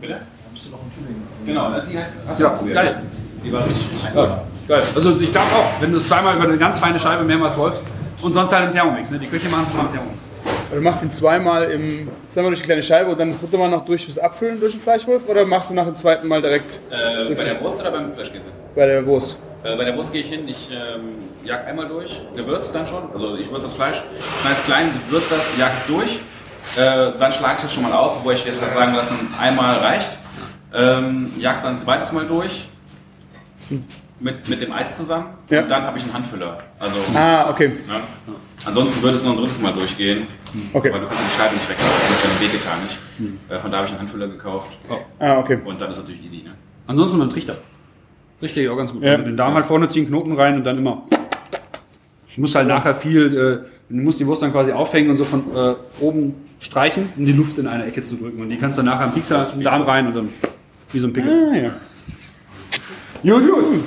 Bitte? 0.00 0.20
Bist 0.52 0.66
du 0.66 0.70
noch 0.70 0.78
in 0.84 0.90
Tübingen? 0.94 1.22
Genau, 1.46 1.68
ne, 1.70 1.84
die 1.90 1.98
hast 2.28 2.40
Ja, 2.40 2.48
du 2.50 2.56
probiert. 2.56 2.74
geil. 2.76 3.02
Die 3.44 3.52
war 3.52 3.64
richtig 3.64 3.86
Ja, 4.14 4.42
geil. 4.68 4.82
Also 4.94 5.16
ich 5.20 5.30
glaube 5.32 5.46
auch, 5.54 5.80
wenn 5.80 5.90
du 5.92 5.98
es 5.98 6.06
zweimal 6.08 6.36
über 6.36 6.44
eine 6.44 6.56
ganz 6.56 6.78
feine 6.78 6.98
Scheibe 6.98 7.24
mehrmals 7.24 7.56
rollst 7.58 7.80
und 8.22 8.32
sonst 8.32 8.52
halt 8.52 8.66
im 8.68 8.72
Thermomix. 8.72 9.10
Ne? 9.10 9.18
Die 9.18 9.26
Köche 9.26 9.48
machen 9.48 9.64
es 9.68 9.74
mal 9.74 9.82
im 9.86 9.92
Thermomix. 9.92 10.28
Du 10.74 10.80
machst 10.80 11.02
ihn 11.02 11.10
zweimal, 11.10 11.64
im, 11.70 12.08
zweimal 12.30 12.50
durch 12.50 12.60
die 12.62 12.66
kleine 12.66 12.82
Scheibe 12.82 13.10
und 13.10 13.20
dann 13.20 13.28
das 13.28 13.38
dritte 13.38 13.58
Mal 13.58 13.68
noch 13.68 13.84
durch 13.84 14.04
fürs 14.04 14.18
Abfüllen 14.18 14.58
durch 14.58 14.72
den 14.72 14.80
Fleischwolf 14.80 15.28
oder 15.28 15.44
machst 15.44 15.70
du 15.70 15.74
nach 15.74 15.84
dem 15.84 15.94
zweiten 15.94 16.26
Mal 16.26 16.40
direkt 16.42 16.80
Äh, 16.90 17.32
bei 17.34 17.44
der 17.44 17.60
Wurst 17.60 17.80
oder 17.80 17.90
beim 17.92 18.12
Fleischkäse? 18.14 18.46
bei 18.74 18.86
der 18.86 19.06
Wurst? 19.06 19.36
Äh, 19.62 19.76
bei 19.76 19.84
der 19.84 19.96
Wurst 19.96 20.12
gehe 20.12 20.22
ich 20.22 20.28
hin, 20.28 20.48
ich 20.48 20.70
ähm, 20.72 21.28
jag 21.44 21.64
einmal 21.66 21.86
durch, 21.86 22.20
gewürzt 22.34 22.74
dann 22.74 22.86
schon, 22.86 23.02
also 23.12 23.36
ich 23.36 23.50
würze 23.52 23.66
das 23.66 23.74
Fleisch, 23.74 24.02
schneide 24.40 24.56
es 24.56 24.64
klein, 24.64 25.00
würze 25.10 25.34
das, 25.36 25.46
jag 25.58 25.70
es 25.74 25.86
durch, 25.86 26.20
äh, 26.76 27.12
dann 27.20 27.32
schlage 27.32 27.54
ich 27.58 27.64
es 27.64 27.72
schon 27.72 27.82
mal 27.84 27.92
auf, 27.92 28.24
wo 28.24 28.30
ich 28.32 28.44
jetzt 28.44 28.60
halt 28.62 28.72
sagen 28.74 28.94
lassen, 28.96 29.32
einmal 29.40 29.76
reicht, 29.76 30.18
ähm, 30.74 31.30
jag 31.38 31.56
es 31.56 31.62
dann 31.62 31.72
ein 31.72 31.78
zweites 31.78 32.12
Mal 32.12 32.26
durch, 32.26 32.66
mit, 34.20 34.48
mit 34.48 34.60
dem 34.60 34.72
Eis 34.72 34.94
zusammen 34.96 35.26
Ja. 35.50 35.62
und 35.62 35.70
dann 35.70 35.82
habe 35.84 35.98
ich 35.98 36.04
einen 36.04 36.14
Handfüller. 36.14 36.58
Also, 36.78 36.96
Ah, 37.14 37.48
okay. 37.50 37.68
ne? 37.68 37.74
Ansonsten 38.66 39.02
würde 39.02 39.16
es 39.16 39.24
noch 39.24 39.32
ein 39.32 39.38
drittes 39.38 39.60
Mal 39.60 39.72
durchgehen, 39.72 40.26
Okay. 40.72 40.92
weil 40.92 41.00
du 41.00 41.06
kannst 41.06 41.22
die 41.26 41.30
Scheibe 41.36 41.54
nicht 41.54 41.68
weglassen, 41.68 41.94
das 42.00 42.10
ist 42.10 42.24
ja 42.24 42.30
ein 42.30 42.40
Wehgetan 42.40 42.82
nicht. 42.82 42.98
Äh, 43.50 43.58
von 43.58 43.70
da 43.70 43.76
habe 43.78 43.86
ich 43.86 43.92
einen 43.92 44.00
Handfüller 44.00 44.28
gekauft 44.28 44.72
Ah, 45.18 45.38
okay. 45.38 45.58
und 45.64 45.80
dann 45.80 45.90
ist 45.90 45.98
natürlich 45.98 46.22
easy. 46.24 46.38
Ne? 46.38 46.52
Ansonsten 46.86 47.16
mit 47.16 47.22
einem 47.24 47.30
Trichter. 47.32 47.54
Trichter 48.40 48.60
geht 48.62 48.70
auch 48.70 48.76
ganz 48.76 48.92
gut. 48.92 49.02
Ja. 49.02 49.12
Also 49.12 49.24
den 49.24 49.36
Darm 49.36 49.54
halt 49.54 49.66
vorne 49.66 49.88
ziehen, 49.88 50.06
Knoten 50.06 50.32
rein 50.32 50.56
und 50.56 50.64
dann 50.64 50.78
immer. 50.78 51.02
Du 52.34 52.40
musst 52.40 52.54
halt 52.54 52.66
nachher 52.66 52.94
viel, 52.94 53.26
äh, 53.26 53.68
du 53.94 54.02
musst 54.02 54.18
die 54.20 54.26
Wurst 54.26 54.42
dann 54.42 54.52
quasi 54.52 54.72
aufhängen 54.72 55.10
und 55.10 55.16
so 55.16 55.24
von 55.24 55.44
äh, 55.54 55.74
oben 56.00 56.34
streichen, 56.58 57.10
um 57.16 57.24
die 57.24 57.32
Luft 57.32 57.58
in 57.58 57.66
eine 57.68 57.84
Ecke 57.86 58.02
zu 58.02 58.16
drücken. 58.16 58.40
Und 58.40 58.48
die 58.48 58.56
kannst 58.56 58.76
du 58.78 58.82
dann 58.82 58.92
nachher 58.92 59.06
im 59.06 59.12
Piekser 59.12 59.46
im 59.54 59.62
Darm 59.62 59.82
rein 59.82 60.06
und 60.08 60.14
dann 60.16 60.28
wie 60.94 61.00
so 61.00 61.08
ein 61.08 61.12
Pickel. 61.12 61.50
Ah, 61.52 61.56
ja. 61.56 61.70
Gut, 63.22 63.50
gut. 63.50 63.84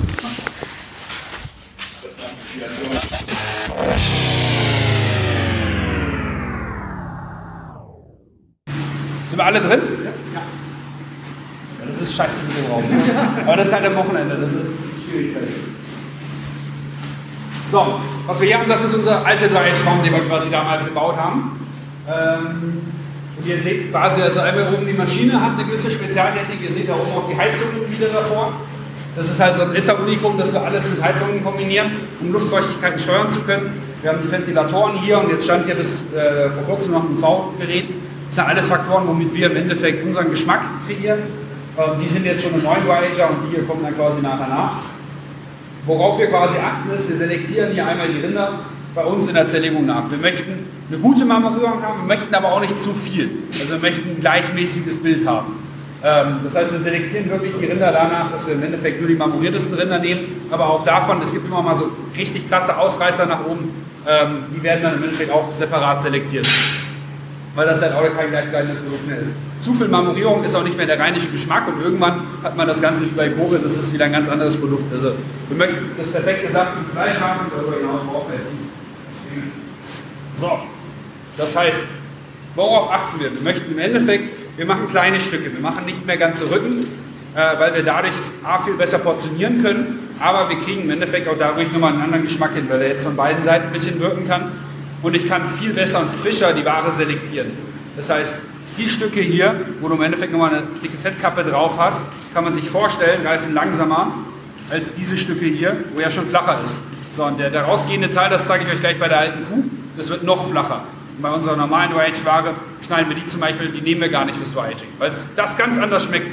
Sind 9.28 9.38
wir 9.38 9.46
alle 9.46 9.62
drin? 9.62 9.82
Ja. 10.04 10.42
Das 11.88 12.02
ist 12.02 12.14
scheiße 12.14 12.42
mit 12.44 12.58
dem 12.58 12.72
Raum. 12.72 12.84
Aber 13.46 13.56
das 13.56 13.68
ist 13.68 13.74
halt 13.74 13.86
am 13.86 13.96
Wochenende, 13.96 14.36
das 14.36 14.54
ist 14.54 14.74
schwierig. 15.10 15.38
So, 17.72 18.00
was 18.26 18.40
wir 18.42 18.48
hier 18.48 18.60
haben, 18.60 18.70
das 18.70 18.84
ist 18.84 18.94
unser 18.94 19.26
alter 19.26 19.48
Dry-Age-Raum, 19.48 20.04
den 20.04 20.12
wir 20.12 20.22
quasi 20.22 20.50
damals 20.50 20.86
gebaut 20.86 21.16
haben. 21.16 21.68
Ähm, 22.10 22.82
und 23.38 23.48
ihr 23.48 23.60
seht 23.62 23.92
quasi, 23.92 24.22
also 24.22 24.40
einmal 24.40 24.74
oben 24.74 24.86
die 24.86 24.94
Maschine 24.94 25.40
hat 25.40 25.54
eine 25.54 25.66
gewisse 25.66 25.92
Spezialtechnik. 25.92 26.62
Ihr 26.62 26.72
seht 26.72 26.90
da 26.90 26.94
oben 26.94 27.12
auch 27.16 27.30
die 27.30 27.38
Heizung 27.38 27.68
wieder 27.88 28.08
davor. 28.08 28.54
Das 29.16 29.30
ist 29.30 29.40
halt 29.40 29.58
so 29.58 29.64
ein 29.64 29.76
Issa-Unikum, 29.76 30.38
dass 30.38 30.54
wir 30.54 30.62
alles 30.62 30.88
mit 30.90 31.02
Heizungen 31.02 31.44
kombinieren, 31.44 31.92
um 32.20 32.32
Luftfeuchtigkeiten 32.34 33.00
steuern 33.00 33.30
zu 33.30 33.42
können. 33.42 33.82
Wir 34.02 34.12
haben 34.12 34.20
die 34.24 34.32
Ventilatoren 34.32 35.00
hier 35.02 35.20
und 35.20 35.32
jetzt 35.32 35.46
stand 35.46 35.66
hier 35.66 35.76
bis 35.76 36.04
äh, 36.16 36.50
vor 36.52 36.64
kurzem 36.68 36.94
noch 36.94 37.04
ein 37.04 37.18
V-Gerät. 37.18 37.86
Das 38.28 38.36
sind 38.36 38.46
alles 38.46 38.68
Faktoren, 38.68 39.08
womit 39.08 39.34
wir 39.34 39.50
im 39.50 39.58
Endeffekt 39.58 40.06
unseren 40.06 40.30
Geschmack 40.30 40.62
kreieren. 40.88 41.20
Ähm, 41.78 42.00
die 42.02 42.08
sind 42.08 42.26
jetzt 42.26 42.44
schon 42.44 42.54
im 42.54 42.64
neuen 42.64 42.86
Voyager 42.86 43.30
und 43.30 43.38
die 43.46 43.56
hier 43.56 43.66
kommen 43.66 43.82
dann 43.84 43.96
quasi 43.96 44.22
nachher 44.22 44.48
nach. 44.48 44.78
Worauf 45.86 46.20
wir 46.20 46.28
quasi 46.28 46.58
achten 46.58 46.90
ist, 46.92 47.10
wir 47.10 47.16
selektieren 47.16 47.72
hier 47.72 47.88
einmal 47.88 48.10
die 48.10 48.20
Rinder 48.20 48.60
bei 48.94 49.04
uns 49.04 49.28
in 49.28 49.34
der 49.34 49.48
Zerlegung 49.48 49.86
nach. 49.86 50.10
Wir 50.12 50.18
möchten 50.18 50.66
eine 50.90 51.00
gute 51.00 51.26
Marmorierung 51.26 51.82
haben, 51.84 52.02
wir 52.02 52.08
möchten 52.08 52.34
aber 52.34 52.54
auch 52.54 52.62
nicht 52.62 52.80
zu 52.80 52.94
viel. 52.94 53.30
Also 53.60 53.74
wir 53.74 53.80
möchten 53.80 54.10
ein 54.10 54.20
gleichmäßiges 54.22 54.98
Bild 54.98 55.28
haben. 55.28 55.60
Ähm, 56.04 56.40
das 56.44 56.56
heißt, 56.56 56.72
wir 56.72 56.80
selektieren 56.80 57.30
wirklich 57.30 57.54
die 57.60 57.66
Rinder 57.66 57.92
danach, 57.92 58.32
dass 58.32 58.46
wir 58.48 58.54
im 58.54 58.64
Endeffekt 58.64 59.02
nur 59.02 59.10
die 59.10 59.16
marmoriertesten 59.16 59.74
Rinder 59.74 60.00
nehmen, 60.00 60.48
aber 60.52 60.70
auch 60.70 60.86
davon, 60.86 61.22
es 61.22 61.34
gibt 61.34 61.48
immer 61.48 61.62
mal 61.62 61.76
so 61.76 61.90
richtig 62.16 62.48
klasse 62.48 62.78
Ausreißer 62.78 63.26
nach 63.26 63.46
oben, 63.46 63.70
ähm, 64.08 64.44
die 64.56 64.64
werden 64.64 64.84
dann 64.84 64.96
im 64.96 65.04
Endeffekt 65.04 65.32
auch 65.32 65.52
separat 65.52 66.02
selektiert. 66.02 66.48
Weil 67.56 67.66
das 67.66 67.82
halt 67.82 67.94
auch 67.94 68.04
kein 68.16 68.30
gleichbleibendes 68.30 68.80
Produkt 68.80 69.08
mehr 69.08 69.20
ist. 69.20 69.34
Zu 69.62 69.74
viel 69.74 69.88
Marmorierung 69.88 70.44
ist 70.44 70.56
auch 70.56 70.64
nicht 70.64 70.78
mehr 70.78 70.86
der 70.86 71.00
rheinische 71.00 71.30
Geschmack 71.30 71.68
und 71.68 71.82
irgendwann 71.82 72.22
hat 72.44 72.56
man 72.56 72.68
das 72.68 72.80
Ganze 72.80 73.06
wie 73.06 73.16
bei 73.16 73.30
Kobe, 73.30 73.60
das 73.60 73.76
ist 73.76 73.92
wieder 73.92 74.06
ein 74.06 74.12
ganz 74.12 74.30
anderes 74.30 74.56
Produkt. 74.56 74.94
Also 74.94 75.14
wir 75.50 75.58
möchten 75.58 75.90
das 75.98 76.08
perfekte 76.10 76.50
Saft 76.52 76.78
und 76.78 76.92
Fleisch 76.92 77.20
haben 77.20 77.40
und 77.46 77.54
darüber 77.54 77.76
hinaus 77.76 78.02
brauchen 78.08 78.32
wir. 78.32 78.40
So, 80.40 80.60
das 81.38 81.56
heißt, 81.56 81.86
worauf 82.56 82.92
achten 82.92 83.20
wir? 83.20 83.34
Wir 83.34 83.42
möchten 83.42 83.72
im 83.72 83.80
Endeffekt, 83.80 84.58
wir 84.58 84.66
machen 84.66 84.90
kleine 84.90 85.20
Stücke, 85.22 85.54
wir 85.54 85.62
machen 85.62 85.86
nicht 85.86 86.06
mehr 86.06 86.18
ganze 86.18 86.50
Rücken, 86.50 86.88
äh, 87.36 87.60
weil 87.60 87.76
wir 87.76 87.84
dadurch 87.84 88.14
A, 88.44 88.60
viel 88.60 88.74
besser 88.74 88.98
portionieren 89.00 89.62
können, 89.62 90.00
aber 90.20 90.50
wir 90.50 90.58
kriegen 90.60 90.82
im 90.82 90.90
Endeffekt 90.90 91.28
auch 91.28 91.38
dadurch 91.38 91.72
nochmal 91.72 91.94
einen 91.94 92.02
anderen 92.02 92.24
Geschmack 92.24 92.54
hin, 92.54 92.66
weil 92.70 92.82
er 92.82 92.88
jetzt 92.90 93.06
von 93.06 93.16
beiden 93.16 93.42
Seiten 93.42 93.68
ein 93.68 93.74
bisschen 93.74 94.00
wirken 94.00 94.28
kann 94.28 94.52
und 95.04 95.16
ich 95.16 95.28
kann 95.28 95.44
viel 95.60 95.74
besser 95.74 96.02
und 96.02 96.12
frischer 96.12 96.54
die 96.54 96.66
Ware 96.66 96.92
selektieren. 96.92 97.52
Das 97.96 98.10
heißt, 98.10 98.36
die 98.78 98.90
Stücke 98.90 99.22
hier, 99.22 99.56
wo 99.82 99.88
du 99.90 99.96
im 99.96 100.02
Endeffekt 100.02 100.32
nochmal 100.32 100.54
eine 100.54 100.64
dicke 100.84 100.98
Fettkappe 100.98 101.44
drauf 101.44 101.74
hast, 101.78 102.08
kann 102.34 102.44
man 102.44 102.54
sich 102.54 102.70
vorstellen, 102.70 103.24
greifen 103.24 103.54
langsamer 103.54 104.14
als 104.70 104.94
diese 104.94 105.18
Stücke 105.18 105.46
hier, 105.46 105.76
wo 105.94 106.00
ja 106.00 106.12
schon 106.12 106.28
flacher 106.28 106.62
ist. 106.64 106.82
So, 107.12 107.26
und 107.26 107.40
der, 107.40 107.50
der 107.50 107.64
rausgehende 107.64 108.12
Teil, 108.12 108.30
das 108.30 108.46
zeige 108.46 108.66
ich 108.66 108.74
euch 108.74 108.80
gleich 108.80 109.00
bei 109.00 109.08
der 109.08 109.20
alten 109.20 109.46
Kuh, 109.46 109.64
das 109.96 110.10
wird 110.10 110.24
noch 110.24 110.50
flacher. 110.50 110.84
Bei 111.20 111.32
unserer 111.32 111.56
normalen 111.56 111.92
Dry-Age-Ware 111.92 112.54
schneiden 112.86 113.10
wir 113.10 113.16
die 113.16 113.26
zum 113.26 113.40
Beispiel, 113.40 113.70
die 113.70 113.82
nehmen 113.82 114.02
wir 114.02 114.10
gar 114.10 114.26
nicht 114.26 114.38
fürs 114.38 114.54
Dry-Aging, 114.54 114.90
weil 115.00 115.12
das 115.36 115.58
ganz 115.58 115.78
anders 115.78 116.06
schmeckt 116.06 116.28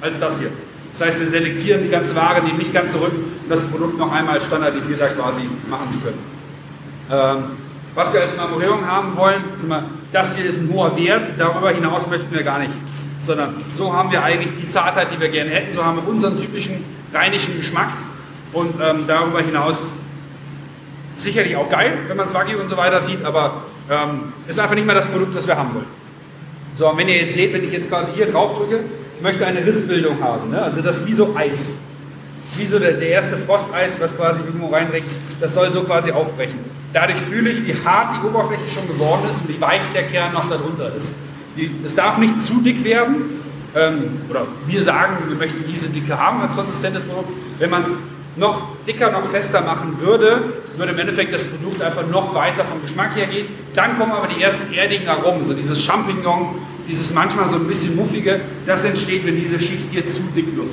als 0.00 0.20
das 0.20 0.38
hier. 0.38 0.50
Das 0.92 1.02
heißt, 1.02 1.20
wir 1.20 1.26
selektieren 1.26 1.82
die 1.82 1.88
ganze 1.88 2.14
Ware, 2.14 2.42
nehmen 2.42 2.58
nicht 2.58 2.72
ganz 2.72 2.92
zurück, 2.92 3.12
um 3.12 3.48
das 3.48 3.64
Produkt 3.64 3.98
noch 3.98 4.12
einmal 4.12 4.40
standardisierter 4.40 5.08
quasi 5.08 5.42
machen 5.68 5.90
zu 5.90 5.98
können. 5.98 6.18
Ähm, 7.10 7.44
was 7.94 8.12
wir 8.12 8.20
als 8.20 8.36
Marmorierung 8.36 8.86
haben 8.86 9.16
wollen, 9.16 9.42
ist 9.54 9.64
das 10.12 10.36
hier 10.36 10.46
ist 10.46 10.60
ein 10.60 10.70
hoher 10.72 10.96
Wert, 10.96 11.32
darüber 11.38 11.70
hinaus 11.70 12.06
möchten 12.06 12.32
wir 12.32 12.42
gar 12.42 12.58
nicht. 12.60 12.72
Sondern 13.22 13.54
so 13.76 13.92
haben 13.92 14.10
wir 14.10 14.22
eigentlich 14.22 14.52
die 14.60 14.66
Zartheit, 14.66 15.08
die 15.12 15.20
wir 15.20 15.28
gerne 15.28 15.50
hätten, 15.50 15.72
so 15.72 15.84
haben 15.84 15.96
wir 15.96 16.08
unseren 16.08 16.36
typischen 16.36 16.84
rheinischen 17.12 17.56
Geschmack 17.56 17.90
und 18.52 18.74
ähm, 18.80 19.04
darüber 19.06 19.40
hinaus 19.40 19.92
sicherlich 21.16 21.56
auch 21.56 21.68
geil, 21.68 21.98
wenn 22.08 22.16
man 22.16 22.26
es 22.26 22.34
Wagyu 22.34 22.58
und 22.58 22.68
so 22.68 22.76
weiter 22.76 23.00
sieht, 23.00 23.24
aber 23.24 23.64
ähm, 23.90 24.32
ist 24.46 24.58
einfach 24.58 24.74
nicht 24.74 24.86
mehr 24.86 24.94
das 24.94 25.06
Produkt, 25.06 25.34
das 25.34 25.46
wir 25.46 25.56
haben 25.56 25.74
wollen. 25.74 26.00
So, 26.76 26.88
und 26.88 26.96
wenn 26.96 27.08
ihr 27.08 27.16
jetzt 27.16 27.34
seht, 27.34 27.52
wenn 27.52 27.64
ich 27.64 27.72
jetzt 27.72 27.88
quasi 27.90 28.12
hier 28.12 28.26
drauf 28.26 28.56
drücke, 28.56 28.80
ich 29.16 29.22
möchte 29.22 29.44
eine 29.46 29.64
Rissbildung 29.66 30.22
haben, 30.22 30.50
ne? 30.50 30.62
also 30.62 30.80
das 30.80 30.98
ist 30.98 31.06
wie 31.06 31.12
so 31.12 31.34
Eis. 31.36 31.76
Wie 32.56 32.66
so 32.66 32.78
der, 32.78 32.92
der 32.94 33.08
erste 33.08 33.36
Frosteis, 33.36 34.00
was 34.00 34.16
quasi 34.16 34.40
irgendwo 34.40 34.68
reinregt, 34.68 35.08
das 35.40 35.54
soll 35.54 35.70
so 35.70 35.82
quasi 35.82 36.10
aufbrechen. 36.10 36.58
Dadurch 36.92 37.18
fühle 37.18 37.50
ich, 37.50 37.66
wie 37.66 37.74
hart 37.84 38.14
die 38.14 38.26
Oberfläche 38.26 38.68
schon 38.68 38.88
geworden 38.88 39.22
ist 39.28 39.40
und 39.40 39.48
wie 39.48 39.60
weich 39.60 39.82
der 39.94 40.04
Kern 40.04 40.32
noch 40.32 40.48
darunter 40.48 40.94
ist. 40.94 41.12
Die, 41.56 41.70
es 41.84 41.94
darf 41.94 42.18
nicht 42.18 42.40
zu 42.40 42.60
dick 42.60 42.82
werden, 42.82 43.40
ähm, 43.74 44.20
oder 44.28 44.46
wir 44.66 44.82
sagen, 44.82 45.18
wir 45.28 45.36
möchten 45.36 45.64
diese 45.68 45.88
Dicke 45.90 46.18
haben 46.18 46.40
als 46.40 46.54
konsistentes 46.54 47.04
Produkt. 47.04 47.30
Wenn 47.58 47.70
man 47.70 47.82
es 47.82 47.98
noch 48.36 48.62
dicker, 48.86 49.10
noch 49.10 49.24
fester 49.26 49.60
machen 49.60 49.96
würde, 50.00 50.42
würde 50.76 50.92
im 50.92 50.98
Endeffekt 50.98 51.32
das 51.32 51.44
Produkt 51.44 51.82
einfach 51.82 52.06
noch 52.06 52.34
weiter 52.34 52.64
vom 52.64 52.80
Geschmack 52.80 53.16
her 53.16 53.26
gehen. 53.26 53.48
Dann 53.74 53.98
kommen 53.98 54.12
aber 54.12 54.28
die 54.28 54.42
ersten 54.42 54.72
erdigen 54.72 55.08
Aromen, 55.08 55.42
so 55.42 55.54
dieses 55.54 55.82
Champignon, 55.84 56.56
dieses 56.88 57.12
manchmal 57.12 57.48
so 57.48 57.56
ein 57.56 57.66
bisschen 57.66 57.96
muffige, 57.96 58.40
das 58.66 58.84
entsteht, 58.84 59.26
wenn 59.26 59.36
diese 59.36 59.58
Schicht 59.58 59.90
hier 59.90 60.06
zu 60.06 60.22
dick 60.34 60.56
wird. 60.56 60.68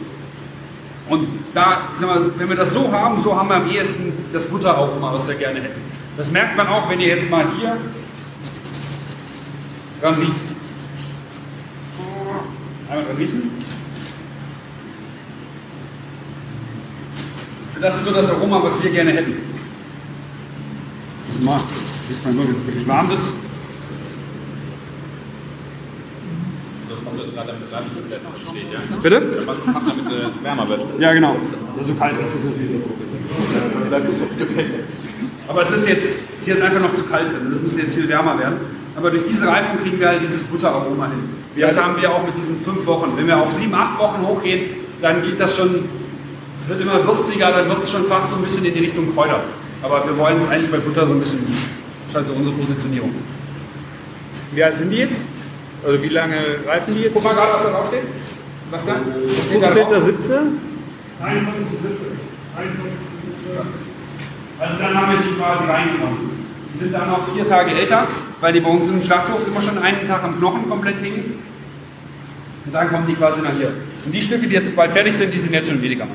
Und 1.10 1.28
da, 1.54 1.90
wir, 1.98 2.32
wenn 2.38 2.50
wir 2.50 2.56
das 2.56 2.74
so 2.74 2.92
haben, 2.92 3.20
so 3.20 3.36
haben 3.36 3.50
wir 3.50 3.56
am 3.56 3.70
ehesten 3.70 4.14
das 4.34 4.46
Butteraroma, 4.46 5.14
was 5.14 5.28
wir 5.28 5.36
gerne 5.36 5.62
hätten. 5.62 5.82
Das 6.18 6.32
merkt 6.32 6.58
man 6.58 6.68
auch, 6.68 6.90
wenn 6.90 7.00
ihr 7.00 7.08
jetzt 7.08 7.30
mal 7.30 7.46
hier 7.58 7.78
dran 10.02 10.16
riecht. 10.16 10.32
Einmal 12.90 13.06
dran 13.06 13.18
riechen. 13.18 13.67
Das 17.82 17.98
ist 17.98 18.06
so 18.06 18.12
das 18.12 18.30
Aroma, 18.30 18.64
was 18.64 18.82
wir 18.82 18.92
gerne 18.92 19.12
hätten. 19.12 19.36
Das 21.28 21.42
mal, 21.42 21.60
sieht 22.08 22.24
man 22.26 22.36
nur, 22.36 22.48
wenn 22.48 22.56
es 22.56 22.66
wirklich 22.66 22.88
warm 22.88 23.12
ist. 23.12 23.34
Bitte? 29.04 29.20
Das 29.20 29.46
machst 29.46 29.62
du 29.66 29.72
damit 29.72 30.12
äh, 30.12 30.36
es 30.36 30.44
wärmer 30.44 30.68
wird. 30.70 30.82
Ja, 31.00 31.14
genau. 31.14 31.36
So 31.82 31.94
kalt 31.94 32.16
ist 32.26 32.36
es 32.36 32.44
natürlich. 32.44 32.82
Bleibt. 33.90 34.10
Aber 35.48 35.62
es 35.62 35.72
ist 35.72 35.88
jetzt, 35.88 36.16
hier 36.42 36.54
ist 36.54 36.62
einfach 36.62 36.82
noch 36.82 36.94
zu 36.94 37.04
kalt 37.04 37.30
drin. 37.30 37.52
Das 37.52 37.62
müsste 37.62 37.82
jetzt 37.82 37.96
viel 37.96 38.08
wärmer 38.08 38.38
werden. 38.40 38.58
Aber 38.96 39.12
durch 39.12 39.24
diese 39.30 39.48
Reifung 39.48 39.80
kriegen 39.82 40.00
wir 40.00 40.08
halt 40.08 40.24
dieses 40.24 40.44
Butteraroma 40.46 41.06
hin. 41.06 41.30
Das 41.60 41.82
haben 41.82 42.02
wir 42.02 42.12
auch 42.12 42.26
mit 42.26 42.36
diesen 42.36 42.60
fünf 42.60 42.86
Wochen. 42.86 43.14
Wenn 43.16 43.28
wir 43.28 43.38
auf 43.38 43.52
sieben, 43.52 43.74
acht 43.74 44.00
Wochen 44.00 44.26
hochgehen, 44.26 44.62
dann 45.02 45.22
geht 45.22 45.40
das 45.40 45.56
schon, 45.56 45.86
es 46.58 46.68
wird 46.68 46.82
immer 46.82 47.06
würziger, 47.06 47.52
dann 47.52 47.70
wird 47.70 47.84
es 47.84 47.92
schon 47.92 48.06
fast 48.06 48.30
so 48.32 48.36
ein 48.38 48.44
bisschen 48.44 48.66
in 48.66 48.74
die 48.74 48.80
Richtung 48.80 49.14
Kräuter. 49.14 49.42
Aber 49.82 50.06
wir 50.06 50.18
wollen 50.18 50.38
es 50.38 50.50
eigentlich 50.50 50.72
bei 50.72 50.78
Butter 50.78 51.06
so 51.06 51.14
ein 51.14 51.20
bisschen, 51.20 51.46
das 51.46 52.10
ist 52.10 52.16
halt 52.16 52.28
so 52.28 52.34
unsere 52.34 52.56
Positionierung. 52.56 53.14
Wie 54.52 54.64
alt 54.64 54.78
sind 54.78 54.90
die 54.90 54.98
jetzt? 54.98 55.26
Oder 55.84 56.02
wie 56.02 56.10
lange 56.10 56.36
reifen 56.66 56.96
die 56.96 57.04
jetzt? 57.04 57.14
Guck 57.14 57.24
mal 57.24 57.36
gerade, 57.36 57.54
was 57.54 57.64
da 57.64 57.70
draufsteht. 57.70 58.02
Was 58.72 58.84
da? 58.84 58.94
15.07. 58.94 58.98
21.7. 59.54 61.38
Also 64.60 64.76
dann 64.82 64.96
haben 64.96 65.12
wir 65.12 65.20
die 65.20 65.36
quasi 65.38 65.64
reingenommen. 65.66 66.32
Die 66.74 66.80
sind 66.80 66.94
dann 66.94 67.10
noch 67.10 67.34
vier 67.34 67.46
Tage 67.46 67.72
älter, 67.72 68.08
weil 68.42 68.54
die 68.54 68.60
bei 68.60 68.70
uns 68.70 68.88
im 68.88 69.02
Schlachthof 69.02 69.48
immer 69.48 69.62
schon 69.62 69.78
einen 69.78 70.08
Tag 70.08 70.24
am 70.24 70.38
Knochen 70.38 70.68
komplett 70.68 71.00
hängen. 71.02 71.40
Und 72.66 72.74
dann 72.74 72.90
kommen 72.90 73.08
die 73.08 73.14
quasi 73.14 73.42
nach 73.42 73.54
hier. 73.54 73.72
Und 74.06 74.12
die 74.12 74.22
Stücke, 74.22 74.48
die 74.48 74.54
jetzt 74.54 74.76
bald 74.76 74.92
fertig 74.92 75.16
sind, 75.16 75.34
die 75.34 75.40
sind 75.40 75.54
jetzt 75.54 75.70
schon 75.70 75.82
weniger. 75.82 76.08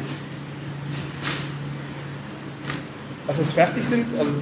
Was 3.26 3.38
das 3.38 3.50
fertig 3.50 3.84
sind? 3.84 4.06
Also 4.18 4.32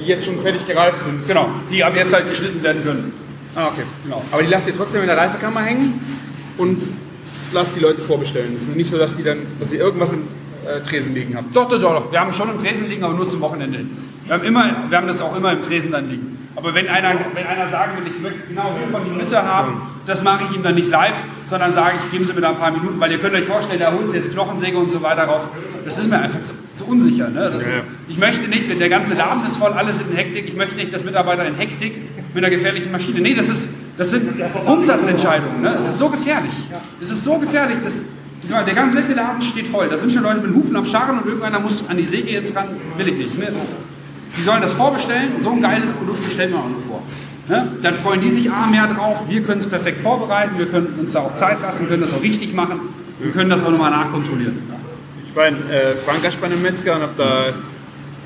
die 0.00 0.06
jetzt 0.06 0.24
schon 0.26 0.40
fertig 0.40 0.66
gereift 0.66 1.02
sind. 1.02 1.26
Genau, 1.26 1.48
die 1.70 1.82
ab 1.82 1.94
jetzt 1.94 2.14
halt 2.14 2.28
geschnitten 2.28 2.62
werden 2.62 2.82
können. 2.84 3.12
Ah, 3.54 3.68
okay. 3.68 3.82
Genau. 4.04 4.22
Aber 4.30 4.42
die 4.42 4.48
lasst 4.48 4.68
ihr 4.68 4.76
trotzdem 4.76 5.02
in 5.02 5.06
der 5.06 5.16
Reifekammer 5.16 5.62
hängen 5.62 6.00
und 6.58 6.88
lasst 7.52 7.74
die 7.74 7.80
Leute 7.80 8.02
vorbestellen. 8.02 8.54
Es 8.56 8.64
ist 8.64 8.76
nicht 8.76 8.90
so, 8.90 8.98
dass 8.98 9.16
die 9.16 9.22
dann, 9.22 9.38
dass 9.58 9.72
ihr 9.72 9.80
irgendwas 9.80 10.12
im 10.12 10.24
äh, 10.66 10.80
Tresen 10.82 11.14
liegen 11.14 11.36
habt. 11.36 11.54
Doch, 11.54 11.68
doch, 11.68 11.80
doch, 11.80 11.94
doch. 11.94 12.12
Wir 12.12 12.20
haben 12.20 12.32
schon 12.32 12.50
im 12.50 12.58
Tresen 12.58 12.88
liegen, 12.88 13.04
aber 13.04 13.14
nur 13.14 13.26
zum 13.26 13.40
Wochenende. 13.40 13.78
hin. 13.78 13.96
Wir 14.26 14.34
haben, 14.34 14.44
immer, 14.44 14.64
wir 14.88 14.98
haben 14.98 15.06
das 15.06 15.22
auch 15.22 15.36
immer 15.36 15.52
im 15.52 15.62
Tresen 15.62 15.92
dann 15.92 16.10
liegen. 16.10 16.48
Aber 16.56 16.74
wenn 16.74 16.88
einer, 16.88 17.14
wenn 17.34 17.46
einer 17.46 17.68
sagen 17.68 17.92
will, 17.98 18.10
ich 18.12 18.20
möchte 18.20 18.40
genau 18.48 18.74
hier 18.78 18.88
von 18.88 19.04
die 19.04 19.10
Mitte 19.10 19.42
haben, 19.42 19.80
das 20.06 20.22
mache 20.22 20.44
ich 20.44 20.56
ihm 20.56 20.62
dann 20.62 20.76
nicht 20.76 20.88
live, 20.88 21.16
sondern 21.44 21.72
sage 21.72 21.96
ich, 21.98 22.10
geben 22.10 22.24
Sie 22.24 22.32
mir 22.32 22.40
da 22.40 22.50
ein 22.50 22.58
paar 22.58 22.70
Minuten, 22.70 22.98
weil 23.00 23.10
ihr 23.10 23.18
könnt 23.18 23.34
euch 23.34 23.44
vorstellen, 23.44 23.80
der 23.80 23.92
holt 23.92 24.12
jetzt 24.12 24.32
Knochensäge 24.32 24.78
und 24.78 24.90
so 24.90 25.02
weiter 25.02 25.24
raus. 25.24 25.48
Das 25.84 25.98
ist 25.98 26.08
mir 26.08 26.18
einfach 26.18 26.40
zu, 26.42 26.52
zu 26.74 26.86
unsicher. 26.86 27.28
Ne? 27.28 27.50
Das 27.52 27.66
ist, 27.66 27.82
ich 28.08 28.18
möchte 28.18 28.48
nicht, 28.48 28.68
wenn 28.68 28.78
der 28.78 28.88
ganze 28.88 29.14
Laden 29.14 29.44
ist 29.44 29.56
voll, 29.56 29.72
alle 29.72 29.92
sind 29.92 30.10
in 30.10 30.16
Hektik, 30.16 30.46
ich 30.46 30.56
möchte 30.56 30.76
nicht, 30.76 30.94
dass 30.94 31.04
Mitarbeiter 31.04 31.44
in 31.46 31.56
Hektik 31.56 31.96
mit 32.34 32.44
einer 32.44 32.54
gefährlichen 32.54 32.92
Maschine. 32.92 33.20
Nee, 33.20 33.34
das, 33.34 33.48
ist, 33.48 33.68
das 33.98 34.10
sind 34.10 34.30
Umsatzentscheidungen. 34.64 35.62
Ne? 35.62 35.74
Es 35.76 35.86
ist 35.86 35.98
so 35.98 36.08
gefährlich. 36.08 36.52
Es 37.00 37.10
ist 37.10 37.24
so 37.24 37.38
gefährlich, 37.38 37.78
dass 37.82 38.02
der 38.48 38.74
komplette 38.74 39.12
Laden 39.14 39.42
steht 39.42 39.66
voll. 39.66 39.88
Da 39.88 39.98
sind 39.98 40.12
schon 40.12 40.22
Leute 40.22 40.40
mit 40.40 40.54
Hufen 40.54 40.76
am 40.76 40.86
Scharren 40.86 41.18
und 41.18 41.26
irgendeiner 41.26 41.58
muss 41.58 41.82
an 41.88 41.96
die 41.96 42.04
Säge 42.04 42.30
jetzt 42.30 42.54
ran. 42.54 42.68
Will 42.96 43.08
ich 43.08 43.16
nicht. 43.16 43.38
Ne? 43.38 43.48
Die 44.36 44.42
sollen 44.42 44.62
das 44.62 44.72
vorbestellen. 44.72 45.40
So 45.40 45.50
ein 45.50 45.62
geiles 45.62 45.92
Produkt 45.92 46.24
bestellen 46.24 46.52
wir 46.52 46.58
auch 46.58 46.68
noch 46.68 46.86
vor. 46.86 47.02
Ne? 47.48 47.68
Dann 47.82 47.94
freuen 47.94 48.20
die 48.20 48.30
sich 48.30 48.50
A 48.50 48.66
mehr 48.66 48.86
drauf. 48.88 49.22
Wir 49.28 49.42
können 49.42 49.60
es 49.60 49.66
perfekt 49.66 50.00
vorbereiten. 50.00 50.58
Wir 50.58 50.66
können 50.66 50.98
uns 50.98 51.12
da 51.12 51.20
auch 51.20 51.36
Zeit 51.36 51.60
lassen, 51.62 51.88
können 51.88 52.02
das 52.02 52.12
auch 52.12 52.22
richtig 52.22 52.54
machen. 52.54 52.80
Wir 53.20 53.30
können 53.32 53.50
das 53.50 53.64
auch 53.64 53.70
nochmal 53.70 53.90
nachkontrollieren. 53.90 54.58
Ich 55.26 55.34
war 55.36 55.46
in 55.48 55.56
äh, 55.70 55.94
Frankreich 55.94 56.36
bei 56.38 56.46
einem 56.46 56.62
Metzger 56.62 56.96
und 56.96 57.02
habe 57.02 57.12
da 57.16 57.44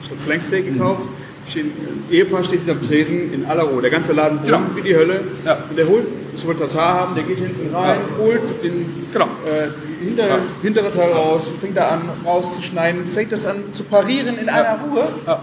schon 0.08 0.18
Flanksteak 0.18 0.72
gekauft. 0.72 1.02
Steht, 1.46 1.64
ein 1.66 2.04
Ehepaar 2.10 2.44
steht 2.44 2.60
hinterm 2.60 2.80
Tresen 2.82 3.32
in 3.32 3.44
aller 3.46 3.64
Ruhe. 3.64 3.82
Der 3.82 3.90
ganze 3.90 4.12
Laden 4.12 4.38
brummt 4.38 4.46
Genau. 4.46 4.76
wie 4.76 4.82
die 4.88 4.96
Hölle. 4.96 5.20
Ja. 5.44 5.58
Und 5.68 5.76
der 5.76 5.86
holt 5.88 6.06
ich 6.40 6.46
wollte 6.46 6.60
Tatar 6.68 6.94
haben, 6.94 7.14
der 7.14 7.24
geht 7.24 7.38
hinten 7.38 7.74
rein, 7.74 7.98
holt 8.18 8.62
den 8.64 9.06
Genau. 9.12 9.26
äh, 9.44 10.04
hinter, 10.04 10.38
hintere 10.62 10.90
Teil 10.90 11.12
raus, 11.12 11.42
fängt 11.60 11.76
da 11.76 11.88
an 11.88 12.02
rauszuschneiden, 12.24 13.06
fängt 13.10 13.32
das 13.32 13.44
an 13.46 13.56
zu 13.72 13.82
parieren 13.84 14.38
in 14.38 14.48
einer 14.48 14.78
Ruhe. 14.88 15.08
Ja. 15.26 15.42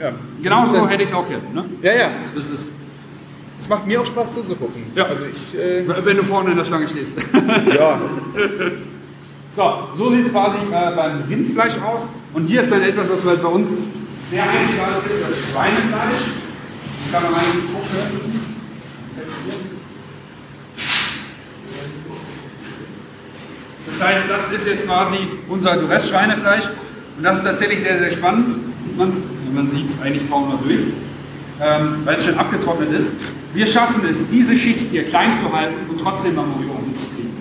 Ja, 0.00 0.12
Genau 0.42 0.64
so 0.64 0.88
hätte 0.88 1.02
ich 1.02 1.10
es 1.10 1.14
auch 1.14 1.28
gerne. 1.28 1.42
Ne? 1.52 1.64
ja, 1.82 1.92
ja. 1.92 2.08
Das 2.22 2.30
ist, 2.50 2.50
Es 2.50 2.68
macht 3.68 3.86
mir 3.86 4.00
auch 4.00 4.06
Spaß 4.06 4.32
zuzugucken. 4.32 4.84
Ja. 4.94 5.06
Also 5.06 5.24
ich, 5.26 5.58
äh, 5.58 5.84
wenn 6.04 6.16
du 6.16 6.24
vorne 6.24 6.50
in 6.50 6.56
der 6.56 6.64
Schlange 6.64 6.88
stehst. 6.88 7.16
ja. 7.78 8.00
So, 9.54 9.88
so 9.94 10.10
sieht 10.10 10.24
es 10.24 10.32
quasi 10.32 10.56
äh, 10.56 10.96
beim 10.96 11.24
Rindfleisch 11.28 11.74
aus. 11.82 12.08
Und 12.32 12.46
hier 12.46 12.62
ist 12.62 12.72
dann 12.72 12.80
etwas, 12.80 13.10
was 13.10 13.22
halt 13.22 13.42
bei 13.42 13.48
uns 13.48 13.68
sehr 14.30 14.42
einzigartig 14.42 15.12
ist, 15.12 15.22
das 15.22 15.50
Schweinefleisch. 15.52 16.32
Da 17.12 17.18
kann 17.18 17.32
man 17.32 17.32
mal 17.32 17.42
gucken. 17.42 18.40
Das 23.86 24.02
heißt, 24.02 24.24
das 24.30 24.52
ist 24.52 24.66
jetzt 24.66 24.86
quasi 24.86 25.18
unser 25.50 25.76
Duress-Schweinefleisch. 25.76 26.64
Und 27.18 27.22
das 27.22 27.36
ist 27.36 27.44
tatsächlich 27.44 27.82
sehr, 27.82 27.98
sehr 27.98 28.10
spannend. 28.10 28.56
Man, 28.96 29.12
man 29.52 29.70
sieht 29.70 29.90
es 29.90 30.00
eigentlich 30.00 30.30
kaum 30.30 30.48
noch 30.48 30.62
durch, 30.62 30.80
ähm, 31.60 31.98
weil 32.04 32.16
es 32.16 32.24
schon 32.24 32.38
abgetrocknet 32.38 32.90
ist. 32.90 33.12
Wir 33.54 33.66
schaffen 33.66 34.02
es, 34.08 34.26
diese 34.28 34.56
Schicht 34.56 34.90
hier 34.90 35.04
klein 35.04 35.30
zu 35.30 35.52
halten 35.54 35.90
und 35.90 36.00
trotzdem 36.00 36.34
Marmorierung 36.34 36.84
hinzukriegen. 36.84 37.32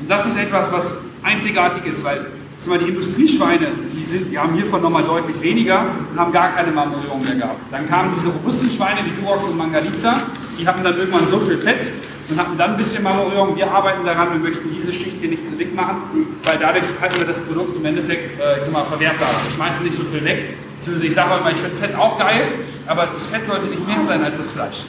Und 0.00 0.10
das 0.10 0.26
ist 0.26 0.38
etwas, 0.38 0.70
was 0.70 0.94
einzigartig 1.22 1.84
ist, 1.86 2.04
weil 2.04 2.26
mal, 2.66 2.78
die 2.78 2.88
Industrieschweine, 2.88 3.68
die, 3.92 4.04
sind, 4.04 4.30
die 4.30 4.38
haben 4.38 4.54
hiervon 4.54 4.82
nochmal 4.82 5.02
deutlich 5.02 5.40
weniger 5.40 5.84
und 6.10 6.18
haben 6.18 6.32
gar 6.32 6.52
keine 6.52 6.70
Marmorierung 6.70 7.22
mehr 7.22 7.34
gehabt. 7.34 7.60
Dann 7.70 7.88
kamen 7.88 8.12
diese 8.14 8.28
robusten 8.28 8.70
Schweine 8.70 9.00
wie 9.04 9.20
Durox 9.20 9.46
und 9.46 9.56
Mangalitza, 9.56 10.14
die 10.58 10.66
hatten 10.66 10.84
dann 10.84 10.96
irgendwann 10.96 11.26
so 11.26 11.40
viel 11.40 11.58
Fett 11.58 11.90
und 12.28 12.38
hatten 12.38 12.56
dann 12.56 12.72
ein 12.72 12.76
bisschen 12.76 13.02
Marmorierung. 13.02 13.56
Wir 13.56 13.70
arbeiten 13.70 14.04
daran, 14.04 14.32
wir 14.32 14.50
möchten 14.50 14.70
diese 14.70 14.92
Schicht 14.92 15.16
hier 15.20 15.30
nicht 15.30 15.46
zu 15.46 15.56
dick 15.56 15.74
machen, 15.74 15.96
weil 16.44 16.58
dadurch 16.58 16.84
halten 17.00 17.18
wir 17.18 17.26
das 17.26 17.40
Produkt 17.40 17.76
im 17.76 17.84
Endeffekt, 17.84 18.40
äh, 18.40 18.58
ich 18.58 18.64
sag 18.64 18.72
mal, 18.72 18.84
verwertbar. 18.84 19.28
Wir 19.44 19.52
schmeißen 19.54 19.84
nicht 19.84 19.96
so 19.96 20.04
viel 20.04 20.24
weg. 20.24 20.54
Ich 21.02 21.14
sage 21.14 21.30
immer, 21.40 21.50
ich 21.50 21.58
finde 21.58 21.76
Fett 21.76 21.94
auch 21.96 22.18
geil, 22.18 22.40
aber 22.86 23.08
das 23.14 23.26
Fett 23.26 23.46
sollte 23.46 23.66
nicht 23.66 23.86
mehr 23.86 24.02
sein 24.02 24.22
als 24.22 24.38
das 24.38 24.50
Fleisch. 24.50 24.84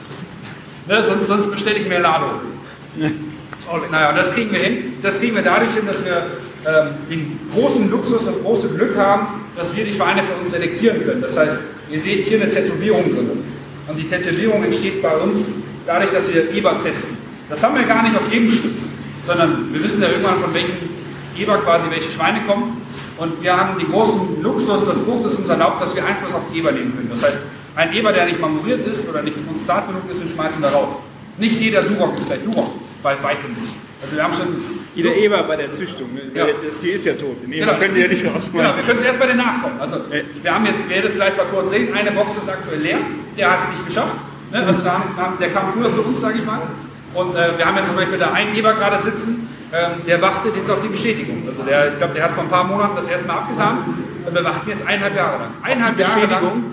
Ne, 0.87 1.03
sonst, 1.03 1.27
sonst 1.27 1.51
bestelle 1.51 1.77
ich 1.77 1.87
mehr 1.87 2.01
Lado. 2.01 2.25
Naja, 3.89 4.09
und 4.09 4.17
das 4.17 4.33
kriegen 4.33 4.51
wir 4.51 4.59
hin. 4.59 4.93
Das 5.01 5.19
kriegen 5.19 5.35
wir 5.35 5.41
dadurch 5.41 5.73
hin, 5.73 5.87
dass 5.87 6.03
wir 6.03 6.27
ähm, 6.67 6.89
den 7.09 7.39
großen 7.53 7.89
Luxus, 7.89 8.25
das 8.25 8.41
große 8.41 8.69
Glück 8.69 8.95
haben, 8.97 9.45
dass 9.55 9.75
wir 9.75 9.85
die 9.85 9.93
Schweine 9.93 10.21
für 10.21 10.33
uns 10.39 10.51
selektieren 10.51 11.03
können. 11.03 11.21
Das 11.21 11.37
heißt, 11.37 11.61
ihr 11.89 11.99
seht 11.99 12.25
hier 12.25 12.41
eine 12.41 12.51
Tätowierung 12.51 13.03
drin. 13.03 13.43
Und 13.87 13.97
die 13.97 14.07
Tätowierung 14.07 14.63
entsteht 14.63 15.01
bei 15.01 15.15
uns 15.15 15.49
dadurch, 15.85 16.11
dass 16.11 16.31
wir 16.31 16.51
Eber 16.51 16.79
testen. 16.83 17.17
Das 17.49 17.63
haben 17.63 17.75
wir 17.75 17.83
gar 17.83 18.03
nicht 18.03 18.15
auf 18.15 18.31
jedem 18.31 18.49
Stück, 18.49 18.73
sondern 19.25 19.73
wir 19.73 19.83
wissen 19.83 20.01
ja 20.01 20.09
irgendwann, 20.09 20.39
von 20.39 20.53
welchem 20.53 20.77
Eber 21.37 21.57
quasi 21.57 21.89
welche 21.89 22.11
Schweine 22.11 22.41
kommen. 22.45 22.81
Und 23.17 23.41
wir 23.41 23.55
haben 23.55 23.79
den 23.79 23.91
großen 23.91 24.41
Luxus, 24.41 24.85
das 24.85 24.99
Buch, 24.99 25.23
das 25.23 25.35
uns 25.35 25.49
erlaubt, 25.49 25.81
dass 25.81 25.95
wir 25.95 26.05
Einfluss 26.05 26.33
auf 26.33 26.43
die 26.51 26.59
Eber 26.59 26.71
nehmen 26.71 26.95
können. 26.95 27.09
Das 27.09 27.23
heißt, 27.23 27.41
ein 27.75 27.93
Eber, 27.93 28.11
der 28.13 28.25
nicht 28.25 28.39
marmoriert 28.39 28.85
ist 28.87 29.07
oder 29.09 29.21
nicht 29.21 29.37
uns 29.49 29.65
zart 29.65 29.87
genug 29.87 30.03
ist, 30.09 30.21
den 30.21 30.27
schmeißen 30.27 30.61
wir 30.61 30.69
raus. 30.69 30.99
Nicht 31.37 31.59
jeder 31.59 31.81
Duroc 31.83 32.15
ist 32.15 32.27
gleich 32.27 32.43
Duroc, 32.43 32.67
bei 33.01 33.15
weitem 33.23 33.51
nicht. 33.59 33.73
Also 34.01 34.15
wir 34.17 34.23
haben 34.23 34.33
schon 34.33 34.47
Jeder 34.95 35.15
Eber 35.15 35.41
bei 35.43 35.55
der 35.55 35.71
Züchtung, 35.71 36.13
ne? 36.13 36.21
Ja. 36.35 36.45
das 36.63 36.77
Tier 36.79 36.93
ist 36.95 37.05
ja 37.05 37.13
tot. 37.13 37.41
Den 37.41 37.53
Eber 37.53 37.65
Genau, 37.67 37.79
können 37.79 37.93
Sie 37.93 38.01
ja 38.01 38.07
nicht 38.07 38.21
Genau, 38.21 38.33
rausschmeißen. 38.35 38.75
wir 38.77 38.83
können 38.83 38.99
es 38.99 39.05
erst 39.05 39.19
bei 39.19 39.25
den 39.27 39.37
Nachkommen. 39.37 39.79
Also, 39.79 39.97
wir 40.41 40.53
haben 40.53 40.65
jetzt, 40.67 40.87
werdet 40.89 41.11
es 41.11 41.17
vielleicht 41.17 41.37
mal 41.37 41.45
kurz 41.45 41.71
sehen, 41.71 41.93
eine 41.95 42.11
Box 42.11 42.35
ist 42.35 42.49
aktuell 42.49 42.79
leer, 42.79 42.97
der 43.37 43.51
hat 43.51 43.63
es 43.63 43.69
nicht 43.69 43.85
geschafft. 43.87 44.15
Ne? 44.51 44.63
Also, 44.63 44.81
da 44.83 45.01
haben, 45.17 45.37
der 45.39 45.49
kam 45.49 45.73
früher 45.73 45.91
zu 45.91 46.01
uns, 46.03 46.21
sage 46.21 46.37
ich 46.37 46.45
mal. 46.45 46.61
Und 47.15 47.33
äh, 47.35 47.57
wir 47.57 47.65
haben 47.65 47.77
jetzt 47.77 47.87
zum 47.89 47.97
Beispiel 47.97 48.19
da 48.19 48.33
einen 48.33 48.53
Eber 48.55 48.73
gerade 48.73 49.01
sitzen, 49.01 49.47
ähm, 49.73 50.05
der 50.05 50.21
wartet 50.21 50.55
jetzt 50.55 50.69
auf 50.69 50.81
die 50.81 50.89
Bestätigung. 50.89 51.43
Also, 51.47 51.63
der, 51.63 51.93
ich 51.93 51.97
glaube, 51.97 52.13
der 52.13 52.23
hat 52.25 52.31
vor 52.33 52.43
ein 52.43 52.49
paar 52.49 52.65
Monaten 52.65 52.95
das 52.95 53.07
erste 53.07 53.27
Mal 53.27 53.35
abgesamt 53.37 53.87
und 54.27 54.35
wir 54.35 54.43
warten 54.43 54.69
jetzt 54.69 54.85
eineinhalb 54.85 55.15
Jahre 55.15 55.39
lang. 55.39 55.51
Eineinhalb 55.63 55.97
Jahre 55.99 56.25
lang. 56.27 56.72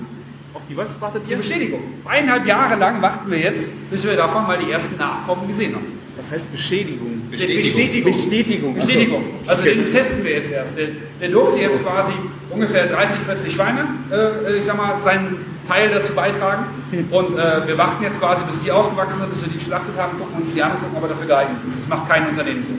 Die 0.70 0.76
was 0.76 1.00
wartet 1.00 1.26
Die 1.26 1.32
ihr? 1.32 1.36
Bestätigung. 1.36 1.80
Eineinhalb 2.04 2.46
Jahre 2.46 2.76
lang 2.76 3.02
warten 3.02 3.28
wir 3.28 3.38
jetzt, 3.38 3.68
bis 3.90 4.04
wir 4.06 4.14
davon 4.14 4.46
mal 4.46 4.56
die 4.56 4.70
ersten 4.70 4.96
Nachkommen 4.96 5.48
gesehen 5.48 5.74
haben. 5.74 5.98
Was 6.16 6.30
heißt 6.30 6.52
Beschädigung? 6.52 7.22
Bestätigung. 7.28 8.04
Bestätigung. 8.12 8.74
Bestätigung. 8.74 9.24
Also 9.46 9.62
Okay. 9.62 9.74
den 9.74 9.90
testen 9.92 10.22
wir 10.22 10.30
jetzt 10.32 10.52
erst. 10.52 10.76
Der, 10.78 10.88
der 11.20 11.28
durfte 11.30 11.60
jetzt 11.60 11.82
quasi 11.84 12.12
ungefähr 12.50 12.86
30, 12.86 13.18
40 13.20 13.52
Schweine, 13.52 13.80
äh, 14.12 14.58
ich 14.58 14.64
sag 14.64 14.76
mal, 14.76 14.98
seinen 15.02 15.44
Teil 15.66 15.90
dazu 15.90 16.12
beitragen. 16.12 16.66
Und 17.10 17.36
äh, 17.36 17.66
wir 17.66 17.76
warten 17.76 18.04
jetzt 18.04 18.20
quasi, 18.20 18.44
bis 18.44 18.58
die 18.60 18.70
ausgewachsen 18.70 19.20
sind, 19.20 19.30
bis 19.30 19.42
wir 19.42 19.48
die 19.48 19.58
geschlachtet 19.58 19.96
haben, 19.96 20.18
gucken 20.18 20.36
uns 20.40 20.54
die 20.54 20.62
an 20.62 20.72
und 20.72 20.80
gucken, 20.82 20.96
ob 20.98 21.02
er 21.04 21.08
dafür 21.10 21.26
geeignet 21.26 21.58
ist. 21.66 21.80
Das 21.80 21.88
macht 21.88 22.08
kein 22.08 22.28
Unternehmen 22.28 22.64
so. 22.66 22.72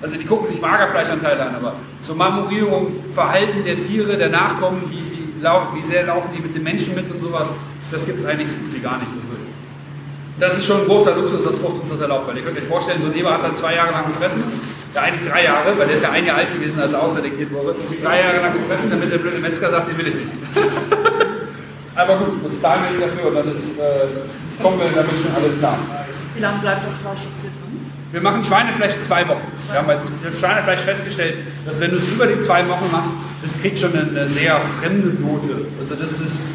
Also 0.00 0.16
die 0.18 0.24
gucken 0.24 0.46
sich 0.46 0.60
Magerfleischanteile 0.60 1.40
an, 1.46 1.54
aber 1.56 1.74
zur 2.02 2.14
Marmorierung, 2.16 2.92
Verhalten 3.14 3.64
der 3.64 3.76
Tiere, 3.76 4.16
der 4.18 4.28
Nachkommen, 4.28 4.82
wie, 4.90 5.13
wie, 5.40 5.82
sehr 5.82 6.06
laufen 6.06 6.30
die 6.36 6.42
mit 6.42 6.54
den 6.54 6.62
Menschen 6.62 6.94
mit 6.94 7.10
und 7.10 7.20
sowas, 7.20 7.52
das 7.90 8.06
gibt 8.06 8.18
es 8.18 8.24
eigentlich 8.24 8.48
so 8.48 8.56
gut 8.56 8.72
wie 8.74 8.80
gar 8.80 8.98
nicht. 8.98 9.10
Das 10.38 10.58
ist 10.58 10.66
schon 10.66 10.80
ein 10.80 10.86
großer 10.86 11.14
Luxus, 11.14 11.44
dass 11.44 11.58
Frucht 11.58 11.80
uns 11.80 11.90
das 11.90 12.00
erlaubt. 12.00 12.26
Weil 12.26 12.38
ihr 12.38 12.42
könnt 12.42 12.58
euch 12.58 12.64
vorstellen, 12.64 13.00
so 13.00 13.06
ein 13.06 13.14
Eber 13.14 13.32
hat 13.32 13.44
dann 13.44 13.54
zwei 13.54 13.74
Jahre 13.74 13.92
lang 13.92 14.08
gefressen. 14.08 14.42
Ja, 14.92 15.02
eigentlich 15.02 15.28
drei 15.28 15.44
Jahre, 15.44 15.78
weil 15.78 15.86
der 15.86 15.96
ist 15.96 16.02
ja 16.02 16.10
ein 16.10 16.26
Jahr 16.26 16.38
alt 16.38 16.52
gewesen, 16.52 16.80
als 16.80 16.92
er 16.92 17.02
ausselektiert 17.02 17.52
wurde. 17.52 17.74
Drei 18.02 18.20
Jahre 18.20 18.40
lang 18.40 18.52
gefressen, 18.52 18.90
damit 18.90 19.12
der 19.12 19.18
blöde 19.18 19.38
Metzger 19.38 19.70
sagt, 19.70 19.90
den 19.90 19.98
will 19.98 20.08
ich 20.08 20.14
nicht. 20.14 20.28
Aber 21.96 22.16
gut, 22.16 22.44
das 22.44 22.60
zahlen 22.60 22.82
wir 22.84 22.90
nicht 22.90 23.02
dafür 23.04 23.28
und 23.28 23.34
dann 23.36 23.54
ist, 23.54 23.78
äh, 23.78 24.62
kommen 24.62 24.78
wir 24.78 24.86
damit 24.86 25.12
schon 25.22 25.34
alles 25.36 25.58
klar. 25.58 25.78
Wie 26.34 26.40
lange 26.40 26.58
bleibt 26.60 26.86
das 26.86 26.94
Fleisch 26.96 27.20
jetzt? 27.20 27.63
Wir 28.14 28.20
machen 28.20 28.44
Schweinefleisch 28.44 28.94
zwei 29.00 29.26
Wochen. 29.26 29.42
Wir 29.68 29.78
haben 29.80 29.88
bei 29.88 29.98
Schweinefleisch 30.38 30.82
festgestellt, 30.82 31.34
dass 31.66 31.80
wenn 31.80 31.90
du 31.90 31.96
es 31.96 32.06
über 32.06 32.28
die 32.28 32.38
zwei 32.38 32.60
Wochen 32.68 32.88
machst, 32.92 33.12
das 33.42 33.60
kriegt 33.60 33.76
schon 33.76 33.92
eine, 33.92 34.28
sehr 34.28 34.60
fremde 34.80 35.20
Note. 35.20 35.66
Also 35.80 35.96
das 35.96 36.20
ist, 36.20 36.54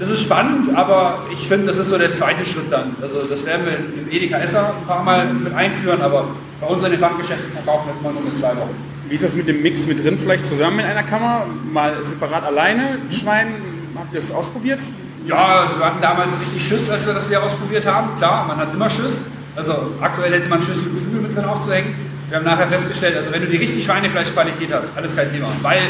das 0.00 0.08
ist 0.08 0.22
spannend, 0.22 0.74
aber 0.74 1.26
ich 1.30 1.46
finde, 1.46 1.66
das 1.66 1.76
ist 1.76 1.90
so 1.90 1.98
der 1.98 2.14
zweite 2.14 2.46
Schritt 2.46 2.72
dann. 2.72 2.96
Also 3.02 3.22
das 3.22 3.44
werden 3.44 3.66
wir 3.66 3.74
im 3.74 4.10
Edeka 4.10 4.38
Esser 4.38 4.72
ein 4.80 4.86
paar 4.86 5.02
Mal 5.02 5.26
mit 5.26 5.52
einführen, 5.52 6.00
aber 6.00 6.28
bei 6.58 6.66
uns 6.66 6.82
in 6.82 6.92
den 6.92 7.00
Fachgeschäften 7.00 7.52
verkaufen 7.52 7.88
wir 7.88 7.94
es 7.94 8.00
mal 8.00 8.12
nur 8.14 8.22
mit 8.22 8.38
zwei 8.38 8.56
Wochen. 8.56 8.74
Wie 9.10 9.14
ist 9.14 9.24
das 9.24 9.36
mit 9.36 9.48
dem 9.48 9.60
Mix 9.60 9.86
mit 9.86 10.02
Rindfleisch 10.02 10.40
zusammen 10.40 10.78
in 10.78 10.86
einer 10.86 11.02
Kammer? 11.02 11.44
Mal 11.70 11.96
separat 12.02 12.44
alleine? 12.44 12.96
Schwein? 13.10 13.48
Habt 13.94 14.14
ihr 14.14 14.20
das 14.20 14.30
ausprobiert? 14.30 14.80
Ja, 15.26 15.68
wir 15.76 15.84
hatten 15.84 16.00
damals 16.00 16.40
richtig 16.40 16.66
Schiss, 16.66 16.88
als 16.88 17.06
wir 17.06 17.12
das 17.12 17.28
hier 17.28 17.42
ausprobiert 17.42 17.84
haben. 17.84 18.16
Klar, 18.16 18.46
man 18.48 18.56
hat 18.56 18.72
immer 18.72 18.88
Schiss. 18.88 19.26
Also 19.54 19.92
aktuell 20.00 20.32
hätte 20.32 20.48
man 20.48 20.62
Schiss, 20.62 20.82
Geflügel 20.82 21.22
mit 21.22 21.36
drin 21.36 21.44
aufzuhängen. 21.44 21.94
Wir 22.28 22.38
haben 22.38 22.44
nachher 22.44 22.68
festgestellt, 22.68 23.16
also 23.16 23.30
wenn 23.32 23.42
du 23.42 23.48
die 23.48 23.58
richtig 23.58 23.84
Schweinefleischqualität 23.84 24.72
hast, 24.72 24.96
alles 24.96 25.14
kein 25.14 25.30
Thema. 25.30 25.48
Weil, 25.60 25.82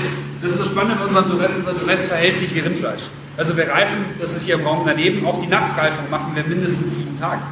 das 0.42 0.52
ist 0.52 0.60
das 0.60 0.68
Spannende 0.68 0.96
in 0.96 1.08
unserem 1.08 1.30
Duress, 1.30 1.52
unser 1.56 1.72
Duress 1.72 2.06
verhält 2.08 2.36
sich 2.36 2.52
wie 2.52 2.58
Rindfleisch. 2.58 3.02
Also 3.36 3.56
wir 3.56 3.68
reifen, 3.68 3.98
das 4.20 4.34
ist 4.34 4.42
hier 4.42 4.56
im 4.56 4.66
Raum 4.66 4.82
daneben, 4.84 5.24
auch 5.24 5.40
die 5.40 5.46
Nassreifung 5.46 6.10
machen 6.10 6.32
wir 6.34 6.42
mindestens 6.44 6.96
sieben 6.96 7.18
Tage. 7.20 7.42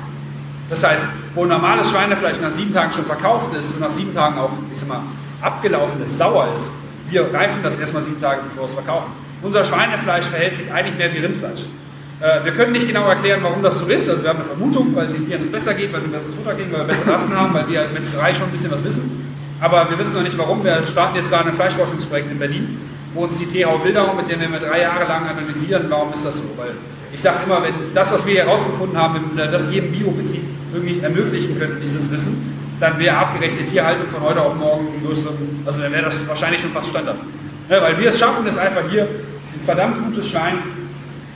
Das 0.69 0.85
heißt, 0.85 1.07
wo 1.35 1.47
normales 1.47 1.91
Schweinefleisch 1.91 2.41
nach 2.41 2.51
sieben 2.51 2.73
Tagen 2.75 2.93
schon 2.93 3.05
verkauft 3.05 3.55
ist 3.55 3.73
und 3.75 3.81
nach 3.81 3.91
sieben 3.91 4.13
Tagen 4.13 4.39
auch, 4.39 4.51
ich 4.73 4.79
sag 4.81 4.89
mal, 4.89 5.03
abgelaufen 5.41 6.03
ist, 6.03 6.19
sauer 6.19 6.49
ist, 6.57 6.73
wir 7.09 7.33
reifen 7.33 7.63
das 7.63 7.79
erstmal 7.79 8.03
sieben 8.03 8.21
Tage, 8.21 8.41
bevor 8.43 8.65
wir 8.65 8.67
es 8.67 8.75
verkaufen. 8.75 9.13
Unser 9.43 9.65
Schweinefleisch 9.65 10.27
verhält 10.27 10.57
sich 10.57 10.73
eigentlich 10.73 10.97
mehr 10.97 11.13
wie 11.15 11.19
Rindfleisch. 11.19 11.67
Äh, 12.21 12.45
Wir 12.45 12.53
können 12.53 12.73
nicht 12.73 12.87
genau 12.87 13.09
erklären, 13.09 13.41
warum 13.43 13.63
das 13.63 13.79
so 13.79 13.87
ist. 13.87 14.09
Also 14.09 14.23
wir 14.23 14.31
haben 14.31 14.41
eine 14.41 14.47
Vermutung, 14.47 14.95
weil 14.95 15.09
den 15.09 15.27
Tieren 15.27 15.43
es 15.43 15.51
besser 15.51 15.75
geht, 15.75 15.93
weil 15.93 16.03
sie 16.03 16.09
besseres 16.09 16.35
Futter 16.35 16.55
kriegen, 16.55 16.71
weil 16.73 16.81
wir 16.81 16.87
bessere 16.87 17.15
Rassen 17.15 17.35
haben, 17.37 17.55
weil 17.55 17.69
wir 17.69 17.81
als 17.81 17.93
Metzgerei 17.93 18.35
schon 18.35 18.47
ein 18.47 18.53
bisschen 18.53 18.71
was 18.71 18.85
wissen. 18.85 19.29
Aber 19.61 19.89
wir 19.91 19.99
wissen 19.99 20.15
noch 20.15 20.23
nicht 20.23 20.39
warum. 20.39 20.63
Wir 20.65 20.87
starten 20.87 21.17
jetzt 21.17 21.31
gerade 21.31 21.49
ein 21.49 21.55
Fleischforschungsprojekt 21.55 22.31
in 22.31 22.39
Berlin, 22.39 22.79
wo 23.15 23.25
uns 23.25 23.39
die 23.39 23.47
TH 23.47 23.85
Wildau, 23.85 24.15
mit 24.15 24.31
dem 24.31 24.41
wir 24.53 24.59
drei 24.61 24.83
Jahre 24.83 25.07
lang 25.07 25.27
analysieren, 25.27 25.87
warum 25.89 26.13
ist 26.13 26.25
das 26.25 26.37
so. 26.37 26.45
Weil 26.57 26.73
ich 27.13 27.21
sage 27.21 27.39
immer, 27.45 27.63
wenn 27.63 27.75
das, 27.95 28.13
was 28.13 28.25
wir 28.25 28.37
herausgefunden 28.45 28.97
haben, 28.97 29.33
das 29.37 29.71
jedem 29.71 29.93
Biobetrieb 29.93 30.43
irgendwie 30.73 31.01
ermöglichen 31.01 31.59
könnten, 31.59 31.81
dieses 31.83 32.11
Wissen, 32.11 32.55
dann 32.79 32.99
wäre 32.99 33.17
abgerechte 33.17 33.65
Tierhaltung 33.65 34.07
von 34.09 34.23
heute 34.23 34.41
auf 34.41 34.55
morgen 34.55 34.89
im 34.95 35.07
größeren, 35.07 35.35
also 35.67 35.83
dann 35.83 35.93
wäre 35.93 36.05
das 36.05 36.27
wahrscheinlich 36.27 36.61
schon 36.61 36.71
fast 36.71 36.91
Standard. 36.91 37.17
Ja, 37.69 37.83
weil 37.83 37.99
wir 37.99 38.09
es 38.09 38.19
schaffen, 38.19 38.47
ist 38.47 38.59
einfach 38.59 38.83
hier 38.91 39.03
ein 39.03 39.61
verdammt 39.65 40.07
gutes 40.07 40.31
Schwein 40.31 40.59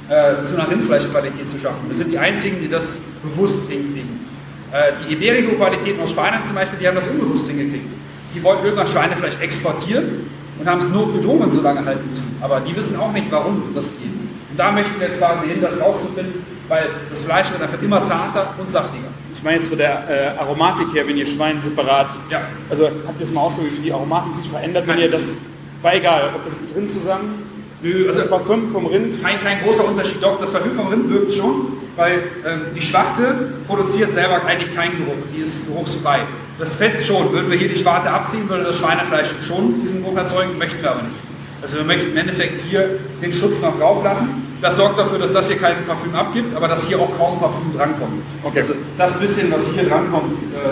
äh, 0.08 0.42
zu 0.42 0.54
einer 0.54 0.70
Rindfleischqualität 0.70 1.48
zu 1.48 1.58
schaffen. 1.58 1.88
Wir 1.88 1.96
sind 1.96 2.10
die 2.10 2.18
Einzigen, 2.18 2.60
die 2.60 2.68
das 2.68 2.98
bewusst 3.22 3.68
hinkriegen. 3.70 4.26
Äh, 4.72 4.92
die 5.00 5.14
Iberico-Qualitäten 5.14 6.00
aus 6.00 6.10
Spanien 6.10 6.44
zum 6.44 6.56
Beispiel, 6.56 6.78
die 6.78 6.88
haben 6.88 6.96
das 6.96 7.08
unbewusst 7.08 7.46
hingekriegt. 7.46 7.86
Die 8.34 8.42
wollten 8.42 8.64
irgendwann 8.64 8.86
Schweinefleisch 8.86 9.38
exportieren 9.40 10.30
und 10.58 10.68
haben 10.68 10.80
es 10.80 10.88
notgedrungen 10.88 11.52
so 11.52 11.62
lange 11.62 11.84
halten 11.84 12.10
müssen. 12.10 12.36
Aber 12.40 12.60
die 12.60 12.74
wissen 12.74 12.98
auch 12.98 13.12
nicht, 13.12 13.30
warum 13.30 13.62
das 13.74 13.86
geht. 13.86 14.12
Und 14.50 14.58
da 14.58 14.72
möchten 14.72 14.98
wir 14.98 15.06
jetzt 15.06 15.18
quasi 15.18 15.48
hin, 15.48 15.60
das 15.60 15.80
rauszufinden, 15.80 16.44
weil 16.68 16.88
das 17.10 17.22
Fleisch 17.22 17.50
wird 17.50 17.62
einfach 17.62 17.80
immer 17.80 18.02
zarter 18.02 18.54
und 18.58 18.70
saftiger. 18.70 19.08
Ich 19.32 19.42
meine 19.42 19.56
jetzt 19.56 19.68
von 19.68 19.78
der 19.78 20.08
äh, 20.08 20.38
Aromatik 20.38 20.92
her, 20.94 21.06
wenn 21.06 21.16
ihr 21.16 21.26
Schwein 21.26 21.60
separat. 21.60 22.08
Ja. 22.30 22.42
Also 22.70 22.86
habt 22.86 23.18
ihr 23.18 23.26
das 23.26 23.32
mal 23.32 23.42
ausprobiert, 23.42 23.78
wie 23.78 23.82
die 23.82 23.92
Aromatik 23.92 24.34
sich 24.34 24.48
verändert, 24.48 24.86
wenn 24.86 24.96
Nein. 24.96 25.04
ihr 25.04 25.10
das. 25.10 25.36
War 25.82 25.94
egal, 25.94 26.30
ob 26.34 26.42
das 26.46 26.58
drin 26.72 26.88
zusammen. 26.88 27.43
Nö, 27.84 28.08
Also 28.08 28.20
das 28.22 28.30
Parfüm 28.30 28.72
vom 28.72 28.86
Rind. 28.86 29.22
kein, 29.22 29.38
kein 29.40 29.62
großer 29.62 29.84
Unterschied. 29.86 30.22
Doch, 30.22 30.40
das 30.40 30.50
Parfüm 30.50 30.74
vom 30.74 30.88
Rind 30.88 31.08
wirkt 31.10 31.32
schon, 31.32 31.74
weil 31.96 32.22
ähm, 32.46 32.62
die 32.74 32.80
Schwarte 32.80 33.52
produziert 33.66 34.12
selber 34.14 34.42
eigentlich 34.44 34.74
keinen 34.74 34.96
Geruch, 34.96 35.18
die 35.36 35.42
ist 35.42 35.66
geruchsfrei. 35.66 36.20
Das 36.58 36.74
Fett 36.76 37.00
schon, 37.04 37.30
würden 37.32 37.50
wir 37.50 37.58
hier 37.58 37.68
die 37.68 37.76
Schwarte 37.76 38.10
abziehen, 38.10 38.48
würde 38.48 38.64
das 38.64 38.78
Schweinefleisch 38.78 39.34
schon 39.46 39.80
diesen 39.82 40.02
Geruch 40.02 40.16
erzeugen, 40.16 40.56
möchten 40.56 40.82
wir 40.82 40.92
aber 40.92 41.02
nicht. 41.02 41.16
Also 41.60 41.76
wir 41.78 41.84
möchten 41.84 42.10
im 42.12 42.16
Endeffekt 42.16 42.60
hier 42.68 42.98
den 43.22 43.32
Schutz 43.32 43.60
noch 43.60 43.78
drauf 43.78 44.02
lassen. 44.02 44.42
Das 44.62 44.76
sorgt 44.76 44.98
dafür, 44.98 45.18
dass 45.18 45.32
das 45.32 45.48
hier 45.48 45.58
kein 45.58 45.84
Parfüm 45.86 46.14
abgibt, 46.14 46.56
aber 46.56 46.68
dass 46.68 46.86
hier 46.88 46.98
auch 46.98 47.10
kaum 47.18 47.38
Parfüm 47.38 47.72
drankommt. 47.76 48.22
Okay. 48.42 48.60
Also 48.60 48.74
das 48.96 49.12
bisschen, 49.18 49.52
was 49.52 49.72
hier 49.72 49.84
drankommt, 49.84 50.32
äh, 50.54 50.68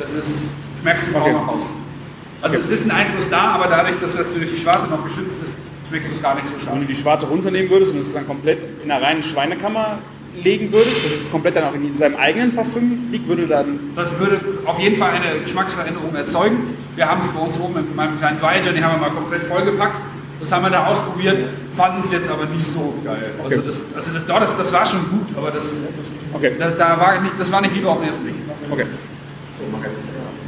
das 0.00 0.14
ist, 0.14 0.50
schmeckst 0.80 1.08
du 1.08 1.12
kaum 1.12 1.22
Okay. 1.22 1.32
noch 1.32 1.48
raus. 1.48 1.72
Also 2.42 2.58
es 2.58 2.68
ist 2.70 2.86
ein 2.86 2.90
Einfluss 2.90 3.28
da, 3.28 3.50
aber 3.52 3.66
dadurch, 3.68 4.00
dass 4.00 4.16
das 4.16 4.32
durch 4.34 4.50
die 4.50 4.56
Schwarte 4.56 4.88
noch 4.88 5.04
geschützt 5.04 5.38
ist, 5.42 5.54
es 5.98 6.22
gar 6.22 6.34
nicht 6.34 6.46
so 6.46 6.52
Wenn 6.54 6.60
stark. 6.60 6.80
du 6.80 6.84
die 6.86 6.96
Schwarte 6.96 7.26
runternehmen 7.26 7.70
würdest 7.70 7.92
und 7.92 7.98
es 7.98 8.12
dann 8.12 8.26
komplett 8.26 8.58
in 8.82 8.90
einer 8.90 9.02
reinen 9.04 9.22
Schweinekammer 9.22 9.98
legen 10.42 10.72
würdest, 10.72 11.04
dass 11.04 11.12
es 11.12 11.30
komplett 11.30 11.56
dann 11.56 11.64
auch 11.64 11.74
in 11.74 11.94
seinem 11.96 12.16
eigenen 12.16 12.54
Parfüm 12.54 13.08
liegt, 13.10 13.28
würde 13.28 13.46
dann. 13.46 13.78
Das 13.96 14.16
würde 14.18 14.40
auf 14.64 14.78
jeden 14.78 14.96
Fall 14.96 15.10
eine 15.10 15.40
Geschmacksveränderung 15.42 16.14
erzeugen. 16.14 16.74
Wir 16.96 17.10
haben 17.10 17.20
es 17.20 17.28
bei 17.28 17.40
uns 17.40 17.58
oben 17.58 17.74
mit 17.74 17.96
meinem 17.96 18.18
kleinen 18.18 18.38
Dryger, 18.40 18.72
den 18.72 18.84
haben 18.84 19.00
wir 19.00 19.08
mal 19.08 19.14
komplett 19.14 19.44
vollgepackt. 19.44 19.98
Das 20.38 20.52
haben 20.52 20.62
wir 20.64 20.70
da 20.70 20.86
ausprobiert, 20.86 21.36
fanden 21.76 22.00
es 22.02 22.12
jetzt 22.12 22.30
aber 22.30 22.46
nicht 22.46 22.64
so 22.66 22.94
geil. 23.04 23.32
Also, 23.44 23.60
das, 23.60 23.82
also 23.94 24.12
das, 24.14 24.24
das, 24.24 24.56
das 24.56 24.72
war 24.72 24.86
schon 24.86 25.00
gut, 25.10 25.36
aber 25.36 25.50
das, 25.50 25.80
Okay. 26.32 26.52
da, 26.58 26.70
da 26.70 26.98
war 26.98 27.20
nicht, 27.20 27.34
das 27.38 27.50
war 27.50 27.60
nicht 27.60 27.74
Liebe 27.74 27.88
auf 27.88 27.98
den 27.98 28.06
ersten 28.06 28.22
Blick. 28.22 28.36
Okay. 28.70 28.86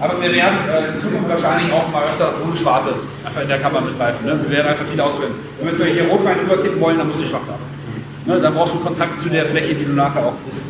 Aber 0.03 0.21
wir 0.21 0.33
werden 0.33 0.59
äh, 0.69 0.89
in 0.93 0.99
Zukunft 0.99 1.29
wahrscheinlich 1.29 1.73
auch 1.73 1.89
mal 1.93 2.03
öfter 2.03 2.35
ohne 2.45 2.57
Schwarte 2.57 2.93
einfach 3.25 3.41
in 3.41 3.47
der 3.47 3.61
Kammer 3.61 3.81
mitreifen. 3.81 4.27
Ne? 4.27 4.37
Wir 4.43 4.57
werden 4.59 4.67
einfach 4.67 4.85
viel 4.85 5.01
ausprobieren. 5.01 5.35
Wenn 5.61 5.79
wir 5.79 5.87
jetzt 5.87 5.95
hier 5.95 6.11
Rotwein 6.11 6.41
überkippen 6.41 6.81
wollen, 6.81 6.99
dann 6.99 7.07
musst 7.07 7.23
du 7.23 7.27
Schwarte 7.29 7.53
haben. 7.53 7.63
Ne? 8.27 8.41
Dann 8.41 8.53
brauchst 8.53 8.75
du 8.75 8.81
Kontakt 8.81 9.21
zu 9.21 9.29
der 9.29 9.47
Fläche, 9.47 9.75
die 9.77 9.85
du 9.85 9.93
nachher 9.93 10.27
auch 10.27 10.35
isst. 10.49 10.65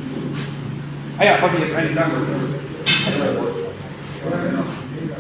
Ah 1.18 1.24
ja, 1.24 1.38
was 1.40 1.54
ich 1.54 1.60
jetzt 1.60 1.74
eigentlich 1.74 1.96
sagen 1.96 2.10
wollte. 2.12 2.52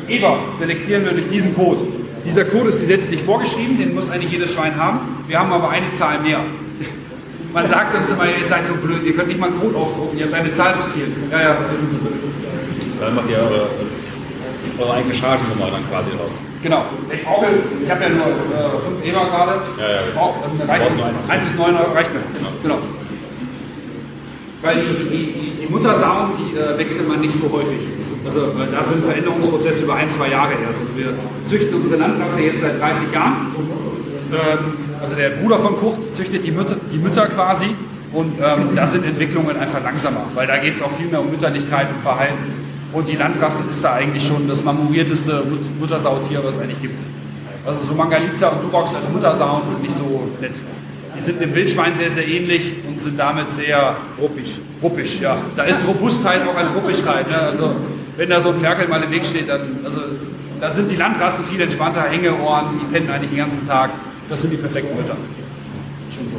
Die 0.06 0.12
Eber 0.12 0.38
selektieren 0.58 1.06
wir 1.06 1.12
durch 1.12 1.28
diesen 1.28 1.54
Code. 1.54 1.80
Dieser 2.26 2.44
Code 2.44 2.68
ist 2.68 2.80
gesetzlich 2.80 3.22
vorgeschrieben, 3.22 3.78
den 3.78 3.94
muss 3.94 4.10
eigentlich 4.10 4.30
jedes 4.30 4.52
Schwein 4.52 4.76
haben. 4.76 5.24
Wir 5.26 5.38
haben 5.38 5.52
aber 5.52 5.70
eine 5.70 5.90
Zahl 5.94 6.18
mehr. 6.20 6.40
Man 7.54 7.66
sagt 7.66 7.96
uns 7.96 8.10
immer, 8.10 8.26
ihr 8.26 8.44
seid 8.44 8.66
so 8.66 8.74
blöd, 8.74 9.04
ihr 9.04 9.16
könnt 9.16 9.28
nicht 9.28 9.40
mal 9.40 9.46
einen 9.46 9.58
Code 9.58 9.76
aufdrucken, 9.76 10.18
ihr 10.18 10.26
habt 10.26 10.34
eine 10.34 10.52
Zahl 10.52 10.76
zu 10.76 10.86
viel. 10.88 11.06
Ja, 11.30 11.40
ja, 11.40 11.56
wir 11.70 11.78
sind 11.78 11.92
so 11.92 11.98
blöd. 11.98 12.12
Dann 13.00 13.14
macht 13.16 13.28
ihr 13.28 13.38
eure, 13.38 13.66
eure 14.78 14.94
eigene 14.94 15.14
Chargennummer 15.14 15.70
dann 15.70 15.88
quasi 15.90 16.10
raus. 16.16 16.40
Genau. 16.62 16.84
Ich 17.12 17.24
brauche, 17.24 17.46
ich 17.82 17.90
habe 17.90 18.02
ja 18.02 18.08
nur 18.08 18.26
äh, 18.26 19.02
5 19.02 19.04
Eber 19.04 19.24
gerade. 19.26 19.52
Ja, 19.78 19.90
ja. 19.90 20.00
Ich 20.06 20.14
brauche, 20.14 20.42
also 20.42 20.54
mir 20.54 20.68
reicht 20.68 20.82
Brauchst 20.84 20.96
nur 20.96 21.06
eins 21.06 21.18
bis 21.18 21.30
1 21.30 21.44
bis 21.44 21.54
9 21.54 21.76
Euro 21.76 21.92
reicht 21.92 22.12
mir. 22.12 22.20
Genau. 22.62 22.78
Weil 24.62 24.76
die, 24.76 25.08
die, 25.10 25.52
die, 25.60 25.66
Muttersauen, 25.68 26.30
die 26.38 26.56
äh, 26.56 26.78
wechselt 26.78 27.08
man 27.08 27.20
nicht 27.20 27.34
so 27.34 27.50
häufig. 27.50 27.78
Also 28.24 28.52
da 28.70 28.84
sind 28.84 29.04
Veränderungsprozesse 29.04 29.82
über 29.84 29.96
ein, 29.96 30.10
zwei 30.10 30.28
Jahre 30.28 30.52
erst. 30.66 30.82
Also 30.82 30.96
wir 30.96 31.14
züchten 31.44 31.74
unsere 31.74 31.96
Landrasse 31.96 32.42
jetzt 32.42 32.60
seit 32.60 32.80
30 32.80 33.12
Jahren. 33.12 33.54
Ähm, 34.32 34.58
also 35.00 35.16
der 35.16 35.30
Bruder 35.30 35.58
von 35.58 35.76
Kurt 35.76 36.14
züchtet 36.14 36.44
die 36.44 36.52
Mütter, 36.52 36.76
die 36.92 36.98
Mütter 36.98 37.26
quasi. 37.26 37.74
Und 38.12 38.36
ähm, 38.38 38.70
da 38.74 38.86
sind 38.86 39.04
Entwicklungen 39.04 39.56
einfach 39.56 39.82
langsamer, 39.82 40.24
weil 40.34 40.46
da 40.46 40.58
geht 40.58 40.74
es 40.74 40.82
auch 40.82 40.92
viel 40.92 41.06
mehr 41.06 41.20
um 41.20 41.30
Mütterlichkeit 41.30 41.88
und 41.94 42.02
Verhalten. 42.02 42.61
Und 42.92 43.08
die 43.08 43.16
Landrasse 43.16 43.64
ist 43.70 43.82
da 43.82 43.94
eigentlich 43.94 44.26
schon 44.26 44.46
das 44.48 44.62
marmorierteste 44.62 45.44
Mut- 45.48 45.80
Muttersautier, 45.80 46.42
was 46.44 46.56
es 46.56 46.60
eigentlich 46.62 46.80
gibt. 46.82 47.00
Also 47.64 47.84
so 47.86 47.94
Mangalitza 47.94 48.48
und 48.48 48.64
Durox 48.64 48.94
als 48.94 49.08
Muttersauen 49.08 49.68
sind 49.68 49.82
nicht 49.82 49.94
so 49.94 50.28
nett. 50.40 50.52
Die 51.16 51.20
sind 51.20 51.40
dem 51.40 51.54
Wildschwein 51.54 51.94
sehr, 51.96 52.10
sehr 52.10 52.26
ähnlich 52.26 52.72
und 52.88 53.00
sind 53.00 53.18
damit 53.18 53.52
sehr 53.52 53.96
ruppig. 54.20 54.58
Ruppig, 54.82 55.20
ja. 55.20 55.36
Da 55.56 55.62
ist 55.64 55.86
Robustheit 55.86 56.40
auch 56.46 56.56
als 56.56 56.74
Ruppigkeit. 56.74 57.28
Ne? 57.30 57.38
Also 57.38 57.76
wenn 58.16 58.28
da 58.28 58.40
so 58.40 58.50
ein 58.50 58.58
Ferkel 58.58 58.88
mal 58.88 59.02
im 59.02 59.10
Weg 59.10 59.24
steht, 59.24 59.48
dann, 59.48 59.78
also 59.84 60.00
da 60.60 60.70
sind 60.70 60.90
die 60.90 60.96
Landrassen 60.96 61.44
viel 61.44 61.60
entspannter, 61.60 62.02
Hängeohren, 62.02 62.80
die 62.80 62.92
pennen 62.92 63.10
eigentlich 63.10 63.30
den 63.30 63.38
ganzen 63.38 63.66
Tag. 63.66 63.90
Das 64.28 64.42
sind 64.42 64.50
die 64.50 64.56
perfekten 64.56 64.96
Mütter. 64.96 65.16
Schon 66.10 66.26
so. 66.30 66.38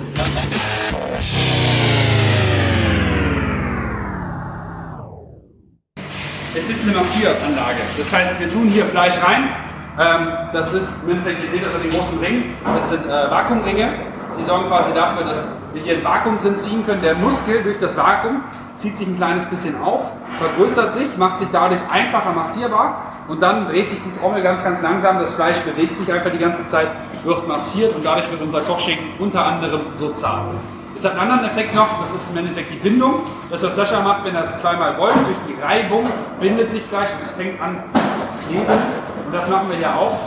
Es 6.56 6.70
ist 6.70 6.84
eine 6.84 6.96
Massieranlage. 6.96 7.80
Das 7.98 8.14
heißt, 8.14 8.40
wir 8.40 8.48
tun 8.52 8.68
hier 8.68 8.86
Fleisch 8.86 9.16
rein. 9.24 9.50
Ähm, 10.00 10.28
das 10.54 10.72
ist, 10.72 10.88
im 11.04 11.10
Endeffekt, 11.10 11.44
ihr 11.44 11.50
seht 11.50 11.66
das 11.66 11.74
an 11.74 11.82
den 11.82 11.92
großen 11.92 12.20
Ringen. 12.20 12.56
Das 12.64 12.90
sind 12.90 13.06
äh, 13.06 13.32
Vakuumringe. 13.32 13.90
Die 14.38 14.44
sorgen 14.44 14.68
quasi 14.68 14.94
dafür, 14.94 15.26
dass 15.26 15.48
wir 15.74 15.82
hier 15.82 15.98
ein 15.98 16.04
Vakuum 16.04 16.38
drin 16.38 16.56
ziehen 16.58 16.86
können. 16.86 17.02
Der 17.02 17.16
Muskel 17.16 17.64
durch 17.64 17.80
das 17.80 17.98
Vakuum 17.98 18.44
zieht 18.78 19.00
sich 19.00 19.08
ein 19.08 19.16
kleines 19.16 19.46
bisschen 19.48 19.82
auf, 19.82 20.02
vergrößert 20.38 20.94
sich, 20.94 21.18
macht 21.18 21.40
sich 21.40 21.48
dadurch 21.52 21.82
einfacher 21.92 22.34
massierbar 22.34 23.02
und 23.28 23.42
dann 23.42 23.66
dreht 23.66 23.90
sich 23.90 24.00
die 24.04 24.20
Trommel 24.20 24.44
ganz, 24.44 24.64
ganz 24.64 24.82
langsam. 24.82 25.18
Das 25.18 25.34
Fleisch 25.34 25.60
bewegt 25.60 25.98
sich 25.98 26.12
einfach 26.12 26.32
die 26.32 26.38
ganze 26.38 26.68
Zeit, 26.68 26.90
wird 27.24 27.48
massiert 27.48 27.96
und 27.96 28.06
dadurch 28.06 28.30
wird 28.30 28.42
unser 28.42 28.62
Kochschinken 28.62 29.08
unter 29.20 29.44
anderem 29.44 29.82
so 29.94 30.12
zart. 30.12 30.50
Es 30.96 31.04
hat 31.04 31.14
einen 31.14 31.22
anderen 31.22 31.52
Effekt 31.52 31.74
noch, 31.74 32.00
das 32.00 32.14
ist 32.14 32.30
im 32.30 32.38
Endeffekt 32.38 32.72
die 32.72 32.78
Bindung. 32.78 33.22
Das, 33.50 33.64
was 33.64 33.76
Sascha 33.76 34.00
macht, 34.02 34.26
wenn 34.26 34.36
er 34.36 34.44
es 34.44 34.58
zweimal 34.60 34.96
rollt, 34.96 35.16
durch 35.16 35.38
die 35.48 35.60
Reibung 35.62 36.10
bindet 36.40 36.70
sich 36.70 36.84
Fleisch, 36.84 37.10
es 37.16 37.28
fängt 37.32 37.60
an 37.60 37.84
zu 37.94 38.48
kleben. 38.48 38.66
Und 39.26 39.34
das 39.34 39.50
machen 39.50 39.70
wir 39.70 39.78
hier 39.78 39.96
auch. 39.96 40.18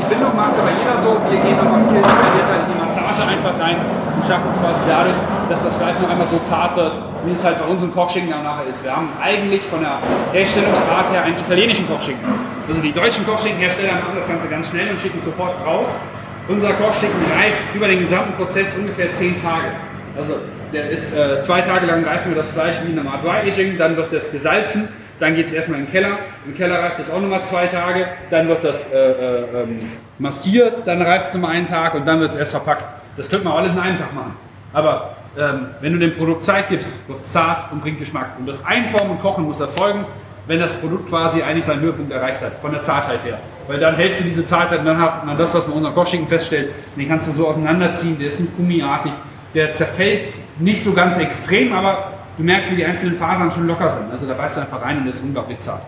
Die 0.00 0.14
Bindung 0.14 0.34
macht 0.36 0.54
aber 0.58 0.70
jeder 0.78 0.98
so. 1.02 1.18
Wir 1.30 1.40
gehen 1.40 1.56
nochmal 1.56 1.82
viel 1.84 2.02
detaillierter 2.02 2.66
in 2.66 2.72
die 2.72 2.78
Massage 2.78 3.22
einfach 3.28 3.58
rein 3.60 3.76
und 4.14 4.24
schaffen 4.24 4.50
es 4.50 4.58
quasi 4.58 4.80
dadurch, 4.88 5.16
dass 5.48 5.62
das 5.62 5.74
Fleisch 5.76 5.98
noch 6.00 6.08
einmal 6.08 6.26
so 6.28 6.38
zart 6.44 6.76
wird, 6.76 6.92
wie 7.24 7.32
es 7.32 7.44
halt 7.44 7.58
bei 7.58 7.66
unserem 7.66 7.92
Kochschinken 7.92 8.30
dann 8.30 8.44
nachher 8.44 8.66
ist. 8.66 8.82
Wir 8.82 8.94
haben 8.94 9.10
eigentlich 9.20 9.62
von 9.64 9.80
der 9.80 9.98
Herstellungsart 10.32 11.10
her 11.12 11.22
einen 11.22 11.38
italienischen 11.38 11.88
Kochschinken. 11.88 12.26
Also 12.68 12.82
die 12.82 12.92
deutschen 12.92 13.26
Kochschinkenhersteller 13.26 13.94
machen 13.94 14.14
das 14.14 14.28
Ganze 14.28 14.48
ganz 14.48 14.68
schnell 14.70 14.90
und 14.90 14.98
schicken 14.98 15.18
es 15.18 15.24
sofort 15.24 15.54
raus. 15.64 15.98
Unser 16.48 16.74
Kochschinken 16.74 17.20
reift 17.32 17.62
über 17.74 17.88
den 17.88 18.00
gesamten 18.00 18.32
Prozess 18.34 18.72
ungefähr 18.74 19.12
10 19.12 19.42
Tage. 19.42 19.68
Also 20.16 20.36
der 20.72 20.90
ist 20.90 21.12
äh, 21.12 21.42
zwei 21.42 21.60
Tage 21.60 21.86
lang 21.86 22.04
reifen 22.04 22.30
wir 22.30 22.36
das 22.36 22.50
Fleisch 22.50 22.76
wie 22.84 22.92
in 22.92 22.98
einem 22.98 23.08
Art 23.08 23.24
Dry 23.24 23.50
Aging, 23.50 23.76
dann 23.78 23.96
wird 23.96 24.12
das 24.12 24.30
gesalzen, 24.30 24.88
dann 25.18 25.34
geht 25.34 25.46
es 25.46 25.52
erstmal 25.52 25.80
in 25.80 25.86
den 25.86 25.92
Keller. 25.92 26.18
Im 26.46 26.54
Keller 26.54 26.78
reift 26.82 27.00
es 27.00 27.10
auch 27.10 27.20
nochmal 27.20 27.44
zwei 27.44 27.66
Tage, 27.66 28.06
dann 28.30 28.48
wird 28.48 28.62
das 28.62 28.92
äh, 28.92 28.96
äh, 28.96 29.62
ähm, 29.62 29.80
massiert, 30.18 30.86
dann 30.86 31.02
reift 31.02 31.28
es 31.28 31.34
nochmal 31.34 31.52
einen 31.52 31.66
Tag 31.66 31.94
und 31.94 32.06
dann 32.06 32.20
wird 32.20 32.30
es 32.30 32.36
erst 32.36 32.52
verpackt. 32.52 32.84
Das 33.16 33.28
könnte 33.28 33.44
man 33.44 33.56
alles 33.56 33.72
in 33.72 33.78
einem 33.78 33.98
Tag 33.98 34.14
machen. 34.14 34.36
Aber 34.72 35.16
ähm, 35.38 35.66
wenn 35.80 35.92
du 35.92 35.98
dem 35.98 36.16
Produkt 36.16 36.44
Zeit 36.44 36.68
gibst, 36.68 37.06
wird 37.08 37.22
es 37.22 37.32
zart 37.32 37.72
und 37.72 37.80
bringt 37.80 37.98
Geschmack. 37.98 38.30
Und 38.38 38.46
das 38.46 38.64
Einformen 38.64 39.12
und 39.12 39.20
Kochen 39.20 39.44
muss 39.44 39.60
erfolgen, 39.60 40.04
wenn 40.46 40.60
das 40.60 40.76
Produkt 40.76 41.08
quasi 41.08 41.42
eigentlich 41.42 41.64
seinen 41.64 41.80
Höhepunkt 41.80 42.12
erreicht 42.12 42.40
hat, 42.40 42.60
von 42.60 42.70
der 42.70 42.82
Zartheit 42.82 43.24
her. 43.24 43.38
Weil 43.68 43.80
dann 43.80 43.96
hältst 43.96 44.20
du 44.20 44.24
diese 44.24 44.46
Zartheit 44.46 44.80
und 44.80 44.84
dann 44.84 45.00
hat 45.00 45.26
man 45.26 45.36
das, 45.36 45.52
was 45.54 45.66
man 45.66 45.76
unseren 45.76 45.94
Kochschinken 45.94 46.28
feststellt, 46.28 46.70
den 46.96 47.08
kannst 47.08 47.26
du 47.26 47.32
so 47.32 47.48
auseinanderziehen, 47.48 48.18
der 48.18 48.28
ist 48.28 48.38
nicht 48.38 48.56
gummiartig, 48.56 49.12
der 49.54 49.72
zerfällt 49.72 50.34
nicht 50.58 50.82
so 50.82 50.92
ganz 50.92 51.18
extrem, 51.18 51.72
aber 51.72 52.12
du 52.36 52.44
merkst, 52.44 52.70
wie 52.70 52.76
die 52.76 52.84
einzelnen 52.84 53.16
Fasern 53.16 53.50
schon 53.50 53.66
locker 53.66 53.92
sind. 53.92 54.10
Also 54.12 54.26
da 54.26 54.34
beißt 54.34 54.56
du 54.56 54.60
einfach 54.60 54.82
rein 54.82 54.98
und 54.98 55.04
der 55.04 55.14
ist 55.14 55.22
unglaublich 55.22 55.58
zart. 55.60 55.82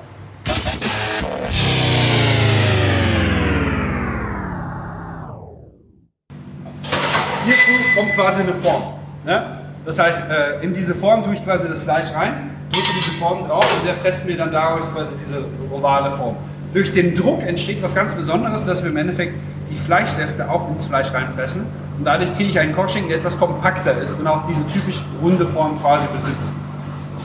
Hierzu 7.45 7.71
kommt 7.97 8.15
quasi 8.15 8.43
eine 8.43 8.55
Form. 8.55 8.83
Ne? 9.25 9.59
Das 9.87 9.99
heißt, 9.99 10.29
äh, 10.31 10.65
in 10.65 10.75
diese 10.75 10.95
Form 10.95 11.23
tue 11.23 11.35
ich 11.35 11.45
quasi 11.45 11.69
das 11.69 11.83
Fleisch 11.83 12.13
rein, 12.13 12.51
drücke 12.73 12.89
diese 12.99 13.13
Form 13.13 13.47
drauf 13.47 13.65
und 13.79 13.87
der 13.87 13.95
presst 13.95 14.27
mir 14.27 14.37
dann 14.37 14.51
daraus 14.53 14.93
quasi 14.93 15.15
diese 15.17 15.45
ovale 15.71 16.11
Form. 16.17 16.37
Durch 16.79 16.93
den 16.93 17.13
Druck 17.13 17.43
entsteht 17.43 17.83
was 17.83 17.93
ganz 17.93 18.15
Besonderes, 18.15 18.65
dass 18.65 18.85
wir 18.85 18.91
im 18.91 18.97
Endeffekt 18.97 19.35
die 19.69 19.77
Fleischsäfte 19.77 20.49
auch 20.49 20.71
ins 20.71 20.87
Fleisch 20.87 21.13
reinpressen. 21.13 21.67
Und 21.99 22.05
dadurch 22.05 22.33
kriege 22.37 22.51
ich 22.51 22.61
einen 22.61 22.73
Kochschinken, 22.73 23.09
der 23.09 23.19
etwas 23.19 23.37
kompakter 23.37 24.01
ist 24.01 24.21
und 24.21 24.29
auch 24.29 24.47
diese 24.47 24.65
typisch 24.69 25.03
runde 25.21 25.45
Form 25.45 25.77
quasi 25.81 26.07
besitzt. 26.15 26.53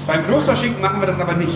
Beim 0.08 0.26
Klosterschinken 0.26 0.82
machen 0.82 1.00
wir 1.00 1.06
das 1.06 1.20
aber 1.20 1.34
nicht. 1.34 1.56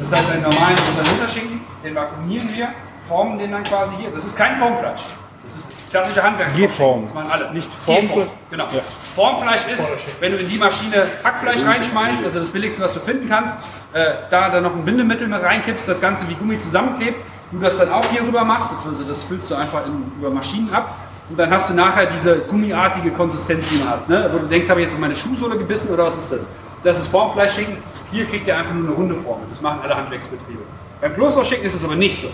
Das 0.00 0.10
heißt, 0.10 0.28
einen 0.32 0.42
normalen 0.42 0.74
Unterschinken, 1.14 1.60
den 1.84 1.94
vakuumieren 1.94 2.48
wir, 2.52 2.70
formen 3.06 3.38
den 3.38 3.52
dann 3.52 3.62
quasi 3.62 3.94
hier. 4.00 4.10
Das 4.10 4.24
ist 4.24 4.36
kein 4.36 4.56
Formfleisch. 4.56 5.02
Das 5.44 5.54
ist 5.54 5.77
klassische 5.90 6.22
Handwerksfleisch. 6.22 6.66
Geformt. 6.66 7.06
Das 7.06 7.14
machen 7.14 7.30
alle. 7.30 7.52
Nicht 7.52 7.72
Formfleisch. 7.72 8.08
Geformt, 8.08 8.30
Genau. 8.50 8.66
Formfleisch 9.14 9.66
ist, 9.72 9.90
wenn 10.20 10.32
du 10.32 10.38
in 10.38 10.48
die 10.48 10.56
Maschine 10.58 11.06
Hackfleisch 11.24 11.64
reinschmeißt, 11.64 12.24
also 12.24 12.40
das 12.40 12.50
billigste, 12.50 12.82
was 12.82 12.94
du 12.94 13.00
finden 13.00 13.28
kannst, 13.28 13.56
äh, 13.92 14.12
da 14.30 14.48
dann 14.48 14.62
noch 14.62 14.74
ein 14.74 14.84
Bindemittel 14.84 15.28
mit 15.28 15.42
reinkippst, 15.42 15.88
das 15.88 16.00
Ganze 16.00 16.28
wie 16.28 16.34
Gummi 16.34 16.58
zusammenklebt, 16.58 17.16
du 17.50 17.58
das 17.58 17.76
dann 17.76 17.90
auch 17.90 18.04
hier 18.10 18.22
rüber 18.22 18.44
machst, 18.44 18.70
beziehungsweise 18.70 19.06
das 19.06 19.22
füllst 19.22 19.50
du 19.50 19.54
einfach 19.54 19.86
in, 19.86 20.12
über 20.18 20.30
Maschinen 20.30 20.72
ab 20.72 20.94
und 21.30 21.38
dann 21.38 21.50
hast 21.50 21.70
du 21.70 21.74
nachher 21.74 22.06
diese 22.06 22.38
gummiartige 22.38 23.10
Konsistenz, 23.10 23.68
die 23.70 23.78
man 23.78 23.88
hat. 23.90 24.08
Ne? 24.08 24.28
Wo 24.32 24.38
du 24.38 24.46
denkst, 24.46 24.68
habe 24.70 24.80
ich 24.80 24.86
jetzt 24.86 24.94
auf 24.94 25.00
meine 25.00 25.16
Schuhsohle 25.16 25.56
gebissen 25.58 25.90
oder 25.90 26.04
was 26.04 26.16
ist 26.16 26.32
das? 26.32 26.46
Das 26.82 26.98
ist 26.98 27.08
Formfleischschinken, 27.08 27.78
hier 28.10 28.24
kriegt 28.26 28.46
ihr 28.46 28.56
einfach 28.56 28.72
nur 28.72 28.86
eine 28.86 28.94
runde 28.94 29.14
Form. 29.16 29.40
Das 29.50 29.60
machen 29.60 29.80
alle 29.82 29.96
Handwerksbetriebe. 29.96 30.60
Beim 31.00 31.14
Klosterschinken 31.14 31.66
ist 31.66 31.74
es 31.74 31.84
aber 31.84 31.96
nicht 31.96 32.20
so. 32.20 32.28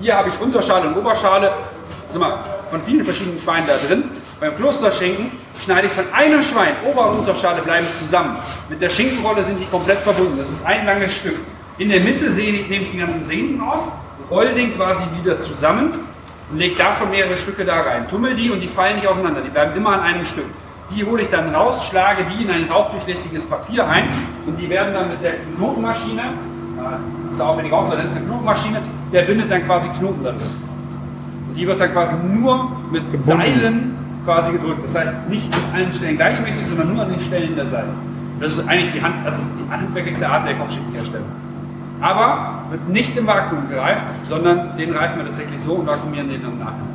Hier 0.00 0.16
habe 0.16 0.28
ich 0.28 0.40
Unterschale 0.40 0.88
und 0.88 0.96
Oberschale, 0.96 1.52
sag 2.08 2.20
mal, 2.20 2.38
von 2.70 2.82
vielen 2.82 3.04
verschiedenen 3.04 3.38
Schweinen 3.38 3.66
da 3.66 3.74
drin. 3.86 4.04
Beim 4.40 4.54
Klosterschinken 4.56 5.32
schneide 5.60 5.86
ich 5.86 5.92
von 5.92 6.04
einem 6.12 6.42
Schwein, 6.42 6.74
Ober- 6.88 7.10
und 7.10 7.20
Unterschale 7.20 7.62
bleiben 7.62 7.86
zusammen. 7.98 8.36
Mit 8.68 8.80
der 8.80 8.90
Schinkenrolle 8.90 9.42
sind 9.42 9.60
die 9.60 9.66
komplett 9.66 9.98
verbunden. 9.98 10.38
Das 10.38 10.50
ist 10.50 10.64
ein 10.66 10.86
langes 10.86 11.14
Stück. 11.14 11.36
In 11.78 11.88
der 11.90 12.00
Mitte 12.00 12.30
sehe 12.30 12.52
ich, 12.52 12.68
nehme 12.68 12.84
ich 12.84 12.90
die 12.90 12.98
ganzen 12.98 13.24
Sehnen 13.24 13.60
aus, 13.60 13.90
roll 14.30 14.52
den 14.54 14.74
quasi 14.74 15.04
wieder 15.18 15.38
zusammen 15.38 15.92
und 16.50 16.58
lege 16.58 16.76
davon 16.76 17.10
mehrere 17.10 17.36
Stücke 17.36 17.64
da 17.64 17.80
rein. 17.80 18.08
Tummel 18.08 18.34
die 18.34 18.50
und 18.50 18.60
die 18.60 18.68
fallen 18.68 18.96
nicht 18.96 19.06
auseinander. 19.06 19.40
Die 19.42 19.50
bleiben 19.50 19.76
immer 19.76 19.92
an 19.92 20.00
einem 20.00 20.24
Stück. 20.24 20.46
Die 20.90 21.04
hole 21.04 21.22
ich 21.22 21.28
dann 21.28 21.54
raus, 21.54 21.86
schlage 21.86 22.24
die 22.24 22.42
in 22.44 22.50
ein 22.50 22.64
rauchdurchlässiges 22.70 23.44
Papier 23.44 23.86
ein 23.86 24.08
und 24.46 24.56
die 24.56 24.70
werden 24.70 24.94
dann 24.94 25.08
mit 25.10 25.22
der 25.22 25.34
Knotenmaschine, 25.56 26.22
äh, 26.22 27.30
ist 27.30 27.40
aufwendig 27.40 27.72
aus, 27.74 27.90
das 27.90 28.06
ist 28.06 28.16
eine 28.16 28.24
Knotenmaschine, 28.24 28.80
der 29.12 29.22
bindet 29.22 29.50
dann 29.50 29.66
quasi 29.66 29.88
Knoten 29.90 30.24
da 30.24 30.30
drin. 30.30 30.40
Und 30.40 30.67
die 31.58 31.66
wird 31.66 31.80
dann 31.80 31.92
quasi 31.92 32.16
nur 32.16 32.70
mit 32.92 33.02
Seilen 33.24 33.96
quasi 34.24 34.52
gedrückt. 34.52 34.84
Das 34.84 34.96
heißt 34.96 35.14
nicht 35.28 35.52
an 35.52 35.60
allen 35.74 35.92
Stellen 35.92 36.16
gleichmäßig, 36.16 36.66
sondern 36.66 36.94
nur 36.94 37.02
an 37.02 37.10
den 37.10 37.20
Stellen 37.20 37.56
der 37.56 37.66
Seile. 37.66 37.88
Das 38.40 38.52
ist 38.52 38.68
eigentlich 38.68 38.92
die, 38.92 39.02
Hand, 39.02 39.16
das 39.24 39.38
ist 39.38 39.50
die 39.58 39.70
handwerklichste 39.70 40.28
Art 40.28 40.46
der 40.46 40.54
Kochschickenherstellung. 40.54 41.26
Aber 42.00 42.62
wird 42.70 42.88
nicht 42.88 43.16
im 43.16 43.26
Vakuum 43.26 43.68
gereift, 43.68 44.06
sondern 44.22 44.76
den 44.76 44.92
reifen 44.92 45.18
wir 45.18 45.24
tatsächlich 45.26 45.60
so 45.60 45.72
und 45.72 45.86
vakuumieren 45.88 46.28
den 46.28 46.42
dann 46.42 46.58
nachher. 46.60 46.86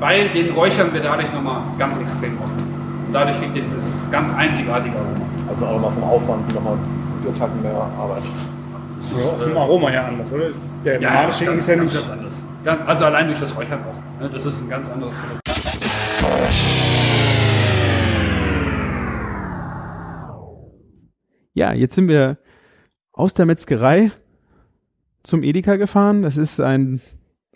Weil 0.00 0.28
den 0.30 0.52
räuchern 0.52 0.92
wir 0.92 1.00
dadurch 1.00 1.32
nochmal 1.32 1.60
ganz 1.78 1.98
extrem 1.98 2.36
aus. 2.42 2.50
Und 2.52 3.12
dadurch 3.12 3.38
kriegt 3.38 3.54
ihr 3.54 3.62
dieses 3.62 4.08
ganz 4.10 4.34
einzigartige 4.34 4.96
Aroma. 4.96 5.26
Also 5.48 5.66
auch 5.66 5.74
nochmal 5.74 5.92
vom 5.92 6.04
Aufwand 6.04 6.54
nochmal 6.54 6.74
vier 7.22 7.38
Tacken 7.38 7.62
mehr 7.62 7.72
Arbeit. 7.72 8.22
Ja, 9.14 9.44
vom 9.44 9.56
Aroma 9.56 9.88
her 9.88 10.06
anders, 10.08 10.32
oder? 10.32 10.46
Der 10.84 11.00
normale 11.00 11.32
Schinken 11.32 11.54
ganz, 11.54 11.62
ist 11.62 11.68
ja 11.68 11.76
ganz, 11.76 11.94
nicht. 11.94 12.08
ganz 12.08 12.18
anders. 12.18 12.42
Ganz, 12.64 12.80
also 12.86 13.04
allein 13.04 13.26
durch 13.28 13.40
das 13.40 13.56
Räuchern 13.56 13.78
auch. 13.88 13.97
Ne? 14.18 14.30
Das 14.32 14.46
ist 14.46 14.62
ein 14.62 14.68
ganz 14.68 14.88
anderes 14.88 15.14
Produkt. 15.14 15.42
Ja, 21.54 21.72
jetzt 21.72 21.96
sind 21.96 22.08
wir 22.08 22.38
aus 23.12 23.34
der 23.34 23.46
Metzgerei 23.46 24.12
zum 25.24 25.42
Edeka 25.42 25.76
gefahren. 25.76 26.22
Das 26.22 26.36
ist 26.36 26.60
ein, 26.60 27.00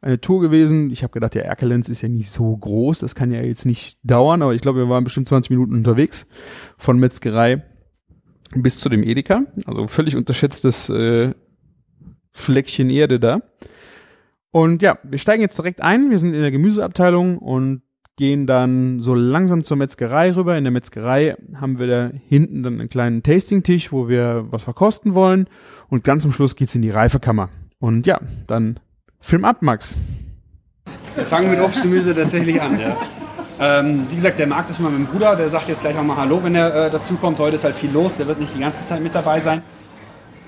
eine 0.01 0.21
Tour 0.21 0.41
gewesen. 0.41 0.91
Ich 0.91 1.05
habe 1.05 1.13
gedacht, 1.13 1.35
der 1.35 1.47
Erkelenz 1.47 1.89
ist 1.89 2.03
ja 2.03 2.09
nicht 2.09 2.31
so 2.31 2.57
groß. 2.57 2.99
Das 2.99 3.15
kann 3.15 3.31
ja 3.31 3.43
jetzt 3.43 3.65
nicht 3.65 3.99
dauern, 4.03 4.43
aber 4.43 4.55
ich 4.55 4.61
glaube, 4.61 4.81
wir 4.81 4.89
waren 4.89 5.05
bestimmt 5.05 5.29
20 5.29 5.51
Minuten 5.51 5.75
unterwegs 5.75 6.27
von 6.79 6.99
Metzgerei 6.99 7.63
bis 8.57 8.81
zu 8.81 8.89
dem 8.89 9.05
Edeka. 9.05 9.45
Also 9.67 9.87
völlig 9.87 10.17
unterschätztes 10.17 10.89
äh, 10.89 11.33
Fleckchen 12.33 12.91
Erde 12.91 13.21
da. 13.21 13.41
Und 14.53 14.83
ja, 14.83 14.99
wir 15.03 15.19
steigen 15.19 15.43
jetzt 15.43 15.59
direkt 15.59 15.83
ein. 15.83 16.11
Wir 16.11 16.19
sind 16.19 16.35
in 16.35 16.43
der 16.43 16.51
Gemüseabteilung 16.51 17.39
und 17.39 17.83
gehen 18.17 18.47
dann 18.47 19.01
so 19.01 19.15
langsam 19.15 19.65
zur 19.65 19.79
Metzgerei 19.79 20.35
rüber. 20.35 20.57
In 20.57 20.65
der 20.65 20.71
Metzgerei 20.71 21.37
haben 21.59 21.79
wir 21.79 21.87
da 21.87 22.11
hinten 22.29 22.63
dann 22.63 22.79
einen 22.79 22.91
kleinen 22.91 23.23
Tasting-Tisch, 23.23 23.93
wo 23.93 24.09
wir 24.09 24.47
was 24.51 24.63
verkosten 24.63 25.15
wollen. 25.15 25.49
Und 25.89 26.05
ganz 26.05 26.23
zum 26.23 26.33
Schluss 26.33 26.55
geht's 26.55 26.75
in 26.75 26.83
die 26.83 26.91
Reifekammer. 26.91 27.49
Und 27.79 28.07
ja, 28.07 28.21
dann 28.47 28.79
Film 29.21 29.45
ab, 29.47 29.63
Max. 29.63 29.97
Wir 31.15 31.25
fangen 31.25 31.51
mit 31.51 31.61
Obstgemüse 31.61 32.15
tatsächlich 32.15 32.61
an. 32.61 32.79
Ja. 32.79 32.97
Ähm, 33.59 34.07
wie 34.11 34.17
gesagt, 34.17 34.39
der 34.39 34.47
Markt 34.47 34.69
ist 34.71 34.81
mal 34.81 34.91
mit 34.91 34.99
dem 34.99 35.07
Bruder, 35.07 35.37
der 35.37 35.49
sagt 35.49 35.69
jetzt 35.69 35.81
gleich 35.81 35.97
auch 35.97 36.03
mal 36.03 36.17
Hallo, 36.17 36.43
wenn 36.43 36.55
er 36.55 36.87
äh, 36.87 36.91
dazukommt. 36.91 37.39
Heute 37.39 37.57
ist 37.57 37.65
halt 37.65 37.77
viel 37.77 37.91
los, 37.91 38.17
der 38.17 38.27
wird 38.27 38.41
nicht 38.41 38.55
die 38.55 38.61
ganze 38.61 38.85
Zeit 38.85 39.03
mit 39.03 39.15
dabei 39.15 39.41
sein. 39.41 39.63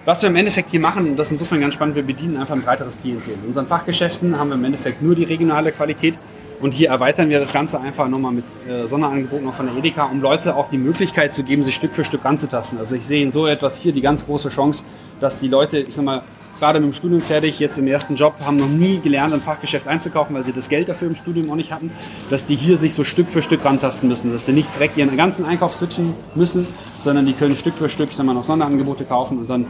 Was 0.06 0.20
wir 0.20 0.28
im 0.28 0.36
Endeffekt 0.36 0.70
hier 0.70 0.80
machen, 0.80 1.08
und 1.08 1.16
das 1.16 1.28
ist 1.28 1.32
insofern 1.32 1.62
ganz 1.62 1.72
spannend, 1.72 1.96
wir 1.96 2.02
bedienen 2.02 2.36
einfach 2.36 2.54
ein 2.54 2.60
breiteres 2.60 3.00
Klientel. 3.00 3.32
In 3.40 3.48
unseren 3.48 3.66
Fachgeschäften 3.66 4.38
haben 4.38 4.48
wir 4.50 4.56
im 4.56 4.64
Endeffekt 4.64 5.00
nur 5.00 5.14
die 5.14 5.24
regionale 5.24 5.72
Qualität 5.72 6.18
und 6.60 6.74
hier 6.74 6.90
erweitern 6.90 7.30
wir 7.30 7.40
das 7.40 7.54
Ganze 7.54 7.80
einfach 7.80 8.06
nochmal 8.06 8.32
mit 8.32 8.44
äh, 8.68 8.86
Sonderangeboten 8.86 9.48
auch 9.48 9.54
von 9.54 9.64
der 9.64 9.74
Edeka, 9.76 10.04
um 10.04 10.20
Leute 10.20 10.56
auch 10.56 10.68
die 10.68 10.76
Möglichkeit 10.76 11.32
zu 11.32 11.42
geben, 11.42 11.62
sich 11.62 11.74
Stück 11.74 11.94
für 11.94 12.04
Stück 12.04 12.22
ranzutasten. 12.22 12.78
Also 12.78 12.96
ich 12.96 13.06
sehe 13.06 13.22
in 13.22 13.32
so 13.32 13.46
etwas 13.46 13.78
hier 13.78 13.92
die 13.92 14.02
ganz 14.02 14.26
große 14.26 14.50
Chance, 14.50 14.84
dass 15.20 15.40
die 15.40 15.48
Leute, 15.48 15.78
ich 15.78 15.94
sag 15.94 16.04
mal, 16.04 16.22
gerade 16.58 16.80
mit 16.80 16.90
dem 16.90 16.94
Studium 16.94 17.22
fertig, 17.22 17.58
jetzt 17.58 17.78
im 17.78 17.86
ersten 17.86 18.14
Job, 18.14 18.34
haben 18.44 18.58
noch 18.58 18.68
nie 18.68 19.00
gelernt, 19.00 19.32
ein 19.32 19.40
Fachgeschäft 19.40 19.88
einzukaufen, 19.88 20.36
weil 20.36 20.44
sie 20.44 20.52
das 20.52 20.68
Geld 20.68 20.90
dafür 20.90 21.08
im 21.08 21.16
Studium 21.16 21.50
auch 21.50 21.56
nicht 21.56 21.72
hatten, 21.72 21.90
dass 22.28 22.44
die 22.44 22.56
hier 22.56 22.76
sich 22.76 22.92
so 22.92 23.04
Stück 23.04 23.30
für 23.30 23.40
Stück 23.40 23.64
rantasten 23.64 24.10
müssen, 24.10 24.32
dass 24.32 24.44
sie 24.44 24.52
nicht 24.52 24.68
direkt 24.76 24.98
ihren 24.98 25.16
ganzen 25.16 25.46
Einkauf 25.46 25.74
switchen 25.74 26.12
müssen, 26.34 26.66
sondern 27.04 27.26
die 27.26 27.32
können 27.32 27.54
Stück 27.54 27.74
für 27.74 27.88
Stück, 27.88 28.10
ich 28.10 28.16
sag 28.16 28.26
mal, 28.26 28.34
noch 28.34 28.44
Sonderangebote 28.44 29.04
kaufen 29.04 29.38
und 29.38 29.48
dann 29.48 29.66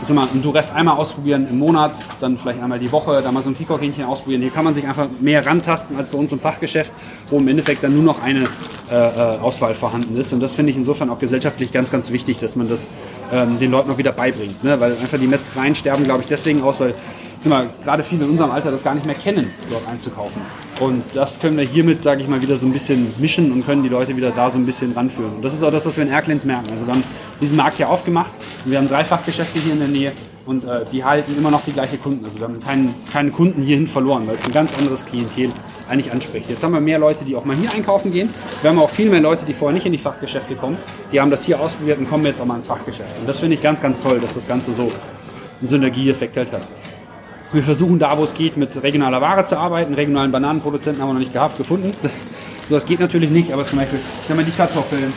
ich 0.00 0.08
sag 0.08 0.14
mal, 0.14 0.28
einen 0.30 0.42
Duress 0.42 0.72
einmal 0.72 0.96
ausprobieren 0.96 1.46
im 1.48 1.58
Monat, 1.58 1.92
dann 2.20 2.36
vielleicht 2.36 2.62
einmal 2.62 2.78
die 2.78 2.92
Woche, 2.92 3.22
dann 3.22 3.32
mal 3.32 3.42
so 3.42 3.50
ein 3.50 3.54
Peacock-Hähnchen 3.54 4.04
ausprobieren. 4.04 4.42
Hier 4.42 4.50
kann 4.50 4.64
man 4.64 4.74
sich 4.74 4.86
einfach 4.86 5.06
mehr 5.20 5.44
rantasten 5.44 5.96
als 5.96 6.10
bei 6.10 6.18
uns 6.18 6.32
im 6.32 6.40
Fachgeschäft, 6.40 6.92
wo 7.30 7.38
im 7.38 7.48
Endeffekt 7.48 7.82
dann 7.82 7.94
nur 7.94 8.02
noch 8.02 8.22
eine 8.22 8.44
äh, 8.90 8.94
äh, 8.94 9.38
Auswahl 9.38 9.74
vorhanden 9.74 10.16
ist. 10.18 10.32
Und 10.32 10.40
das 10.40 10.54
finde 10.54 10.70
ich 10.70 10.76
insofern 10.76 11.08
auch 11.08 11.18
gesellschaftlich 11.18 11.72
ganz, 11.72 11.90
ganz 11.90 12.10
wichtig, 12.10 12.38
dass 12.38 12.56
man 12.56 12.68
das 12.68 12.88
ähm, 13.32 13.58
den 13.58 13.70
Leuten 13.70 13.90
auch 13.90 13.98
wieder 13.98 14.12
beibringt. 14.12 14.62
Ne? 14.62 14.78
Weil 14.80 14.92
einfach 14.92 15.18
die 15.18 15.26
Metzgereien 15.26 15.74
sterben, 15.74 16.04
glaube 16.04 16.22
ich, 16.22 16.26
deswegen 16.26 16.62
aus, 16.62 16.78
weil 16.78 16.94
sag 17.40 17.50
mal, 17.50 17.66
gerade 17.82 18.02
viele 18.02 18.24
in 18.24 18.30
unserem 18.30 18.50
Alter 18.50 18.70
das 18.70 18.82
gar 18.82 18.94
nicht 18.94 19.06
mehr 19.06 19.14
kennen, 19.14 19.50
dort 19.70 19.86
einzukaufen. 19.88 20.40
Und 20.80 21.02
das 21.14 21.40
können 21.40 21.56
wir 21.56 21.64
hiermit, 21.64 22.02
sage 22.02 22.20
ich 22.20 22.28
mal, 22.28 22.42
wieder 22.42 22.56
so 22.56 22.66
ein 22.66 22.72
bisschen 22.72 23.14
mischen 23.18 23.50
und 23.52 23.64
können 23.64 23.82
die 23.82 23.88
Leute 23.88 24.16
wieder 24.16 24.30
da 24.30 24.50
so 24.50 24.58
ein 24.58 24.66
bisschen 24.66 24.92
ranführen. 24.92 25.36
Und 25.36 25.42
das 25.42 25.54
ist 25.54 25.62
auch 25.62 25.70
das, 25.70 25.86
was 25.86 25.96
wir 25.96 26.04
in 26.04 26.10
Erklens 26.10 26.44
merken. 26.44 26.70
Also 26.70 26.86
wir 26.86 26.94
haben 26.94 27.04
diesen 27.40 27.56
Markt 27.56 27.78
hier 27.78 27.88
aufgemacht 27.88 28.32
und 28.64 28.70
wir 28.70 28.78
haben 28.78 28.88
drei 28.88 29.04
Fachgeschäfte 29.04 29.58
hier 29.58 29.72
in 29.72 29.78
der 29.78 29.88
Nähe 29.88 30.12
und 30.44 30.64
äh, 30.64 30.84
die 30.92 31.02
halten 31.02 31.36
immer 31.36 31.50
noch 31.50 31.62
die 31.64 31.72
gleichen 31.72 32.00
Kunden. 32.00 32.24
Also 32.24 32.38
wir 32.38 32.46
haben 32.46 32.60
keinen, 32.60 32.94
keinen 33.12 33.32
Kunden 33.32 33.62
hierhin 33.62 33.88
verloren, 33.88 34.26
weil 34.26 34.36
es 34.36 34.46
ein 34.46 34.52
ganz 34.52 34.76
anderes 34.76 35.04
Klientel 35.04 35.50
eigentlich 35.88 36.12
anspricht. 36.12 36.50
Jetzt 36.50 36.62
haben 36.62 36.72
wir 36.72 36.80
mehr 36.80 36.98
Leute, 36.98 37.24
die 37.24 37.36
auch 37.36 37.44
mal 37.44 37.56
hier 37.56 37.72
einkaufen 37.72 38.12
gehen. 38.12 38.28
Wir 38.62 38.70
haben 38.70 38.78
auch 38.78 38.90
viel 38.90 39.08
mehr 39.08 39.20
Leute, 39.20 39.44
die 39.44 39.52
vorher 39.52 39.74
nicht 39.74 39.86
in 39.86 39.92
die 39.92 39.98
Fachgeschäfte 39.98 40.56
kommen. 40.56 40.76
Die 41.12 41.20
haben 41.20 41.30
das 41.30 41.44
hier 41.44 41.60
ausprobiert 41.60 41.98
und 41.98 42.08
kommen 42.08 42.24
jetzt 42.24 42.40
auch 42.40 42.46
mal 42.46 42.56
ins 42.56 42.68
Fachgeschäft. 42.68 43.18
Und 43.18 43.28
das 43.28 43.38
finde 43.40 43.54
ich 43.54 43.62
ganz, 43.62 43.80
ganz 43.80 44.00
toll, 44.00 44.20
dass 44.20 44.34
das 44.34 44.46
Ganze 44.46 44.72
so 44.72 44.82
einen 44.82 45.66
Synergieeffekt 45.66 46.36
halt 46.36 46.52
hat. 46.52 46.62
Wir 47.52 47.62
versuchen 47.62 47.98
da, 47.98 48.18
wo 48.18 48.24
es 48.24 48.34
geht, 48.34 48.56
mit 48.56 48.82
regionaler 48.82 49.20
Ware 49.20 49.44
zu 49.44 49.56
arbeiten. 49.56 49.94
Regionalen 49.94 50.32
Bananenproduzenten 50.32 51.00
haben 51.00 51.10
wir 51.10 51.14
noch 51.14 51.20
nicht 51.20 51.32
gehabt, 51.32 51.56
gefunden. 51.56 51.92
So, 52.64 52.74
das 52.74 52.84
geht 52.84 52.98
natürlich 52.98 53.30
nicht, 53.30 53.52
aber 53.52 53.64
zum 53.64 53.78
Beispiel, 53.78 54.00
ich 54.20 54.26
sag 54.26 54.36
mal, 54.36 54.44
die 54.44 54.50
Kartoffeln 54.50 55.12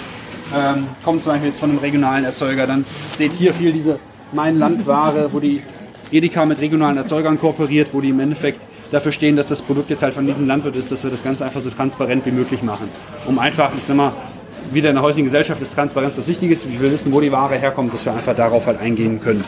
ähm, 0.56 0.88
kommen 1.04 1.20
zum 1.20 1.34
Beispiel 1.34 1.50
jetzt 1.50 1.60
von 1.60 1.72
einem 1.72 1.80
regionalen 1.80 2.26
Erzeuger. 2.26 2.68
Dann 2.68 2.86
seht 3.16 3.34
hier 3.34 3.54
viel 3.54 3.74
diese 3.74 3.98
Mein 4.32 4.60
Landware, 4.60 5.34
wo 5.34 5.40
die 5.40 5.64
Edeka 6.12 6.46
mit 6.46 6.60
regionalen 6.62 6.98
Erzeugern 6.98 7.40
kooperiert, 7.40 7.90
wo 7.94 8.02
die 8.02 8.10
im 8.10 8.20
Endeffekt 8.20 8.62
dafür 8.92 9.12
stehen, 9.12 9.36
dass 9.36 9.48
das 9.48 9.64
Produkt 9.64 9.90
jetzt 9.90 10.04
halt 10.04 10.14
von 10.14 10.28
diesem 10.28 10.48
Landwirt 10.48 10.76
ist, 10.76 10.92
dass 10.92 11.04
wir 11.04 11.10
das 11.10 11.24
Ganze 11.24 11.46
einfach 11.46 11.62
so 11.62 11.70
transparent 11.72 12.26
wie 12.28 12.32
möglich 12.32 12.62
machen. 12.62 12.90
Um 13.26 13.40
einfach, 13.40 13.72
ich 13.76 13.84
sag 13.84 13.96
mal, 13.96 14.14
wieder 14.72 14.90
in 14.90 14.96
der 14.96 15.04
heutigen 15.04 15.26
Gesellschaft 15.26 15.62
ist 15.62 15.74
Transparenz 15.74 16.16
das 16.16 16.28
Wichtigste. 16.28 16.68
Ich 16.70 16.80
will 16.80 16.92
wissen, 16.92 17.12
wo 17.12 17.22
die 17.22 17.32
Ware 17.32 17.56
herkommt, 17.56 17.92
dass 17.92 18.06
wir 18.06 18.14
einfach 18.14 18.36
darauf 18.36 18.68
halt 18.68 18.80
eingehen 18.80 19.20
können. 19.20 19.44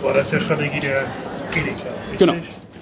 Boah, 0.00 0.14
das 0.14 0.26
ist 0.26 0.32
ja 0.32 0.40
Strategie 0.40 0.80
der 0.80 1.04
Edeka. 1.56 1.72
richtig? 2.10 2.18
Genau, 2.18 2.34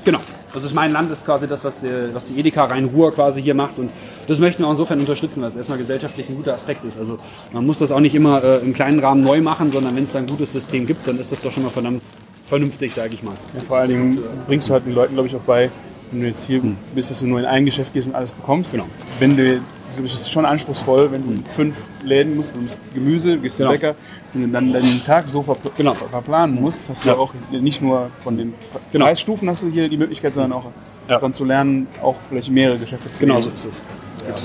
genau. 0.04 0.18
Das 0.54 0.64
ist 0.64 0.74
mein 0.74 0.92
Land, 0.92 1.10
ist 1.10 1.26
quasi 1.26 1.46
das, 1.46 1.62
was 1.64 1.80
die, 1.80 1.88
was 2.12 2.24
die 2.24 2.38
Edeka 2.40 2.64
Rhein-Ruhr 2.64 3.14
quasi 3.14 3.42
hier 3.42 3.54
macht. 3.54 3.78
Und 3.78 3.90
das 4.26 4.38
möchten 4.40 4.62
wir 4.62 4.66
auch 4.66 4.70
insofern 4.72 4.98
unterstützen, 4.98 5.42
weil 5.42 5.50
es 5.50 5.56
erstmal 5.56 5.76
gesellschaftlich 5.78 6.28
ein 6.30 6.36
guter 6.36 6.54
Aspekt 6.54 6.84
ist. 6.86 6.96
Also 6.98 7.18
man 7.52 7.66
muss 7.66 7.80
das 7.80 7.92
auch 7.92 8.00
nicht 8.00 8.14
immer 8.14 8.42
äh, 8.42 8.56
im 8.58 8.72
kleinen 8.72 8.98
Rahmen 8.98 9.22
neu 9.22 9.40
machen, 9.42 9.70
sondern 9.70 9.94
wenn 9.94 10.04
es 10.04 10.12
da 10.12 10.20
ein 10.20 10.26
gutes 10.26 10.52
System 10.52 10.86
gibt, 10.86 11.06
dann 11.06 11.18
ist 11.18 11.30
das 11.32 11.42
doch 11.42 11.52
schon 11.52 11.64
mal 11.64 11.68
verdammt 11.68 12.02
vernünftig, 12.46 12.94
sage 12.94 13.12
ich 13.12 13.22
mal. 13.22 13.34
Und 13.52 13.62
vor 13.62 13.76
allen 13.76 13.90
Dingen 13.90 14.18
bringst 14.46 14.68
du 14.70 14.72
halt 14.72 14.86
den 14.86 14.94
Leuten, 14.94 15.12
glaube 15.14 15.28
ich, 15.28 15.36
auch 15.36 15.40
bei, 15.40 15.70
wenn 16.10 16.22
du 16.22 16.26
jetzt 16.26 16.46
hier 16.46 16.62
bist, 16.94 17.10
dass 17.10 17.20
du 17.20 17.26
nur 17.26 17.40
in 17.40 17.44
ein 17.44 17.66
Geschäft 17.66 17.92
gehst 17.92 18.08
und 18.08 18.14
alles 18.14 18.32
bekommst. 18.32 18.72
Genau. 18.72 18.86
Wenn 19.18 19.36
du, 19.36 19.60
das 19.86 19.98
ist 19.98 20.30
schon 20.32 20.46
anspruchsproll, 20.46 21.12
wenn 21.12 21.24
du 21.26 21.32
in 21.34 21.44
fünf 21.44 21.86
Läden 22.02 22.36
musst, 22.36 22.54
du 22.54 22.60
musst 22.60 22.78
Gemüse, 22.94 23.36
gehst 23.36 23.56
zum 23.56 23.64
Genau. 23.66 23.72
Bäcker 23.72 23.94
und 24.34 24.42
du 24.42 24.48
dann 24.48 24.72
deinen 24.72 25.02
Tag 25.04 25.28
so 25.28 25.42
verpl 25.42 25.70
Genau. 25.76 25.94
verplanen 25.94 26.60
musst, 26.60 26.88
hast 26.88 27.04
du 27.04 27.08
Ja. 27.08 27.14
ja 27.14 27.20
auch 27.20 27.32
nicht 27.50 27.80
nur 27.82 28.10
von 28.22 28.36
den 28.36 28.54
Genau. 28.92 29.06
Preisstufen 29.06 29.48
hast 29.48 29.62
du 29.62 29.70
hier 29.70 29.88
die 29.88 29.96
Möglichkeit, 29.96 30.34
sondern 30.34 30.52
auch 30.52 30.64
Ja. 31.08 31.18
dann 31.18 31.32
zu 31.32 31.44
lernen, 31.44 31.86
auch 32.02 32.16
vielleicht 32.28 32.50
mehrere 32.50 32.78
Geschäfte 32.78 33.10
zu 33.10 33.20
Genau 33.20 33.34
gehen. 33.36 33.44
so 33.44 33.50
ist 33.50 33.64
es. 33.66 33.84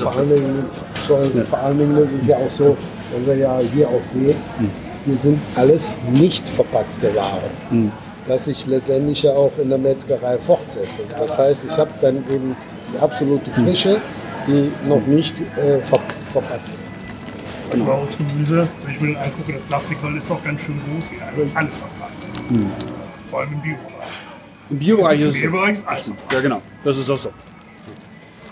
Vor 0.02 0.16
allen, 0.16 0.30
Dingen, 0.30 0.66
sorry, 1.06 1.28
vor 1.50 1.60
allen 1.60 1.78
Dingen 1.78 1.98
ist 1.98 2.12
es 2.22 2.28
ja 2.28 2.38
auch 2.38 2.50
so, 2.50 2.78
wenn 3.12 3.26
wir 3.26 3.36
ja 3.36 3.60
hier 3.74 3.88
auch 3.90 4.02
sehen, 4.14 4.36
hier 5.06 5.18
sind 5.18 5.40
alles 5.56 5.98
nicht 6.14 6.48
verpackte 6.48 7.14
Ware. 7.16 7.90
Das 8.26 8.46
sich 8.46 8.66
letztendlich 8.68 9.24
ja 9.24 9.32
auch 9.34 9.52
in 9.62 9.68
der 9.68 9.78
Metzgerei 9.78 10.38
fortsetzt. 10.38 11.00
Also 11.02 11.16
Das 11.26 11.38
heißt, 11.38 11.66
ich 11.66 11.78
habe 11.78 11.90
dann 12.02 12.18
eben 12.32 12.56
die 12.94 13.00
absolute 13.00 13.52
Frische, 13.52 13.98
die 14.48 14.72
noch 14.88 15.06
nicht 15.06 15.36
äh, 15.42 15.80
ver 15.80 16.00
verpackt 16.32 16.70
ist. 16.70 16.93
Bei 17.80 17.94
uns 17.94 18.18
Gemüse, 18.18 18.68
wenn 18.84 18.94
ich 18.94 19.02
mir 19.02 19.14
das 19.14 19.26
angucke, 19.28 19.54
das 19.54 19.62
Plastikroll 19.64 20.18
ist 20.18 20.30
doch 20.30 20.44
ganz 20.44 20.62
schön 20.62 20.80
groß 20.86 21.10
hier. 21.10 21.22
Alles 21.56 21.78
verpackt. 21.78 22.14
Vor 23.30 23.40
allem 23.40 23.54
im 23.54 23.62
Biobereich. 23.62 24.08
Im 24.70 24.80
Biobereich 24.80 25.22
ist 25.22 25.24
Im 25.24 25.28
es 25.30 25.36
so. 25.36 25.42
Biobereich 25.42 25.74
ist 25.74 25.88
alles. 25.88 26.12
Ja, 26.32 26.40
genau. 26.42 26.62
Das 26.84 26.98
ist 26.98 27.10
auch 27.10 27.18
so. 27.18 27.30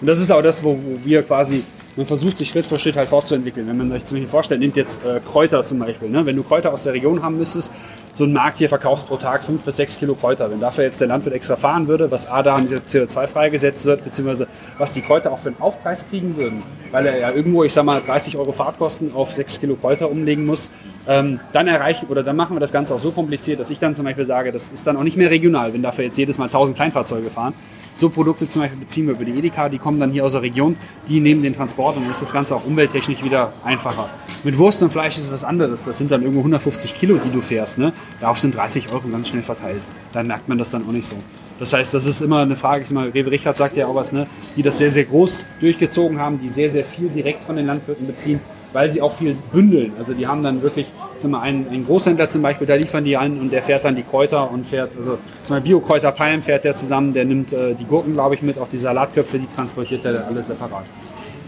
Und 0.01 0.07
das 0.07 0.19
ist 0.19 0.31
auch 0.31 0.41
das, 0.41 0.63
wo, 0.63 0.71
wo 0.73 0.97
wir 1.03 1.21
quasi 1.23 1.63
man 1.97 2.05
versucht 2.05 2.37
sich 2.37 2.49
Schritt 2.49 2.65
für 2.65 2.79
Schritt 2.79 2.95
halt 2.95 3.09
fortzuentwickeln. 3.09 3.67
Wenn 3.67 3.77
man 3.77 3.91
euch 3.91 4.05
zum 4.05 4.15
Beispiel 4.15 4.29
vorstellt, 4.29 4.61
nimmt 4.61 4.75
jetzt 4.77 5.05
äh, 5.05 5.19
Kräuter 5.19 5.63
zum 5.63 5.79
Beispiel. 5.79 6.09
Ne? 6.09 6.25
Wenn 6.25 6.35
du 6.35 6.43
Kräuter 6.43 6.71
aus 6.71 6.83
der 6.83 6.93
Region 6.93 7.21
haben 7.21 7.37
müsstest, 7.37 7.71
so 8.13 8.25
ein 8.25 8.33
Markt 8.33 8.59
hier 8.59 8.69
verkauft 8.69 9.07
pro 9.07 9.17
Tag 9.17 9.43
5 9.43 9.61
bis 9.61 9.77
6 9.77 9.99
Kilo 9.99 10.15
Kräuter. 10.15 10.49
Wenn 10.49 10.59
dafür 10.59 10.85
jetzt 10.85 11.01
der 11.01 11.07
Landwirt 11.07 11.35
extra 11.35 11.55
fahren 11.55 11.87
würde, 11.87 12.09
was 12.09 12.29
A 12.29 12.43
da 12.43 12.57
mit 12.57 12.83
CO2 12.87 13.27
freigesetzt 13.27 13.85
wird, 13.85 14.03
beziehungsweise 14.03 14.47
was 14.77 14.93
die 14.93 15.01
Kräuter 15.01 15.31
auch 15.31 15.39
für 15.39 15.49
einen 15.49 15.61
Aufpreis 15.61 16.05
kriegen 16.09 16.37
würden, 16.37 16.63
weil 16.91 17.05
er 17.05 17.19
ja 17.19 17.31
irgendwo, 17.31 17.63
ich 17.63 17.73
sag 17.73 17.83
mal, 17.83 18.01
30 18.01 18.37
Euro 18.37 18.51
Fahrtkosten 18.51 19.13
auf 19.13 19.33
6 19.33 19.59
Kilo 19.59 19.75
Kräuter 19.75 20.09
umlegen 20.09 20.45
muss, 20.45 20.69
ähm, 21.07 21.39
dann 21.51 21.67
erreichen 21.67 22.07
oder 22.09 22.23
dann 22.23 22.35
machen 22.35 22.55
wir 22.55 22.59
das 22.59 22.71
Ganze 22.71 22.93
auch 22.95 22.99
so 22.99 23.11
kompliziert, 23.11 23.59
dass 23.59 23.69
ich 23.69 23.79
dann 23.79 23.95
zum 23.95 24.05
Beispiel 24.05 24.25
sage, 24.25 24.51
das 24.51 24.69
ist 24.69 24.85
dann 24.85 24.97
auch 24.97 25.03
nicht 25.03 25.17
mehr 25.17 25.29
regional, 25.29 25.73
wenn 25.73 25.81
dafür 25.81 26.05
jetzt 26.05 26.17
jedes 26.17 26.37
Mal 26.37 26.45
1000 26.45 26.77
Kleinfahrzeuge 26.77 27.29
fahren. 27.29 27.53
So 27.95 28.09
Produkte 28.09 28.47
zum 28.47 28.63
Beispiel 28.63 28.79
beziehen 28.79 29.07
wir 29.07 29.13
über 29.13 29.25
die 29.25 29.37
Edeka, 29.37 29.69
die 29.69 29.77
kommen 29.77 29.99
dann 29.99 30.11
hier 30.11 30.25
aus 30.25 30.31
der 30.31 30.41
Region, 30.41 30.75
die 31.07 31.19
nehmen 31.19 31.43
den 31.43 31.55
Transport 31.55 31.97
und 31.97 32.03
dann 32.03 32.11
ist 32.11 32.21
das 32.21 32.33
Ganze 32.33 32.55
auch 32.55 32.65
umwelttechnisch 32.65 33.23
wieder 33.23 33.53
einfacher. 33.63 34.09
Mit 34.43 34.57
Wurst 34.57 34.81
und 34.81 34.91
Fleisch 34.91 35.17
ist 35.17 35.25
es 35.25 35.31
was 35.31 35.43
anderes. 35.43 35.83
Das 35.85 35.97
sind 35.97 36.11
dann 36.11 36.21
irgendwo 36.21 36.39
150 36.39 36.95
Kilo, 36.95 37.19
die 37.23 37.29
du 37.29 37.41
fährst. 37.41 37.77
Ne? 37.77 37.93
Darauf 38.19 38.39
sind 38.39 38.55
30 38.55 38.91
Euro 38.91 39.07
ganz 39.07 39.27
schnell 39.29 39.43
verteilt. 39.43 39.81
Dann 40.13 40.27
merkt 40.27 40.47
man 40.47 40.57
das 40.57 40.69
dann 40.69 40.87
auch 40.87 40.91
nicht 40.91 41.05
so. 41.05 41.15
Das 41.59 41.73
heißt, 41.73 41.93
das 41.93 42.07
ist 42.07 42.21
immer 42.21 42.39
eine 42.39 42.55
Frage, 42.55 42.81
ich 42.81 42.87
sag 42.87 42.95
mal, 42.95 43.09
Rewe 43.09 43.29
Richard 43.29 43.55
sagt 43.55 43.77
ja 43.77 43.85
auch 43.85 43.93
was, 43.93 44.11
ne? 44.11 44.25
die 44.55 44.63
das 44.63 44.79
sehr, 44.79 44.89
sehr 44.89 45.03
groß 45.03 45.45
durchgezogen 45.59 46.19
haben, 46.19 46.39
die 46.39 46.49
sehr, 46.49 46.71
sehr 46.71 46.85
viel 46.85 47.07
direkt 47.09 47.43
von 47.43 47.55
den 47.55 47.67
Landwirten 47.67 48.07
beziehen, 48.07 48.39
weil 48.73 48.89
sie 48.91 49.01
auch 49.01 49.13
viel 49.15 49.35
bündeln. 49.51 49.93
Also 49.99 50.13
die 50.13 50.27
haben 50.27 50.43
dann 50.43 50.61
wirklich, 50.61 50.87
ich 51.15 51.21
sag 51.21 51.31
mal, 51.31 51.41
einen, 51.41 51.67
einen 51.69 51.85
Großhändler 51.85 52.29
zum 52.29 52.41
Beispiel, 52.41 52.67
da 52.67 52.75
liefern 52.75 53.03
die 53.03 53.17
an 53.17 53.39
und 53.39 53.51
der 53.51 53.61
fährt 53.63 53.83
dann 53.85 53.95
die 53.95 54.03
Kräuter 54.03 54.49
und 54.51 54.65
fährt, 54.65 54.91
also 54.97 55.17
zum 55.43 55.55
Beispiel 55.55 55.71
Bio-Kräuter 55.79 56.11
Palm 56.11 56.41
fährt 56.43 56.63
der 56.63 56.75
zusammen, 56.75 57.13
der 57.13 57.25
nimmt 57.25 57.51
äh, 57.53 57.73
die 57.75 57.85
Gurken, 57.85 58.13
glaube 58.13 58.35
ich, 58.35 58.41
mit, 58.41 58.57
auch 58.57 58.69
die 58.69 58.77
Salatköpfe, 58.77 59.39
die 59.39 59.47
transportiert 59.55 60.05
er 60.05 60.25
alles 60.27 60.47
separat. 60.47 60.85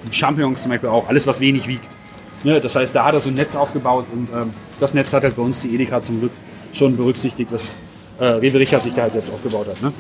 Die 0.08 0.14
Champignons 0.14 0.62
zum 0.62 0.72
Beispiel 0.72 0.90
auch, 0.90 1.08
alles 1.08 1.26
was 1.28 1.40
wenig 1.40 1.68
wiegt. 1.68 1.98
Ne? 2.44 2.60
Das 2.60 2.76
heißt, 2.76 2.94
da 2.94 3.06
hat 3.06 3.14
er 3.14 3.22
so 3.22 3.30
ein 3.30 3.36
Netz 3.36 3.56
aufgebaut 3.56 4.06
und 4.12 4.28
ähm, 4.36 4.54
das 4.82 4.94
Netz 4.94 5.14
hat 5.14 5.24
halt 5.24 5.36
bei 5.38 5.42
uns 5.42 5.62
die 5.62 5.74
Edeka 5.74 6.02
zum 6.02 6.20
Glück 6.20 6.32
schon 6.74 6.98
berücksichtigt, 6.98 7.52
was 7.54 7.78
äh, 8.20 8.26
Rewe 8.26 8.60
Richard 8.60 8.84
sich 8.84 8.94
da 8.94 9.04
halt 9.04 9.14
selbst 9.14 9.32
aufgebaut 9.32 9.68
hat. 9.70 9.82
Ne? 9.82 9.94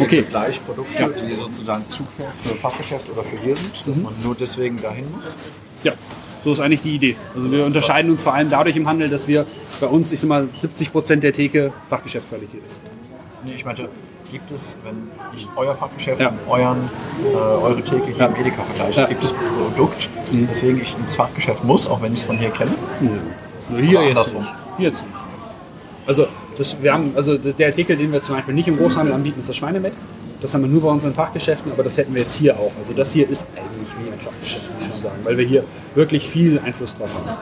Okay. 0.00 0.22
Fleischprodukte, 0.22 1.00
Ja. 1.02 1.08
die 1.08 1.34
sozusagen 1.34 1.86
Zugfähr 1.88 2.30
für 2.44 2.54
Fachgeschäft 2.56 3.04
oder 3.10 3.22
für 3.22 3.38
hier 3.38 3.56
sind, 3.56 3.86
dass 3.86 3.96
Mhm. 3.96 4.02
man 4.04 4.14
nur 4.22 4.34
deswegen 4.34 4.80
dahin 4.80 5.04
muss. 5.12 5.34
Ja, 5.82 5.92
so 6.48 6.52
ist 6.52 6.60
eigentlich 6.60 6.80
die 6.82 6.94
Idee. 6.94 7.16
Also 7.34 7.52
wir 7.52 7.66
unterscheiden 7.66 8.10
uns 8.10 8.22
vor 8.22 8.32
allem 8.34 8.48
dadurch 8.48 8.74
im 8.76 8.88
Handel, 8.88 9.08
dass 9.10 9.28
wir 9.28 9.44
bei 9.80 9.86
uns, 9.86 10.10
ich 10.12 10.20
sag 10.20 10.28
mal, 10.28 10.48
70 10.54 10.92
Prozent 10.92 11.22
der 11.22 11.32
Theke 11.34 11.72
Fachgeschäftsqualität 11.90 12.60
ist. 12.66 12.80
Nee, 13.44 13.52
ich 13.54 13.64
meinte, 13.66 13.88
gibt 14.32 14.50
es, 14.50 14.78
wenn 14.82 15.08
ich 15.36 15.46
euer 15.56 15.74
Fachgeschäft 15.76 16.20
Ja. 16.20 16.32
euren, 16.48 16.88
äh, 17.22 17.36
eure 17.36 17.82
Theke 17.82 18.06
hier 18.06 18.16
Ja. 18.16 18.26
im 18.26 18.36
Edeka 18.36 18.62
vergleiche, 18.62 19.00
Ja. 19.02 19.06
gibt 19.08 19.22
es 19.24 19.32
ein 19.32 19.36
Produkt, 19.74 20.08
Mhm. 20.32 20.48
weswegen 20.48 20.80
ich 20.80 20.96
ins 20.98 21.14
Fachgeschäft 21.16 21.62
muss, 21.64 21.86
auch 21.86 22.00
wenn 22.00 22.14
ich 22.14 22.20
es 22.20 22.24
von 22.24 22.38
hier 22.38 22.50
kenne? 22.50 22.72
Also 23.70 23.78
hier 23.82 23.98
Oder 24.00 24.08
jetzt 24.08 24.34
nicht. 24.34 24.46
Hier 24.78 24.88
jetzt 24.88 25.02
nicht. 25.02 25.14
Also, 26.06 26.26
das, 26.56 26.82
wir 26.82 26.94
haben, 26.94 27.12
also 27.14 27.36
der 27.36 27.66
Artikel, 27.68 27.94
den 27.96 28.10
wir 28.10 28.22
zum 28.22 28.36
Beispiel 28.36 28.54
nicht 28.54 28.68
im 28.68 28.78
Großhandel 28.78 29.12
anbieten, 29.12 29.38
ist 29.40 29.50
das 29.50 29.56
Schweinemett. 29.56 29.92
Das 30.40 30.54
haben 30.54 30.62
wir 30.62 30.68
nur 30.68 30.82
bei 30.82 30.88
unseren 30.88 31.14
Fachgeschäften, 31.14 31.72
aber 31.72 31.82
das 31.82 31.98
hätten 31.98 32.14
wir 32.14 32.22
jetzt 32.22 32.34
hier 32.36 32.56
auch. 32.56 32.70
Also 32.80 32.94
das 32.94 33.12
hier 33.12 33.28
ist 33.28 33.46
eigentlich 33.56 33.88
wie 33.98 34.12
ein 34.12 34.20
Fachgeschäft, 34.20 34.70
muss 34.78 34.88
man 34.88 35.02
sagen, 35.02 35.16
weil 35.24 35.36
wir 35.38 35.44
hier 35.46 35.64
wirklich 35.94 36.28
viel 36.28 36.60
Einfluss 36.64 36.96
drauf 36.96 37.10
haben. 37.14 37.36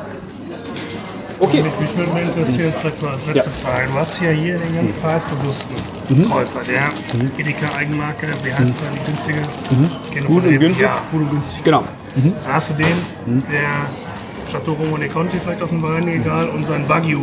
Okay. 1.38 1.62
Mich, 1.62 1.72
mich 1.78 1.96
würde 1.98 2.10
mal 2.12 2.22
interessieren, 2.22 2.72
vielleicht 2.80 3.02
mal 3.02 3.12
als 3.12 3.26
letzte 3.26 3.50
Ja. 3.50 3.68
Frage. 3.70 3.86
Du 3.88 3.94
hast 3.94 4.18
hier 4.18 4.30
hier 4.30 4.56
den 4.56 4.74
ganz 4.74 4.92
preisbewussten 4.94 5.76
Mhm. 6.08 6.30
Käufer, 6.30 6.60
der 6.66 6.88
Edeka-Eigenmarke, 7.36 8.28
wie 8.42 8.52
heißt 8.54 8.80
der, 8.80 8.88
die 8.94 9.04
günstige? 9.06 9.38
Mhm. 9.70 10.26
Gut 10.26 10.44
und 10.44 10.58
günstig? 10.58 10.82
Ja, 10.86 10.98
gut 11.12 11.20
und 11.22 11.30
günstig. 11.30 11.64
Genau. 11.64 11.84
Dann 12.14 12.32
hast 12.54 12.70
du 12.70 12.74
den, 12.74 13.42
der 13.52 14.50
Chateau 14.50 14.72
Romane 14.72 15.08
Conti 15.08 15.36
vielleicht 15.38 15.60
aus 15.60 15.68
dem 15.70 15.82
Weinregal 15.82 16.48
und 16.48 16.64
sein 16.66 16.88
Wagyu 16.88 17.20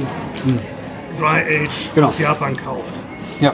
Dry 1.18 1.40
Age 1.64 1.90
Genau. 1.96 2.08
aus 2.08 2.20
Japan 2.20 2.56
kauft. 2.56 2.94
Ja. 3.40 3.54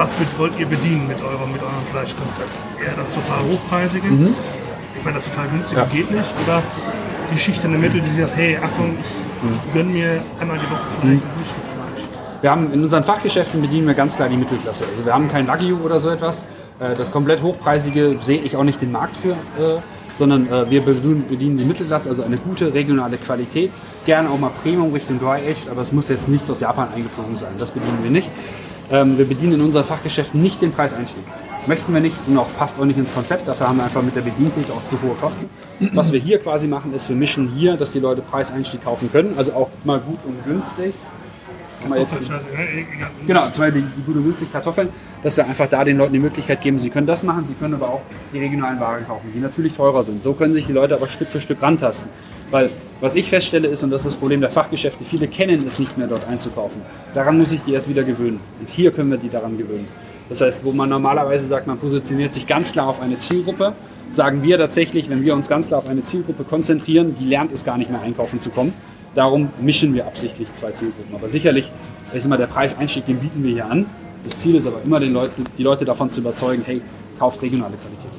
Was 0.00 0.18
mit, 0.18 0.28
wollt 0.38 0.58
ihr 0.58 0.64
bedienen 0.64 1.06
mit 1.08 1.20
eurem, 1.20 1.52
mit 1.52 1.60
eurem 1.60 1.84
Fleischkonzept? 1.92 2.48
Eher 2.82 2.94
das 2.96 3.12
total 3.12 3.40
hochpreisige? 3.52 4.06
Mhm. 4.08 4.34
Ich 4.96 5.04
meine, 5.04 5.16
das 5.18 5.26
total 5.26 5.46
günstige 5.48 5.82
Ja. 5.82 5.86
geht 5.88 6.10
nicht? 6.10 6.34
Oder 6.42 6.62
die 7.30 7.38
Schicht 7.38 7.62
in 7.64 7.72
der 7.72 7.80
Mitte, 7.80 8.00
die 8.00 8.18
sagt, 8.18 8.34
hey, 8.34 8.56
Achtung, 8.56 8.96
ich 8.96 9.74
gönn 9.74 9.92
mir 9.92 10.22
einmal 10.40 10.56
die 10.56 10.70
Woche 10.70 10.80
vielleicht 11.02 11.22
ein 11.22 11.44
Stück 11.44 11.64
Fleisch. 11.74 12.08
Wir 12.40 12.50
haben 12.50 12.72
in 12.72 12.82
unseren 12.82 13.04
Fachgeschäften 13.04 13.60
bedienen 13.60 13.86
wir 13.88 13.92
ganz 13.92 14.16
klar 14.16 14.30
die 14.30 14.38
Mittelklasse. 14.38 14.86
Also 14.90 15.04
wir 15.04 15.12
haben 15.12 15.30
kein 15.30 15.46
Wagyu 15.46 15.76
oder 15.84 16.00
so 16.00 16.08
etwas. 16.08 16.44
Äh, 16.78 16.94
Das 16.94 17.12
komplett 17.12 17.42
hochpreisige 17.42 18.16
sehe 18.22 18.40
ich 18.40 18.56
auch 18.56 18.64
nicht 18.64 18.80
den 18.80 18.92
Markt 18.92 19.14
für, 19.18 19.32
äh, 19.32 19.80
sondern 20.14 20.48
äh, 20.50 20.70
wir 20.70 20.80
bedienen 20.80 21.26
bedienen 21.28 21.58
die 21.58 21.66
Mittelklasse, 21.66 22.08
also 22.08 22.22
eine 22.22 22.38
gute 22.38 22.72
regionale 22.72 23.18
Qualität. 23.18 23.70
Gerne 24.06 24.30
auch 24.30 24.38
mal 24.38 24.50
Premium 24.62 24.94
Richtung 24.94 25.20
Dry 25.20 25.46
Aged, 25.46 25.68
aber 25.70 25.82
es 25.82 25.92
muss 25.92 26.08
jetzt 26.08 26.26
nichts 26.26 26.50
aus 26.50 26.60
Japan 26.60 26.88
eingeflogen 26.94 27.36
sein. 27.36 27.50
Das 27.58 27.70
bedienen 27.70 27.98
wir 28.02 28.10
nicht. 28.10 28.30
Ähm, 28.90 29.16
Wir 29.18 29.26
bedienen 29.26 29.54
in 29.54 29.60
unseren 29.62 29.84
Fachgeschäften 29.84 30.42
nicht 30.42 30.60
den 30.62 30.72
Preiseinstieg. 30.72 31.22
Möchten 31.66 31.92
wir 31.92 32.00
nicht 32.00 32.16
und 32.26 32.38
auch 32.38 32.48
passt 32.56 32.80
auch 32.80 32.84
nicht 32.84 32.98
ins 32.98 33.14
Konzept. 33.14 33.46
Dafür 33.46 33.68
haben 33.68 33.76
wir 33.76 33.84
einfach 33.84 34.02
mit 34.02 34.16
der 34.16 34.22
Bedientheke 34.22 34.72
auch 34.72 34.84
zu 34.86 35.00
hohe 35.02 35.14
Kosten. 35.14 35.48
Was 35.92 36.10
wir 36.10 36.18
hier 36.18 36.38
quasi 36.38 36.66
machen, 36.66 36.94
ist, 36.94 37.08
wir 37.08 37.16
mischen 37.16 37.52
hier, 37.54 37.76
dass 37.76 37.92
die 37.92 38.00
Leute 38.00 38.22
Preiseinstieg 38.22 38.82
kaufen 38.82 39.10
können. 39.12 39.34
Also 39.36 39.52
auch 39.52 39.68
mal 39.84 39.98
gut 40.00 40.18
und 40.24 40.44
günstig. 40.44 40.94
Kann 41.80 41.90
man 41.90 41.98
jetzt- 42.00 42.28
ne? 42.28 42.40
Genau, 43.26 43.50
zum 43.50 43.64
Beispiel 43.64 43.82
die, 43.82 43.88
die 44.00 44.02
gute 44.06 44.20
günstig 44.20 44.52
Kartoffeln, 44.52 44.88
dass 45.22 45.36
wir 45.36 45.46
einfach 45.46 45.66
da 45.68 45.84
den 45.84 45.96
Leuten 45.98 46.12
die 46.12 46.18
Möglichkeit 46.18 46.60
geben, 46.60 46.78
sie 46.78 46.90
können 46.90 47.06
das 47.06 47.22
machen, 47.22 47.44
sie 47.48 47.54
können 47.54 47.74
aber 47.74 47.88
auch 47.88 48.00
die 48.32 48.38
regionalen 48.38 48.78
Waren 48.80 49.06
kaufen, 49.06 49.30
die 49.34 49.40
natürlich 49.40 49.74
teurer 49.74 50.04
sind. 50.04 50.22
So 50.22 50.32
können 50.34 50.52
sich 50.52 50.66
die 50.66 50.72
Leute 50.72 50.94
aber 50.94 51.08
Stück 51.08 51.28
für 51.28 51.40
Stück 51.40 51.62
rantasten. 51.62 52.10
Weil 52.50 52.68
was 53.00 53.14
ich 53.14 53.28
feststelle 53.30 53.68
ist, 53.68 53.82
und 53.84 53.90
das 53.90 54.00
ist 54.00 54.06
das 54.08 54.16
Problem 54.16 54.40
der 54.40 54.50
Fachgeschäfte, 54.50 55.04
viele 55.04 55.28
kennen 55.28 55.64
es 55.66 55.78
nicht 55.78 55.96
mehr 55.96 56.08
dort 56.08 56.26
einzukaufen. 56.28 56.82
Daran 57.14 57.38
muss 57.38 57.52
ich 57.52 57.62
die 57.62 57.72
erst 57.72 57.88
wieder 57.88 58.02
gewöhnen. 58.02 58.40
Und 58.58 58.68
hier 58.68 58.90
können 58.90 59.10
wir 59.10 59.18
die 59.18 59.28
daran 59.30 59.56
gewöhnen. 59.56 59.86
Das 60.28 60.40
heißt, 60.40 60.64
wo 60.64 60.72
man 60.72 60.88
normalerweise 60.88 61.46
sagt, 61.46 61.66
man 61.66 61.78
positioniert 61.78 62.34
sich 62.34 62.46
ganz 62.46 62.72
klar 62.72 62.88
auf 62.88 63.00
eine 63.00 63.18
Zielgruppe, 63.18 63.72
sagen 64.10 64.42
wir 64.42 64.58
tatsächlich, 64.58 65.08
wenn 65.08 65.22
wir 65.24 65.34
uns 65.34 65.48
ganz 65.48 65.68
klar 65.68 65.78
auf 65.78 65.88
eine 65.88 66.02
Zielgruppe 66.02 66.42
konzentrieren, 66.44 67.14
die 67.18 67.26
lernt 67.26 67.52
es 67.52 67.64
gar 67.64 67.78
nicht 67.78 67.90
mehr 67.90 68.00
einkaufen 68.00 68.40
zu 68.40 68.50
kommen. 68.50 68.72
Darum 69.14 69.50
mischen 69.60 69.94
wir 69.94 70.06
absichtlich 70.06 70.52
zwei 70.54 70.70
Zielgruppen. 70.72 71.14
Aber 71.14 71.28
sicherlich, 71.28 71.70
ich 72.14 72.24
mal, 72.26 72.36
der 72.36 72.46
Preiseinstieg, 72.46 73.06
den 73.06 73.18
bieten 73.18 73.42
wir 73.42 73.52
hier 73.52 73.66
an. 73.66 73.86
Das 74.24 74.38
Ziel 74.38 74.54
ist 74.54 74.66
aber 74.66 74.82
immer, 74.82 75.00
den 75.00 75.12
Leuten, 75.12 75.44
die 75.56 75.62
Leute 75.62 75.84
davon 75.84 76.10
zu 76.10 76.20
überzeugen, 76.20 76.62
hey, 76.64 76.80
kauft 77.18 77.42
regionale 77.42 77.76
Qualität. 77.76 78.10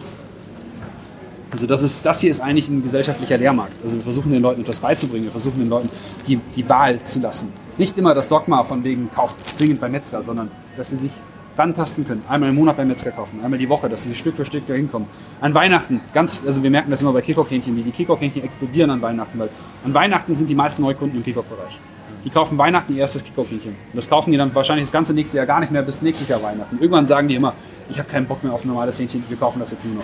Also 1.51 1.67
das, 1.67 1.83
ist, 1.83 2.05
das 2.05 2.21
hier 2.21 2.31
ist 2.31 2.39
eigentlich 2.39 2.69
ein 2.69 2.81
gesellschaftlicher 2.81 3.37
Lehrmarkt. 3.37 3.75
Also 3.83 3.97
wir 3.97 4.03
versuchen 4.03 4.31
den 4.31 4.41
Leuten 4.41 4.61
etwas 4.61 4.79
beizubringen, 4.79 5.25
wir 5.25 5.31
versuchen 5.31 5.59
den 5.59 5.69
Leuten 5.69 5.89
die, 6.25 6.37
die 6.55 6.67
Wahl 6.69 7.03
zu 7.03 7.19
lassen. 7.19 7.51
Nicht 7.77 7.97
immer 7.97 8.13
das 8.13 8.29
Dogma 8.29 8.63
von 8.63 8.83
wegen, 8.83 9.09
kauft 9.13 9.45
zwingend 9.55 9.81
beim 9.81 9.91
Metzger, 9.91 10.23
sondern 10.23 10.49
dass 10.77 10.91
sie 10.91 10.97
sich 10.97 11.11
rantasten 11.57 12.07
können. 12.07 12.23
Einmal 12.27 12.49
im 12.49 12.55
Monat 12.55 12.77
beim 12.77 12.87
Metzger 12.87 13.11
kaufen, 13.11 13.39
einmal 13.43 13.59
die 13.59 13.69
Woche, 13.69 13.89
dass 13.89 14.03
sie 14.03 14.15
Stück 14.15 14.35
für 14.35 14.45
Stück 14.45 14.67
dahin 14.67 14.91
kommen. 14.91 15.07
An 15.41 15.53
Weihnachten, 15.53 16.01
ganz, 16.13 16.39
also 16.45 16.63
wir 16.63 16.69
merken 16.69 16.89
das 16.89 17.01
immer 17.01 17.13
bei 17.13 17.21
Kickock-Hähnchen, 17.21 17.75
wie 17.75 17.83
die 17.83 17.91
Kickock-Hähnchen 17.91 18.43
explodieren 18.43 18.89
an 18.89 19.01
Weihnachten, 19.01 19.37
weil 19.39 19.49
an 19.83 19.93
Weihnachten 19.93 20.35
sind 20.35 20.49
die 20.49 20.55
meisten 20.55 20.81
Neukunden 20.81 21.17
im 21.17 21.23
Kickock-Bereich. 21.23 21.79
Die 22.23 22.29
kaufen 22.29 22.57
Weihnachten 22.57 22.93
ihr 22.93 22.99
erstes 22.99 23.23
Kickock-Hähnchen. 23.23 23.71
Und 23.71 23.95
das 23.95 24.09
kaufen 24.09 24.31
die 24.31 24.37
dann 24.37 24.53
wahrscheinlich 24.53 24.85
das 24.85 24.91
ganze 24.91 25.13
nächste 25.13 25.37
Jahr 25.37 25.45
gar 25.45 25.59
nicht 25.59 25.71
mehr 25.71 25.81
bis 25.81 26.01
nächstes 26.01 26.27
Jahr 26.27 26.41
Weihnachten. 26.43 26.77
Irgendwann 26.79 27.07
sagen 27.07 27.27
die 27.27 27.35
immer, 27.35 27.53
ich 27.89 27.97
habe 27.97 28.09
keinen 28.09 28.27
Bock 28.27 28.43
mehr 28.43 28.53
auf 28.53 28.63
ein 28.63 28.67
normales 28.67 28.99
Hähnchen, 28.99 29.23
wir 29.27 29.37
kaufen 29.37 29.59
das 29.59 29.71
jetzt 29.71 29.83
nur 29.85 29.95
noch. 29.95 30.03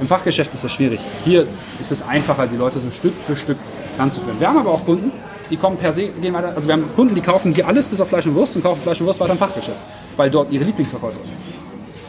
Im 0.00 0.08
Fachgeschäft 0.08 0.52
ist 0.54 0.64
das 0.64 0.72
schwierig. 0.72 1.00
Hier 1.24 1.46
ist 1.78 1.92
es 1.92 2.02
einfacher, 2.02 2.46
die 2.46 2.56
Leute 2.56 2.80
so 2.80 2.90
Stück 2.90 3.12
für 3.26 3.36
Stück 3.36 3.58
ranzuführen. 3.98 4.40
Wir 4.40 4.48
haben 4.48 4.58
aber 4.58 4.70
auch 4.70 4.84
Kunden, 4.84 5.12
die 5.50 5.56
kommen 5.56 5.76
per 5.76 5.92
se, 5.92 6.08
gehen 6.08 6.34
weiter. 6.34 6.48
Also 6.56 6.66
wir 6.66 6.72
haben 6.72 6.84
Kunden, 6.96 7.14
die 7.14 7.20
kaufen 7.20 7.52
hier 7.52 7.68
alles 7.68 7.86
bis 7.86 8.00
auf 8.00 8.08
Fleisch 8.08 8.26
und 8.26 8.34
Wurst 8.34 8.56
und 8.56 8.62
kaufen 8.62 8.80
Fleisch 8.82 9.00
und 9.00 9.06
Wurst 9.06 9.20
weiter 9.20 9.32
im 9.32 9.38
Fachgeschäft, 9.38 9.76
weil 10.16 10.30
dort 10.30 10.50
ihre 10.52 10.64
Lieblingsverkäufer 10.64 11.20
ist. 11.30 11.42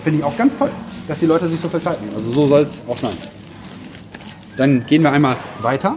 Finde 0.04 0.20
ich 0.20 0.26
auch 0.26 0.38
ganz 0.38 0.58
toll, 0.58 0.70
dass 1.08 1.20
die 1.20 1.26
Leute 1.26 1.48
sich 1.48 1.60
so 1.60 1.70
viel 1.70 1.82
Zeit 1.82 2.02
nehmen. 2.02 2.16
Also 2.16 2.32
so 2.32 2.48
soll 2.48 2.62
es 2.62 2.82
auch 2.88 2.98
sein. 2.98 3.18
Dann 4.58 4.86
gehen 4.86 5.02
wir 5.02 5.12
einmal 5.12 5.36
weiter. 5.62 5.96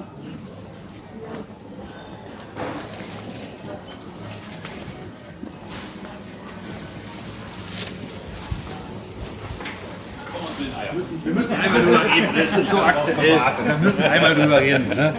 Wir 11.25 11.35
müssen 11.35 11.55
einmal 11.55 11.83
drüber 11.83 12.05
reden, 12.05 12.29
das 12.39 12.57
ist 12.57 12.71
so 12.71 12.79
aktuell. 12.79 13.41
Wir 13.67 13.79
müssen 13.83 14.03
einmal 14.05 14.35
drüber 14.35 14.61
reden. 14.61 14.89
Ne? 14.89 15.13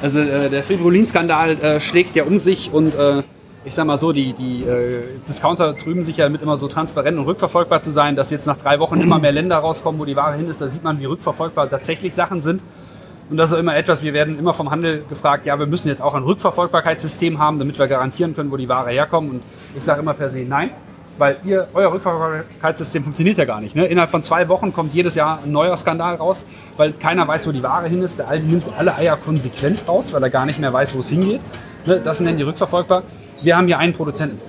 Also 0.00 0.20
äh, 0.20 0.48
der 0.48 0.62
Fibrolin-Skandal 0.62 1.50
äh, 1.60 1.80
schlägt 1.80 2.16
ja 2.16 2.24
um 2.24 2.38
sich 2.38 2.72
und 2.72 2.94
äh, 2.94 3.22
ich 3.68 3.74
sag 3.74 3.86
mal 3.86 3.98
so, 3.98 4.12
die, 4.12 4.32
die 4.32 4.64
äh, 4.64 5.02
Discounter 5.28 5.76
trüben 5.76 6.02
sich 6.02 6.16
ja 6.16 6.24
damit 6.24 6.40
immer 6.40 6.56
so 6.56 6.68
transparent 6.68 7.18
und 7.18 7.26
rückverfolgbar 7.26 7.82
zu 7.82 7.90
sein, 7.90 8.16
dass 8.16 8.30
jetzt 8.30 8.46
nach 8.46 8.56
drei 8.56 8.80
Wochen 8.80 8.98
immer 9.00 9.18
mehr 9.18 9.30
Länder 9.30 9.58
rauskommen, 9.58 10.00
wo 10.00 10.06
die 10.06 10.16
Ware 10.16 10.36
hin 10.36 10.48
ist. 10.48 10.62
Da 10.62 10.68
sieht 10.68 10.82
man, 10.82 10.98
wie 11.00 11.04
rückverfolgbar 11.04 11.68
tatsächlich 11.68 12.14
Sachen 12.14 12.40
sind. 12.40 12.62
Und 13.28 13.36
das 13.36 13.52
ist 13.52 13.58
immer 13.58 13.76
etwas, 13.76 14.02
wir 14.02 14.14
werden 14.14 14.38
immer 14.38 14.54
vom 14.54 14.70
Handel 14.70 15.04
gefragt, 15.06 15.44
ja, 15.44 15.58
wir 15.58 15.66
müssen 15.66 15.88
jetzt 15.88 16.00
auch 16.00 16.14
ein 16.14 16.22
Rückverfolgbarkeitssystem 16.22 17.38
haben, 17.38 17.58
damit 17.58 17.78
wir 17.78 17.86
garantieren 17.86 18.34
können, 18.34 18.50
wo 18.50 18.56
die 18.56 18.70
Ware 18.70 18.88
herkommt. 18.88 19.30
Und 19.30 19.42
ich 19.76 19.84
sage 19.84 20.00
immer 20.00 20.14
per 20.14 20.30
se 20.30 20.46
nein. 20.48 20.70
weil 21.18 21.36
ihr, 21.44 21.68
euer 21.74 21.92
Rückverfolgbarkeitssystem 21.92 23.02
funktioniert 23.02 23.36
ja 23.36 23.44
gar 23.44 23.60
nicht. 23.60 23.76
Ne? 23.76 23.84
Innerhalb 23.84 24.10
von 24.10 24.22
zwei 24.22 24.48
Wochen 24.48 24.72
kommt 24.72 24.94
jedes 24.94 25.14
Jahr 25.14 25.40
ein 25.44 25.52
neuer 25.52 25.76
Skandal 25.76 26.14
raus, 26.14 26.46
weil 26.78 26.92
keiner 26.92 27.28
weiß, 27.28 27.46
wo 27.46 27.52
die 27.52 27.62
Ware 27.62 27.86
hin 27.86 28.00
ist. 28.00 28.18
Der 28.18 28.28
Aldi 28.28 28.46
nimmt 28.46 28.64
alle 28.78 28.94
Eier 28.94 29.18
konsequent 29.18 29.86
raus, 29.86 30.14
weil 30.14 30.22
er 30.22 30.30
gar 30.30 30.46
nicht 30.46 30.58
mehr 30.58 30.72
weiß, 30.72 30.94
wo 30.94 31.00
es 31.00 31.10
hingeht. 31.10 31.42
Ne? 31.84 32.00
Das 32.02 32.20
nennen 32.20 32.38
die 32.38 32.44
rückverfolgbar. 32.44 33.02
Wir 33.42 33.56
haben 33.56 33.66
hier 33.66 33.78
einen 33.78 33.92
Produzenten. 33.92 34.40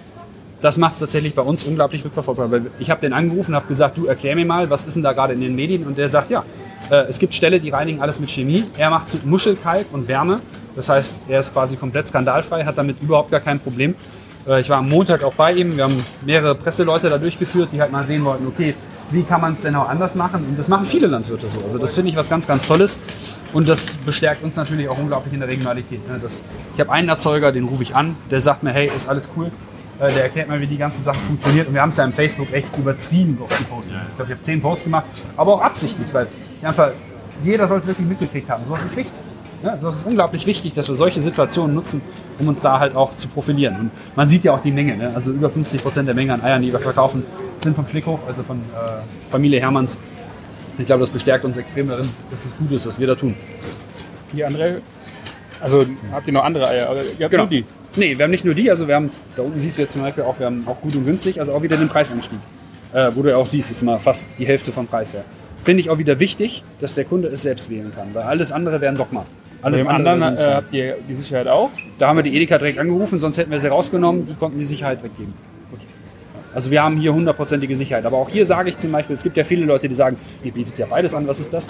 Das 0.61 0.77
macht 0.77 0.93
es 0.93 0.99
tatsächlich 0.99 1.33
bei 1.35 1.41
uns 1.41 1.63
unglaublich 1.63 2.03
rückverfolgbar. 2.03 2.51
Weil 2.51 2.65
ich 2.79 2.89
habe 2.89 3.01
den 3.01 3.13
angerufen 3.13 3.51
und 3.51 3.55
habe 3.55 3.67
gesagt, 3.67 3.97
du 3.97 4.07
erklär 4.07 4.35
mir 4.35 4.45
mal, 4.45 4.69
was 4.69 4.83
ist 4.85 4.95
denn 4.95 5.03
da 5.03 5.13
gerade 5.13 5.33
in 5.33 5.41
den 5.41 5.55
Medien? 5.55 5.85
Und 5.85 5.97
der 5.97 6.09
sagt, 6.09 6.29
ja, 6.29 6.43
äh, 6.89 7.05
es 7.07 7.19
gibt 7.19 7.33
Ställe, 7.33 7.59
die 7.59 7.69
reinigen 7.69 8.01
alles 8.01 8.19
mit 8.19 8.29
Chemie. 8.29 8.65
Er 8.77 8.89
macht 8.89 9.25
Muschelkalk 9.25 9.87
und 9.91 10.07
Wärme. 10.07 10.39
Das 10.75 10.89
heißt, 10.89 11.21
er 11.27 11.39
ist 11.39 11.53
quasi 11.53 11.75
komplett 11.77 12.07
skandalfrei, 12.07 12.63
hat 12.65 12.77
damit 12.77 12.97
überhaupt 13.01 13.31
gar 13.31 13.39
kein 13.39 13.59
Problem. 13.59 13.95
Äh, 14.47 14.61
Ich 14.61 14.69
war 14.69 14.79
am 14.79 14.89
Montag 14.89 15.23
auch 15.23 15.33
bei 15.33 15.53
ihm. 15.53 15.77
Wir 15.77 15.85
haben 15.85 15.97
mehrere 16.25 16.55
Presseleute 16.55 17.09
da 17.09 17.17
durchgeführt, 17.17 17.69
die 17.71 17.79
halt 17.79 17.91
mal 17.91 18.03
sehen 18.03 18.25
wollten, 18.25 18.47
okay, 18.47 18.75
wie 19.11 19.23
kann 19.23 19.41
man 19.41 19.53
es 19.53 19.61
denn 19.61 19.75
auch 19.75 19.89
anders 19.89 20.13
machen? 20.15 20.45
Und 20.47 20.59
das 20.59 20.67
machen 20.67 20.85
viele 20.85 21.07
Landwirte 21.07 21.47
so. 21.47 21.59
Also 21.63 21.77
das 21.77 21.95
finde 21.95 22.11
ich 22.11 22.15
was 22.15 22.29
ganz, 22.29 22.45
ganz 22.47 22.67
Tolles. 22.67 22.97
Und 23.53 23.67
das 23.67 23.93
bestärkt 24.05 24.43
uns 24.43 24.55
natürlich 24.55 24.87
auch 24.89 24.97
unglaublich 24.97 25.33
in 25.33 25.39
der 25.39 25.49
Regionalität. 25.49 26.07
ne? 26.07 26.19
Das, 26.21 26.43
ich 26.73 26.79
habe 26.79 26.91
einen 26.91 27.09
Erzeuger, 27.09 27.51
den 27.51 27.65
rufe 27.65 27.83
ich 27.83 27.95
an, 27.95 28.15
der 28.29 28.41
sagt 28.41 28.63
mir, 28.63 28.71
hey, 28.71 28.89
ist 28.95 29.09
alles 29.09 29.27
cool. 29.35 29.47
Äh, 29.99 30.13
Der 30.13 30.23
erklärt 30.23 30.47
mir, 30.49 30.61
wie 30.61 30.67
die 30.67 30.77
ganze 30.77 31.01
Sache 31.01 31.17
funktioniert. 31.27 31.67
Und 31.67 31.73
wir 31.73 31.81
haben 31.81 31.89
es 31.89 31.97
ja 31.97 32.05
im 32.05 32.13
Facebook 32.13 32.53
echt 32.53 32.77
übertrieben 32.77 33.37
auf 33.41 33.49
die 33.57 33.63
Posts. 33.63 33.89
Ich 33.91 34.15
glaube, 34.15 34.31
ich 34.31 34.37
habe 34.37 34.41
zehn 34.41 34.61
Posts 34.61 34.83
gemacht, 34.85 35.05
aber 35.35 35.55
auch 35.55 35.61
absichtlich, 35.61 36.13
weil 36.13 36.27
einfach, 36.61 36.91
jeder 37.43 37.67
soll 37.67 37.79
es 37.79 37.87
wirklich 37.87 38.07
mitgekriegt 38.07 38.49
haben. 38.49 38.63
Sowas 38.65 38.83
ist 38.83 38.95
wichtig. 38.95 39.13
Ja, 39.63 39.77
sowas 39.77 39.95
ist 39.97 40.05
unglaublich 40.07 40.45
wichtig, 40.45 40.73
dass 40.73 40.87
wir 40.87 40.95
solche 40.95 41.19
Situationen 41.21 41.75
nutzen, 41.75 42.01
um 42.39 42.47
uns 42.47 42.61
da 42.61 42.79
halt 42.79 42.95
auch 42.95 43.17
zu 43.17 43.27
profilieren. 43.27 43.75
Und 43.75 43.91
man 44.15 44.27
sieht 44.27 44.43
ja 44.45 44.53
auch 44.53 44.61
die 44.61 44.71
Menge. 44.71 44.95
Ne? 44.95 45.11
Also 45.13 45.31
über 45.31 45.49
50 45.49 45.81
Prozent 45.81 46.07
der 46.07 46.15
Menge 46.15 46.33
an 46.33 46.41
Eiern, 46.41 46.61
die 46.61 46.71
wir 46.71 46.79
verkaufen, 46.79 47.23
sind 47.61 47.75
vom 47.75 47.85
Schlickhof, 47.87 48.21
also 48.25 48.41
von 48.43 48.57
äh, 48.57 49.01
Familie 49.31 49.59
Hermanns. 49.59 49.97
Ich 50.79 50.85
glaube, 50.85 51.01
das 51.01 51.09
bestärkt 51.09 51.43
uns 51.45 51.57
extrem 51.57 51.89
darin, 51.89 52.09
dass 52.31 52.39
es 52.45 52.57
gut 52.57 52.71
ist, 52.71 52.87
was 52.87 52.97
wir 52.99 53.05
da 53.07 53.15
tun. 53.15 53.35
Die 54.33 54.43
andere, 54.43 54.81
also 55.59 55.85
habt 56.11 56.25
ihr 56.27 56.33
noch 56.33 56.45
andere 56.45 56.67
Eier? 56.67 56.89
Aber 56.89 57.01
ihr 57.03 57.09
habt 57.09 57.31
Genau. 57.31 57.43
nur 57.43 57.49
die. 57.49 57.65
Nee, 57.97 58.17
wir 58.17 58.23
haben 58.23 58.31
nicht 58.31 58.45
nur 58.45 58.53
die, 58.53 58.69
also 58.71 58.87
wir 58.87 58.95
haben, 58.95 59.11
da 59.35 59.43
unten 59.43 59.59
siehst 59.59 59.77
du 59.77 59.81
jetzt 59.81 59.93
zum 59.93 60.01
Beispiel 60.03 60.23
auch, 60.23 60.39
wir 60.39 60.45
haben 60.45 60.63
auch 60.67 60.79
gut 60.79 60.95
und 60.95 61.05
günstig, 61.05 61.39
also 61.39 61.53
auch 61.53 61.61
wieder 61.61 61.75
den 61.75 61.89
Preisanstieg. 61.89 62.39
Äh, 62.93 63.11
wo 63.13 63.21
du 63.21 63.29
ja 63.29 63.37
auch 63.37 63.45
siehst, 63.45 63.69
ist 63.69 63.81
mal 63.83 63.99
fast 63.99 64.29
die 64.39 64.47
Hälfte 64.47 64.71
vom 64.71 64.87
Preis 64.87 65.13
her. 65.13 65.25
Finde 65.63 65.81
ich 65.81 65.89
auch 65.89 65.97
wieder 65.97 66.19
wichtig, 66.19 66.63
dass 66.79 66.95
der 66.95 67.03
Kunde 67.05 67.27
es 67.27 67.41
selbst 67.41 67.69
wählen 67.69 67.91
kann, 67.93 68.07
weil 68.13 68.23
alles 68.23 68.51
andere 68.51 68.79
wäre 68.79 68.91
ein 68.93 68.97
Dogma. 68.97 69.25
Alles 69.61 69.83
Bei 69.83 69.91
dem 69.91 69.95
anderen 69.95 70.21
wäre 70.21 70.39
so 70.39 70.45
ein 70.45 70.51
äh, 70.51 70.55
habt 70.55 70.73
ihr 70.73 70.95
die 71.07 71.13
Sicherheit 71.13 71.47
auch. 71.47 71.69
Da 71.97 72.07
haben 72.07 72.15
wir 72.17 72.23
die 72.23 72.35
Edeka 72.35 72.57
direkt 72.57 72.79
angerufen, 72.79 73.19
sonst 73.19 73.37
hätten 73.37 73.51
wir 73.51 73.59
sie 73.59 73.67
rausgenommen, 73.67 74.25
die 74.25 74.33
konnten 74.35 74.57
die 74.57 74.65
Sicherheit 74.65 75.01
direkt 75.01 75.17
geben. 75.17 75.33
Also 76.59 76.71
wir 76.71 76.83
haben 76.83 76.97
hier 76.97 77.13
hundertprozentige 77.13 77.73
Sicherheit. 77.73 78.05
Aber 78.05 78.17
auch 78.17 78.27
hier 78.29 78.45
sage 78.45 78.67
ich 78.67 78.75
zum 78.75 78.91
Beispiel, 78.91 79.15
es 79.15 79.23
gibt 79.23 79.37
ja 79.37 79.45
viele 79.45 79.63
Leute, 79.63 79.87
die 79.87 79.95
sagen, 79.95 80.17
ihr 80.43 80.51
bietet 80.51 80.77
ja 80.77 80.87
beides 80.87 81.15
an, 81.15 81.25
was 81.25 81.39
ist 81.39 81.53
das? 81.53 81.69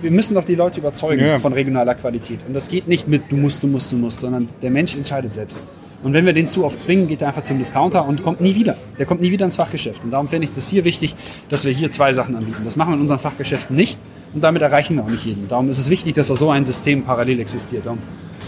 Wir 0.00 0.10
müssen 0.10 0.34
doch 0.34 0.44
die 0.46 0.54
Leute 0.54 0.80
überzeugen 0.80 1.20
Ja. 1.22 1.38
von 1.38 1.52
regionaler 1.52 1.94
Qualität. 1.94 2.38
Und 2.48 2.54
das 2.54 2.68
geht 2.70 2.88
nicht 2.88 3.06
mit 3.06 3.30
du 3.30 3.36
musst, 3.36 3.62
du 3.62 3.66
musst, 3.66 3.92
du 3.92 3.96
musst, 3.98 4.20
sondern 4.20 4.48
der 4.62 4.70
Mensch 4.70 4.96
entscheidet 4.96 5.30
selbst. 5.30 5.60
Und 6.02 6.14
wenn 6.14 6.24
wir 6.24 6.32
den 6.32 6.48
zu 6.48 6.64
oft 6.64 6.80
zwingen, 6.80 7.06
geht 7.06 7.20
er 7.20 7.28
einfach 7.28 7.42
zum 7.42 7.58
Discounter 7.58 8.08
und 8.08 8.22
kommt 8.22 8.40
nie 8.40 8.54
wieder. 8.54 8.78
Der 8.98 9.04
kommt 9.04 9.20
nie 9.20 9.30
wieder 9.30 9.44
ins 9.44 9.56
Fachgeschäft. 9.56 10.02
Und 10.04 10.10
darum 10.10 10.26
finde 10.30 10.46
ich 10.46 10.54
das 10.54 10.70
hier 10.70 10.84
wichtig, 10.86 11.14
dass 11.50 11.66
wir 11.66 11.72
hier 11.74 11.90
zwei 11.90 12.14
Sachen 12.14 12.34
anbieten. 12.34 12.62
Das 12.64 12.76
machen 12.76 12.92
wir 12.92 12.94
in 12.94 13.02
unseren 13.02 13.18
Fachgeschäften 13.18 13.76
nicht 13.76 13.98
und 14.32 14.42
damit 14.42 14.62
erreichen 14.62 14.96
wir 14.96 15.04
auch 15.04 15.10
nicht 15.10 15.26
jeden. 15.26 15.48
Darum 15.48 15.68
ist 15.68 15.76
es 15.78 15.90
wichtig, 15.90 16.14
dass 16.14 16.28
da 16.28 16.34
so 16.34 16.48
ein 16.48 16.64
System 16.64 17.02
parallel 17.04 17.40
existiert. 17.40 17.84
Darum 17.84 17.98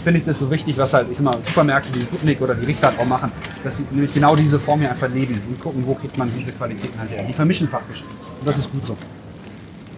finde 0.03 0.19
ich 0.19 0.25
das 0.25 0.39
so 0.39 0.51
wichtig, 0.51 0.77
was 0.77 0.93
halt, 0.93 1.09
ich 1.09 1.17
sag 1.17 1.23
mal, 1.23 1.37
Supermärkte 1.47 1.95
wie 1.95 2.03
Putnik 2.03 2.41
oder 2.41 2.53
die 2.53 2.65
Richter 2.65 2.91
auch 2.97 3.05
machen, 3.05 3.31
dass 3.63 3.77
sie 3.77 3.85
nämlich 3.89 4.13
genau 4.13 4.35
diese 4.35 4.59
Form 4.59 4.81
hier 4.81 4.89
einfach 4.89 5.09
leben 5.09 5.41
und 5.47 5.59
gucken, 5.61 5.83
wo 5.87 5.93
kriegt 5.95 6.17
man 6.17 6.31
diese 6.35 6.51
Qualitäten 6.51 6.99
halt 6.99 7.09
her. 7.09 7.23
Die 7.23 7.33
vermischen 7.33 7.69
Fachgeschäfte. 7.69 8.13
Und 8.39 8.47
das 8.47 8.57
ist 8.57 8.71
gut 8.71 8.85
so. 8.85 8.97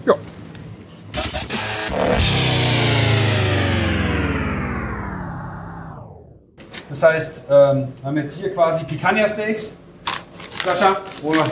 Ja. 0.06 0.14
Das 6.88 7.04
heißt, 7.04 7.44
ähm, 7.50 7.88
wir 8.00 8.04
haben 8.04 8.18
jetzt 8.18 8.38
hier 8.38 8.54
quasi 8.54 8.84
Picanha 8.84 9.28
Steaks, 9.28 9.76
Sascha, 10.64 10.98
wo 11.22 11.34
wir 11.34 11.46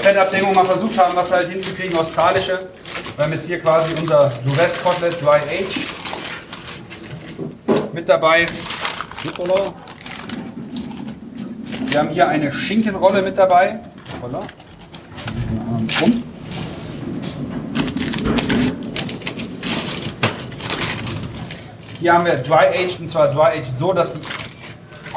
Fettabdeckung 0.00 0.54
mal 0.54 0.64
versucht 0.64 0.98
haben, 0.98 1.14
was 1.14 1.30
halt 1.30 1.48
hinzukriegen, 1.48 1.96
australische. 1.98 2.68
Wir 3.16 3.24
haben 3.24 3.32
jetzt 3.32 3.46
hier 3.46 3.60
quasi 3.60 3.94
unser 4.00 4.32
Lures 4.46 4.82
Cotlet 4.82 5.20
Dry 5.20 5.40
Age 5.40 5.97
mit 7.98 8.08
dabei. 8.08 8.46
Nicola. 9.24 9.74
Wir 11.86 11.98
haben 11.98 12.10
hier 12.10 12.28
eine 12.28 12.52
Schinkenrolle 12.52 13.22
mit 13.22 13.36
dabei. 13.36 13.80
Hoppala. 14.12 14.46
Und 16.00 16.22
Hier 22.00 22.12
haben 22.12 22.24
wir 22.24 22.36
Dry 22.36 22.68
Aged 22.68 23.00
und 23.00 23.10
zwar 23.10 23.34
Dry 23.34 23.58
Aged 23.58 23.76
so, 23.76 23.92
dass 23.92 24.12
die 24.12 24.20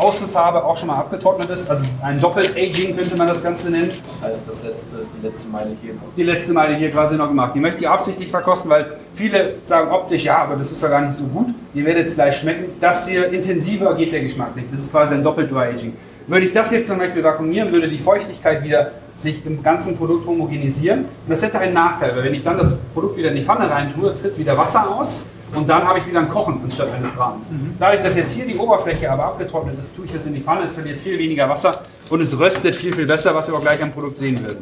Außenfarbe 0.02 0.64
auch 0.64 0.76
schon 0.76 0.88
mal 0.88 0.98
abgetrocknet 0.98 1.50
ist. 1.52 1.70
Also 1.70 1.86
ein 2.02 2.20
Doppelt-Aging 2.20 2.98
könnte 2.98 3.16
man 3.16 3.28
das 3.28 3.44
Ganze 3.44 3.70
nennen. 3.70 3.92
Das 4.20 4.30
heißt, 4.30 4.50
das 4.50 4.64
letzte, 4.64 4.96
die 5.16 5.26
letzte 5.26 5.50
Meile 5.50 5.76
hier. 5.80 5.94
Die 6.18 6.24
letzte 6.24 6.54
Meile 6.54 6.76
hier 6.76 6.90
quasi 6.90 7.16
noch 7.16 7.28
gemacht. 7.28 7.54
Die 7.54 7.60
möchte 7.60 7.82
ich 7.82 7.88
absichtlich 7.88 8.32
verkosten, 8.32 8.70
weil 8.70 8.98
viele 9.14 9.58
sagen 9.64 9.92
optisch, 9.92 10.24
ja, 10.24 10.40
aber 10.40 10.56
das 10.56 10.72
ist 10.72 10.84
doch 10.84 10.90
gar 10.90 11.02
nicht 11.02 11.16
so 11.16 11.26
gut. 11.26 11.50
Ihr 11.76 11.86
werdet 11.86 12.08
es 12.08 12.16
gleich 12.16 12.36
schmecken. 12.38 12.74
Das 12.82 13.08
hier 13.08 13.32
intensiver 13.32 13.94
geht 13.94 14.12
der 14.12 14.22
Geschmack 14.22 14.56
nicht. 14.56 14.74
Das 14.74 14.82
ist 14.82 14.92
quasi 14.92 15.14
ein 15.14 15.24
Doppelt-Dry-Aging. 15.24 15.94
Würde 16.26 16.46
ich 16.46 16.52
das 16.52 16.72
jetzt 16.72 16.88
zum 16.88 16.98
Beispiel 16.98 17.24
vakuumieren, 17.24 17.72
würde 17.72 17.88
die 17.88 18.00
Feuchtigkeit 18.00 18.64
wieder 18.64 18.92
sich 19.18 19.46
im 19.46 19.62
ganzen 19.62 19.98
Produkt 19.98 20.26
homogenisieren. 20.26 21.02
Und 21.02 21.30
das 21.30 21.44
hätte 21.44 21.60
einen 21.60 21.74
Nachteil, 21.74 22.16
weil 22.16 22.24
wenn 22.24 22.34
ich 22.34 22.44
dann 22.44 22.58
das 22.58 22.76
Produkt 22.94 23.18
wieder 23.18 23.30
in 23.30 23.36
die 23.36 23.44
Pfanne 23.44 23.70
rein 23.70 23.94
tue, 23.94 24.16
tritt 24.16 24.38
wieder 24.38 24.58
Wasser 24.58 24.90
aus 24.90 25.26
und 25.54 25.68
dann 25.68 25.84
habe 25.88 26.00
ich 26.00 26.08
wieder 26.08 26.20
ein 26.20 26.30
Kochen 26.30 26.62
anstatt 26.64 26.92
eines 26.94 27.12
Bratens. 27.12 27.52
Dadurch, 27.80 28.02
dass 28.02 28.16
jetzt 28.16 28.34
hier 28.34 28.46
die 28.46 28.56
Oberfläche 28.56 29.12
aber 29.12 29.26
abgetrocknet 29.26 29.78
ist, 29.80 29.96
tue 29.96 30.06
ich 30.06 30.14
das 30.14 30.26
in 30.26 30.34
die 30.34 30.42
Pfanne, 30.42 30.66
es 30.66 30.74
verliert 30.74 31.00
viel 31.00 31.20
weniger 31.20 31.50
Wasser 31.50 31.82
und 32.10 32.22
es 32.22 32.38
röstet 32.40 32.76
viel, 32.76 32.94
viel 32.94 33.06
besser, 33.06 33.36
was 33.36 33.48
wir 33.48 33.56
auch 33.56 33.62
gleich 33.62 33.82
am 33.84 33.92
Produkt 33.92 34.18
sehen 34.18 34.42
werden. 34.44 34.60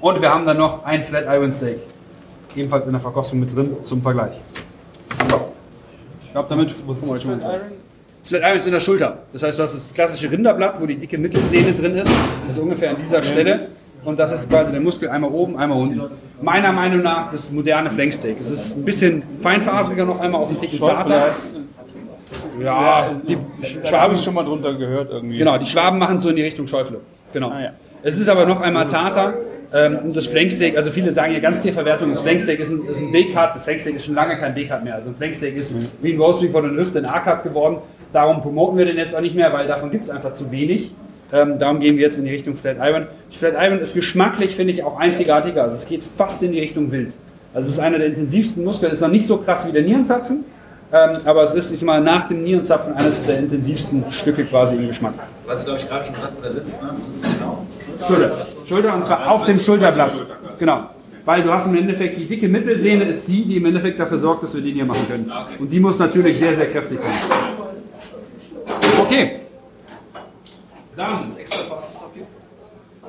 Und 0.00 0.22
wir 0.22 0.32
haben 0.32 0.46
dann 0.46 0.56
noch 0.56 0.84
ein 0.84 1.02
Flat 1.02 1.24
Iron 1.26 1.52
Steak. 1.52 1.78
Ebenfalls 2.56 2.86
in 2.86 2.92
der 2.92 3.00
Verkostung 3.00 3.40
mit 3.40 3.54
drin 3.54 3.76
zum 3.84 4.02
Vergleich. 4.02 4.40
Ich 6.22 6.32
glaube, 6.32 6.48
damit. 6.48 6.70
Sind 6.70 6.88
wir 6.88 7.20
schon 7.20 7.38
Das 7.38 8.28
Flat 8.28 8.42
Iron 8.42 8.56
ist 8.56 8.66
in 8.66 8.72
der 8.72 8.80
Schulter. 8.80 9.18
Das 9.32 9.42
heißt, 9.42 9.58
du 9.58 9.62
hast 9.62 9.74
das 9.74 9.92
klassische 9.92 10.30
Rinderblatt, 10.30 10.80
wo 10.80 10.86
die 10.86 10.96
dicke 10.96 11.18
Mittelsehne 11.18 11.72
drin 11.72 11.96
ist. 11.96 12.10
Das 12.46 12.56
ist 12.56 12.62
ungefähr 12.62 12.90
an 12.90 12.96
dieser 13.02 13.22
Stelle. 13.22 13.68
Und 14.04 14.18
das 14.18 14.32
ist 14.32 14.48
quasi 14.48 14.72
der 14.72 14.80
Muskel 14.80 15.08
einmal 15.08 15.30
oben, 15.30 15.56
einmal 15.58 15.78
unten. 15.78 16.00
Meiner 16.40 16.72
Meinung 16.72 17.02
nach 17.02 17.30
das 17.30 17.50
moderne 17.52 17.90
Flanksteak. 17.90 18.36
Es 18.40 18.50
ist 18.50 18.76
ein 18.76 18.84
bisschen 18.84 19.22
feinfaseriger 19.42 20.04
noch 20.04 20.20
einmal, 20.20 20.42
auch 20.42 20.48
ein 20.48 20.58
Ticken 20.58 20.78
zarter. 20.78 21.30
Ja, 22.62 23.10
die 23.26 23.36
Schwaben 23.86 24.16
schon 24.16 24.34
mal 24.34 24.44
drunter 24.44 24.74
gehört 24.74 25.10
irgendwie. 25.10 25.38
Genau, 25.38 25.58
die 25.58 25.66
Schwaben 25.66 25.98
machen 25.98 26.18
so 26.18 26.30
in 26.30 26.36
die 26.36 26.42
Richtung 26.42 26.66
Schäufele. 26.66 27.00
Genau. 27.32 27.50
Ah, 27.50 27.60
ja. 27.60 27.70
Es 28.02 28.18
ist 28.18 28.28
aber 28.28 28.46
noch 28.46 28.62
einmal 28.62 28.88
zarter. 28.88 29.34
Ähm, 29.72 29.98
und 30.04 30.16
das 30.16 30.26
Flanksteak, 30.26 30.76
also 30.76 30.90
viele 30.90 31.12
sagen 31.12 31.32
ja 31.32 31.38
Ganztierverwertung, 31.38 32.10
das 32.10 32.22
Flanksteak 32.22 32.58
ist 32.58 32.70
ein, 32.70 32.86
ist 32.86 33.00
ein 33.00 33.12
B-Cut, 33.12 33.54
der 33.54 33.62
Flanksteak 33.62 33.94
ist 33.96 34.06
schon 34.06 34.16
lange 34.16 34.36
kein 34.36 34.52
B-Cut 34.52 34.82
mehr. 34.82 34.96
Also 34.96 35.10
ein 35.10 35.14
Flanksteak 35.16 35.56
ist 35.56 35.74
wie 36.02 36.12
ein 36.12 36.20
Roastbeef 36.20 36.50
von 36.50 36.64
der 36.64 36.82
Hüfte 36.82 36.98
ein 36.98 37.06
A-Cut 37.06 37.44
geworden. 37.44 37.78
Darum 38.12 38.40
promoten 38.40 38.78
wir 38.78 38.84
den 38.84 38.96
jetzt 38.96 39.14
auch 39.14 39.20
nicht 39.20 39.36
mehr, 39.36 39.52
weil 39.52 39.68
davon 39.68 39.90
gibt 39.90 40.04
es 40.04 40.10
einfach 40.10 40.34
zu 40.34 40.50
wenig. 40.50 40.92
Ähm, 41.32 41.58
darum 41.58 41.80
gehen 41.80 41.96
wir 41.96 42.04
jetzt 42.04 42.18
in 42.18 42.24
die 42.24 42.30
Richtung 42.30 42.54
Flat 42.54 42.76
Iron. 42.80 43.06
Das 43.28 43.36
Flat 43.36 43.54
Iron 43.58 43.78
ist 43.78 43.94
geschmacklich, 43.94 44.56
finde 44.56 44.72
ich, 44.72 44.82
auch 44.82 44.98
einzigartiger. 44.98 45.62
Also 45.62 45.76
es 45.76 45.86
geht 45.86 46.02
fast 46.16 46.42
in 46.42 46.52
die 46.52 46.60
Richtung 46.60 46.90
Wild. 46.90 47.12
Also 47.52 47.68
es 47.68 47.74
ist 47.74 47.80
einer 47.80 47.98
der 47.98 48.08
intensivsten 48.08 48.64
Muskeln, 48.64 48.92
ist 48.92 49.00
noch 49.00 49.08
nicht 49.08 49.26
so 49.26 49.38
krass 49.38 49.66
wie 49.66 49.72
der 49.72 49.82
Nierenzapfen, 49.82 50.44
ähm, 50.92 51.18
aber 51.24 51.42
es 51.42 51.52
ist, 51.52 51.72
ich 51.72 51.82
mal, 51.82 52.00
nach 52.00 52.28
dem 52.28 52.44
Nierenzapfen 52.44 52.94
eines 52.94 53.24
der 53.24 53.38
intensivsten 53.38 54.04
Stücke 54.10 54.44
quasi 54.44 54.76
im 54.76 54.86
Geschmack. 54.86 55.14
Du 55.44 55.50
hast, 55.50 55.64
glaube 55.64 55.80
ich, 55.80 55.88
gerade 55.88 56.04
schon 56.04 56.14
gesagt, 56.14 56.32
wo 56.36 56.42
der 56.42 56.52
sitzt, 56.52 56.82
ne? 56.82 56.90
Genau. 57.22 57.66
Schulter. 58.06 58.46
Schulter 58.66 58.94
und 58.94 59.04
zwar 59.04 59.30
auf 59.30 59.44
dem 59.46 59.58
Schulterblatt. 59.58 60.12
Genau. 60.58 60.90
Weil 61.24 61.42
du 61.42 61.52
hast 61.52 61.66
im 61.66 61.76
Endeffekt 61.76 62.18
die 62.18 62.26
dicke 62.26 62.48
Mittelsehne 62.48 63.04
ist 63.04 63.28
die, 63.28 63.44
die 63.44 63.56
im 63.56 63.66
Endeffekt 63.66 63.98
dafür 64.00 64.18
sorgt, 64.18 64.44
dass 64.44 64.54
wir 64.54 64.62
den 64.62 64.74
hier 64.74 64.86
machen 64.86 65.06
können. 65.08 65.30
Und 65.58 65.70
die 65.70 65.80
muss 65.80 65.98
natürlich 65.98 66.38
sehr, 66.38 66.54
sehr 66.54 66.66
kräftig 66.66 67.00
sein. 67.00 67.10
Okay. 69.00 69.39
Dann. 70.96 71.16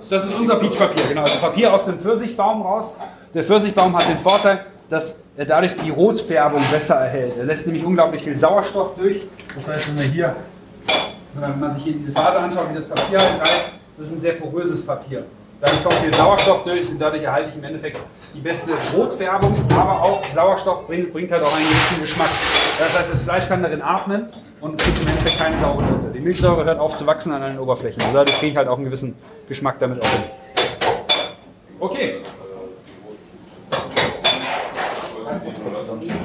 Das 0.09 0.25
ist 0.25 0.39
unser 0.39 0.55
Peachpapier, 0.55 1.03
genau. 1.09 1.21
Also 1.21 1.39
Papier 1.39 1.73
aus 1.73 1.85
dem 1.85 1.99
Pfirsichbaum 1.99 2.61
raus. 2.61 2.93
Der 3.33 3.43
Pfirsichbaum 3.43 3.95
hat 3.95 4.07
den 4.07 4.19
Vorteil, 4.19 4.65
dass 4.89 5.19
er 5.37 5.45
dadurch 5.45 5.75
die 5.77 5.89
Rotfärbung 5.89 6.61
besser 6.71 6.95
erhält. 6.95 7.37
Er 7.37 7.45
lässt 7.45 7.65
nämlich 7.65 7.85
unglaublich 7.85 8.23
viel 8.23 8.37
Sauerstoff 8.37 8.95
durch. 8.95 9.27
Das 9.55 9.67
heißt, 9.67 9.89
wenn 9.89 10.03
wir 10.03 10.11
hier, 10.11 10.35
wenn 11.33 11.59
man 11.59 11.73
sich 11.73 11.83
hier 11.83 11.93
diese 11.93 12.11
Phase 12.11 12.39
anschaut, 12.39 12.69
wie 12.71 12.75
das 12.75 12.85
Papier 12.85 13.19
halt 13.19 13.39
reißt, 13.39 13.75
das 13.97 14.07
ist 14.07 14.13
ein 14.13 14.19
sehr 14.19 14.33
poröses 14.33 14.85
Papier. 14.85 15.25
Dadurch 15.59 15.83
kommt 15.83 15.95
viel 15.95 16.13
Sauerstoff 16.13 16.63
durch 16.63 16.89
und 16.89 16.99
dadurch 16.99 17.23
erhalte 17.23 17.49
ich 17.49 17.55
im 17.55 17.63
Endeffekt 17.63 17.97
die 18.33 18.39
beste 18.39 18.71
Rotfärbung, 18.95 19.53
aber 19.71 20.03
auch 20.03 20.23
Sauerstoff 20.33 20.87
bringt, 20.87 21.11
bringt 21.11 21.31
halt 21.31 21.43
auch 21.43 21.53
einen 21.55 21.65
gewissen 21.65 22.01
Geschmack. 22.01 22.29
Das 22.79 22.97
heißt, 22.97 23.13
das 23.13 23.23
Fleisch 23.23 23.47
kann 23.47 23.61
darin 23.61 23.81
atmen 23.81 24.27
und 24.61 24.81
kriegt 24.81 24.99
im 25.01 25.07
Endeffekt 25.07 25.37
keine 25.37 25.59
saure 25.59 25.83
Note. 25.83 26.11
Die 26.13 26.19
Milchsäure 26.19 26.63
hört 26.63 26.79
auf 26.79 26.95
zu 26.95 27.05
wachsen 27.05 27.33
an 27.33 27.41
den 27.41 27.59
Oberflächen. 27.59 28.01
Also 28.01 28.13
dadurch 28.13 28.37
kriege 28.39 28.51
ich 28.51 28.57
halt 28.57 28.67
auch 28.67 28.77
einen 28.77 28.85
gewissen 28.85 29.15
Geschmack 29.47 29.79
damit 29.79 30.01
auch 30.01 30.07
hin. 30.07 30.23
Okay. 31.79 32.15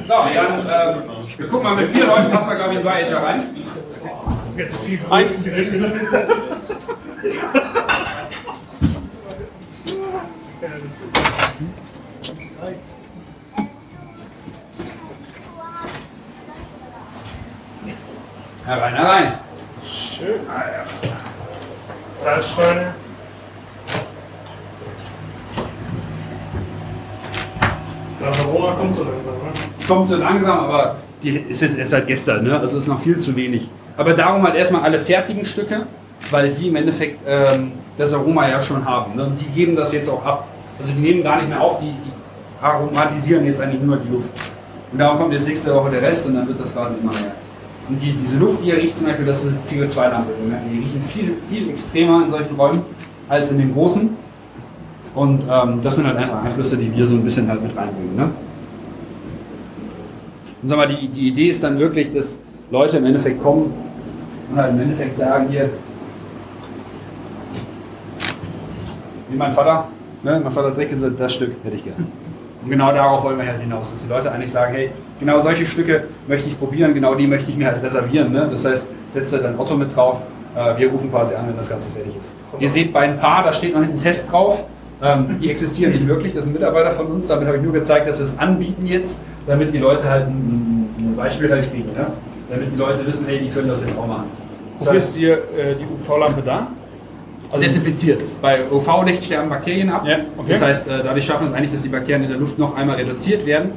So, 0.06 0.14
dann 0.14 0.66
äh, 0.66 1.38
wir 1.38 1.48
gucken 1.48 1.62
mal 1.64 1.76
mit 1.76 1.92
vier 1.92 2.06
Leuten 2.06 2.30
passen 2.30 2.50
wir 2.50 2.56
glaube 2.56 2.74
ich 2.74 2.80
in 2.80 2.86
Edger 2.86 3.22
rein. 3.22 3.42
Jetzt 4.56 4.72
so 4.72 4.78
viel 4.78 4.98
Größen 4.98 5.44
direkt 5.52 5.72
in 5.74 5.82
der 5.82 5.90
Mitte. 5.90 6.28
Herein, 18.66 18.94
herein. 18.97 19.32
Schön. 19.86 20.40
Salzsteine. 22.16 22.94
Das 28.18 28.40
Aroma 28.40 28.72
kommt 28.72 28.93
so 28.97 29.05
langsam, 29.05 29.34
ne? 29.34 29.52
Es 29.78 29.86
kommt 29.86 30.09
so 30.09 30.16
langsam, 30.16 30.59
aber 30.59 30.97
die 31.22 31.36
ist 31.36 31.62
jetzt 31.62 31.78
erst 31.78 31.93
seit 31.93 32.09
gestern, 32.09 32.43
ne? 32.43 32.59
also 32.59 32.76
ist 32.76 32.88
noch 32.88 32.98
viel 32.98 33.16
zu 33.18 33.36
wenig. 33.36 33.70
Aber 33.97 34.14
darum 34.14 34.43
halt 34.43 34.56
erstmal 34.56 34.82
alle 34.82 34.98
fertigen 34.98 35.44
Stücke, 35.44 35.86
weil 36.32 36.51
die 36.51 36.66
im 36.66 36.74
Endeffekt 36.74 37.20
ähm, 37.24 37.70
das 37.97 38.14
Aroma 38.14 38.48
ja 38.48 38.60
schon 38.60 38.84
haben. 38.84 39.14
Ne? 39.14 39.26
Und 39.26 39.40
die 39.40 39.44
geben 39.44 39.76
das 39.76 39.93
jetzt 39.93 40.09
auch 40.09 40.24
ab. 40.24 40.48
Also 40.80 40.90
die 40.93 40.98
nehmen 40.98 41.22
gar 41.22 41.36
nicht 41.36 41.51
mehr 41.51 41.60
auf, 41.60 41.78
die, 41.78 41.93
die 41.93 42.64
aromatisieren 42.64 43.47
jetzt 43.47 43.60
eigentlich 43.60 43.80
nur 43.80 43.97
die 43.98 44.09
Luft. 44.09 44.30
Und 44.90 44.98
darum 44.98 45.18
kommt 45.18 45.32
jetzt 45.34 45.47
nächste 45.47 45.72
Woche 45.72 45.90
der 45.90 46.02
Rest 46.02 46.26
und 46.26 46.34
dann 46.34 46.48
wird 46.48 46.59
das 46.60 46.74
quasi 46.74 46.97
immer 47.01 47.12
mehr. 47.12 47.45
Und 47.88 48.02
die, 48.02 48.12
diese 48.12 48.38
Luft, 48.38 48.62
die 48.62 48.68
ihr 48.68 48.76
riecht 48.76 48.98
zum 48.98 49.06
Beispiel, 49.06 49.26
das 49.26 49.44
ist 49.44 49.54
CO2-Lampe. 49.66 50.30
Die 50.72 50.78
riechen 50.78 51.02
viel, 51.02 51.34
viel 51.48 51.70
extremer 51.70 52.24
in 52.24 52.30
solchen 52.30 52.56
Räumen 52.56 52.82
als 53.28 53.50
in 53.52 53.58
den 53.58 53.72
großen. 53.72 54.10
Und 55.14 55.46
ähm, 55.50 55.80
das 55.80 55.96
sind 55.96 56.06
halt 56.06 56.16
einfach 56.16 56.44
Einflüsse, 56.44 56.76
die 56.76 56.94
wir 56.94 57.06
so 57.06 57.14
ein 57.14 57.22
bisschen 57.22 57.48
halt 57.48 57.62
mit 57.62 57.76
reinbringen. 57.76 58.16
Ne? 58.16 58.30
Und 60.62 60.68
sag 60.68 60.76
mal, 60.76 60.88
die, 60.88 61.08
die 61.08 61.28
Idee 61.28 61.48
ist 61.48 61.62
dann 61.62 61.78
wirklich, 61.78 62.12
dass 62.12 62.38
Leute 62.70 62.98
im 62.98 63.06
Endeffekt 63.06 63.42
kommen 63.42 63.72
und 64.50 64.56
halt 64.56 64.74
im 64.74 64.80
Endeffekt 64.80 65.16
sagen 65.16 65.46
hier, 65.48 65.70
wie 69.28 69.36
mein 69.36 69.52
Vater, 69.52 69.88
ne? 70.22 70.40
mein 70.42 70.52
Vater 70.52 70.72
Dreck 70.72 70.90
gesagt, 70.90 71.18
das 71.18 71.34
Stück 71.34 71.52
hätte 71.62 71.76
ich 71.76 71.84
gerne. 71.84 72.04
Und 72.62 72.70
genau 72.70 72.92
darauf 72.92 73.22
wollen 73.22 73.38
wir 73.38 73.46
halt 73.46 73.60
hinaus, 73.60 73.90
dass 73.90 74.02
die 74.02 74.08
Leute 74.08 74.30
eigentlich 74.30 74.50
sagen, 74.50 74.74
hey, 74.74 74.90
genau 75.20 75.40
solche 75.40 75.66
Stücke 75.66 76.05
möchte 76.26 76.48
ich 76.48 76.59
probieren, 76.59 76.94
genau 76.94 77.14
die 77.14 77.26
möchte 77.26 77.51
ich 77.51 77.56
mir 77.56 77.66
halt 77.66 77.82
reservieren. 77.82 78.32
Ne? 78.32 78.48
Das 78.51 78.64
heißt, 78.64 78.88
setze 79.10 79.38
dein 79.38 79.59
Otto 79.59 79.76
mit 79.76 79.94
drauf, 79.94 80.20
äh, 80.55 80.78
wir 80.78 80.90
rufen 80.90 81.10
quasi 81.10 81.34
an, 81.34 81.48
wenn 81.48 81.56
das 81.56 81.70
Ganze 81.70 81.90
fertig 81.90 82.16
ist. 82.18 82.34
Ihr 82.59 82.68
seht 82.68 82.93
bei 82.93 83.01
ein 83.01 83.18
paar, 83.18 83.44
da 83.44 83.52
steht 83.52 83.74
noch 83.74 83.82
hinten 83.82 84.01
Test 84.01 84.30
drauf. 84.30 84.64
Ähm, 85.02 85.36
die 85.40 85.51
existieren 85.51 85.93
nicht 85.93 86.06
wirklich, 86.06 86.32
das 86.32 86.44
sind 86.44 86.55
Mitarbeiter 86.55 86.93
von 86.93 87.06
uns. 87.09 87.26
Damit 87.26 87.47
habe 87.47 87.59
ich 87.59 87.62
nur 87.62 87.72
gezeigt, 87.72 88.09
dass 88.09 88.18
wir 88.18 88.24
es 88.24 88.38
anbieten 88.38 88.86
jetzt, 88.86 89.20
damit 89.47 89.72
die 89.72 89.78
Leute 89.78 90.09
halt 90.09 90.26
ein, 90.26 90.88
ein 90.98 91.14
Beispiel 91.16 91.51
halt 91.51 91.70
kriegen. 91.70 91.93
Ne? 91.93 92.06
Damit 92.48 92.72
die 92.72 92.76
Leute 92.76 93.06
wissen, 93.06 93.26
hey, 93.26 93.40
die 93.40 93.51
können 93.51 93.68
das 93.68 93.82
jetzt 93.82 93.97
auch 93.98 94.06
machen. 94.06 94.24
Wofür 94.78 94.94
ist 94.94 95.14
dir 95.14 95.34
äh, 95.34 95.74
die 95.78 95.84
UV-Lampe 95.84 96.43
da? 96.43 96.68
Also 97.51 97.62
desinfiziert. 97.62 98.22
Bei 98.40 98.60
UV-Licht 98.70 99.24
sterben 99.24 99.51
Bakterien 99.51 99.90
ab. 99.90 100.05
Ja, 100.06 100.18
okay. 100.36 100.48
Das 100.48 100.62
heißt, 100.62 100.88
äh, 100.88 101.02
dadurch 101.02 101.24
schaffen 101.24 101.43
wir 101.43 101.48
es 101.48 101.52
eigentlich, 101.55 101.72
dass 101.72 101.82
die 101.82 101.88
Bakterien 101.88 102.24
in 102.24 102.30
der 102.30 102.38
Luft 102.38 102.59
noch 102.59 102.74
einmal 102.74 102.97
reduziert 102.97 103.44
werden 103.44 103.72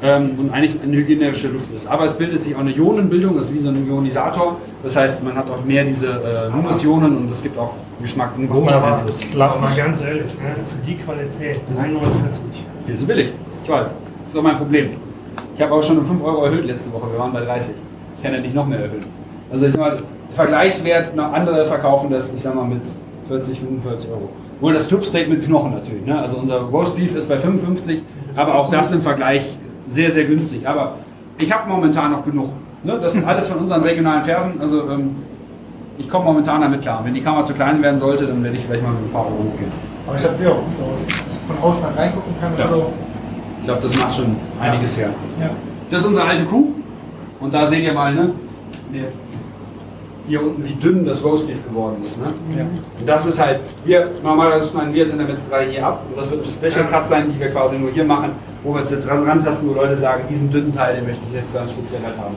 und 0.00 0.50
eigentlich 0.52 0.80
eine 0.80 0.96
hygienische 0.96 1.48
Luft 1.48 1.72
ist. 1.74 1.88
Aber 1.88 2.04
es 2.04 2.14
bildet 2.14 2.42
sich 2.42 2.54
auch 2.54 2.60
eine 2.60 2.70
Ionenbildung, 2.70 3.34
das 3.36 3.46
ist 3.46 3.54
wie 3.54 3.58
so 3.58 3.70
ein 3.70 3.84
Ionisator. 3.86 4.58
Das 4.82 4.96
heißt, 4.96 5.24
man 5.24 5.34
hat 5.34 5.50
auch 5.50 5.64
mehr 5.64 5.84
diese 5.84 6.06
äh, 6.06 6.52
Humusionen 6.52 7.16
und 7.16 7.30
es 7.30 7.42
gibt 7.42 7.58
auch 7.58 7.72
Geschmack, 8.00 8.30
einen 8.36 8.48
großen 8.48 8.80
Aber, 8.80 8.98
Einfluss. 8.98 9.20
aber 9.34 9.60
mal 9.60 9.74
ganz 9.76 10.02
ehrlich, 10.02 10.22
ne? 10.22 10.54
für 10.66 10.86
die 10.86 10.96
Qualität 10.96 11.60
3,49. 11.76 12.38
Viel 12.86 12.94
zu 12.94 13.06
billig. 13.06 13.32
Ich 13.64 13.68
weiß. 13.68 13.88
Das 13.88 14.34
ist 14.34 14.38
auch 14.38 14.42
mein 14.42 14.56
Problem. 14.56 14.90
Ich 15.56 15.62
habe 15.62 15.74
auch 15.74 15.82
schon 15.82 15.98
um 15.98 16.04
5 16.04 16.22
Euro 16.22 16.44
erhöht 16.44 16.64
letzte 16.64 16.92
Woche. 16.92 17.10
Wir 17.10 17.18
waren 17.18 17.32
bei 17.32 17.40
30. 17.40 17.74
Ich 18.16 18.22
kann 18.22 18.32
ja 18.32 18.40
nicht 18.40 18.54
noch 18.54 18.66
mehr 18.66 18.78
erhöhen. 18.78 19.04
Also 19.50 19.66
ich 19.66 19.72
sag 19.72 19.80
mal, 19.80 20.02
Vergleichswert, 20.34 21.16
noch 21.16 21.32
andere 21.32 21.66
verkaufen 21.66 22.10
das, 22.10 22.32
ich 22.32 22.40
sag 22.40 22.54
mal, 22.54 22.64
mit 22.64 22.82
40, 23.26 23.58
45 23.58 24.10
Euro. 24.10 24.28
Wohl 24.60 24.74
das 24.74 24.88
Clubsteak 24.88 25.28
mit 25.28 25.44
Knochen 25.44 25.72
natürlich. 25.72 26.04
Ne? 26.04 26.18
Also 26.20 26.36
unser 26.36 26.60
Roast 26.60 26.94
Beef 26.94 27.16
ist 27.16 27.28
bei 27.28 27.38
55, 27.38 28.02
aber 28.36 28.54
auch 28.54 28.70
das 28.70 28.92
im 28.92 29.02
Vergleich 29.02 29.58
sehr, 29.90 30.10
sehr 30.10 30.24
günstig. 30.24 30.66
Aber 30.68 30.96
ich 31.38 31.52
habe 31.52 31.68
momentan 31.68 32.12
noch 32.12 32.24
genug. 32.24 32.50
Ne? 32.84 32.98
Das 33.00 33.12
sind 33.12 33.26
alles 33.26 33.48
von 33.48 33.58
unseren 33.58 33.82
regionalen 33.82 34.22
Fersen. 34.22 34.60
Also 34.60 34.88
ähm, 34.90 35.16
ich 35.96 36.08
komme 36.08 36.24
momentan 36.26 36.60
damit 36.60 36.82
klar. 36.82 37.00
Wenn 37.04 37.14
die 37.14 37.20
Kamera 37.20 37.44
zu 37.44 37.54
klein 37.54 37.82
werden 37.82 37.98
sollte, 37.98 38.26
dann 38.26 38.42
werde 38.44 38.56
ich 38.56 38.64
vielleicht 38.64 38.82
mal 38.82 38.92
mit 38.92 39.04
ein 39.04 39.10
paar 39.12 39.26
Euro 39.26 39.44
hochgehen. 39.52 39.70
Aber 40.06 40.16
ich 40.16 40.22
glaube, 40.22 40.36
sieht 40.36 40.46
auch 40.46 40.54
gut 40.56 40.92
aus. 40.92 41.06
Dass 41.06 41.36
von 41.46 41.58
außen 41.70 41.82
mal 41.82 41.92
reingucken 41.96 42.32
kann 42.40 42.52
und 42.52 42.58
Ja. 42.58 42.66
so. 42.68 42.92
Ich 43.60 43.64
glaube, 43.66 43.82
das 43.82 43.98
macht 43.98 44.14
schon 44.14 44.36
einiges 44.60 44.96
her. 44.96 45.10
Ja. 45.40 45.50
Das 45.90 46.00
ist 46.00 46.06
unsere 46.06 46.26
alte 46.26 46.44
Kuh. 46.44 46.68
Und 47.40 47.52
da 47.54 47.66
seht 47.66 47.82
ihr 47.84 47.92
mal, 47.92 48.14
ne? 48.14 48.30
Hier, 48.92 49.04
hier 50.28 50.42
unten, 50.42 50.64
wie 50.64 50.74
dünn 50.74 51.04
das 51.04 51.24
Roastbeef 51.24 51.64
geworden 51.66 51.96
ist. 52.04 52.20
Ne? 52.20 52.26
Ja. 52.56 52.64
Und 52.64 53.08
das 53.08 53.26
ist 53.26 53.40
halt, 53.40 53.60
wir, 53.84 54.08
normalerweise 54.22 54.68
schneiden 54.68 54.92
wir 54.92 55.00
jetzt 55.00 55.12
in 55.12 55.18
der 55.18 55.26
Metzgerei 55.26 55.70
hier 55.70 55.86
ab. 55.86 56.04
Und 56.08 56.16
das 56.16 56.30
wird 56.30 56.42
ein 56.42 56.70
Special 56.70 56.86
Cut 56.86 57.08
sein, 57.08 57.32
die 57.32 57.40
wir 57.40 57.50
quasi 57.50 57.78
nur 57.78 57.90
hier 57.90 58.04
machen, 58.04 58.32
wo 58.62 58.74
wir 58.74 58.82
jetzt 58.82 58.92
dran 59.06 59.24
rantasten, 59.24 59.68
wo 59.68 59.74
Leute 59.74 59.96
sagen, 59.96 60.24
diesen 60.28 60.50
dünnen 60.50 60.72
Teil, 60.72 60.96
den 60.96 61.06
möchte 61.06 61.22
ich 61.30 61.40
jetzt 61.40 61.54
ganz 61.54 61.70
speziell 61.70 62.02
halt 62.02 62.16
haben. 62.18 62.36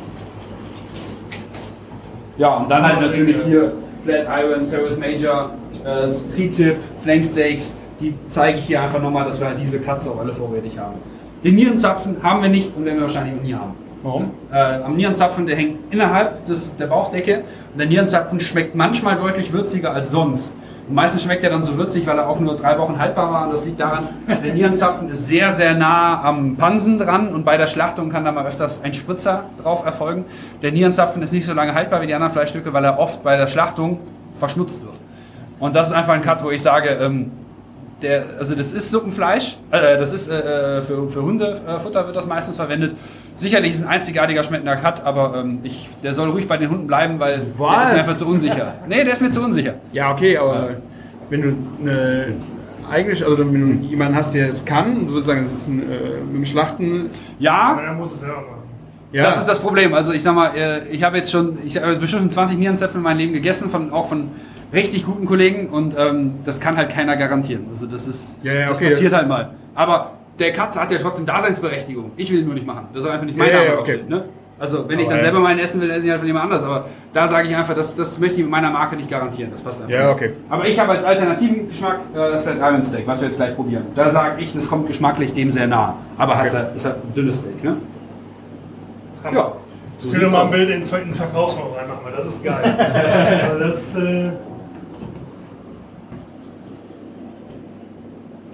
Ja, 2.37 2.57
und 2.57 2.71
dann 2.71 2.83
halt 2.83 3.01
natürlich 3.01 3.37
hier 3.45 3.73
Flat 4.03 4.25
Iron, 4.43 4.69
Terrace 4.69 4.97
Major, 4.97 5.51
äh, 5.85 6.07
Tri-Tip, 6.33 6.77
Flanksteaks. 7.03 7.75
Die 7.99 8.15
zeige 8.29 8.57
ich 8.57 8.65
hier 8.65 8.81
einfach 8.81 9.01
nochmal, 9.01 9.25
dass 9.25 9.39
wir 9.39 9.47
halt 9.47 9.59
diese 9.59 9.79
Cuts 9.79 10.07
auch 10.07 10.19
alle 10.19 10.33
vorrätig 10.33 10.79
haben. 10.79 10.95
Den 11.43 11.55
Nierenzapfen 11.55 12.17
haben 12.23 12.41
wir 12.41 12.49
nicht 12.49 12.75
und 12.75 12.85
werden 12.85 12.95
wir 12.95 13.03
wahrscheinlich 13.03 13.37
auch 13.37 13.43
nie 13.43 13.53
haben. 13.53 13.73
Warum? 14.03 14.31
Äh, 14.51 14.57
am 14.57 14.95
Nierenzapfen, 14.95 15.45
der 15.45 15.55
hängt 15.55 15.93
innerhalb 15.93 16.45
des, 16.45 16.75
der 16.75 16.87
Bauchdecke 16.87 17.43
und 17.71 17.79
der 17.79 17.87
Nierenzapfen 17.87 18.39
schmeckt 18.39 18.75
manchmal 18.75 19.17
deutlich 19.17 19.53
würziger 19.53 19.93
als 19.93 20.11
sonst. 20.11 20.55
Und 20.87 20.95
meistens 20.95 21.23
schmeckt 21.23 21.43
er 21.43 21.51
dann 21.51 21.61
so 21.61 21.77
würzig, 21.77 22.07
weil 22.07 22.17
er 22.17 22.27
auch 22.27 22.39
nur 22.39 22.55
drei 22.55 22.77
Wochen 22.79 22.97
haltbar 22.97 23.31
war 23.31 23.45
und 23.45 23.51
das 23.51 23.63
liegt 23.63 23.79
daran, 23.79 24.09
der 24.27 24.53
Nierenzapfen 24.53 25.09
ist 25.09 25.27
sehr, 25.27 25.51
sehr 25.51 25.75
nah 25.75 26.21
am 26.23 26.57
Pansen 26.57 26.97
dran 26.97 27.33
und 27.33 27.45
bei 27.45 27.57
der 27.57 27.67
Schlachtung 27.67 28.09
kann 28.09 28.25
da 28.25 28.31
mal 28.31 28.45
öfters 28.45 28.81
ein 28.83 28.93
Spritzer 28.93 29.45
drauf 29.61 29.85
erfolgen. 29.85 30.25
Der 30.63 30.71
Nierenzapfen 30.71 31.21
ist 31.21 31.31
nicht 31.31 31.45
so 31.45 31.53
lange 31.53 31.75
haltbar 31.75 32.01
wie 32.01 32.07
die 32.07 32.13
anderen 32.15 32.33
Fleischstücke, 32.33 32.73
weil 32.73 32.83
er 32.83 32.97
oft 32.97 33.23
bei 33.23 33.37
der 33.37 33.47
Schlachtung 33.47 33.99
verschnutzt 34.33 34.83
wird. 34.83 34.95
Und 35.59 35.75
das 35.75 35.87
ist 35.87 35.93
einfach 35.93 36.15
ein 36.15 36.21
Cut, 36.21 36.43
wo 36.43 36.49
ich 36.49 36.61
sage, 36.61 36.89
ähm, 36.89 37.31
der, 38.01 38.25
also 38.37 38.55
das 38.55 38.73
ist 38.73 38.91
Suppenfleisch, 38.91 39.57
äh, 39.71 39.97
das 39.97 40.11
ist 40.11 40.29
äh, 40.29 40.81
für, 40.81 41.09
für 41.09 41.21
Hundefutter 41.21 42.05
wird 42.05 42.15
das 42.15 42.27
meistens 42.27 42.55
verwendet. 42.55 42.95
Sicherlich 43.35 43.73
ist 43.73 43.83
ein 43.83 43.89
einzigartiger 43.89 44.43
schmeckender 44.43 44.75
Cut, 44.75 45.03
aber 45.03 45.35
ähm, 45.37 45.59
ich, 45.63 45.89
der 46.03 46.13
soll 46.13 46.29
ruhig 46.29 46.47
bei 46.47 46.57
den 46.57 46.69
Hunden 46.69 46.87
bleiben, 46.87 47.19
weil 47.19 47.39
der 47.39 47.59
Was? 47.59 47.89
ist 47.89 47.93
mir 47.93 47.99
einfach 47.99 48.17
zu 48.17 48.27
unsicher. 48.27 48.73
Nee, 48.87 49.03
der 49.03 49.13
ist 49.13 49.21
mir 49.21 49.31
zu 49.31 49.41
unsicher. 49.41 49.75
Ja, 49.93 50.11
okay, 50.11 50.37
aber 50.37 50.71
wenn 51.29 51.41
du 51.41 51.55
eine 51.81 52.33
eigentlich, 52.91 53.23
also 53.23 53.37
wenn 53.37 53.79
du 53.81 53.87
jemanden 53.87 54.15
hast, 54.15 54.33
der 54.33 54.49
es 54.49 54.65
kann, 54.65 55.07
du 55.07 55.13
würdest 55.13 55.27
sagen, 55.27 55.41
es 55.41 55.51
ist 55.51 55.67
ein, 55.67 55.89
äh, 55.89 56.19
mit 56.25 56.35
dem 56.35 56.45
Schlachten. 56.45 57.09
Ja, 57.39 57.71
Aber 57.73 57.83
er 57.83 57.93
muss 57.93 58.13
es 58.13 58.19
selber 58.19 58.35
machen. 58.37 58.61
Ja, 59.13 59.23
das 59.23 59.37
ist 59.37 59.47
das 59.47 59.59
Problem. 59.59 59.93
Also 59.93 60.13
ich 60.13 60.23
sag 60.23 60.35
mal, 60.35 60.55
äh, 60.55 60.87
ich 60.89 61.03
habe 61.03 61.17
jetzt 61.17 61.31
schon, 61.31 61.57
ich 61.65 61.77
habe 61.77 61.95
bestimmt 61.97 62.23
schon 62.23 62.31
20 62.31 62.57
Nierenzäpfe 62.57 62.97
in 62.97 63.03
meinem 63.03 63.17
Leben 63.17 63.33
gegessen, 63.33 63.69
von, 63.69 63.91
auch 63.91 64.07
von 64.07 64.31
richtig 64.73 65.05
guten 65.05 65.25
Kollegen 65.25 65.67
und 65.69 65.95
ähm, 65.97 66.35
das 66.45 66.59
kann 66.59 66.77
halt 66.77 66.89
keiner 66.89 67.15
garantieren. 67.17 67.65
Also 67.69 67.85
das 67.87 68.07
ist, 68.07 68.39
Ja, 68.43 68.53
ja, 68.53 68.67
das 68.69 68.77
okay, 68.77 68.89
passiert 68.89 69.11
das- 69.11 69.19
halt 69.19 69.27
mal. 69.27 69.49
Aber 69.75 70.11
der 70.39 70.53
Cut 70.53 70.77
hat 70.79 70.91
ja 70.91 70.97
trotzdem 70.97 71.25
Daseinsberechtigung. 71.25 72.11
Ich 72.17 72.31
will 72.31 72.39
ihn 72.39 72.45
nur 72.45 72.53
nicht 72.55 72.65
machen. 72.65 72.87
Das 72.93 73.03
soll 73.03 73.11
einfach 73.11 73.25
nicht 73.25 73.37
mein 73.37 73.49
Ja, 73.49 73.55
Name 73.55 73.65
ja, 73.67 73.75
draufstehen, 73.75 74.01
okay. 74.05 74.09
Ne? 74.13 74.23
Also 74.57 74.87
wenn 74.87 74.99
ich 74.99 75.05
Aber 75.05 75.15
dann 75.15 75.17
ja. 75.19 75.23
selber 75.25 75.39
meinen 75.39 75.59
essen 75.59 75.81
will, 75.81 75.87
dann 75.87 75.97
esse 75.97 76.05
ich 76.05 76.11
halt 76.11 76.19
von 76.19 76.27
jemand 76.27 76.45
anders. 76.45 76.63
Aber 76.63 76.85
da 77.13 77.27
sage 77.27 77.47
ich 77.47 77.55
einfach, 77.55 77.73
das, 77.73 77.95
das 77.95 78.19
möchte 78.19 78.35
ich 78.37 78.41
mit 78.43 78.51
meiner 78.51 78.69
Marke 78.69 78.95
nicht 78.95 79.09
garantieren. 79.09 79.49
Das 79.51 79.61
passt 79.63 79.79
einfach 79.81 79.91
Ja, 79.91 80.03
nicht. 80.05 80.13
okay. 80.13 80.33
Aber 80.49 80.67
ich 80.67 80.79
habe 80.79 80.91
als 80.91 81.03
alternativen 81.03 81.67
Geschmack 81.67 81.99
äh, 82.13 82.17
das 82.17 82.43
Flat 82.43 82.57
Iron 82.57 82.85
Steak, 82.85 83.07
was 83.07 83.21
wir 83.21 83.27
jetzt 83.27 83.37
gleich 83.37 83.55
probieren. 83.55 83.85
Da 83.95 84.09
sage 84.11 84.39
ich, 84.41 84.53
das 84.53 84.67
kommt 84.69 84.87
geschmacklich 84.87 85.33
dem 85.33 85.49
sehr 85.49 85.65
nah. 85.67 85.95
Aber 86.17 86.37
hat, 86.37 86.47
Okay. 86.53 86.63
ist 86.75 86.85
halt 86.85 86.97
ein 86.97 87.13
dünnes 87.15 87.37
Steak. 87.37 87.63
Ne? 87.63 87.77
Ja, 89.33 89.51
so 89.97 90.09
Ich 90.09 90.19
will 90.19 90.27
mal 90.29 90.43
ein. 90.43 90.51
Bild 90.51 90.69
in 90.69 90.75
den 90.77 90.83
zweiten 90.83 91.13
Verkaufsraum 91.13 91.73
reinmachen, 91.73 92.01
weil 92.05 92.13
das 92.13 92.25
ist 92.27 92.43
geil. 92.43 92.63
also 93.49 93.59
das, 93.59 93.95
äh, 93.95 94.31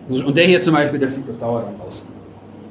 Und 0.09 0.37
der 0.37 0.45
hier 0.45 0.61
zum 0.61 0.73
Beispiel, 0.73 0.99
der 0.99 1.09
fliegt 1.09 1.29
auf 1.29 1.37
Dauer 1.37 1.63
dann 1.63 1.81
raus. 1.81 2.03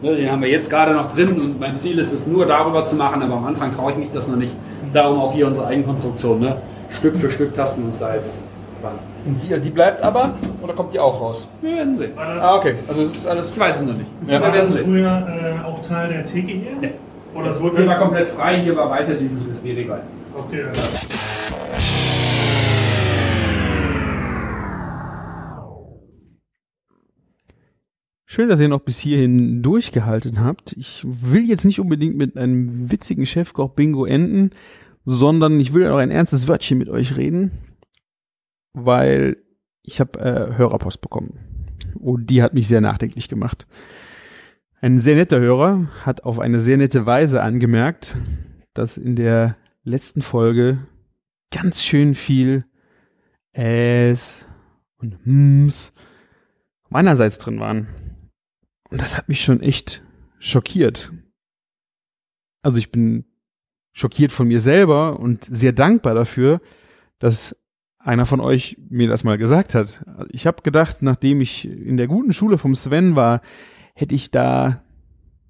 Ne, 0.02 0.14
Den 0.14 0.30
haben 0.30 0.42
wir 0.42 0.48
jetzt 0.48 0.68
gerade 0.68 0.92
noch 0.92 1.06
drin 1.06 1.40
und 1.40 1.58
mein 1.58 1.76
Ziel 1.76 1.98
ist 1.98 2.12
es 2.12 2.26
nur 2.26 2.46
darüber 2.46 2.84
zu 2.84 2.96
machen, 2.96 3.22
aber 3.22 3.34
am 3.34 3.46
Anfang 3.46 3.74
traue 3.74 3.92
ich 3.92 3.96
mich 3.96 4.10
das 4.10 4.28
noch 4.28 4.36
nicht. 4.36 4.54
Darum 4.92 5.18
auch 5.20 5.32
hier 5.32 5.46
unsere 5.46 5.66
Eigenkonstruktion. 5.66 6.40
Ne? 6.40 6.56
Stück 6.90 7.16
für 7.16 7.30
Stück 7.30 7.54
tasten 7.54 7.82
wir 7.82 7.88
uns 7.88 7.98
da 7.98 8.14
jetzt 8.14 8.42
dran. 8.82 8.92
Und 9.26 9.42
die, 9.42 9.60
die 9.60 9.70
bleibt 9.70 10.02
aber 10.02 10.34
oder 10.62 10.74
kommt 10.74 10.92
die 10.92 11.00
auch 11.00 11.20
raus? 11.20 11.48
Wir 11.60 11.76
werden 11.76 11.96
sehen. 11.96 12.12
Ah, 12.16 12.56
okay. 12.56 12.74
Also 12.86 13.02
es 13.02 13.16
ist 13.16 13.26
alles. 13.26 13.50
Ich 13.50 13.58
weiß 13.58 13.80
es 13.80 13.86
noch 13.86 13.96
nicht. 13.96 14.10
Ja. 14.26 14.40
war 14.40 14.52
das 14.52 14.76
früher 14.76 15.26
äh, 15.62 15.66
auch 15.66 15.80
Teil 15.82 16.10
der 16.10 16.24
Theke 16.24 16.52
hier? 16.52 16.72
Ja. 16.80 16.88
Oder 17.34 17.50
es 17.50 17.56
Hier 17.56 17.72
wurde 17.72 17.86
war 17.86 17.98
komplett 17.98 18.28
frei, 18.28 18.60
hier 18.60 18.76
war 18.76 18.88
weiter 18.90 19.14
dieses 19.14 19.46
USB-Regal. 19.46 20.02
Okay, 20.34 20.60
ja. 20.60 21.95
Schön, 28.36 28.50
dass 28.50 28.60
ihr 28.60 28.68
noch 28.68 28.82
bis 28.82 28.98
hierhin 28.98 29.62
durchgehalten 29.62 30.40
habt. 30.40 30.72
Ich 30.72 31.02
will 31.06 31.48
jetzt 31.48 31.64
nicht 31.64 31.80
unbedingt 31.80 32.18
mit 32.18 32.36
einem 32.36 32.90
witzigen 32.90 33.24
Chefkoch-Bingo 33.24 34.04
enden, 34.04 34.50
sondern 35.06 35.58
ich 35.58 35.72
will 35.72 35.88
auch 35.88 35.96
ein 35.96 36.10
ernstes 36.10 36.46
Wörtchen 36.46 36.76
mit 36.76 36.90
euch 36.90 37.16
reden, 37.16 37.50
weil 38.74 39.38
ich 39.80 40.00
habe 40.00 40.20
äh, 40.20 40.58
Hörerpost 40.58 41.00
bekommen. 41.00 41.38
Und 41.98 42.28
die 42.28 42.42
hat 42.42 42.52
mich 42.52 42.68
sehr 42.68 42.82
nachdenklich 42.82 43.30
gemacht. 43.30 43.66
Ein 44.82 44.98
sehr 44.98 45.16
netter 45.16 45.40
Hörer 45.40 45.88
hat 46.04 46.24
auf 46.24 46.38
eine 46.38 46.60
sehr 46.60 46.76
nette 46.76 47.06
Weise 47.06 47.42
angemerkt, 47.42 48.18
dass 48.74 48.98
in 48.98 49.16
der 49.16 49.56
letzten 49.82 50.20
Folge 50.20 50.86
ganz 51.50 51.82
schön 51.82 52.14
viel 52.14 52.66
Es 53.52 54.44
und 54.98 55.24
Hms 55.24 55.94
meinerseits 56.90 57.38
drin 57.38 57.60
waren. 57.60 57.86
Und 58.90 59.00
das 59.00 59.16
hat 59.16 59.28
mich 59.28 59.42
schon 59.42 59.60
echt 59.60 60.02
schockiert. 60.38 61.12
Also 62.62 62.78
ich 62.78 62.90
bin 62.90 63.24
schockiert 63.92 64.32
von 64.32 64.48
mir 64.48 64.60
selber 64.60 65.18
und 65.18 65.44
sehr 65.44 65.72
dankbar 65.72 66.14
dafür, 66.14 66.60
dass 67.18 67.56
einer 67.98 68.26
von 68.26 68.40
euch 68.40 68.76
mir 68.88 69.08
das 69.08 69.24
mal 69.24 69.38
gesagt 69.38 69.74
hat. 69.74 70.04
Ich 70.30 70.46
habe 70.46 70.62
gedacht, 70.62 71.02
nachdem 71.02 71.40
ich 71.40 71.66
in 71.66 71.96
der 71.96 72.06
guten 72.06 72.32
Schule 72.32 72.58
vom 72.58 72.74
Sven 72.74 73.16
war, 73.16 73.40
hätte 73.94 74.14
ich 74.14 74.30
da 74.30 74.84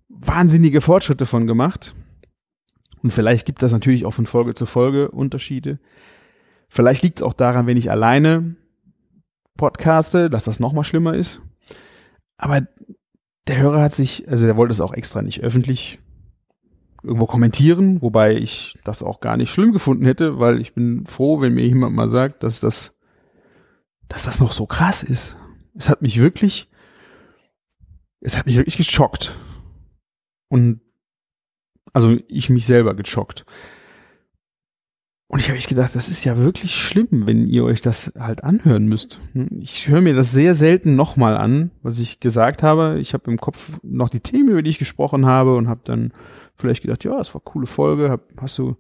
wahnsinnige 0.09 0.81
Fortschritte 0.81 1.27
von 1.27 1.47
gemacht. 1.47 1.95
Und 3.03 3.11
vielleicht 3.11 3.47
gibt 3.47 3.59
es 3.59 3.67
das 3.67 3.73
natürlich 3.73 4.07
auch 4.07 4.13
von 4.13 4.27
Folge 4.27 4.55
zu 4.55 4.65
Folge 4.65 5.11
Unterschiede. 5.11 5.79
Vielleicht 6.69 7.03
liegt 7.03 7.19
es 7.19 7.23
auch 7.23 7.35
daran, 7.35 7.67
wenn 7.67 7.77
ich 7.77 7.91
alleine 7.91 8.57
podcaste, 9.57 10.31
dass 10.31 10.45
das 10.45 10.61
nochmal 10.61 10.85
schlimmer 10.85 11.15
ist. 11.15 11.41
Aber 12.37 12.67
der 13.47 13.59
Hörer 13.59 13.83
hat 13.83 13.95
sich, 13.95 14.29
also 14.29 14.47
der 14.47 14.57
wollte 14.57 14.73
es 14.73 14.81
auch 14.81 14.93
extra 14.93 15.23
nicht 15.23 15.41
öffentlich 15.41 15.99
irgendwo 17.03 17.27
kommentieren, 17.27 18.03
wobei 18.03 18.35
ich 18.35 18.79
das 18.85 19.03
auch 19.03 19.21
gar 19.21 19.37
nicht 19.37 19.51
schlimm 19.51 19.73
gefunden 19.73 20.05
hätte, 20.05 20.41
weil 20.41 20.61
ich 20.61 20.75
bin 20.75 21.07
froh, 21.07 21.41
wenn 21.41 21.55
mir 21.55 21.67
jemand 21.67 21.95
mal 21.95 22.09
sagt, 22.09 22.43
dass 22.43 22.59
das, 22.59 22.99
dass 24.09 24.25
das 24.25 24.41
noch 24.41 24.53
so 24.53 24.67
krass 24.67 25.03
ist. 25.03 25.37
Es 25.75 25.89
hat 25.89 26.03
mich 26.03 26.21
wirklich, 26.21 26.69
es 28.21 28.37
hat 28.37 28.47
mich 28.47 28.57
wirklich 28.57 28.77
geschockt. 28.77 29.37
Und 30.49 30.81
also 31.93 32.17
ich 32.29 32.51
mich 32.51 32.67
selber 32.67 32.95
geschockt. 32.95 33.47
Und 35.29 35.41
ich 35.41 35.49
habe 35.49 35.59
echt 35.59 35.69
gedacht, 35.69 35.97
das 35.97 36.09
ist 36.09 36.25
ja 36.25 36.37
wirklich 36.37 36.75
schlimm, 36.75 37.27
wenn 37.27 37.49
ihr 37.49 37.65
euch 37.65 37.81
das 37.81 38.13
halt 38.17 38.45
anhören 38.45 38.87
müsst. 38.87 39.19
Ich 39.59 39.89
höre 39.89 40.01
mir 40.01 40.15
das 40.15 40.31
sehr 40.31 40.55
selten 40.55 40.95
nochmal 40.95 41.37
an, 41.37 41.73
was 41.83 41.99
ich 41.99 42.21
gesagt 42.21 42.63
habe. 42.63 42.99
Ich 43.01 43.13
habe 43.13 43.31
im 43.31 43.39
Kopf 43.39 43.73
noch 43.83 44.09
die 44.09 44.21
Themen, 44.21 44.51
über 44.51 44.63
die 44.63 44.71
ich 44.71 44.79
gesprochen 44.79 45.27
habe 45.27 45.57
und 45.57 45.67
habe 45.69 45.81
dann 45.83 46.13
vielleicht 46.55 46.83
gedacht, 46.83 47.03
ja, 47.03 47.19
es 47.19 47.35
war 47.35 47.41
eine 47.45 47.51
coole 47.51 47.67
Folge, 47.67 48.09
hab, 48.09 48.23
hast 48.41 48.57
du 48.59 48.77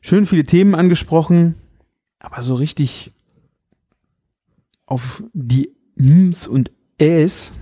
schön 0.00 0.24
viele 0.24 0.44
Themen 0.44 0.74
angesprochen, 0.74 1.56
aber 2.20 2.42
so 2.42 2.54
richtig 2.54 3.12
auf 4.86 5.22
die 5.34 5.76
Ms 5.96 6.46
und 6.46 6.70
Äs 6.98 7.52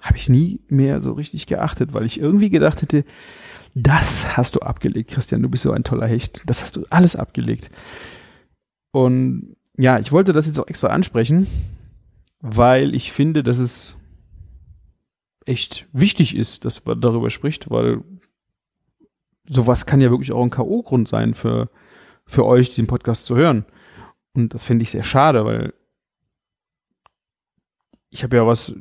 habe 0.00 0.16
ich 0.16 0.28
nie 0.28 0.60
mehr 0.68 1.00
so 1.00 1.12
richtig 1.12 1.46
geachtet, 1.46 1.94
weil 1.94 2.04
ich 2.04 2.20
irgendwie 2.20 2.50
gedacht 2.50 2.82
hätte, 2.82 3.04
das 3.74 4.36
hast 4.36 4.54
du 4.54 4.60
abgelegt, 4.60 5.10
Christian. 5.10 5.42
Du 5.42 5.48
bist 5.48 5.64
so 5.64 5.72
ein 5.72 5.84
toller 5.84 6.06
Hecht. 6.06 6.42
Das 6.46 6.62
hast 6.62 6.76
du 6.76 6.84
alles 6.90 7.16
abgelegt. 7.16 7.70
Und 8.92 9.56
ja, 9.76 9.98
ich 9.98 10.12
wollte 10.12 10.32
das 10.32 10.46
jetzt 10.46 10.60
auch 10.60 10.68
extra 10.68 10.88
ansprechen, 10.88 11.48
weil 12.40 12.94
ich 12.94 13.12
finde, 13.12 13.42
dass 13.42 13.58
es 13.58 13.96
echt 15.44 15.88
wichtig 15.92 16.36
ist, 16.36 16.64
dass 16.64 16.84
man 16.84 17.00
darüber 17.00 17.30
spricht, 17.30 17.70
weil 17.70 18.02
sowas 19.48 19.86
kann 19.86 20.00
ja 20.00 20.10
wirklich 20.10 20.32
auch 20.32 20.42
ein 20.42 20.50
K.O.-Grund 20.50 21.08
sein 21.08 21.34
für, 21.34 21.68
für 22.24 22.46
euch, 22.46 22.74
den 22.74 22.86
Podcast 22.86 23.26
zu 23.26 23.34
hören. 23.34 23.64
Und 24.34 24.54
das 24.54 24.62
finde 24.64 24.84
ich 24.84 24.90
sehr 24.90 25.02
schade, 25.04 25.44
weil 25.44 25.74
ich 28.14 28.22
habe 28.22 28.36
ja 28.36 28.46
was 28.46 28.72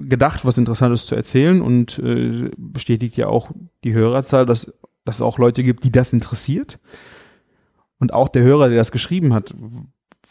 gedacht, 0.00 0.44
was 0.44 0.58
Interessantes 0.58 1.06
zu 1.06 1.14
erzählen 1.14 1.62
und 1.62 2.00
äh, 2.00 2.50
bestätigt 2.58 3.16
ja 3.16 3.28
auch 3.28 3.50
die 3.84 3.94
Hörerzahl, 3.94 4.46
dass, 4.46 4.74
dass 5.04 5.16
es 5.16 5.22
auch 5.22 5.38
Leute 5.38 5.62
gibt, 5.62 5.84
die 5.84 5.92
das 5.92 6.12
interessiert. 6.12 6.80
Und 8.00 8.12
auch 8.12 8.28
der 8.28 8.42
Hörer, 8.42 8.68
der 8.68 8.78
das 8.78 8.90
geschrieben 8.90 9.32
hat, 9.32 9.54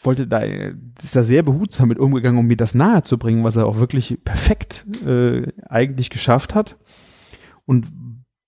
wollte 0.02 0.26
da, 0.26 0.40
ist 0.40 1.16
da 1.16 1.22
sehr 1.22 1.42
behutsam 1.42 1.88
mit 1.88 1.98
umgegangen, 1.98 2.38
um 2.38 2.46
mir 2.46 2.58
das 2.58 2.74
nahe 2.74 3.02
zu 3.02 3.16
bringen, 3.16 3.44
was 3.44 3.56
er 3.56 3.64
auch 3.64 3.78
wirklich 3.78 4.18
perfekt 4.24 4.84
äh, 5.06 5.50
eigentlich 5.66 6.10
geschafft 6.10 6.54
hat. 6.54 6.76
Und 7.64 7.86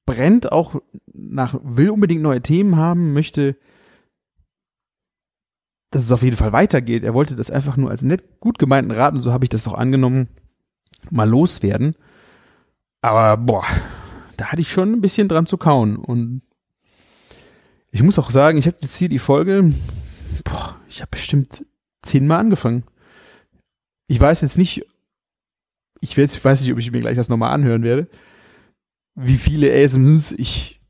brennt 0.04 0.52
auch 0.52 0.76
nach, 1.14 1.58
will 1.64 1.88
unbedingt 1.88 2.20
neue 2.20 2.42
Themen 2.42 2.76
haben, 2.76 3.14
möchte 3.14 3.56
dass 5.90 6.04
es 6.04 6.12
auf 6.12 6.22
jeden 6.22 6.36
Fall 6.36 6.52
weitergeht. 6.52 7.04
Er 7.04 7.14
wollte 7.14 7.36
das 7.36 7.50
einfach 7.50 7.76
nur 7.76 7.90
als 7.90 8.02
nett 8.02 8.40
gut 8.40 8.58
gemeinten 8.58 8.90
Rat, 8.90 9.14
und 9.14 9.20
so 9.20 9.32
habe 9.32 9.44
ich 9.44 9.48
das 9.48 9.66
auch 9.68 9.74
angenommen, 9.74 10.28
mal 11.10 11.28
loswerden. 11.28 11.94
Aber 13.02 13.36
boah, 13.36 13.64
da 14.36 14.46
hatte 14.46 14.62
ich 14.62 14.70
schon 14.70 14.92
ein 14.92 15.00
bisschen 15.00 15.28
dran 15.28 15.46
zu 15.46 15.56
kauen. 15.56 15.96
Und 15.96 16.42
ich 17.90 18.02
muss 18.02 18.18
auch 18.18 18.30
sagen, 18.30 18.58
ich 18.58 18.66
habe 18.66 18.78
jetzt 18.80 18.96
hier 18.96 19.08
die 19.08 19.18
Folge, 19.18 19.72
boah, 20.44 20.76
ich 20.88 21.00
habe 21.00 21.10
bestimmt 21.10 21.64
zehnmal 22.02 22.40
angefangen. 22.40 22.84
Ich 24.08 24.20
weiß 24.20 24.40
jetzt 24.42 24.58
nicht, 24.58 24.84
ich 26.00 26.16
weiß 26.16 26.60
nicht, 26.60 26.72
ob 26.72 26.78
ich 26.78 26.90
mir 26.92 27.00
gleich 27.00 27.16
das 27.16 27.28
nochmal 27.28 27.52
anhören 27.52 27.82
werde, 27.82 28.08
wie 29.14 29.36
viele 29.36 29.72
ASMs 29.72 30.32
ich 30.32 30.80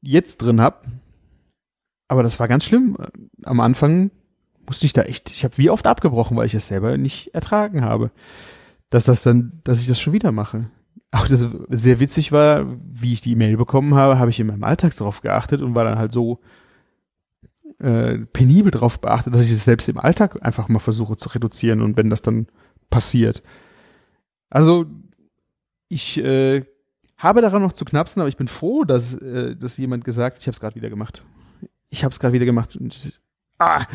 jetzt 0.00 0.38
drin 0.38 0.60
habe. 0.60 0.86
Aber 2.08 2.22
das 2.22 2.40
war 2.40 2.48
ganz 2.48 2.64
schlimm. 2.64 2.96
Am 3.44 3.60
Anfang 3.60 4.10
musste 4.66 4.86
ich 4.86 4.94
da 4.94 5.02
echt, 5.02 5.30
ich 5.30 5.44
habe 5.44 5.56
wie 5.58 5.70
oft 5.70 5.86
abgebrochen, 5.86 6.36
weil 6.36 6.46
ich 6.46 6.54
es 6.54 6.66
selber 6.66 6.96
nicht 6.96 7.34
ertragen 7.34 7.84
habe. 7.84 8.10
Dass 8.90 9.04
das 9.04 9.22
dann, 9.22 9.60
dass 9.64 9.80
ich 9.80 9.86
das 9.86 10.00
schon 10.00 10.14
wieder 10.14 10.32
mache. 10.32 10.70
Auch 11.10 11.28
das 11.28 11.46
sehr 11.68 12.00
witzig 12.00 12.32
war, 12.32 12.66
wie 12.90 13.12
ich 13.12 13.20
die 13.20 13.32
E-Mail 13.32 13.56
bekommen 13.56 13.94
habe, 13.94 14.18
habe 14.18 14.30
ich 14.30 14.40
in 14.40 14.46
meinem 14.46 14.64
Alltag 14.64 14.96
darauf 14.96 15.20
geachtet 15.20 15.60
und 15.62 15.74
war 15.74 15.84
dann 15.84 15.98
halt 15.98 16.12
so 16.12 16.40
äh, 17.78 18.18
penibel 18.32 18.70
darauf 18.70 19.00
beachtet, 19.00 19.34
dass 19.34 19.44
ich 19.44 19.52
es 19.52 19.64
selbst 19.64 19.88
im 19.88 19.98
Alltag 19.98 20.38
einfach 20.42 20.68
mal 20.68 20.80
versuche 20.80 21.16
zu 21.16 21.28
reduzieren 21.30 21.82
und 21.82 21.96
wenn 21.96 22.10
das 22.10 22.22
dann 22.22 22.46
passiert. 22.90 23.42
Also 24.50 24.86
ich 25.88 26.18
äh, 26.18 26.64
habe 27.16 27.40
daran 27.40 27.62
noch 27.62 27.72
zu 27.72 27.84
knapsen, 27.84 28.20
aber 28.20 28.28
ich 28.28 28.36
bin 28.36 28.48
froh, 28.48 28.84
dass, 28.84 29.14
äh, 29.14 29.56
dass 29.56 29.76
jemand 29.76 30.04
gesagt, 30.04 30.38
ich 30.38 30.46
habe 30.46 30.52
es 30.52 30.60
gerade 30.60 30.76
wieder 30.76 30.90
gemacht 30.90 31.22
ich 31.90 32.04
habe 32.04 32.12
es 32.12 32.20
gerade 32.20 32.32
wieder 32.32 32.46
gemacht. 32.46 32.76
Und, 32.76 33.20
ah. 33.58 33.86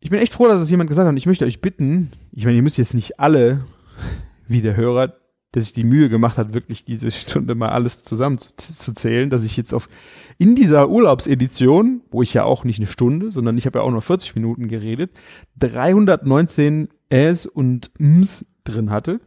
Ich 0.00 0.10
bin 0.10 0.20
echt 0.20 0.34
froh, 0.34 0.48
dass 0.48 0.60
es 0.60 0.70
jemand 0.70 0.90
gesagt 0.90 1.06
hat. 1.06 1.12
Und 1.12 1.16
ich 1.16 1.26
möchte 1.26 1.44
euch 1.44 1.60
bitten, 1.60 2.12
ich 2.32 2.44
meine, 2.44 2.56
ihr 2.56 2.62
müsst 2.62 2.78
jetzt 2.78 2.94
nicht 2.94 3.20
alle, 3.20 3.64
wie 4.48 4.60
der 4.60 4.76
Hörer, 4.76 5.14
der 5.54 5.62
sich 5.62 5.72
die 5.72 5.84
Mühe 5.84 6.08
gemacht 6.08 6.36
hat, 6.36 6.52
wirklich 6.52 6.84
diese 6.84 7.10
Stunde 7.10 7.54
mal 7.54 7.68
alles 7.68 8.02
zusammenzuzählen, 8.02 9.30
dass 9.30 9.44
ich 9.44 9.56
jetzt 9.56 9.72
auf 9.72 9.88
in 10.36 10.56
dieser 10.56 10.90
Urlaubsedition, 10.90 12.02
wo 12.10 12.22
ich 12.22 12.34
ja 12.34 12.44
auch 12.44 12.64
nicht 12.64 12.78
eine 12.78 12.88
Stunde, 12.88 13.30
sondern 13.30 13.56
ich 13.56 13.66
habe 13.66 13.78
ja 13.78 13.84
auch 13.84 13.90
nur 13.90 14.02
40 14.02 14.34
Minuten 14.34 14.66
geredet, 14.66 15.12
319 15.60 16.88
Äs 17.08 17.46
und 17.46 17.92
Ms 17.98 18.46
drin 18.64 18.90
hatte. 18.90 19.20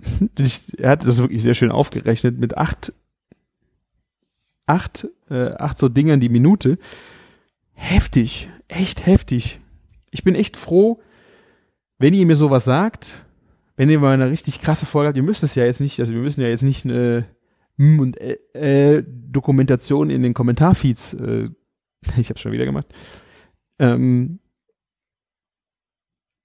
Ich, 0.38 0.78
er 0.78 0.90
hatte 0.90 1.06
das 1.06 1.18
wirklich 1.18 1.42
sehr 1.42 1.54
schön 1.54 1.72
aufgerechnet 1.72 2.38
mit 2.38 2.56
acht 2.56 2.92
acht, 4.68 5.08
äh, 5.30 5.50
acht 5.52 5.78
so 5.78 5.88
Dingern 5.88 6.20
die 6.20 6.28
Minute. 6.28 6.78
Heftig, 7.72 8.50
echt 8.68 9.06
heftig. 9.06 9.60
Ich 10.10 10.24
bin 10.24 10.34
echt 10.34 10.56
froh, 10.56 11.00
wenn 11.98 12.14
ihr 12.14 12.26
mir 12.26 12.36
sowas 12.36 12.64
sagt, 12.64 13.24
wenn 13.76 13.90
ihr 13.90 14.00
mal 14.00 14.14
eine 14.14 14.30
richtig 14.30 14.60
krasse 14.60 14.86
Folge 14.86 15.08
habt, 15.08 15.16
ihr 15.16 15.22
müsst 15.22 15.42
es 15.42 15.54
ja 15.54 15.64
jetzt 15.64 15.80
nicht, 15.80 16.00
also 16.00 16.12
wir 16.12 16.20
müssen 16.20 16.40
ja 16.40 16.48
jetzt 16.48 16.62
nicht 16.62 16.84
eine 16.84 17.26
M 17.78 18.00
und 18.00 18.20
äh, 18.20 18.38
äh, 18.54 19.04
Dokumentation 19.06 20.10
in 20.10 20.22
den 20.22 20.34
Kommentarfeeds, 20.34 21.14
äh, 21.14 21.50
ich 22.16 22.28
habe 22.30 22.38
schon 22.38 22.52
wieder 22.52 22.64
gemacht, 22.64 22.86
ähm, 23.78 24.40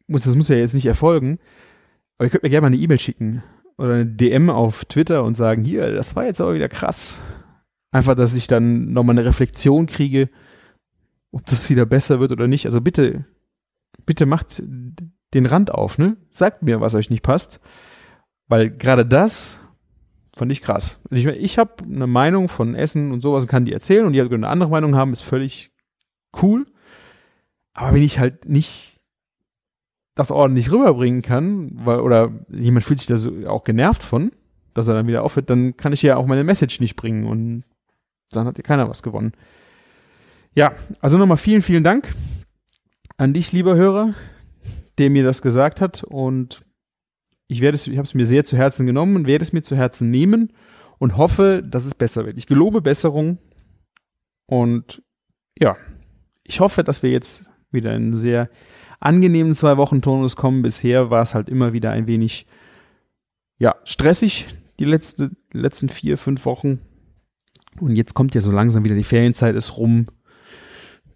muss, 0.08 0.24
das 0.24 0.36
muss 0.36 0.50
ja 0.50 0.56
jetzt 0.56 0.76
nicht 0.76 0.86
erfolgen, 0.86 1.40
aber 2.18 2.28
ihr 2.28 2.30
könnt 2.30 2.44
mir 2.44 2.50
gerne 2.50 2.62
mal 2.62 2.74
eine 2.74 2.78
E-Mail 2.78 3.00
schicken 3.00 3.44
oder 3.78 3.94
eine 3.94 4.06
DM 4.06 4.50
auf 4.50 4.86
Twitter 4.86 5.24
und 5.24 5.36
sagen, 5.36 5.64
hier, 5.64 5.92
das 5.92 6.16
war 6.16 6.26
jetzt 6.26 6.42
aber 6.42 6.54
wieder 6.54 6.70
krass. 6.70 7.20
Einfach, 7.94 8.16
dass 8.16 8.36
ich 8.36 8.48
dann 8.48 8.92
nochmal 8.92 9.18
eine 9.18 9.26
Reflexion 9.26 9.86
kriege, 9.86 10.30
ob 11.32 11.46
das 11.46 11.70
wieder 11.70 11.86
besser 11.86 12.20
wird 12.20 12.32
oder 12.32 12.48
nicht. 12.48 12.66
Also 12.66 12.82
bitte, 12.82 13.26
bitte 14.08 14.26
macht 14.26 14.64
den 15.34 15.46
Rand 15.46 15.72
auf, 15.72 16.00
ne? 16.00 16.18
Sagt 16.30 16.64
mir, 16.64 16.82
was 16.82 16.96
euch 16.96 17.12
nicht 17.12 17.22
passt. 17.22 17.60
Weil 18.48 18.72
gerade 18.72 19.06
das 19.06 19.60
fand 20.36 20.52
ich 20.52 20.64
krass. 20.64 21.02
Also 21.12 21.30
ich, 21.30 21.38
ich 21.38 21.58
habe 21.60 21.84
eine 21.84 22.08
Meinung 22.08 22.50
von 22.50 22.74
Essen 22.74 23.12
und 23.12 23.22
sowas 23.22 23.44
und 23.44 23.50
kann 23.50 23.66
die 23.66 23.74
erzählen 23.74 24.06
und 24.08 24.14
die 24.14 24.22
eine 24.22 24.48
andere 24.48 24.72
Meinung 24.72 24.96
haben, 24.96 25.14
ist 25.14 25.22
völlig 25.22 25.72
cool. 26.42 26.66
Aber 27.74 27.94
wenn 27.94 28.02
ich 28.02 28.18
halt 28.18 28.50
nicht 28.50 29.02
das 30.16 30.32
ordentlich 30.32 30.72
rüberbringen 30.72 31.22
kann, 31.22 31.72
weil, 31.86 32.00
oder 32.00 32.32
jemand 32.50 32.86
fühlt 32.86 32.98
sich 32.98 33.08
da 33.08 33.18
so 33.18 33.32
auch 33.48 33.64
genervt 33.64 34.02
von, 34.02 34.32
dass 34.74 34.88
er 34.88 34.96
dann 34.96 35.06
wieder 35.06 35.24
aufhört, 35.24 35.52
dann 35.52 35.78
kann 35.78 35.94
ich 35.94 36.02
ja 36.02 36.18
auch 36.18 36.26
meine 36.26 36.44
Message 36.44 36.80
nicht 36.80 36.96
bringen 36.96 37.28
und 37.28 37.64
dann 38.36 38.46
hat 38.46 38.58
ja 38.58 38.64
keiner 38.64 38.90
was 38.90 39.04
gewonnen. 39.04 39.34
Ja, 40.56 40.74
also 41.00 41.18
nochmal 41.18 41.38
vielen, 41.38 41.62
vielen 41.62 41.84
Dank 41.84 42.14
an 43.18 43.34
dich, 43.34 43.52
lieber 43.52 43.76
Hörer, 43.76 44.14
der 44.98 45.10
mir 45.10 45.24
das 45.24 45.42
gesagt 45.42 45.82
hat 45.82 46.04
und 46.04 46.64
ich 47.48 47.62
werde 47.62 47.76
es, 47.76 47.88
ich 47.88 47.98
habe 47.98 48.06
es 48.06 48.14
mir 48.14 48.26
sehr 48.26 48.44
zu 48.44 48.58
Herzen 48.58 48.86
genommen 48.86 49.16
und 49.16 49.28
werde 49.28 49.44
es 49.44 49.54
mir 49.54 49.62
zu 49.62 49.76
Herzen 49.76 50.10
nehmen 50.10 50.54
und 51.00 51.18
hoffe, 51.18 51.64
dass 51.66 51.86
es 51.86 51.96
besser 51.96 52.26
wird. 52.26 52.38
Ich 52.38 52.48
gelobe 52.48 52.82
Besserung 52.82 53.38
und 54.46 55.04
ja, 55.60 55.78
ich 56.44 56.60
hoffe, 56.60 56.84
dass 56.84 57.04
wir 57.04 57.12
jetzt 57.12 57.46
wieder 57.72 57.96
in 57.96 58.14
sehr 58.14 58.50
angenehmen 59.00 59.54
zwei 59.54 59.78
Wochen 59.78 60.02
Tonus 60.02 60.36
kommen. 60.36 60.62
Bisher 60.62 61.10
war 61.10 61.22
es 61.22 61.34
halt 61.34 61.50
immer 61.50 61.74
wieder 61.74 61.92
ein 61.92 62.08
wenig 62.08 62.48
ja 63.58 63.76
stressig 63.84 64.48
die 64.80 64.86
letzte, 64.86 65.32
letzten 65.52 65.90
vier 65.90 66.18
fünf 66.18 66.46
Wochen 66.46 66.80
und 67.80 67.96
jetzt 67.96 68.14
kommt 68.14 68.36
ja 68.36 68.42
so 68.42 68.52
langsam 68.52 68.84
wieder 68.84 68.96
die 68.96 69.04
Ferienzeit 69.04 69.56
ist 69.56 69.78
rum. 69.78 70.08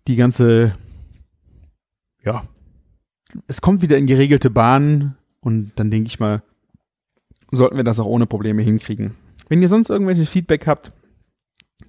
Die 0.07 0.15
ganze 0.15 0.75
ja 2.23 2.43
es 3.47 3.61
kommt 3.61 3.81
wieder 3.81 3.97
in 3.97 4.07
geregelte 4.07 4.49
Bahnen 4.49 5.15
und 5.41 5.73
dann 5.77 5.91
denke 5.91 6.07
ich 6.07 6.19
mal, 6.19 6.41
sollten 7.51 7.77
wir 7.77 7.83
das 7.83 7.99
auch 7.99 8.05
ohne 8.05 8.25
Probleme 8.25 8.61
hinkriegen. 8.61 9.15
Wenn 9.49 9.61
ihr 9.61 9.67
sonst 9.67 9.89
irgendwelches 9.89 10.29
Feedback 10.29 10.67
habt, 10.67 10.91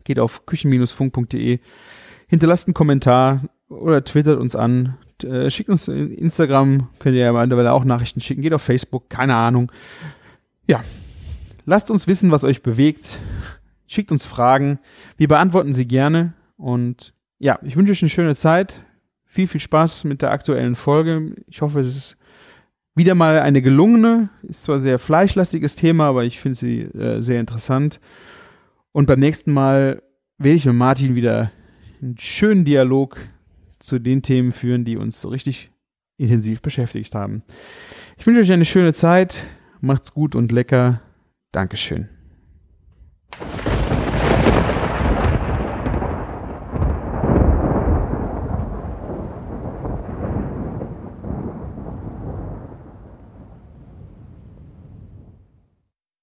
geht 0.04 0.18
auf 0.18 0.46
küchen-funk.de, 0.46 1.58
hinterlasst 2.26 2.68
einen 2.68 2.74
Kommentar 2.74 3.44
oder 3.68 4.04
twittert 4.04 4.38
uns 4.38 4.54
an, 4.54 4.96
äh, 5.22 5.50
schickt 5.50 5.70
uns 5.70 5.88
Instagram, 5.88 6.88
könnt 6.98 7.16
ihr 7.16 7.24
ja 7.24 7.32
mittlerweile 7.32 7.72
auch 7.72 7.84
Nachrichten 7.84 8.20
schicken, 8.20 8.42
geht 8.42 8.54
auf 8.54 8.62
Facebook, 8.62 9.10
keine 9.10 9.34
Ahnung. 9.34 9.72
Ja, 10.66 10.82
lasst 11.64 11.90
uns 11.90 12.06
wissen, 12.06 12.30
was 12.30 12.44
euch 12.44 12.62
bewegt, 12.62 13.18
schickt 13.88 14.12
uns 14.12 14.24
Fragen, 14.24 14.78
wir 15.16 15.26
beantworten 15.26 15.74
sie 15.74 15.88
gerne 15.88 16.34
und 16.56 17.14
ja, 17.38 17.58
ich 17.62 17.76
wünsche 17.76 17.92
euch 17.92 18.02
eine 18.02 18.10
schöne 18.10 18.36
Zeit, 18.36 18.80
viel, 19.24 19.48
viel 19.48 19.60
Spaß 19.60 20.04
mit 20.04 20.22
der 20.22 20.30
aktuellen 20.30 20.74
Folge. 20.74 21.34
Ich 21.46 21.62
hoffe, 21.62 21.80
es 21.80 21.88
ist 21.88 22.16
wieder 22.94 23.14
mal 23.14 23.40
eine 23.40 23.62
gelungene, 23.62 24.28
ist 24.42 24.64
zwar 24.64 24.80
sehr 24.80 24.98
fleischlastiges 24.98 25.76
Thema, 25.76 26.06
aber 26.08 26.24
ich 26.24 26.40
finde 26.40 26.58
sie 26.58 26.80
äh, 26.80 27.20
sehr 27.20 27.40
interessant. 27.40 28.00
Und 28.92 29.06
beim 29.06 29.20
nächsten 29.20 29.52
Mal 29.52 30.02
werde 30.38 30.56
ich 30.56 30.66
mit 30.66 30.74
Martin 30.74 31.14
wieder 31.14 31.52
einen 32.02 32.18
schönen 32.18 32.64
Dialog 32.64 33.18
zu 33.78 33.98
den 33.98 34.22
Themen 34.22 34.52
führen, 34.52 34.84
die 34.84 34.96
uns 34.96 35.20
so 35.20 35.28
richtig 35.28 35.70
intensiv 36.16 36.62
beschäftigt 36.62 37.14
haben. 37.14 37.42
Ich 38.16 38.26
wünsche 38.26 38.40
euch 38.40 38.52
eine 38.52 38.64
schöne 38.64 38.92
Zeit, 38.92 39.46
macht's 39.80 40.12
gut 40.12 40.34
und 40.34 40.50
lecker. 40.50 41.00
Dankeschön. 41.52 42.17